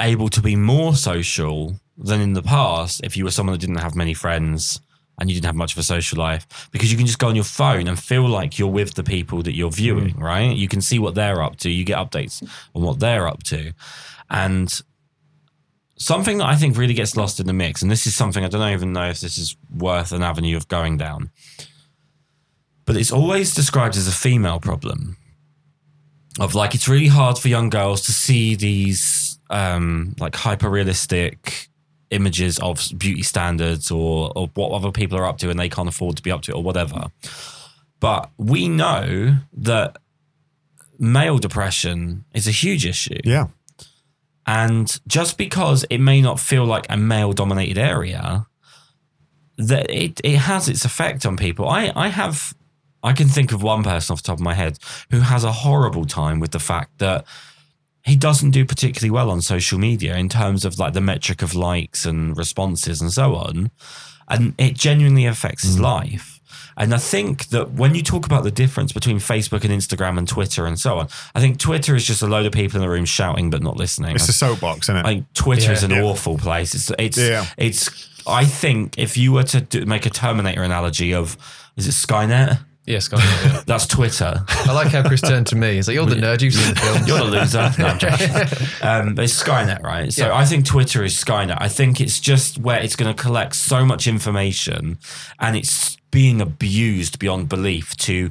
able 0.00 0.28
to 0.30 0.40
be 0.40 0.56
more 0.56 0.94
social 0.94 1.78
than 1.98 2.20
in 2.20 2.32
the 2.32 2.42
past 2.42 3.00
if 3.04 3.16
you 3.16 3.24
were 3.24 3.30
someone 3.30 3.52
that 3.52 3.60
didn't 3.60 3.76
have 3.82 3.94
many 3.94 4.14
friends 4.14 4.80
and 5.18 5.30
you 5.30 5.34
didn't 5.34 5.46
have 5.46 5.54
much 5.54 5.72
of 5.72 5.78
a 5.78 5.82
social 5.82 6.18
life 6.18 6.68
because 6.72 6.90
you 6.90 6.98
can 6.98 7.06
just 7.06 7.18
go 7.18 7.28
on 7.28 7.34
your 7.34 7.44
phone 7.44 7.86
and 7.86 7.98
feel 7.98 8.26
like 8.26 8.58
you're 8.58 8.68
with 8.68 8.94
the 8.94 9.04
people 9.04 9.42
that 9.42 9.54
you're 9.54 9.70
viewing, 9.70 10.16
right? 10.18 10.56
You 10.56 10.68
can 10.68 10.80
see 10.80 10.98
what 10.98 11.14
they're 11.14 11.42
up 11.42 11.56
to, 11.58 11.70
you 11.70 11.84
get 11.84 11.98
updates 11.98 12.42
on 12.74 12.82
what 12.82 13.00
they're 13.00 13.28
up 13.28 13.42
to. 13.44 13.72
And 14.30 14.82
something 15.96 16.38
that 16.38 16.46
I 16.46 16.56
think 16.56 16.76
really 16.76 16.94
gets 16.94 17.16
lost 17.16 17.38
in 17.38 17.46
the 17.46 17.52
mix, 17.52 17.82
and 17.82 17.90
this 17.90 18.06
is 18.06 18.14
something 18.14 18.44
I 18.44 18.48
don't 18.48 18.72
even 18.72 18.92
know 18.92 19.08
if 19.08 19.20
this 19.20 19.38
is 19.38 19.56
worth 19.74 20.12
an 20.12 20.22
avenue 20.22 20.56
of 20.56 20.68
going 20.68 20.96
down, 20.96 21.30
but 22.84 22.96
it's 22.96 23.12
always 23.12 23.54
described 23.54 23.96
as 23.96 24.08
a 24.08 24.12
female 24.12 24.60
problem. 24.60 25.16
Of 26.40 26.56
like, 26.56 26.74
it's 26.74 26.88
really 26.88 27.06
hard 27.06 27.38
for 27.38 27.46
young 27.46 27.70
girls 27.70 28.00
to 28.06 28.12
see 28.12 28.56
these 28.56 29.38
um, 29.50 30.16
like 30.18 30.34
hyper 30.34 30.68
realistic 30.68 31.68
images 32.10 32.58
of 32.58 32.86
beauty 32.96 33.22
standards 33.22 33.90
or, 33.90 34.32
or 34.36 34.48
what 34.54 34.72
other 34.72 34.90
people 34.90 35.18
are 35.18 35.26
up 35.26 35.38
to 35.38 35.50
and 35.50 35.58
they 35.58 35.68
can't 35.68 35.88
afford 35.88 36.16
to 36.16 36.22
be 36.22 36.30
up 36.30 36.42
to 36.42 36.52
it 36.52 36.54
or 36.54 36.62
whatever. 36.62 37.06
But 38.00 38.30
we 38.36 38.68
know 38.68 39.38
that 39.52 39.98
male 40.98 41.38
depression 41.38 42.24
is 42.34 42.46
a 42.46 42.50
huge 42.50 42.86
issue. 42.86 43.20
yeah, 43.24 43.48
And 44.46 45.00
just 45.06 45.38
because 45.38 45.84
it 45.90 45.98
may 45.98 46.20
not 46.20 46.38
feel 46.38 46.64
like 46.64 46.86
a 46.88 46.96
male 46.96 47.32
dominated 47.32 47.78
area, 47.78 48.46
that 49.56 49.90
it, 49.90 50.20
it 50.24 50.36
has 50.36 50.68
its 50.68 50.84
effect 50.84 51.24
on 51.24 51.36
people. 51.36 51.68
I, 51.68 51.92
I 51.94 52.08
have 52.08 52.54
I 53.04 53.12
can 53.12 53.28
think 53.28 53.52
of 53.52 53.62
one 53.62 53.84
person 53.84 54.14
off 54.14 54.22
the 54.22 54.26
top 54.26 54.38
of 54.38 54.44
my 54.44 54.54
head 54.54 54.78
who 55.10 55.20
has 55.20 55.44
a 55.44 55.52
horrible 55.52 56.06
time 56.06 56.40
with 56.40 56.52
the 56.52 56.58
fact 56.58 56.98
that 56.98 57.26
he 58.04 58.16
doesn't 58.16 58.50
do 58.50 58.64
particularly 58.64 59.10
well 59.10 59.30
on 59.30 59.40
social 59.40 59.78
media 59.78 60.16
in 60.16 60.28
terms 60.28 60.64
of 60.64 60.78
like 60.78 60.92
the 60.92 61.00
metric 61.00 61.42
of 61.42 61.54
likes 61.54 62.04
and 62.04 62.36
responses 62.36 63.00
and 63.00 63.10
so 63.10 63.34
on. 63.34 63.70
And 64.28 64.54
it 64.58 64.74
genuinely 64.74 65.24
affects 65.26 65.64
his 65.64 65.76
mm. 65.76 65.82
life. 65.82 66.40
And 66.76 66.92
I 66.92 66.98
think 66.98 67.46
that 67.46 67.72
when 67.72 67.94
you 67.94 68.02
talk 68.02 68.26
about 68.26 68.42
the 68.42 68.50
difference 68.50 68.92
between 68.92 69.18
Facebook 69.18 69.64
and 69.64 69.72
Instagram 69.72 70.18
and 70.18 70.28
Twitter 70.28 70.66
and 70.66 70.78
so 70.78 70.98
on, 70.98 71.08
I 71.34 71.40
think 71.40 71.58
Twitter 71.58 71.94
is 71.94 72.04
just 72.04 72.20
a 72.20 72.26
load 72.26 72.46
of 72.46 72.52
people 72.52 72.76
in 72.76 72.82
the 72.82 72.90
room 72.90 73.04
shouting 73.04 73.48
but 73.48 73.62
not 73.62 73.76
listening. 73.76 74.14
it's 74.14 74.28
a 74.28 74.32
soapbox, 74.32 74.88
isn't 74.88 74.96
it? 74.96 75.06
I 75.06 75.24
Twitter 75.34 75.72
is 75.72 75.82
an 75.82 75.92
Yeah. 75.92 76.02
awful 76.02 76.36
place. 76.36 76.74
It's 76.74 76.90
it's 76.98 77.18
Yeah. 77.18 77.46
it's. 77.56 78.08
I 78.26 78.44
think 78.44 78.98
if 78.98 79.16
you 79.16 79.32
were 79.32 79.42
to 79.44 79.60
do, 79.60 79.84
make 79.84 80.06
a 80.06 80.10
Terminator 80.10 80.62
analogy 80.62 81.12
of, 81.12 81.36
is 81.76 81.86
it 81.86 81.92
Skynet? 81.92 82.58
Yes, 82.86 83.08
guys. 83.08 83.22
Yeah. 83.44 83.62
That's 83.66 83.86
Twitter. 83.86 84.44
I 84.48 84.72
like 84.72 84.88
how 84.88 85.06
Kris 85.06 85.20
turned 85.22 85.46
to 85.48 85.56
me. 85.56 85.74
He's 85.76 85.88
like, 85.88 85.94
"You're 85.94 86.06
the 86.06 86.16
nerd. 86.16 86.42
You've 86.42 86.52
seen 86.54 86.74
the 86.74 86.80
film. 86.80 87.06
You're 87.06 87.18
the 87.18 87.24
loser. 87.24 87.70
No, 87.78 87.86
I'm 87.86 87.98
joking. 87.98 88.30
Um, 88.82 89.14
but 89.14 89.24
it's 89.24 89.42
Skynet, 89.42 89.82
right? 89.82 90.12
So 90.12 90.26
Yeah. 90.26 90.34
I 90.36 90.44
think 90.44 90.66
Twitter 90.66 91.02
is 91.02 91.14
Skynet. 91.14 91.56
I 91.60 91.68
think 91.68 92.00
it's 92.00 92.20
just 92.20 92.58
where 92.58 92.80
it's 92.80 92.94
going 92.96 93.14
to 93.14 93.20
collect 93.22 93.54
so 93.56 93.84
much 93.86 94.06
information 94.06 94.98
and 95.40 95.56
it's 95.56 95.96
being 96.10 96.40
abused 96.40 97.18
beyond 97.18 97.48
belief 97.48 97.96
to 97.96 98.30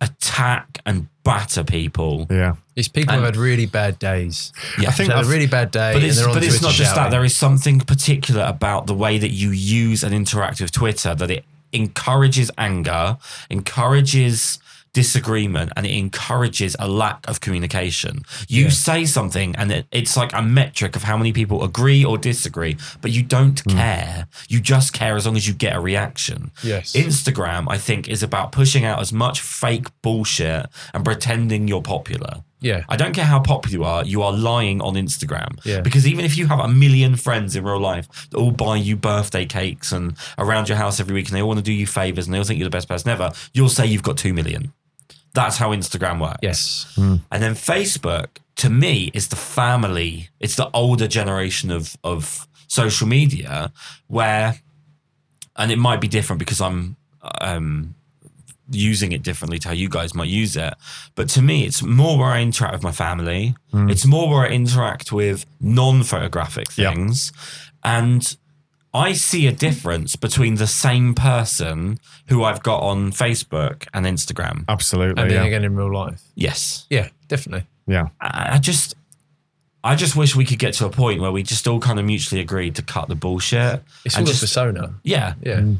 attack 0.00 0.80
and 0.84 1.08
batter 1.22 1.62
people. 1.64 2.26
yeah. 2.30 2.56
It's 2.74 2.88
people 2.88 3.14
who 3.14 3.22
had 3.22 3.36
really 3.36 3.66
bad 3.66 3.98
days. 3.98 4.52
Yeah. 4.80 4.88
I 4.88 4.92
think 4.92 5.08
They 5.10 5.14
had 5.14 5.24
a 5.24 5.26
I've- 5.26 5.32
really 5.32 5.46
bad 5.46 5.70
day, 5.70 5.92
But 5.92 6.02
it's, 6.02 6.16
they're 6.18 6.28
on 6.28 6.34
but 6.34 6.42
it's 6.42 6.62
not 6.62 6.72
just 6.72 6.94
that. 6.94 7.10
There 7.10 7.24
is 7.24 7.36
something 7.36 7.80
particular 7.80 8.42
about 8.44 8.86
the 8.86 8.94
way 8.94 9.18
that 9.18 9.30
you 9.30 9.50
use 9.50 10.02
and 10.02 10.14
interact 10.14 10.60
with 10.60 10.72
Twitter 10.72 11.14
that 11.14 11.30
it 11.30 11.44
encourages 11.72 12.50
anger, 12.58 13.16
encourages 13.50 14.58
disagreement, 14.94 15.72
and 15.74 15.86
it 15.86 15.92
encourages 15.96 16.76
a 16.78 16.86
lack 16.86 17.26
of 17.26 17.40
communication. 17.40 18.22
You 18.46 18.64
Yeah. 18.64 18.68
say 18.70 19.06
something, 19.06 19.56
and 19.56 19.72
it, 19.72 19.86
it's 19.90 20.18
like 20.18 20.34
a 20.34 20.42
metric 20.42 20.96
of 20.96 21.04
how 21.04 21.16
many 21.16 21.32
people 21.32 21.64
agree 21.64 22.04
or 22.04 22.18
disagree, 22.18 22.76
but 23.00 23.10
you 23.10 23.22
don't 23.22 23.58
Hmm. 23.60 23.70
care. 23.78 24.26
You 24.50 24.60
just 24.60 24.92
care 24.92 25.16
as 25.16 25.24
long 25.24 25.34
as 25.38 25.46
you 25.48 25.54
get 25.54 25.74
a 25.74 25.80
reaction. 25.80 26.50
Yes. 26.62 26.92
Instagram, 26.92 27.64
I 27.70 27.78
think, 27.78 28.06
is 28.06 28.22
about 28.22 28.52
pushing 28.52 28.84
out 28.84 29.00
as 29.00 29.14
much 29.14 29.40
fake 29.40 29.86
bullshit 30.02 30.66
and 30.92 31.02
pretending 31.06 31.68
you're 31.68 31.80
popular. 31.80 32.42
Yeah. 32.62 32.84
I 32.88 32.96
don't 32.96 33.12
care 33.12 33.24
how 33.24 33.40
popular 33.40 33.72
you 33.72 33.84
are, 33.84 34.04
you 34.04 34.22
are 34.22 34.32
lying 34.32 34.80
on 34.80 34.94
Instagram. 34.94 35.58
Yeah. 35.64 35.80
Because 35.80 36.06
even 36.06 36.24
if 36.24 36.38
you 36.38 36.46
have 36.46 36.60
a 36.60 36.68
million 36.68 37.16
friends 37.16 37.56
in 37.56 37.64
real 37.64 37.80
life 37.80 38.08
that 38.30 38.38
all 38.38 38.52
buy 38.52 38.76
you 38.76 38.96
birthday 38.96 39.44
cakes 39.44 39.92
and 39.92 40.16
around 40.38 40.68
your 40.68 40.78
house 40.78 41.00
every 41.00 41.14
week 41.14 41.28
and 41.28 41.36
they 41.36 41.42
all 41.42 41.48
want 41.48 41.58
to 41.58 41.64
do 41.64 41.72
you 41.72 41.86
favors 41.86 42.26
and 42.26 42.34
they 42.34 42.38
all 42.38 42.44
think 42.44 42.58
you're 42.58 42.68
the 42.68 42.70
best 42.70 42.88
person 42.88 43.10
ever, 43.10 43.32
you'll 43.52 43.68
say 43.68 43.84
you've 43.84 44.02
got 44.02 44.16
2 44.16 44.32
million. 44.32 44.72
That's 45.34 45.56
how 45.56 45.70
Instagram 45.70 46.20
works. 46.20 46.38
Yes. 46.42 46.92
And 46.96 47.20
then 47.30 47.54
Facebook, 47.54 48.28
to 48.56 48.70
me, 48.70 49.10
is 49.14 49.28
the 49.28 49.36
family. 49.36 50.28
It's 50.40 50.56
the 50.56 50.70
older 50.74 51.08
generation 51.08 51.70
of 51.70 51.96
of 52.04 52.46
social 52.68 53.06
media 53.06 53.72
where, 54.08 54.60
and 55.56 55.70
it 55.70 55.78
might 55.78 56.00
be 56.00 56.08
different 56.08 56.38
because 56.38 56.60
I'm 56.60 56.96
um, 57.40 57.94
using 58.70 59.12
it 59.12 59.22
differently 59.22 59.58
to 59.58 59.68
how 59.68 59.74
you 59.74 59.88
guys 59.88 60.14
might 60.14 60.28
use 60.28 60.56
it. 60.56 60.74
But 61.14 61.28
to 61.30 61.42
me, 61.42 61.64
it's 61.64 61.82
more 61.82 62.18
where 62.18 62.28
I 62.28 62.40
interact 62.42 62.74
with 62.74 62.82
my 62.82 62.92
family. 62.92 63.54
Hmm. 63.70 63.90
It's 63.90 64.06
more 64.06 64.28
where 64.30 64.46
I 64.46 64.48
interact 64.50 65.12
with 65.12 65.44
non-photographic 65.60 66.66
Yeah. 66.76 66.92
things, 66.94 67.32
and 67.84 68.36
I 68.94 69.14
see 69.14 69.46
a 69.46 69.52
difference 69.52 70.16
between 70.16 70.56
the 70.56 70.66
same 70.66 71.14
person 71.14 71.98
who 72.28 72.44
I've 72.44 72.62
got 72.62 72.80
on 72.82 73.10
Facebook 73.10 73.86
and 73.94 74.04
Instagram. 74.06 74.64
Absolutely. 74.68 75.20
And 75.22 75.30
then 75.30 75.42
yeah. 75.42 75.46
again 75.46 75.64
in 75.64 75.74
real 75.74 75.92
life. 75.92 76.20
Yes. 76.34 76.86
Yeah, 76.90 77.08
definitely. 77.28 77.66
yeah. 77.86 78.08
I 78.20 78.54
I 78.54 78.58
just, 78.58 78.94
I 79.82 79.96
just 79.96 80.14
wish 80.14 80.36
we 80.36 80.44
could 80.44 80.58
get 80.58 80.74
to 80.74 80.86
a 80.86 80.90
point 80.90 81.20
where 81.22 81.32
we 81.32 81.42
just 81.42 81.66
all 81.66 81.80
kind 81.80 81.98
of 81.98 82.04
mutually 82.04 82.40
agreed 82.42 82.74
to 82.76 82.82
cut 82.82 83.08
the 83.08 83.14
bullshit. 83.16 83.82
It's 84.04 84.14
and 84.16 84.26
all 84.26 84.32
a 84.34 84.36
persona. 84.36 84.94
yeah. 85.02 85.34
Yeah. 85.42 85.60
Hmm. 85.60 85.74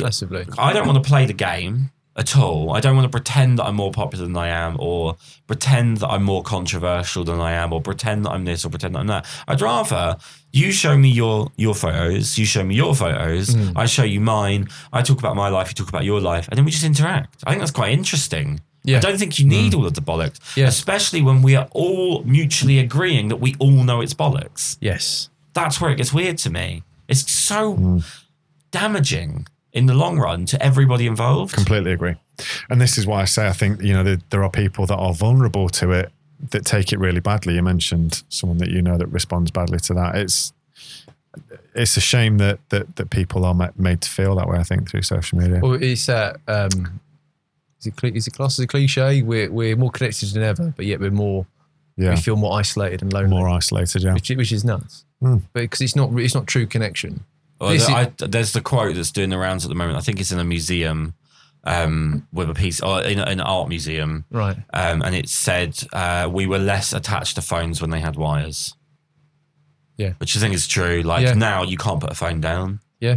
Massively. 0.00 0.46
I 0.58 0.72
don't 0.72 0.86
want 0.86 1.02
to 1.02 1.08
play 1.08 1.26
the 1.26 1.34
game 1.34 1.90
at 2.16 2.36
all. 2.36 2.72
I 2.74 2.80
don't 2.80 2.94
want 2.94 3.06
to 3.06 3.10
pretend 3.10 3.58
that 3.58 3.64
I'm 3.64 3.76
more 3.76 3.90
popular 3.92 4.26
than 4.26 4.36
I 4.36 4.48
am, 4.48 4.76
or 4.78 5.16
pretend 5.46 5.98
that 5.98 6.08
I'm 6.08 6.22
more 6.22 6.42
controversial 6.42 7.24
than 7.24 7.40
I 7.40 7.52
am, 7.52 7.72
or 7.72 7.80
pretend 7.80 8.24
that 8.26 8.30
I'm 8.30 8.44
this, 8.44 8.64
or 8.64 8.68
pretend 8.70 8.94
that 8.94 9.00
I'm 9.00 9.06
that. 9.06 9.26
I'd 9.48 9.60
rather 9.62 10.16
you 10.52 10.72
show 10.72 10.96
me 10.98 11.08
your 11.10 11.50
your 11.56 11.74
photos, 11.74 12.36
you 12.36 12.44
show 12.44 12.62
me 12.64 12.74
your 12.74 12.94
photos, 12.94 13.54
Mm. 13.54 13.72
I 13.76 13.86
show 13.86 14.02
you 14.04 14.20
mine. 14.20 14.68
I 14.92 15.00
talk 15.02 15.18
about 15.18 15.36
my 15.36 15.48
life, 15.48 15.68
you 15.68 15.74
talk 15.74 15.88
about 15.88 16.04
your 16.04 16.20
life, 16.20 16.48
and 16.48 16.56
then 16.58 16.64
we 16.66 16.70
just 16.70 16.84
interact. 16.84 17.42
I 17.46 17.50
think 17.50 17.60
that's 17.60 17.70
quite 17.70 17.92
interesting. 17.92 18.60
Yeah. 18.84 18.96
I 18.98 19.00
don't 19.00 19.16
think 19.18 19.38
you 19.38 19.46
need 19.46 19.74
all 19.74 19.86
of 19.86 19.94
the 19.94 20.02
bollocks, 20.02 20.38
Yeah. 20.56 20.66
especially 20.66 21.22
when 21.22 21.40
we 21.40 21.54
are 21.56 21.68
all 21.70 22.22
mutually 22.24 22.78
agreeing 22.80 23.28
that 23.28 23.36
we 23.36 23.54
all 23.60 23.84
know 23.84 24.00
it's 24.00 24.12
bollocks. 24.12 24.76
Yes. 24.80 25.28
That's 25.54 25.80
where 25.80 25.90
it 25.92 25.96
gets 25.96 26.12
weird 26.12 26.36
to 26.38 26.50
me. 26.50 26.82
It's 27.08 27.30
so 27.30 28.00
damaging 28.72 29.46
in 29.72 29.86
the 29.86 29.94
long 29.94 30.18
run 30.18 30.46
to 30.46 30.62
everybody 30.62 31.06
involved. 31.06 31.54
Completely 31.54 31.92
agree. 31.92 32.16
And 32.68 32.80
this 32.80 32.98
is 32.98 33.06
why 33.06 33.22
I 33.22 33.24
say 33.24 33.48
I 33.48 33.52
think 33.52 33.82
you 33.82 33.92
know 33.92 34.02
there, 34.02 34.18
there 34.30 34.44
are 34.44 34.50
people 34.50 34.86
that 34.86 34.96
are 34.96 35.12
vulnerable 35.12 35.68
to 35.70 35.92
it 35.92 36.12
that 36.50 36.64
take 36.64 36.92
it 36.92 36.98
really 36.98 37.20
badly. 37.20 37.54
You 37.54 37.62
mentioned 37.62 38.22
someone 38.28 38.58
that 38.58 38.70
you 38.70 38.82
know 38.82 38.98
that 38.98 39.06
responds 39.06 39.50
badly 39.50 39.78
to 39.80 39.94
that. 39.94 40.16
It's 40.16 40.52
it's 41.74 41.96
a 41.96 42.00
shame 42.00 42.38
that 42.38 42.58
that 42.70 42.96
that 42.96 43.10
people 43.10 43.44
are 43.44 43.72
made 43.76 44.00
to 44.02 44.10
feel 44.10 44.34
that 44.36 44.48
way. 44.48 44.58
I 44.58 44.64
think 44.64 44.90
through 44.90 45.02
social 45.02 45.38
media. 45.38 45.60
Well, 45.62 45.82
it's 45.82 46.06
that. 46.06 46.36
Um, 46.46 47.00
is 47.82 47.88
it, 47.88 47.96
cli- 47.96 48.14
is 48.14 48.28
it 48.28 48.34
classed 48.34 48.60
as 48.60 48.64
a 48.64 48.68
cliche? 48.68 49.22
We're, 49.22 49.50
we're 49.50 49.74
more 49.74 49.90
connected 49.90 50.28
than 50.28 50.44
ever, 50.44 50.72
but 50.76 50.86
yet 50.86 51.00
we're 51.00 51.10
more, 51.10 51.46
yeah, 51.96 52.10
we 52.10 52.16
feel 52.16 52.36
more 52.36 52.56
isolated 52.56 53.02
and 53.02 53.12
lonely, 53.12 53.30
more 53.30 53.48
isolated. 53.48 54.04
Yeah, 54.04 54.14
which, 54.14 54.30
which 54.30 54.52
is 54.52 54.64
nuts. 54.64 55.04
Hmm. 55.18 55.38
But 55.52 55.62
because 55.62 55.80
it's 55.80 55.96
not, 55.96 56.16
it's 56.16 56.32
not 56.32 56.46
true 56.46 56.64
connection. 56.64 57.24
Well, 57.62 57.70
is- 57.72 57.88
I, 57.88 58.12
there's 58.18 58.52
the 58.52 58.60
quote 58.60 58.94
that's 58.96 59.12
doing 59.12 59.30
the 59.30 59.38
rounds 59.38 59.64
at 59.64 59.68
the 59.68 59.74
moment. 59.74 59.96
I 59.96 60.00
think 60.00 60.20
it's 60.20 60.32
in 60.32 60.38
a 60.38 60.44
museum 60.44 61.14
um, 61.64 62.26
with 62.32 62.50
a 62.50 62.54
piece, 62.54 62.80
or 62.80 63.02
in, 63.02 63.18
an 63.20 63.40
art 63.40 63.68
museum, 63.68 64.24
Right. 64.30 64.56
um, 64.74 65.00
and 65.02 65.14
it 65.14 65.28
said 65.28 65.78
uh, 65.92 66.28
we 66.32 66.46
were 66.46 66.58
less 66.58 66.92
attached 66.92 67.36
to 67.36 67.42
phones 67.42 67.80
when 67.80 67.90
they 67.90 68.00
had 68.00 68.16
wires. 68.16 68.74
Yeah. 69.98 70.14
which 70.18 70.36
I 70.36 70.40
think 70.40 70.54
is 70.54 70.66
true. 70.66 71.02
Like 71.02 71.22
Yeah. 71.24 71.34
now, 71.34 71.62
you 71.62 71.76
can't 71.76 72.00
put 72.00 72.10
a 72.10 72.14
phone 72.14 72.40
down. 72.40 72.80
Yeah. 72.98 73.16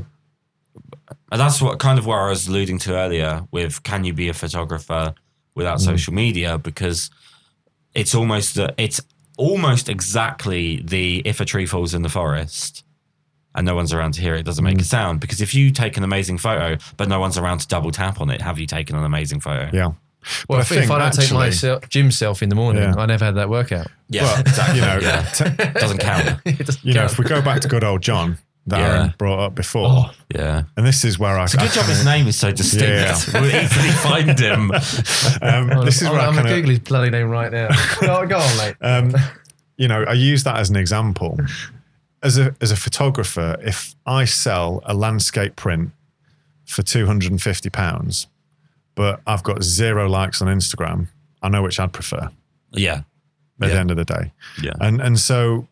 And 1.32 1.42
that's 1.42 1.62
what 1.62 1.80
kind 1.80 1.98
of 1.98 2.06
where 2.06 2.20
I 2.20 2.30
was 2.30 2.48
alluding 2.48 2.78
to 2.80 2.96
earlier 2.96 3.48
with 3.52 3.82
can 3.84 4.04
you 4.04 4.14
be 4.14 4.30
a 4.30 4.34
photographer 4.34 5.16
without 5.56 5.82
social 5.82 6.14
media? 6.14 6.58
Because 6.60 7.10
it's 7.96 8.14
almost 8.14 8.56
the 8.56 8.74
it's 8.78 9.02
almost 9.38 9.90
exactly 9.90 10.82
the 10.84 11.22
if 11.26 11.40
a 11.40 11.46
tree 11.46 11.66
falls 11.66 11.94
in 11.94 12.02
the 12.04 12.10
forest 12.10 12.84
and 13.56 13.66
no 13.66 13.74
one's 13.76 13.94
around 13.94 14.14
to 14.16 14.22
hear 14.22 14.36
it, 14.36 14.42
it 14.42 14.46
doesn't 14.46 14.64
make 14.64 14.80
a 14.80 14.84
sound. 14.84 15.20
Because 15.20 15.42
if 15.42 15.54
you 15.54 15.72
take 15.72 15.98
an 15.98 16.04
amazing 16.04 16.38
photo 16.38 16.78
but 16.98 17.08
no 17.10 17.20
one's 17.20 17.38
around 17.38 17.60
to 17.60 17.68
double 17.68 17.92
tap 17.92 18.22
on 18.22 18.30
it, 18.30 18.42
have 18.42 18.60
you 18.60 18.68
taken 18.68 18.96
an 18.96 19.04
amazing 19.06 19.40
photo? 19.40 19.70
yeah. 19.76 19.92
Well, 20.50 20.58
I 20.58 20.62
if, 20.64 20.72
if 20.72 20.90
I 20.90 20.98
don't 20.98 21.14
take 21.14 21.32
my 21.32 21.52
self, 21.52 21.88
gym 21.88 22.10
self 22.10 22.42
in 22.42 22.50
the 22.50 22.56
morning, 22.56 22.82
Yeah. 22.82 22.96
I 22.98 23.06
never 23.06 23.26
had 23.26 23.36
that 23.36 23.48
workout. 23.48 23.86
Yeah, 24.10 24.24
Well, 24.24 24.40
exactly. 24.42 24.80
you 24.80 24.82
know, 24.86 24.98
yeah. 25.00 25.22
t- 25.34 25.80
doesn't 25.80 26.00
count. 26.00 26.40
It 26.46 26.66
doesn't 26.66 26.84
you 26.84 26.94
know, 26.96 27.06
if 27.06 27.20
we 27.20 27.26
go 27.26 27.44
back 27.44 27.62
to 27.62 27.68
good 27.68 27.84
old 27.84 28.02
John 28.02 28.40
that 28.66 28.80
Yeah. 28.80 28.88
Aaron 28.98 29.14
brought 29.20 29.40
up 29.46 29.54
before, 29.54 29.88
Oh. 29.88 30.12
Yeah. 30.34 30.64
and 30.76 30.84
this 30.84 31.06
is 31.06 31.20
where 31.20 31.38
I. 31.38 31.44
It's 31.44 31.54
a 31.54 31.58
good 31.58 31.70
job 31.72 31.86
his 31.86 32.04
name 32.04 32.26
is 32.28 32.36
so 32.40 32.52
distinct. 32.52 32.84
Yeah. 33.34 33.40
We'll 33.40 33.46
easily 33.56 33.90
find 33.92 34.40
him. 34.40 34.72
Um, 35.44 35.86
this 35.86 36.02
is 36.02 36.08
I'm, 36.08 36.14
where 36.14 36.22
I 36.22 36.26
I'm 36.28 36.36
gonna 36.36 36.50
Google 36.50 36.72
his 36.72 36.80
bloody 36.80 37.12
name 37.12 37.30
right 37.30 37.52
now. 37.52 37.68
go, 38.02 38.26
go 38.26 38.38
on, 38.40 38.58
mate. 38.58 38.76
um, 38.82 39.14
you 39.78 39.88
know, 39.88 40.04
I 40.08 40.14
use 40.14 40.44
that 40.46 40.56
as 40.58 40.72
an 40.72 40.76
example. 40.78 41.38
As 42.26 42.38
a 42.40 42.56
as 42.60 42.72
a 42.72 42.76
photographer, 42.76 43.56
if 43.62 43.96
I 44.06 44.26
sell 44.26 44.82
a 44.86 44.94
landscape 44.94 45.56
print 45.56 45.92
for 46.66 46.82
two 46.82 47.06
hundred 47.06 47.32
and 47.32 47.42
fifty 47.42 47.70
pounds, 47.70 48.28
but 48.96 49.22
I've 49.28 49.44
got 49.44 49.62
zero 49.64 50.10
likes 50.10 50.42
on 50.42 50.48
Instagram, 50.48 51.08
I 51.44 51.50
know 51.50 51.62
which 51.62 51.80
I'd 51.80 51.94
prefer 51.94 52.30
Yeah. 52.72 53.02
at 53.62 53.70
the 53.70 53.80
end 53.80 53.92
of 53.92 53.98
the 53.98 54.06
day. 54.06 54.32
Yeah. 54.62 54.74
And 54.82 55.00
and 55.02 55.20
so 55.20 55.68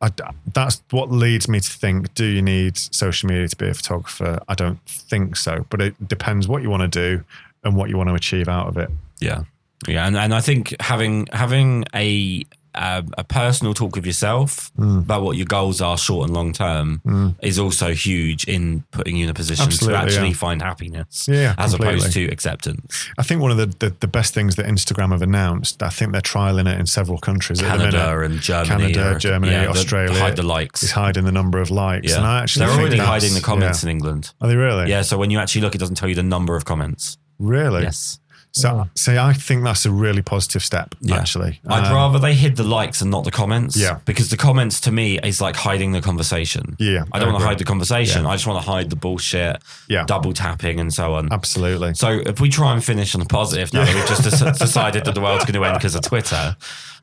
I, 0.00 0.10
that's 0.52 0.82
what 0.90 1.12
leads 1.12 1.48
me 1.48 1.60
to 1.60 1.70
think: 1.70 2.14
Do 2.14 2.24
you 2.24 2.42
need 2.42 2.76
social 2.78 3.28
media 3.28 3.46
to 3.48 3.56
be 3.56 3.68
a 3.68 3.74
photographer? 3.74 4.40
I 4.48 4.54
don't 4.54 4.80
think 4.86 5.36
so, 5.36 5.64
but 5.70 5.80
it 5.80 6.08
depends 6.08 6.48
what 6.48 6.62
you 6.62 6.70
want 6.70 6.82
to 6.82 6.88
do 6.88 7.24
and 7.62 7.76
what 7.76 7.88
you 7.90 7.96
want 7.98 8.08
to 8.08 8.14
achieve 8.14 8.48
out 8.48 8.66
of 8.68 8.76
it. 8.78 8.90
Yeah, 9.20 9.44
yeah, 9.86 10.06
and 10.06 10.16
and 10.16 10.34
I 10.34 10.40
think 10.40 10.74
having 10.80 11.28
having 11.32 11.84
a 11.94 12.44
a, 12.74 13.04
a 13.18 13.24
personal 13.24 13.74
talk 13.74 13.94
with 13.96 14.06
yourself 14.06 14.70
Mm. 14.78 15.00
about 15.00 15.22
what 15.22 15.36
your 15.36 15.44
goals 15.46 15.80
are, 15.80 15.98
short 15.98 16.26
and 16.26 16.34
long 16.34 16.52
term, 16.52 17.36
is 17.42 17.58
also 17.58 17.92
huge 17.92 18.44
in 18.44 18.84
putting 18.90 19.16
you 19.16 19.24
in 19.24 19.30
a 19.30 19.34
position 19.34 19.66
Absolutely, 19.66 19.98
to 19.98 20.04
actually 20.04 20.28
yeah. 20.28 20.34
find 20.34 20.62
happiness, 20.62 21.26
Yeah, 21.28 21.54
as 21.58 21.74
opposed 21.74 22.12
to 22.14 22.24
acceptance. 22.26 23.08
I 23.18 23.22
think 23.22 23.40
one 23.42 23.50
of 23.50 23.56
the, 23.58 23.66
the, 23.66 23.94
the 24.00 24.06
best 24.08 24.32
things 24.34 24.56
that 24.56 24.66
Instagram 24.66 25.10
have 25.12 25.22
announced, 25.22 25.82
I 25.82 25.88
think 25.90 26.12
they're 26.12 26.20
trialing 26.22 26.66
it 26.72 26.80
in 26.80 26.86
several 26.86 27.18
countries 27.18 27.60
at 27.62 27.64
the 27.78 27.84
Canada 27.90 28.20
and 28.20 28.40
Germany, 28.40 28.92
Canada, 28.94 29.18
Germany, 29.18 29.52
yeah, 29.52 29.64
the- 29.64 29.70
Australia, 29.70 30.18
hide 30.18 30.36
the 30.36 30.42
likes. 30.42 30.82
is 30.82 30.92
hiding 30.92 31.24
the 31.24 31.32
number 31.32 31.60
of 31.60 31.70
likes. 31.70 32.10
Yeah, 32.10 32.18
And 32.18 32.26
I 32.26 32.42
actually 32.42 32.66
they're 32.66 32.76
think 32.76 32.80
already 32.80 32.98
hiding 32.98 33.34
the 33.34 33.40
comments 33.40 33.82
yeah. 33.84 33.90
in 33.90 33.96
England. 33.96 34.32
Are 34.40 34.48
they 34.48 34.56
really? 34.56 34.88
Yeah, 34.88 35.02
so 35.02 35.18
when 35.18 35.30
you 35.30 35.38
actually 35.38 35.60
look, 35.62 35.74
it 35.74 35.78
doesn't 35.78 35.96
tell 35.96 36.08
you 36.08 36.14
the 36.14 36.22
number 36.22 36.56
of 36.56 36.64
comments. 36.64 37.18
Really? 37.38 37.82
Yes, 37.82 38.20
So, 38.54 38.86
see, 38.94 39.16
I 39.16 39.32
think 39.32 39.64
that's 39.64 39.86
a 39.86 39.90
really 39.90 40.20
positive 40.20 40.62
step, 40.62 40.94
Yeah. 41.00 41.16
actually. 41.16 41.58
I'd 41.66 41.86
Um, 41.86 41.94
rather 41.94 42.18
they 42.18 42.34
hid 42.34 42.56
the 42.56 42.62
likes 42.64 43.00
and 43.00 43.10
not 43.10 43.24
the 43.24 43.30
comments. 43.30 43.76
Yeah. 43.76 43.98
because 44.04 44.28
the 44.28 44.36
comments 44.36 44.78
to 44.82 44.92
me 44.92 45.18
is 45.20 45.40
like 45.40 45.56
hiding 45.56 45.92
the 45.92 46.02
conversation. 46.02 46.76
Yeah, 46.78 47.04
I 47.12 47.18
don't 47.18 47.32
want 47.32 47.42
to 47.42 47.46
hide 47.48 47.58
the 47.58 47.64
conversation. 47.64 48.24
Yeah. 48.24 48.28
I 48.30 48.34
just 48.34 48.46
want 48.46 48.62
to 48.62 48.70
hide 48.70 48.90
the 48.90 48.96
bullshit, 48.96 49.62
Yeah. 49.88 50.04
double 50.06 50.32
tapping, 50.34 50.78
and 50.80 50.92
so 50.92 51.14
on. 51.14 51.32
Absolutely. 51.32 51.94
So 51.94 52.20
if 52.26 52.40
we 52.40 52.50
try 52.50 52.72
and 52.74 52.84
finish 52.84 53.14
on 53.14 53.22
a 53.22 53.24
positive 53.24 53.72
now 53.72 53.84
that 53.86 53.94
we've 53.94 54.06
just 54.06 54.22
des- 54.22 54.52
decided 54.64 55.04
that 55.06 55.14
the 55.14 55.20
world's 55.22 55.44
going 55.46 55.54
to 55.54 55.64
end 55.64 55.78
because 55.78 55.94
of 55.94 56.02
Twitter, 56.02 56.56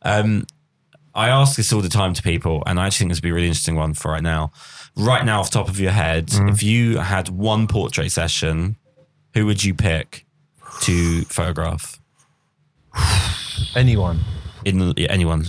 um, 0.04 0.46
I 1.16 1.30
ask 1.30 1.58
this 1.58 1.74
all 1.74 1.82
the 1.82 1.90
time 1.90 2.14
to 2.14 2.22
people, 2.22 2.62
and 2.68 2.80
I 2.80 2.86
actually 2.86 3.06
think 3.06 3.12
this 3.12 3.18
would 3.18 3.24
be 3.24 3.30
a 3.32 3.34
really 3.34 3.48
interesting 3.48 3.76
one 3.76 3.96
for 3.96 4.12
right 4.12 4.22
now. 4.24 4.52
Right 4.96 5.26
now, 5.26 5.40
off 5.40 5.50
the 5.50 5.58
top 5.60 5.68
of 5.70 5.80
your 5.80 5.92
head, 5.92 6.28
Mm-hmm. 6.28 6.50
if 6.50 6.62
you 6.62 6.98
had 7.00 7.30
one 7.30 7.66
portrait 7.68 8.12
session, 8.12 8.76
who 9.34 9.46
would 9.48 9.64
you 9.64 9.74
pick 9.74 10.26
to 10.82 11.24
photograph? 11.26 12.00
Anyone. 13.76 14.20
In 14.66 14.94
yeah, 14.98 15.08
anyone? 15.10 15.46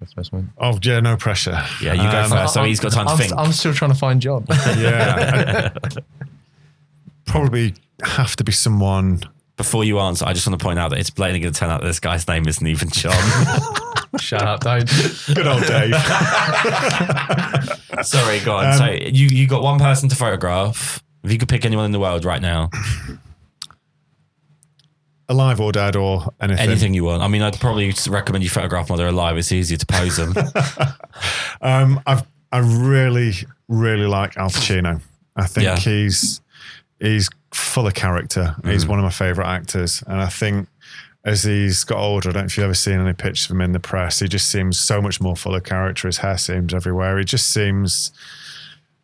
The 0.00 0.06
first 0.06 0.32
one. 0.32 0.52
Oh, 0.58 0.78
yeah, 0.82 1.00
no 1.00 1.16
pressure. 1.16 1.62
Yeah, 1.80 1.92
you 1.94 2.02
go 2.10 2.22
Um, 2.22 2.30
first. 2.30 2.54
So 2.54 2.64
he's 2.64 2.80
got 2.80 2.92
time 2.92 3.06
to 3.06 3.12
I'm, 3.12 3.18
think. 3.18 3.32
I'm 3.36 3.52
still 3.52 3.72
trying 3.72 3.92
to 3.92 3.96
find 3.98 4.20
John. 4.20 4.44
Yeah. 4.76 5.72
Probably 7.24 7.74
have 8.02 8.34
to 8.36 8.44
be 8.44 8.52
someone. 8.52 9.22
Before 9.56 9.84
you 9.84 10.00
answer, 10.00 10.24
I 10.26 10.32
just 10.32 10.46
want 10.46 10.58
to 10.58 10.64
point 10.64 10.78
out 10.78 10.90
that 10.90 10.98
it's 10.98 11.10
blatantly 11.10 11.40
going 11.40 11.52
to 11.52 11.60
turn 11.60 11.70
out 11.70 11.82
that 11.82 11.86
this 11.86 12.00
guy's 12.00 12.26
name 12.26 12.48
isn't 12.48 12.66
even 12.66 12.88
John. 12.88 13.12
Shut 14.18 14.42
up, 14.42 14.60
don't. 14.60 14.88
Good 15.34 15.46
old 15.46 15.62
Dave. 15.62 15.94
Sorry, 18.04 18.40
go 18.40 18.56
on. 18.56 18.66
Um, 18.72 18.78
so 18.78 18.86
you 18.86 19.28
you 19.28 19.46
got 19.46 19.62
one 19.62 19.78
person 19.78 20.08
to 20.08 20.16
photograph. 20.16 21.02
If 21.22 21.30
you 21.30 21.38
could 21.38 21.48
pick 21.48 21.64
anyone 21.64 21.84
in 21.84 21.92
the 21.92 22.00
world 22.00 22.24
right 22.24 22.42
now, 22.42 22.70
Alive 25.28 25.60
or 25.60 25.72
dead 25.72 25.96
or 25.96 26.32
anything. 26.40 26.68
anything 26.68 26.94
you 26.94 27.04
want. 27.04 27.22
I 27.22 27.28
mean, 27.28 27.42
I'd 27.42 27.58
probably 27.60 27.94
recommend 28.08 28.44
you 28.44 28.50
photograph 28.50 28.90
while 28.90 28.96
they're 28.98 29.08
alive. 29.08 29.38
It's 29.38 29.52
easier 29.52 29.78
to 29.78 29.86
pose 29.86 30.16
them. 30.16 30.34
Um, 31.60 32.00
I've, 32.06 32.22
I 32.50 32.58
really, 32.58 33.32
really 33.68 34.06
like 34.06 34.36
Al 34.36 34.50
Pacino. 34.50 35.00
I 35.36 35.46
think 35.46 35.64
Yeah. 35.64 35.76
he's 35.78 36.40
he's 37.00 37.28
full 37.52 37.86
of 37.86 37.94
character. 37.94 38.56
He's 38.64 38.84
Mm. 38.84 38.88
one 38.88 38.98
of 38.98 39.04
my 39.04 39.10
favorite 39.10 39.46
actors, 39.46 40.02
and 40.06 40.20
I 40.20 40.26
think 40.28 40.68
as 41.24 41.44
he's 41.44 41.84
got 41.84 41.98
older, 41.98 42.30
I 42.30 42.32
don't 42.32 42.42
know 42.42 42.46
if 42.46 42.56
you've 42.56 42.64
ever 42.64 42.74
seen 42.74 42.98
any 43.00 43.12
pictures 43.12 43.46
of 43.46 43.52
him 43.52 43.60
in 43.60 43.72
the 43.72 43.80
press. 43.80 44.18
He 44.20 44.28
just 44.28 44.48
seems 44.50 44.78
so 44.78 45.00
much 45.00 45.20
more 45.20 45.36
full 45.36 45.54
of 45.54 45.62
character. 45.62 46.08
His 46.08 46.18
hair 46.18 46.36
seems 46.36 46.74
everywhere. 46.74 47.16
He 47.18 47.24
just 47.24 47.46
seems 47.46 48.10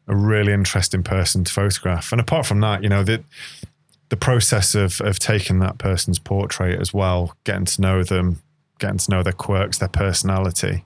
a 0.08 0.16
really 0.16 0.52
interesting 0.52 1.02
person 1.04 1.44
to 1.44 1.52
photograph. 1.52 2.10
And 2.12 2.20
apart 2.20 2.44
from 2.46 2.60
that, 2.60 2.82
you 2.82 2.88
know, 2.88 3.04
the 3.04 3.22
the 4.10 4.16
process 4.16 4.74
of 4.74 5.00
of 5.00 5.18
taking 5.18 5.58
that 5.60 5.78
person's 5.78 6.18
portrait 6.18 6.80
as 6.80 6.92
well, 6.94 7.34
getting 7.44 7.64
to 7.66 7.80
know 7.80 8.02
them, 8.02 8.40
getting 8.78 8.98
to 8.98 9.10
know 9.10 9.22
their 9.22 9.32
quirks, 9.32 9.78
their 9.78 9.88
personality. 9.88 10.84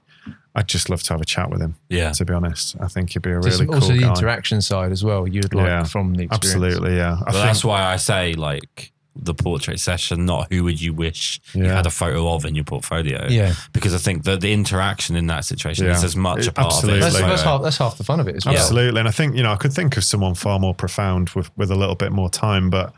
I'd 0.55 0.69
just 0.69 0.91
love 0.91 1.03
to 1.05 1.15
have 1.15 1.21
a 1.23 1.25
chat 1.25 1.49
with 1.51 1.63
him. 1.63 1.77
Yeah. 1.89 2.13
To 2.13 2.25
be 2.27 2.35
honest, 2.35 2.77
I 2.79 2.87
think 2.89 3.11
he'd 3.15 3.23
be 3.23 3.31
a 3.31 3.41
There's 3.41 3.55
really 3.55 3.67
cool 3.67 3.77
also 3.77 3.95
the 3.95 4.01
guy. 4.01 4.09
interaction 4.11 4.61
side 4.61 4.93
as 4.93 5.03
well. 5.03 5.27
You'd 5.27 5.55
like 5.55 5.67
Yeah, 5.67 5.85
from 5.85 6.13
the 6.13 6.25
experience. 6.25 6.55
Absolutely, 6.67 6.97
yeah. 6.97 7.15
I 7.15 7.25
But 7.25 7.33
think, 7.33 7.45
that's 7.45 7.65
why 7.65 7.85
I 7.85 7.97
say 7.97 8.35
like 8.35 8.93
the 9.15 9.35
portrait 9.35 9.79
session, 9.79 10.25
not 10.25 10.51
who 10.51 10.65
would 10.65 10.81
you 10.81 10.95
wish 10.95 11.39
you 11.53 11.65
had 11.65 11.85
a 11.85 11.91
photo 11.91 12.33
of 12.33 12.47
in 12.47 12.55
your 12.55 12.65
portfolio. 12.65 13.27
Yeah. 13.29 13.53
Because 13.73 13.95
I 13.95 13.99
think 13.99 14.25
that 14.25 14.41
the 14.41 14.53
interaction 14.53 15.17
in 15.17 15.27
that 15.27 15.45
situation 15.45 15.85
Yeah. 15.85 15.93
is 15.93 16.03
as 16.03 16.17
much 16.17 16.47
a 16.47 16.53
part 16.53 16.69
absolutely. 16.73 17.01
of 17.01 17.09
it. 17.09 17.13
That's, 17.13 17.15
as 17.17 17.29
that's, 17.31 17.43
half, 17.43 17.63
that's 17.63 17.77
half 17.77 17.99
the 17.99 18.05
fun 18.05 18.21
of 18.21 18.29
it 18.29 18.37
as 18.37 18.47
well. 18.47 18.55
absolutely, 18.55 19.01
and 19.01 19.09
I 19.09 19.13
think 19.13 19.37
you 19.37 19.43
know 19.43 19.53
I 19.53 19.57
could 19.57 19.73
think 19.73 19.97
of 19.99 20.05
someone 20.05 20.35
far 20.35 20.59
more 20.59 20.75
profound 20.75 21.29
with 21.31 21.51
with 21.59 21.71
a 21.71 21.75
little 21.77 21.95
bit 21.95 22.11
more 22.11 22.31
time, 22.31 22.71
but 22.71 22.95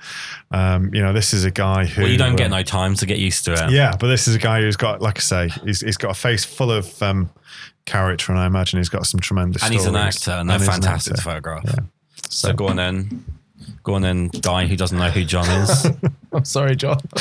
um, 0.52 0.94
you 0.94 1.02
know 1.02 1.12
this 1.12 1.34
is 1.34 1.44
a 1.44 1.50
guy 1.50 1.84
who 1.84 2.02
Well, 2.02 2.10
you 2.10 2.18
don't 2.18 2.36
get 2.36 2.46
um, 2.46 2.52
no 2.52 2.62
time 2.62 2.94
to 2.94 3.06
get 3.06 3.18
used 3.18 3.44
to 3.46 3.52
it. 3.52 3.70
Yeah, 3.72 3.96
but 3.98 4.06
this 4.06 4.28
is 4.28 4.36
a 4.36 4.38
guy 4.38 4.60
who's 4.60 4.76
got, 4.76 5.02
like 5.02 5.18
I 5.18 5.20
say, 5.20 5.48
he's, 5.64 5.80
he's 5.80 5.96
got 5.96 6.12
a 6.12 6.14
face 6.14 6.44
full 6.44 6.70
of 6.70 7.02
um, 7.02 7.28
character, 7.86 8.30
and 8.30 8.40
I 8.40 8.46
imagine 8.46 8.78
he's 8.78 8.88
got 8.88 9.06
some 9.06 9.18
tremendous. 9.20 9.64
And 9.64 9.72
he's 9.72 9.84
an 9.84 9.94
stories. 9.94 10.16
actor, 10.16 10.30
and 10.32 10.48
they're 10.48 10.58
he's 10.58 10.68
an 10.68 10.74
fantastic 10.74 11.18
photograph. 11.18 11.64
Yeah. 11.66 11.74
So 12.28 12.52
go 12.52 12.68
on 12.68 12.76
then. 12.76 13.24
Go 13.82 13.94
on 13.94 14.02
then, 14.02 14.28
guy 14.28 14.66
who 14.66 14.76
doesn't 14.76 14.98
know 14.98 15.10
who 15.10 15.24
John 15.24 15.48
is. 15.62 15.86
I'm 16.32 16.44
sorry, 16.44 16.76
John. 16.76 16.98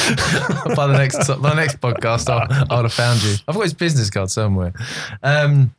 by 0.75 0.87
the 0.87 0.95
next 0.97 1.27
by 1.27 1.49
the 1.49 1.55
next 1.55 1.79
podcast, 1.79 2.29
I'll, 2.29 2.47
I 2.69 2.75
would 2.77 2.85
have 2.85 2.93
found 2.93 3.21
you. 3.23 3.35
I've 3.47 3.55
got 3.55 3.63
his 3.63 3.73
business 3.73 4.09
card 4.09 4.29
somewhere. 4.29 4.73
Um, 5.21 5.73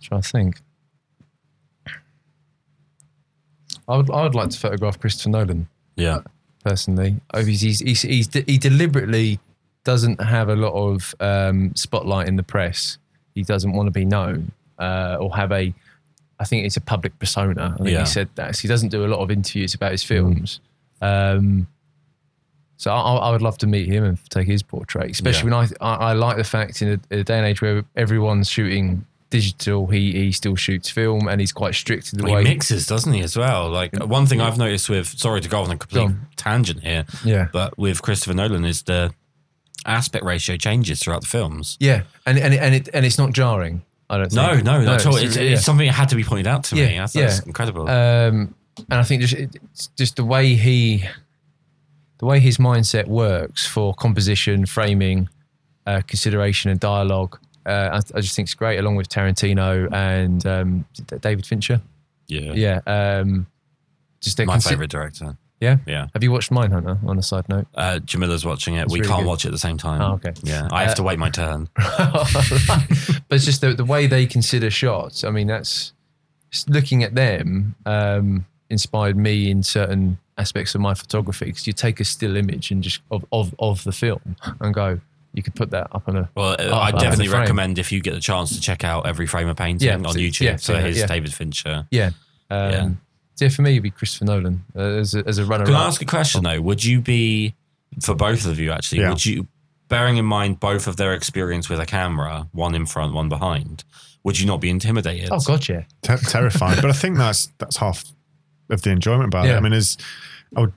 trying 0.00 0.22
to 0.22 0.28
think. 0.28 0.60
I 3.88 3.96
would 3.96 4.10
I 4.10 4.22
would 4.22 4.34
like 4.34 4.50
to 4.50 4.58
photograph 4.58 4.98
Christopher 4.98 5.30
Nolan 5.30 5.68
yeah. 5.96 6.20
personally. 6.64 7.16
Oh, 7.34 7.44
He's, 7.44 7.60
he's, 7.60 7.80
he's, 7.80 8.02
he's, 8.02 8.32
he 8.32 8.58
deliberately 8.58 9.38
doesn't 9.84 10.20
have 10.20 10.48
a 10.48 10.56
lot 10.56 10.72
of 10.72 11.14
um, 11.20 11.74
spotlight 11.74 12.28
in 12.28 12.36
the 12.36 12.42
press. 12.42 12.98
He 13.34 13.42
doesn't 13.42 13.72
want 13.72 13.88
to 13.88 13.90
be 13.90 14.04
known 14.04 14.52
uh, 14.78 15.16
or 15.20 15.34
have 15.36 15.52
a. 15.52 15.74
I 16.42 16.44
think 16.44 16.66
it's 16.66 16.76
a 16.76 16.80
public 16.80 17.18
persona. 17.18 17.74
I 17.74 17.76
think 17.78 17.90
Yeah. 17.90 18.00
he 18.00 18.06
said 18.06 18.28
that. 18.34 18.56
So 18.56 18.62
he 18.62 18.68
doesn't 18.68 18.88
do 18.90 19.04
a 19.04 19.08
lot 19.14 19.20
of 19.20 19.30
interviews 19.30 19.74
about 19.74 19.92
his 19.92 20.02
films. 20.02 20.60
Um, 21.00 21.66
so 22.76 22.90
I, 22.92 23.00
I 23.26 23.30
would 23.30 23.42
love 23.42 23.58
to 23.58 23.66
meet 23.66 23.86
him 23.86 24.02
and 24.04 24.18
take 24.30 24.46
his 24.48 24.62
portrait, 24.62 25.10
especially 25.10 25.50
when 25.50 25.54
I, 25.54 25.66
I 25.80 25.94
I 26.10 26.12
like 26.14 26.36
the 26.36 26.44
fact 26.44 26.82
in 26.82 26.88
a, 27.12 27.18
a 27.18 27.22
day 27.24 27.38
and 27.38 27.46
age 27.46 27.62
where 27.62 27.84
everyone's 27.96 28.48
shooting 28.50 29.04
digital, 29.30 29.86
he 29.86 30.12
he 30.12 30.32
still 30.32 30.56
shoots 30.56 30.90
film 30.90 31.28
and 31.28 31.40
he's 31.40 31.52
quite 31.52 31.74
strict 31.74 32.12
in 32.12 32.18
the 32.18 32.26
He 32.26 32.32
way. 32.34 32.42
He 32.44 32.48
mixes, 32.50 32.86
doesn't 32.86 33.12
he, 33.12 33.20
as 33.22 33.36
well? 33.36 33.70
Like 33.70 33.96
one 34.04 34.26
thing 34.26 34.40
I've 34.40 34.58
noticed 34.58 34.88
with 34.90 35.06
sorry 35.18 35.40
to 35.40 35.48
go 35.48 35.62
on 35.62 35.70
a 35.70 35.76
complete 35.76 36.10
tangent 36.36 36.80
here, 36.82 37.04
Yeah. 37.24 37.48
but 37.52 37.78
with 37.78 38.02
Christopher 38.02 38.34
Nolan 38.34 38.64
is 38.64 38.82
the 38.82 39.14
aspect 39.86 40.24
ratio 40.24 40.56
changes 40.56 41.00
throughout 41.00 41.20
the 41.22 41.28
films. 41.28 41.76
Yeah, 41.80 42.02
and 42.26 42.36
and 42.38 42.52
and 42.54 42.74
it 42.74 42.88
and 42.92 43.06
it's 43.06 43.18
not 43.18 43.32
jarring. 43.32 43.82
I 44.12 44.18
don't. 44.18 44.32
No, 44.34 44.52
think. 44.52 44.64
no, 44.64 44.92
at 44.92 45.06
all. 45.06 45.16
It's, 45.16 45.36
yeah. 45.36 45.42
it's 45.42 45.64
something 45.64 45.86
that 45.86 45.94
had 45.94 46.10
to 46.10 46.16
be 46.16 46.22
pointed 46.22 46.46
out 46.46 46.64
to 46.64 46.74
me. 46.74 46.82
Yeah, 46.82 47.00
That's, 47.00 47.12
that's 47.14 47.38
yeah. 47.38 47.44
incredible. 47.46 47.88
Um, 47.88 48.54
and 48.90 49.00
I 49.00 49.02
think 49.02 49.22
just 49.22 49.34
it's 49.34 49.86
just 49.96 50.16
the 50.16 50.24
way 50.24 50.54
he, 50.54 51.04
the 52.18 52.26
way 52.26 52.38
his 52.38 52.58
mindset 52.58 53.06
works 53.06 53.66
for 53.66 53.94
composition, 53.94 54.66
framing, 54.66 55.28
uh, 55.86 56.02
consideration, 56.06 56.70
and 56.70 56.78
dialogue. 56.78 57.38
Uh, 57.64 58.00
I, 58.12 58.18
I 58.18 58.20
just 58.20 58.36
think 58.36 58.46
it's 58.46 58.54
great, 58.54 58.78
along 58.78 58.96
with 58.96 59.08
Tarantino 59.08 59.90
and 59.92 60.44
um, 60.46 60.84
David 61.20 61.46
Fincher. 61.46 61.80
yeah. 62.28 62.52
Yeah, 62.52 62.80
um, 62.86 63.46
just 64.20 64.38
My 64.38 64.56
consi- 64.56 64.68
favorite 64.68 64.90
director. 64.90 65.36
Yeah, 65.62 65.76
Yeah. 65.86 66.08
Have 66.12 66.22
you 66.24 66.32
watched 66.32 66.50
Mindhunter? 66.50 66.98
On 67.06 67.16
a 67.18 67.22
side 67.22 67.48
note. 67.48 67.66
Uh, 67.74 68.00
Jamila's 68.04 68.44
watching 68.44 68.74
it. 68.74 68.82
It's 68.84 68.92
we 68.92 68.98
really 69.00 69.08
can't 69.10 69.22
good. 69.22 69.28
watch 69.28 69.44
it 69.44 69.48
at 69.48 69.52
the 69.52 69.58
same 69.58 69.78
time. 69.78 70.02
Oh, 70.02 70.14
okay. 70.14 70.32
Yeah. 70.42 70.68
I 70.72 70.82
have 70.82 70.90
Uh, 70.90 70.94
to 70.96 71.02
wait 71.04 71.18
my 71.18 71.30
turn. 71.30 71.68
but 71.76 73.30
it's 73.30 73.44
just 73.44 73.60
the, 73.60 73.72
the 73.74 73.84
way 73.84 74.06
they 74.06 74.26
consider 74.26 74.70
shots. 74.70 75.24
I 75.24 75.30
mean, 75.30 75.46
that's 75.46 75.92
looking 76.68 77.02
at 77.02 77.14
them 77.14 77.74
um, 77.86 78.44
inspired 78.70 79.16
me 79.16 79.50
in 79.50 79.62
certain 79.62 80.18
aspects 80.38 80.74
of 80.74 80.80
my 80.80 80.94
photography 80.94 81.46
because 81.46 81.66
you 81.66 81.72
take 81.72 82.00
a 82.00 82.04
still 82.04 82.36
image 82.36 82.70
and 82.70 82.82
just 82.82 83.00
of, 83.10 83.24
of 83.32 83.54
of 83.58 83.84
the 83.84 83.92
film 83.92 84.36
and 84.60 84.74
go, 84.74 84.98
you 85.34 85.42
could 85.42 85.54
put 85.54 85.70
that 85.70 85.88
up 85.92 86.08
on 86.08 86.16
a 86.16 86.28
Well, 86.34 86.56
I 86.74 86.90
definitely 86.90 87.28
recommend 87.28 87.78
if 87.78 87.92
you 87.92 88.00
get 88.00 88.14
the 88.14 88.20
chance 88.20 88.54
to 88.54 88.60
check 88.60 88.84
out 88.84 89.06
every 89.06 89.26
frame 89.26 89.48
of 89.48 89.56
painting 89.56 89.88
Yeah, 89.88 89.94
on 89.94 90.02
YouTube. 90.14 90.40
yeah, 90.40 90.56
so 90.56 90.72
yeah, 90.74 90.80
here's. 90.80 91.04
David 91.04 91.32
Fincher. 91.32 91.86
yeah. 91.90 92.10
Um, 92.50 93.00
Yeah. 93.42 93.48
for 93.48 93.62
me, 93.62 93.72
it'd 93.72 93.82
be 93.82 93.90
Christopher 93.90 94.24
Nolan 94.26 94.64
uh, 94.76 94.80
as 94.80 95.14
a, 95.14 95.26
as 95.26 95.38
a 95.38 95.44
runner. 95.44 95.64
Can 95.64 95.74
I 95.74 95.86
ask 95.86 96.00
a 96.02 96.06
question 96.06 96.42
though? 96.42 96.60
Would 96.60 96.84
you 96.84 97.00
be 97.00 97.54
for 98.00 98.14
both 98.14 98.46
of 98.46 98.58
you 98.58 98.72
actually? 98.72 99.00
Yeah. 99.02 99.10
Would 99.10 99.24
you, 99.24 99.46
bearing 99.88 100.16
in 100.16 100.24
mind 100.24 100.60
both 100.60 100.86
of 100.86 100.96
their 100.96 101.12
experience 101.12 101.68
with 101.68 101.80
a 101.80 101.86
camera, 101.86 102.48
one 102.52 102.74
in 102.74 102.86
front, 102.86 103.14
one 103.14 103.28
behind, 103.28 103.84
would 104.24 104.38
you 104.38 104.46
not 104.46 104.60
be 104.60 104.70
intimidated? 104.70 105.28
Oh 105.30 105.40
God, 105.40 105.68
yeah. 105.68 105.84
Ter- 106.02 106.16
terrifying. 106.16 106.80
but 106.80 106.90
I 106.90 106.94
think 106.94 107.16
that's 107.18 107.50
that's 107.58 107.76
half 107.76 108.04
of 108.70 108.82
the 108.82 108.90
enjoyment 108.90 109.26
about 109.26 109.46
it. 109.46 109.54
I 109.54 109.60
mean, 109.60 109.72
is 109.72 109.96
I 110.56 110.60
would 110.62 110.72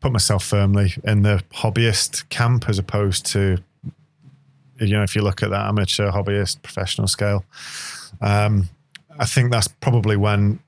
put 0.00 0.12
myself 0.12 0.44
firmly 0.44 0.94
in 1.04 1.22
the 1.22 1.42
hobbyist 1.52 2.28
camp 2.28 2.68
as 2.68 2.78
opposed 2.78 3.26
to, 3.26 3.58
you 4.80 4.92
know, 4.94 5.02
if 5.02 5.14
you 5.14 5.22
look 5.22 5.42
at 5.42 5.50
that 5.50 5.66
amateur, 5.66 6.10
hobbyist, 6.10 6.62
professional 6.62 7.06
scale. 7.06 7.44
Um, 8.20 8.68
I 9.18 9.24
think 9.26 9.50
that's 9.50 9.68
probably 9.68 10.16
when 10.16 10.58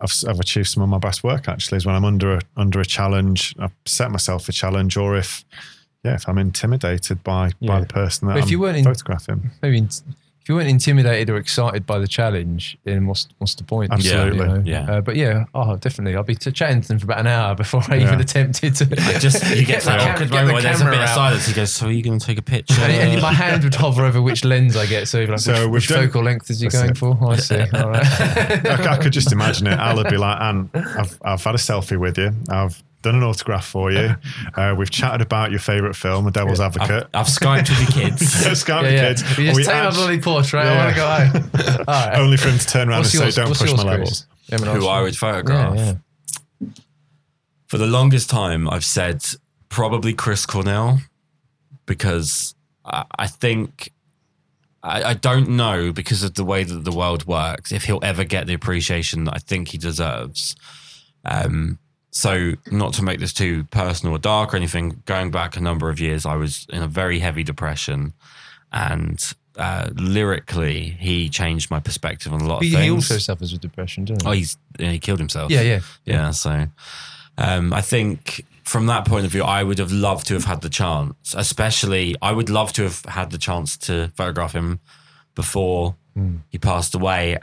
I've, 0.00 0.12
I've 0.28 0.40
achieved 0.40 0.68
some 0.68 0.82
of 0.82 0.88
my 0.88 0.98
best 0.98 1.24
work. 1.24 1.48
Actually, 1.48 1.76
is 1.78 1.86
when 1.86 1.94
I'm 1.94 2.04
under 2.04 2.34
a, 2.34 2.40
under 2.56 2.80
a 2.80 2.84
challenge. 2.86 3.54
I've 3.58 3.72
set 3.86 4.10
myself 4.10 4.48
a 4.48 4.52
challenge, 4.52 4.96
or 4.96 5.16
if 5.16 5.44
yeah, 6.04 6.14
if 6.14 6.28
I'm 6.28 6.38
intimidated 6.38 7.22
by 7.24 7.50
by 7.60 7.80
the 7.80 7.86
person 7.86 8.28
that 8.28 8.34
But 8.34 8.38
if 8.40 8.44
I'm 8.44 8.50
you 8.50 8.60
weren't 8.60 8.76
in- 8.78 8.84
photographing. 8.84 9.50
Maybe 9.62 9.78
in- 9.78 9.88
if 10.48 10.50
you 10.50 10.56
weren't 10.56 10.70
intimidated 10.70 11.28
or 11.28 11.36
excited 11.36 11.84
by 11.84 11.98
the 11.98 12.08
challenge, 12.08 12.78
then 12.84 13.06
what's 13.06 13.28
what's 13.36 13.54
the 13.54 13.64
point? 13.64 13.92
Absolutely, 13.92 14.38
You 14.38 14.46
know? 14.46 14.62
yeah. 14.64 14.90
Uh, 14.90 15.00
but 15.02 15.14
yeah, 15.14 15.44
oh, 15.54 15.76
definitely. 15.76 16.16
I'll 16.16 16.22
be 16.22 16.36
t- 16.36 16.50
chatting 16.52 16.80
to 16.80 16.88
them 16.88 16.98
for 16.98 17.04
about 17.04 17.18
an 17.20 17.26
hour 17.26 17.54
before 17.54 17.82
I 17.88 17.96
Yeah. 17.96 18.06
even 18.06 18.20
attempted 18.22 18.74
to. 18.76 18.84
I 18.98 19.18
just 19.18 19.44
you 19.54 19.66
get 19.66 19.82
the 19.82 19.90
that 19.90 20.00
cam- 20.00 20.14
awkward 20.14 20.30
get 20.30 20.34
moment 20.36 20.46
the 20.48 20.52
where 20.54 20.62
there's 20.62 20.76
a 20.80 20.84
camera 20.84 20.94
bit 20.96 21.02
of 21.02 21.08
silence. 21.10 21.46
He 21.46 21.52
goes, 21.52 21.70
"So 21.74 21.88
are 21.88 21.92
you 21.92 22.02
going 22.02 22.18
to 22.18 22.24
take 22.24 22.38
a 22.38 22.42
picture?" 22.42 22.80
And, 22.80 22.92
and 23.12 23.20
my 23.20 23.32
hand 23.34 23.62
would 23.62 23.74
hover 23.74 24.06
over 24.06 24.22
which 24.22 24.42
lens 24.42 24.74
I 24.74 24.86
get. 24.86 25.06
So 25.06 25.20
like, 25.24 25.38
So 25.38 25.64
which, 25.68 25.82
which 25.82 25.88
done- 25.88 26.06
focal 26.06 26.22
length 26.22 26.48
is 26.48 26.62
you 26.62 26.70
going 26.70 26.92
it. 26.92 26.96
for? 26.96 27.18
Oh, 27.20 27.28
I 27.28 27.36
see. 27.36 27.60
All 27.74 27.90
right. 27.90 28.06
I, 28.06 28.94
I 28.94 28.96
could 28.96 29.12
just 29.12 29.30
imagine 29.32 29.66
it. 29.66 29.78
Al 29.78 29.96
would 29.96 30.08
be 30.08 30.16
like, 30.16 30.40
Anne, 30.40 30.70
I've, 30.72 31.18
I've 31.22 31.44
had 31.44 31.56
a 31.56 31.58
selfie 31.58 31.98
with 32.00 32.16
you. 32.16 32.32
I've 32.48 32.82
done 33.02 33.14
an 33.16 33.22
autograph 33.22 33.64
for 33.66 33.90
you. 33.92 34.16
Uh, 34.56 34.74
we've 34.76 34.90
chatted 34.90 35.20
about 35.20 35.50
your 35.52 35.60
favourite 35.60 35.94
film, 35.94 36.24
The 36.24 36.30
Devil's 36.32 36.58
I've, 36.58 36.76
Advocate. 36.76 37.06
I've 37.14 37.26
skyped 37.26 37.68
with 37.70 37.80
your 37.80 37.88
kids. 38.10 38.28
Scout 38.58 38.82
yeah, 38.84 38.90
the 38.90 38.96
yeah. 38.96 39.08
kids. 39.08 39.38
You 39.38 39.44
We 39.52 39.62
just 39.62 39.70
take 39.70 39.76
my 39.78 39.86
act- 39.86 39.94
bloody 39.94 40.20
portrait. 40.20 40.64
Yeah. 40.64 40.72
I 40.72 40.84
want 40.84 40.94
to 40.94 41.00
go 41.00 41.68
home. 41.70 41.84
All 41.88 41.94
right. 42.08 42.18
only 42.18 42.36
for 42.36 42.48
him 42.48 42.58
to 42.58 42.66
turn 42.66 42.88
around 42.88 43.00
What's 43.00 43.14
and 43.14 43.22
yours? 43.22 43.34
say, 43.36 43.42
don't 43.42 43.50
push 43.56 43.60
my 43.60 43.66
Kris? 43.76 43.84
levels. 43.84 44.26
Yeah, 44.48 44.58
who 44.58 44.86
I 44.88 44.96
I'll- 44.96 45.02
would 45.04 45.16
photograph. 45.16 45.76
Yeah, 45.76 45.94
yeah. 46.60 46.68
For 47.68 47.78
the 47.78 47.86
longest 47.86 48.30
time, 48.30 48.68
I've 48.68 48.84
said 48.84 49.22
probably 49.68 50.12
Chris 50.14 50.44
Cornell 50.46 51.00
because 51.86 52.54
I, 52.84 53.04
I 53.18 53.26
think 53.26 53.92
I, 54.82 55.02
I 55.10 55.14
don't 55.14 55.50
know 55.50 55.92
because 55.92 56.22
of 56.22 56.34
the 56.34 56.44
way 56.44 56.64
that 56.64 56.84
the 56.84 56.92
world 56.92 57.26
works 57.26 57.70
if 57.70 57.84
he'll 57.84 58.00
ever 58.02 58.24
get 58.24 58.46
the 58.46 58.54
appreciation 58.54 59.24
that 59.24 59.34
I 59.34 59.38
think 59.38 59.68
he 59.68 59.78
deserves. 59.78 60.56
Um, 61.24 61.78
so, 62.22 62.52
not 62.70 62.90
to 62.94 63.02
make 63.02 63.18
this 63.20 63.32
too 63.32 63.64
personal 63.70 64.14
or 64.16 64.18
dark 64.18 64.52
or 64.52 64.56
anything, 64.56 65.02
going 65.06 65.30
back 65.30 65.56
a 65.56 65.60
number 65.60 65.88
of 65.90 66.00
years, 66.00 66.26
I 66.26 66.36
was 66.36 66.66
in 66.76 66.82
a 66.82 66.88
very 66.88 67.18
heavy 67.20 67.44
depression, 67.44 68.12
and 68.72 69.18
uh, 69.56 69.88
lyrically, 69.94 70.96
he 70.98 71.28
changed 71.28 71.70
my 71.70 71.80
perspective 71.80 72.32
on 72.32 72.40
a 72.40 72.46
lot 72.46 72.56
of 72.56 72.62
He, 72.62 72.70
things. 72.72 72.84
he 72.84 72.90
also 72.90 73.18
suffers 73.18 73.52
with 73.52 73.60
depression, 73.60 74.04
doesn't 74.04 74.26
oh, 74.26 74.32
he? 74.32 74.38
he's 74.40 74.56
he 74.78 74.98
killed 74.98 75.18
himself. 75.20 75.50
yeah, 75.50 75.62
yeah. 75.62 75.80
Yeah, 76.04 76.30
so 76.32 76.66
um, 77.36 77.72
I 77.72 77.80
think 77.82 78.44
from 78.64 78.86
that 78.86 79.04
point 79.06 79.24
of 79.26 79.30
view, 79.32 79.44
I 79.44 79.62
would 79.62 79.78
have 79.78 79.92
loved 79.92 80.26
to 80.28 80.34
have 80.34 80.44
had 80.44 80.60
the 80.60 80.68
chance. 80.68 81.34
Especially, 81.36 82.14
I 82.20 82.32
would 82.32 82.50
love 82.50 82.72
to 82.74 82.82
have 82.82 83.04
had 83.06 83.30
the 83.30 83.38
chance 83.38 83.76
to 83.86 84.10
photograph 84.16 84.52
him 84.54 84.80
before 85.34 85.94
Hmm. 86.14 86.38
he 86.48 86.58
passed 86.58 86.94
away, 86.96 87.36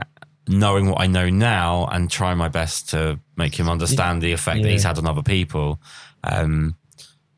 knowing 0.48 0.90
what 0.90 1.02
I 1.02 1.08
know 1.08 1.30
now, 1.30 1.86
and 1.92 2.10
try 2.10 2.34
my 2.36 2.48
best 2.50 2.90
to 2.90 3.20
make 3.36 3.56
him 3.60 3.68
understand 3.70 4.22
the 4.22 4.32
effect 4.32 4.62
that 4.64 4.70
he's 4.70 4.84
had 4.84 4.98
on 4.98 5.08
other 5.08 5.24
people. 5.24 5.80
Um, 6.24 6.76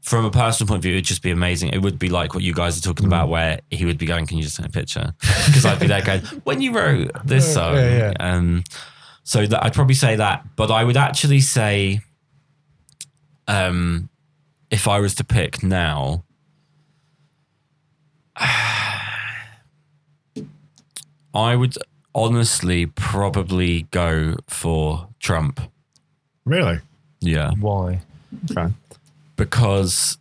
from 0.01 0.23
a 0.25 0.31
personal 0.31 0.67
point 0.69 0.77
of 0.79 0.83
view, 0.83 0.93
it'd 0.93 1.03
just 1.05 1.21
be 1.21 1.31
amazing. 1.31 1.69
It 1.69 1.81
would 1.81 1.99
be 1.99 2.07
like 2.09 2.33
what 2.33 2.41
you 2.43 2.53
guys 2.53 2.77
are 2.77 2.81
talking 2.81 3.05
Hmm. 3.07 3.13
about, 3.13 3.29
where 3.29 3.59
he 3.69 3.83
would 3.85 3.97
be 3.97 4.05
going, 4.05 4.25
"Can 4.25 4.37
you 4.37 4.43
just 4.43 4.55
take 4.57 4.65
a 4.67 4.69
picture?" 4.69 5.13
Because 5.47 5.65
I'd 5.65 5.79
be 5.79 5.87
there 5.87 6.01
going, 6.01 6.21
"When 6.43 6.61
you 6.61 6.71
wrote 6.73 7.11
this 7.25 7.53
song." 7.53 7.75
yeah. 7.75 8.13
Um, 8.19 8.63
so 9.23 9.45
that 9.45 9.63
I'd 9.65 9.73
probably 9.73 9.95
say 9.95 10.15
that, 10.15 10.55
but 10.55 10.71
I 10.71 10.83
would 10.85 10.95
actually 10.97 11.41
say, 11.41 11.99
um, 13.49 14.07
if 14.69 14.87
I 14.87 14.99
was 14.99 15.15
to 15.15 15.23
pick 15.25 15.61
now, 15.63 16.23
I 21.33 21.55
would 21.55 21.75
honestly 22.15 22.85
probably 22.85 23.83
go 23.91 24.35
for 24.47 25.07
Trump. 25.19 25.59
Really? 26.45 26.79
Yeah, 27.19 27.51
Why? 27.59 28.01
Okay. 28.51 28.73
because 29.35 30.17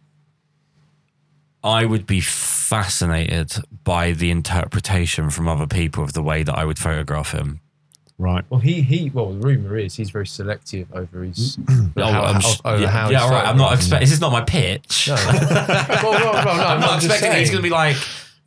I 1.62 1.84
would 1.84 2.06
be 2.06 2.20
fascinated 2.20 3.52
by 3.84 4.12
the 4.12 4.30
interpretation 4.30 5.30
from 5.30 5.48
other 5.48 5.66
people 5.66 6.02
of 6.04 6.12
the 6.14 6.22
way 6.22 6.42
that 6.42 6.54
I 6.56 6.64
would 6.64 6.78
photograph 6.78 7.32
him. 7.32 7.60
Right. 8.18 8.44
Well, 8.48 8.60
he 8.60 8.80
he. 8.80 9.10
Well, 9.10 9.32
the 9.34 9.40
rumor 9.46 9.76
is 9.76 9.94
he's 9.96 10.08
very 10.08 10.26
selective 10.26 10.88
over 10.94 11.22
his. 11.22 11.58
Oh, 11.98 12.02
how- 12.12 12.24
I'm 12.24 12.40
sh- 12.40 12.60
over 12.64 12.82
yeah, 12.82 12.88
how 12.88 13.08
yeah, 13.10 13.18
he's 13.18 13.22
all 13.24 13.30
right. 13.30 13.46
I'm 13.46 13.56
not 13.56 13.72
expecting. 13.74 14.04
This 14.06 14.12
is 14.12 14.20
not 14.20 14.32
my 14.32 14.42
pitch. 14.42 15.08
No. 15.08 15.14
well, 15.14 16.02
well, 16.12 16.32
well, 16.32 16.56
no, 16.56 16.62
I'm 16.66 16.80
not 16.80 17.00
just 17.00 17.06
expecting 17.06 17.38
he's 17.38 17.48
going 17.50 17.58
to 17.58 17.62
be 17.62 17.70
like 17.70 17.96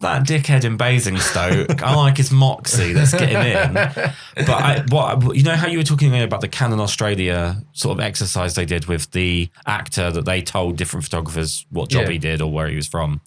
that 0.01 0.25
dickhead 0.25 0.63
in 0.63 0.77
Basingstoke. 0.77 1.81
I 1.83 1.95
like 1.95 2.17
his 2.17 2.31
moxie. 2.31 2.93
that's 2.93 3.11
getting 3.13 3.35
in. 3.37 3.73
But 3.73 4.49
I, 4.49 4.85
what 4.89 5.35
you 5.35 5.43
know 5.43 5.55
how 5.55 5.67
you 5.67 5.77
were 5.77 5.83
talking 5.83 6.15
about 6.21 6.41
the 6.41 6.47
Canon 6.47 6.79
Australia 6.79 7.57
sort 7.73 7.97
of 7.97 8.03
exercise 8.03 8.55
they 8.55 8.65
did 8.65 8.85
with 8.85 9.11
the 9.11 9.49
actor 9.65 10.09
that 10.11 10.25
they 10.25 10.41
told 10.41 10.77
different 10.77 11.03
photographers 11.03 11.65
what 11.69 11.89
job 11.89 12.03
Yeah. 12.05 12.11
he 12.11 12.17
did 12.17 12.41
or 12.41 12.51
where 12.51 12.67
he 12.69 12.75
was 12.75 12.87
from. 12.87 13.21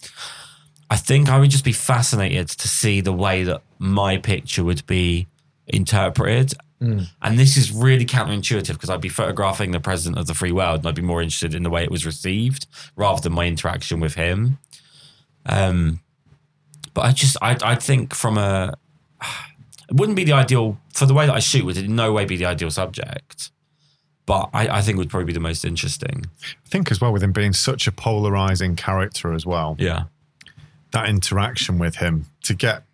I 0.91 0.97
think 0.97 1.29
I 1.29 1.39
would 1.39 1.51
just 1.51 1.65
be 1.65 1.73
fascinated 1.73 2.49
to 2.49 2.69
see 2.69 3.01
the 3.01 3.13
way 3.13 3.45
that 3.45 3.63
my 3.79 4.17
picture 4.19 4.63
would 4.65 4.87
be 4.87 5.27
interpreted. 5.67 6.55
And 6.81 7.39
this 7.39 7.57
is 7.57 7.71
really 7.71 8.05
counterintuitive 8.05 8.73
because 8.73 8.91
I'd 8.91 9.01
be 9.01 9.09
photographing 9.09 9.71
the 9.71 9.79
president 9.79 10.19
of 10.19 10.27
the 10.27 10.35
free 10.35 10.51
world 10.51 10.81
and 10.81 10.89
I'd 10.89 10.97
be 10.97 11.01
more 11.03 11.23
interested 11.23 11.55
in 11.55 11.63
the 11.63 11.71
way 11.71 11.85
it 11.85 11.93
was 11.93 12.05
received 12.05 12.67
rather 12.97 13.21
than 13.21 13.33
my 13.33 13.47
interaction 13.47 14.01
with 14.01 14.15
him. 14.15 14.59
Um, 15.47 16.01
but 16.95 17.03
I 17.03 17.13
just, 17.13 17.37
I, 17.43 17.57
I 17.63 17.75
think 17.75 18.15
from 18.15 18.39
a, 18.39 18.75
it 19.89 19.95
wouldn't 19.97 20.17
be 20.17 20.25
the 20.25 20.33
ideal 20.33 20.79
for 20.93 21.07
the 21.07 21.15
way 21.15 21.27
that 21.27 21.35
I 21.35 21.39
shoot. 21.41 21.65
Would 21.65 21.77
in 21.77 21.95
no 21.97 22.13
way 22.13 22.25
be 22.25 22.37
the 22.37 22.45
ideal 22.47 22.71
subject, 22.71 23.51
but 24.27 24.51
I, 24.53 24.69
I 24.79 24.81
think 24.83 24.99
would 24.99 25.11
probably 25.11 25.27
be 25.27 25.33
the 25.33 25.41
most 25.41 25.65
interesting. 25.65 26.27
I 26.43 26.69
think 26.69 26.91
as 26.91 27.01
well 27.01 27.13
with 27.13 27.23
him 27.23 27.33
being 27.33 27.53
such 27.53 27.87
a 27.87 27.93
polarizing 27.93 28.77
character 28.77 29.33
as 29.33 29.45
well, 29.47 29.77
Yeah. 29.79 30.05
that 30.93 31.09
interaction 31.09 31.79
with 31.79 31.97
him 31.97 32.27
to 32.45 32.55
get, 32.55 32.85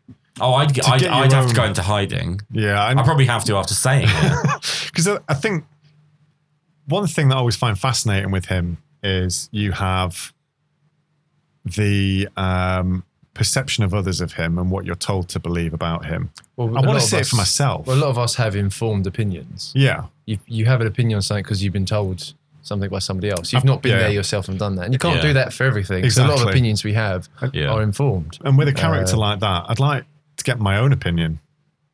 Oh, 0.41 0.55
I'd, 0.55 0.73
get, 0.73 0.89
I'd, 0.89 1.01
get 1.01 1.13
I'd 1.13 1.33
have 1.33 1.49
to 1.49 1.55
go 1.55 1.65
into 1.65 1.83
hiding. 1.83 2.41
yeah, 2.53 2.81
I 2.87 2.95
probably 3.03 3.27
have 3.27 3.45
to 3.47 3.57
after 3.57 3.75
saying 3.75 4.07
it. 4.09 4.87
because 4.87 5.09
I, 5.09 5.19
I 5.29 5.35
think 5.35 5.65
one 6.87 7.09
thing 7.09 7.29
that 7.29 7.35
I 7.35 7.39
always 7.39 7.57
find 7.57 7.77
fascinating 7.79 8.31
with 8.31 8.47
him 8.47 8.79
is 9.03 9.49
you 9.53 9.73
have 9.73 10.33
the 11.65 12.29
um, 12.37 13.03
perception 13.39 13.85
of 13.85 13.95
others 13.95 14.21
of 14.21 14.33
him 14.35 14.59
and 14.59 14.71
what 14.71 14.85
you're 14.85 14.95
told 15.11 15.29
to 15.31 15.39
believe 15.39 15.73
about 15.73 16.05
him. 16.05 16.31
Well, 16.57 16.69
I 16.77 16.81
a 16.83 16.87
want 16.87 16.87
to 16.87 16.97
of 16.97 17.03
see 17.03 17.17
it 17.19 17.27
for 17.27 17.37
myself. 17.37 17.87
Well, 17.87 17.97
a 17.97 18.03
lot 18.05 18.11
of 18.11 18.19
us 18.19 18.35
have 18.35 18.55
informed 18.57 19.07
opinions. 19.07 19.73
yeah, 19.75 20.05
You 20.27 20.39
you 20.47 20.67
have 20.67 20.81
an 20.81 20.87
opinion 20.89 21.17
on 21.17 21.23
something 21.23 21.45
because 21.45 21.63
you've 21.63 21.73
been 21.73 21.87
told 21.87 22.35
something 22.63 22.91
by 22.91 22.99
somebody 22.99 23.31
else. 23.31 23.53
You've 23.53 23.65
not 23.65 23.81
been 23.81 23.93
yeah. 23.93 23.99
there 24.01 24.11
yourself 24.11 24.49
and 24.49 24.59
done 24.59 24.75
that, 24.77 24.85
and 24.87 24.93
you 24.93 24.99
can't 24.99 25.17
Yeah. 25.17 25.23
do 25.29 25.33
that 25.35 25.53
for 25.55 25.65
everything. 25.65 26.11
So 26.11 26.27
a 26.27 26.29
lot 26.29 26.43
of 26.43 26.49
opinions 26.49 26.85
we 26.85 26.93
have 26.95 27.29
Yeah. 27.53 27.69
are 27.73 27.83
informed. 27.83 28.39
and 28.45 28.59
with 28.59 28.69
a 28.69 28.73
character 28.75 29.15
Uh, 29.17 29.21
like 29.29 29.41
that, 29.41 29.65
I'd 29.69 29.79
like 29.81 30.05
to 30.39 30.45
get 30.45 30.59
my 30.59 30.77
own 30.79 30.93
opinion 30.93 31.39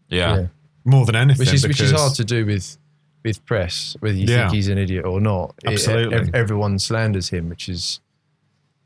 Yeah. 0.09 0.47
more 0.85 1.05
than 1.07 1.15
anything. 1.17 1.39
which 1.45 1.53
is 1.55 1.67
which 1.67 1.81
is 1.81 1.93
hard 1.93 2.15
to 2.15 2.25
do 2.25 2.45
with 2.47 2.79
with 3.25 3.45
press, 3.47 3.97
whether 4.01 4.17
you 4.17 4.27
Yeah. 4.27 4.37
think 4.49 4.55
he's 4.55 4.69
an 4.69 4.77
idiot 4.79 5.05
or 5.07 5.19
not. 5.21 5.55
It- 5.65 5.73
Absolutely. 5.73 6.17
ev- 6.19 6.31
everyone 6.35 6.79
slanders 6.79 7.29
him, 7.31 7.49
which 7.49 7.69
is 7.71 8.01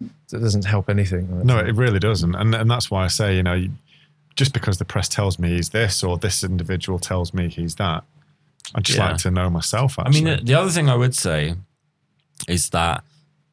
that 0.00 0.40
doesn't 0.40 0.64
help 0.64 0.88
anything. 0.88 1.44
No, 1.46 1.58
it 1.58 1.74
really 1.74 1.98
doesn't, 1.98 2.34
and 2.34 2.54
and 2.54 2.70
that's 2.70 2.90
why 2.90 3.04
I 3.04 3.08
say, 3.08 3.36
you 3.36 3.42
know, 3.42 3.66
just 4.36 4.52
because 4.52 4.78
the 4.78 4.84
press 4.84 5.08
tells 5.08 5.38
me 5.38 5.48
he's 5.56 5.70
this 5.70 6.02
or 6.04 6.16
this 6.18 6.44
individual 6.44 6.98
tells 6.98 7.34
me 7.34 7.48
he's 7.48 7.74
that, 7.76 8.04
I 8.74 8.80
just 8.80 8.98
Yeah. 8.98 9.08
like 9.10 9.16
to 9.22 9.30
know 9.30 9.50
myself. 9.50 9.98
Actually. 9.98 10.20
I 10.20 10.24
mean, 10.24 10.36
the, 10.38 10.44
the 10.44 10.54
other 10.54 10.70
thing 10.70 10.88
I 10.88 10.94
would 10.94 11.14
say 11.14 11.54
is 12.46 12.70
that 12.70 13.02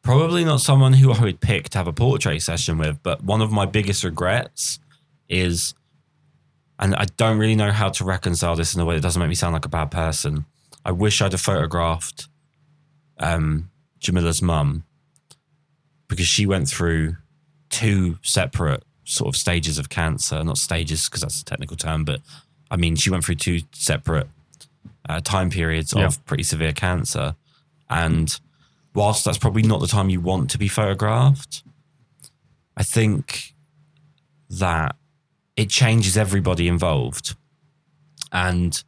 probably 0.03 0.45
not 0.45 0.61
someone 0.61 0.93
who 0.93 1.11
I 1.11 1.19
would 1.21 1.39
pick 1.41 1.69
to 1.69 1.79
have 1.79 1.87
a 1.87 1.93
portrait 1.93 2.41
session 2.43 2.77
with, 2.77 3.01
but 3.01 3.23
one 3.23 3.41
of 3.41 3.51
my 3.51 3.65
biggest 3.65 4.03
regrets 4.03 4.79
is, 5.27 5.73
and 6.77 6.93
I 6.95 7.05
don't 7.17 7.39
really 7.39 7.55
know 7.55 7.71
how 7.71 7.89
to 7.89 8.03
reconcile 8.03 8.55
this 8.55 8.75
in 8.75 8.81
a 8.81 8.85
way 8.85 8.93
that 8.95 9.01
doesn't 9.01 9.19
make 9.19 9.29
me 9.29 9.33
sound 9.35 9.53
like 9.53 9.65
a 9.65 9.69
bad 9.69 9.89
person. 9.89 10.45
I 10.85 10.91
wish 10.91 11.19
I'd 11.23 11.31
have 11.31 11.41
photographed 11.41 12.27
um, 13.17 13.71
Jamila's 13.99 14.43
mum 14.43 14.83
because 16.07 16.27
she 16.27 16.45
went 16.45 16.67
through 16.67 17.15
two 17.69 18.17
separate 18.21 18.83
sort 19.03 19.27
of 19.33 19.37
stages 19.37 19.77
of 19.77 19.89
cancer. 19.89 20.43
Not 20.43 20.57
stages 20.57 21.05
because 21.05 21.21
that's 21.21 21.41
a 21.41 21.45
technical 21.45 21.77
term, 21.77 22.05
but 22.05 22.21
I 22.71 22.77
mean 22.77 22.95
she 22.95 23.09
went 23.09 23.23
through 23.23 23.35
two 23.35 23.61
separate 23.73 24.27
uh, 25.07 25.21
time 25.21 25.49
periods 25.49 25.93
Yeah. 25.95 26.05
of 26.05 26.23
pretty 26.25 26.43
severe 26.43 26.73
cancer, 26.73 27.35
and 27.89 28.39
whilst 28.93 29.25
that's 29.25 29.37
probably 29.37 29.61
not 29.63 29.79
the 29.81 29.87
time 29.87 30.09
you 30.09 30.19
want 30.21 30.49
to 30.51 30.57
be 30.57 30.67
photographed, 30.67 31.63
I 32.77 32.83
think 32.83 33.53
that 34.49 34.95
it 35.55 35.69
changes 35.69 36.17
everybody 36.17 36.67
involved. 36.67 37.35
And 38.31 38.81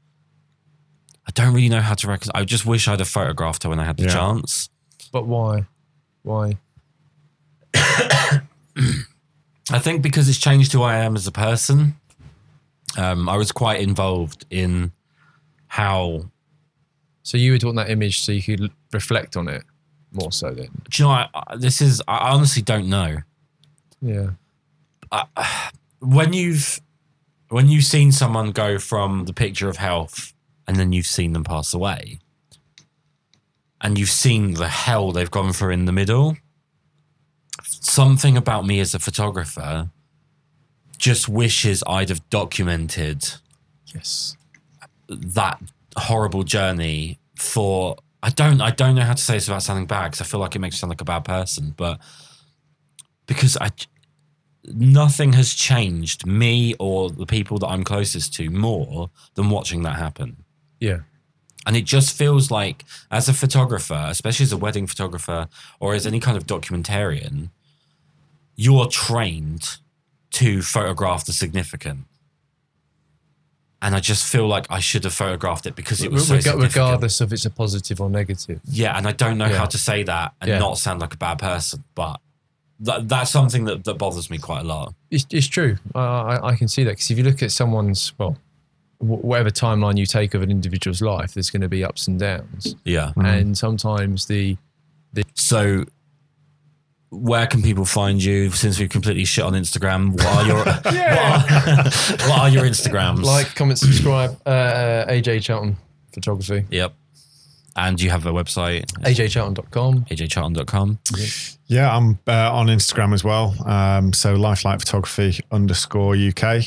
I 1.27 1.31
don't 1.33 1.53
really 1.53 1.69
know 1.69 1.81
how 1.81 1.93
to 1.93 2.07
reconcile. 2.07 2.41
I 2.41 2.45
just 2.45 2.65
wish 2.65 2.87
I'd 2.87 2.99
have 2.99 3.07
photographed 3.07 3.63
her 3.63 3.69
when 3.69 3.79
I 3.79 3.85
had 3.85 3.97
the 3.97 4.03
Yeah. 4.05 4.13
chance. 4.13 4.69
But 5.11 5.25
why? 5.27 5.65
Why? 6.23 6.57
I 9.71 9.79
think 9.79 10.01
because 10.01 10.29
it's 10.29 10.37
changed 10.37 10.71
who 10.73 10.81
I 10.83 10.97
am 10.97 11.15
as 11.15 11.27
a 11.27 11.31
person. 11.31 11.95
Um, 12.97 13.27
I 13.29 13.37
was 13.37 13.51
quite 13.51 13.81
involved 13.81 14.45
in 14.49 14.91
how. 15.67 16.25
So 17.23 17.37
you 17.37 17.51
would 17.51 17.63
want 17.63 17.75
that 17.77 17.89
image 17.89 18.21
so 18.21 18.31
you 18.31 18.41
could 18.41 18.71
reflect 18.93 19.35
on 19.35 19.49
it 19.49 19.63
more 20.13 20.31
so 20.31 20.51
then. 20.53 20.69
Do 20.89 21.03
you 21.03 21.05
know? 21.09 21.11
I, 21.11 21.27
I- 21.33 21.57
this 21.57 21.81
is. 21.81 22.01
I 22.07 22.29
honestly 22.31 22.61
don't 22.61 22.87
know. 22.89 23.17
Yeah. 24.01 24.29
when 25.99 26.33
you've 26.33 26.79
when 27.49 27.67
you've 27.69 27.83
seen 27.85 28.11
someone 28.11 28.51
go 28.51 28.77
from 28.77 29.25
the 29.25 29.33
picture 29.33 29.69
of 29.69 29.77
health 29.77 30.33
and 30.67 30.75
then 30.77 30.91
you've 30.91 31.05
seen 31.07 31.31
them 31.33 31.43
pass 31.45 31.73
away 31.73 32.19
and 33.79 33.97
you've 33.97 34.09
seen 34.09 34.53
the 34.55 34.67
hell 34.67 35.11
they've 35.13 35.31
gone 35.31 35.53
through 35.53 35.71
in 35.71 35.85
the 35.85 35.93
middle 35.93 36.35
something 37.63 38.37
about 38.37 38.65
me 38.65 38.79
as 38.79 38.93
a 38.93 38.99
photographer 38.99 39.89
just 40.97 41.27
wishes 41.29 41.83
i'd 41.87 42.09
have 42.09 42.27
documented 42.29 43.23
Yes. 43.93 44.35
that 45.07 45.61
horrible 45.97 46.43
journey 46.43 47.19
for 47.35 47.95
I 48.21 48.29
don't 48.29 48.59
I 48.61 48.71
don't 48.71 48.95
know 48.95 49.03
how 49.03 49.13
to 49.13 49.21
say 49.21 49.35
this 49.35 49.47
without 49.47 49.63
sounding 49.63 49.85
bad 49.85 50.11
because 50.11 50.21
I 50.21 50.25
feel 50.25 50.39
like 50.39 50.55
it 50.55 50.59
makes 50.59 50.75
me 50.75 50.77
sound 50.79 50.89
like 50.89 51.01
a 51.01 51.05
bad 51.05 51.23
person, 51.23 51.73
but 51.77 51.99
because 53.27 53.55
I 53.61 53.69
nothing 54.65 55.33
has 55.33 55.53
changed 55.53 56.25
me 56.25 56.73
or 56.79 57.09
the 57.11 57.25
people 57.27 57.59
that 57.59 57.67
I'm 57.67 57.83
closest 57.83 58.33
to 58.35 58.49
more 58.49 59.09
than 59.35 59.49
watching 59.49 59.83
that 59.83 59.95
happen. 59.97 60.43
Yeah. 60.79 61.01
And 61.67 61.75
it 61.75 61.83
just 61.85 62.17
feels 62.17 62.49
like, 62.49 62.85
as 63.11 63.27
a 63.27 63.33
photographer, 63.33 64.05
especially 64.07 64.45
as 64.45 64.53
a 64.53 64.57
wedding 64.57 64.87
photographer 64.87 65.49
or 65.81 65.93
as 65.93 66.07
any 66.07 66.19
kind 66.21 66.37
of 66.37 66.47
documentarian, 66.47 67.49
you're 68.55 68.87
trained 68.87 69.77
to 70.31 70.61
photograph 70.61 71.25
the 71.25 71.33
significant. 71.33 72.05
And 73.81 73.93
I 73.95 73.99
just 73.99 74.25
feel 74.25 74.47
like 74.47 74.65
I 74.71 74.79
should 74.79 75.03
have 75.03 75.13
photographed 75.13 75.65
it 75.67 75.75
because 75.75 76.01
it 76.01 76.09
was 76.11 76.27
so 76.27 76.39
significant. 76.39 76.73
regardless 76.73 77.21
of 77.21 77.31
it's 77.33 77.45
a 77.45 77.49
positive 77.51 78.01
or 78.01 78.09
negative. 78.09 78.59
Yeah, 78.65 78.97
and 78.97 79.05
I 79.07 79.11
don't 79.11 79.37
know 79.37 79.45
Yeah. 79.47 79.57
how 79.59 79.65
to 79.65 79.77
say 79.77 80.03
that 80.03 80.33
and 80.41 80.49
Yeah. 80.49 80.59
not 80.59 80.77
sound 80.79 81.01
like 81.01 81.13
a 81.13 81.17
bad 81.17 81.37
person, 81.37 81.83
but 81.95 82.19
that, 82.79 83.07
that's 83.09 83.29
something 83.29 83.65
that, 83.65 83.83
that 83.83 83.95
bothers 83.99 84.29
me 84.31 84.37
quite 84.39 84.61
a 84.61 84.67
lot. 84.67 84.93
It's, 85.11 85.25
it's 85.31 85.47
true. 85.47 85.77
Uh, 85.93 85.99
I, 85.99 86.47
I 86.51 86.55
can 86.55 86.67
see 86.69 86.83
that 86.85 86.91
because 86.91 87.11
if 87.11 87.17
you 87.17 87.23
look 87.25 87.43
at 87.43 87.51
someone's, 87.51 88.13
well, 88.17 88.37
whatever 88.99 89.49
timeline 89.49 89.97
you 89.97 90.05
take 90.05 90.33
of 90.33 90.41
an 90.41 90.51
individual's 90.51 91.01
life, 91.01 91.33
there's 91.33 91.49
going 91.49 91.61
to 91.61 91.69
be 91.69 91.83
ups 91.83 92.07
and 92.07 92.19
downs. 92.19 92.75
Yeah. 92.83 93.13
And 93.15 93.57
sometimes 93.57 94.25
the, 94.25 94.57
the. 95.13 95.23
So, 95.35 95.85
where 97.09 97.47
can 97.47 97.61
people 97.61 97.85
find 97.85 98.21
you? 98.21 98.49
Since 98.49 98.79
we've 98.79 98.89
completely 98.89 99.25
shit 99.25 99.43
on 99.43 99.53
Instagram, 99.53 100.11
what 100.13 100.25
are 100.25 100.45
your 100.45 100.57
what, 100.65 100.85
are, 100.85 102.29
what 102.29 102.39
are 102.39 102.49
your 102.49 102.63
Instagrams? 102.63 103.23
like, 103.23 103.55
comment, 103.55 103.79
subscribe, 103.79 104.37
uh, 104.45 105.05
AJ 105.07 105.43
Charlton 105.43 105.77
Photography, 106.11 106.65
yep. 106.69 106.93
And 107.77 108.01
you 108.01 108.09
have 108.09 108.25
a 108.25 108.31
website, 108.31 108.85
ajcharlton.com. 109.03 110.05
ajcharlton.com. 110.05 110.99
Yeah, 111.67 111.95
I'm 111.95 112.17
uh, 112.27 112.51
on 112.51 112.67
Instagram 112.67 113.13
as 113.13 113.23
well. 113.23 113.53
Um, 113.67 114.13
so 114.13 114.33
lifelike 114.33 114.79
photography 114.79 115.39
underscore 115.51 116.15
UK. 116.15 116.43
Uh, 116.43 116.61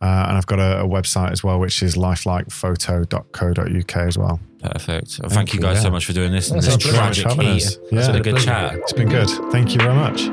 and 0.00 0.36
I've 0.36 0.46
got 0.46 0.60
a, 0.60 0.82
a 0.82 0.84
website 0.84 1.32
as 1.32 1.42
well, 1.42 1.58
which 1.58 1.82
is 1.82 1.96
lifelikephoto.co.uk 1.96 3.96
as 3.96 4.18
well. 4.18 4.38
Perfect. 4.62 5.18
Well, 5.20 5.30
thank, 5.30 5.54
you 5.54 5.60
guys 5.60 5.78
you, 5.78 5.82
so 5.82 5.90
much 5.90 6.06
for 6.06 6.12
doing 6.12 6.32
this 6.32 6.50
in 6.50 6.60
That's 6.60 6.76
this 6.76 6.86
our 6.86 7.12
tragic 7.12 7.30
heat. 7.32 7.64
us. 7.64 7.78
It's 7.90 8.06
been 8.08 8.16
a 8.16 8.20
good 8.20 8.38
chat. 8.38 8.74
It's 8.76 8.92
been 8.92 9.08
good. 9.08 9.28
Thank 9.50 9.74
you 9.74 9.80
very 9.80 9.94
much. 9.94 10.28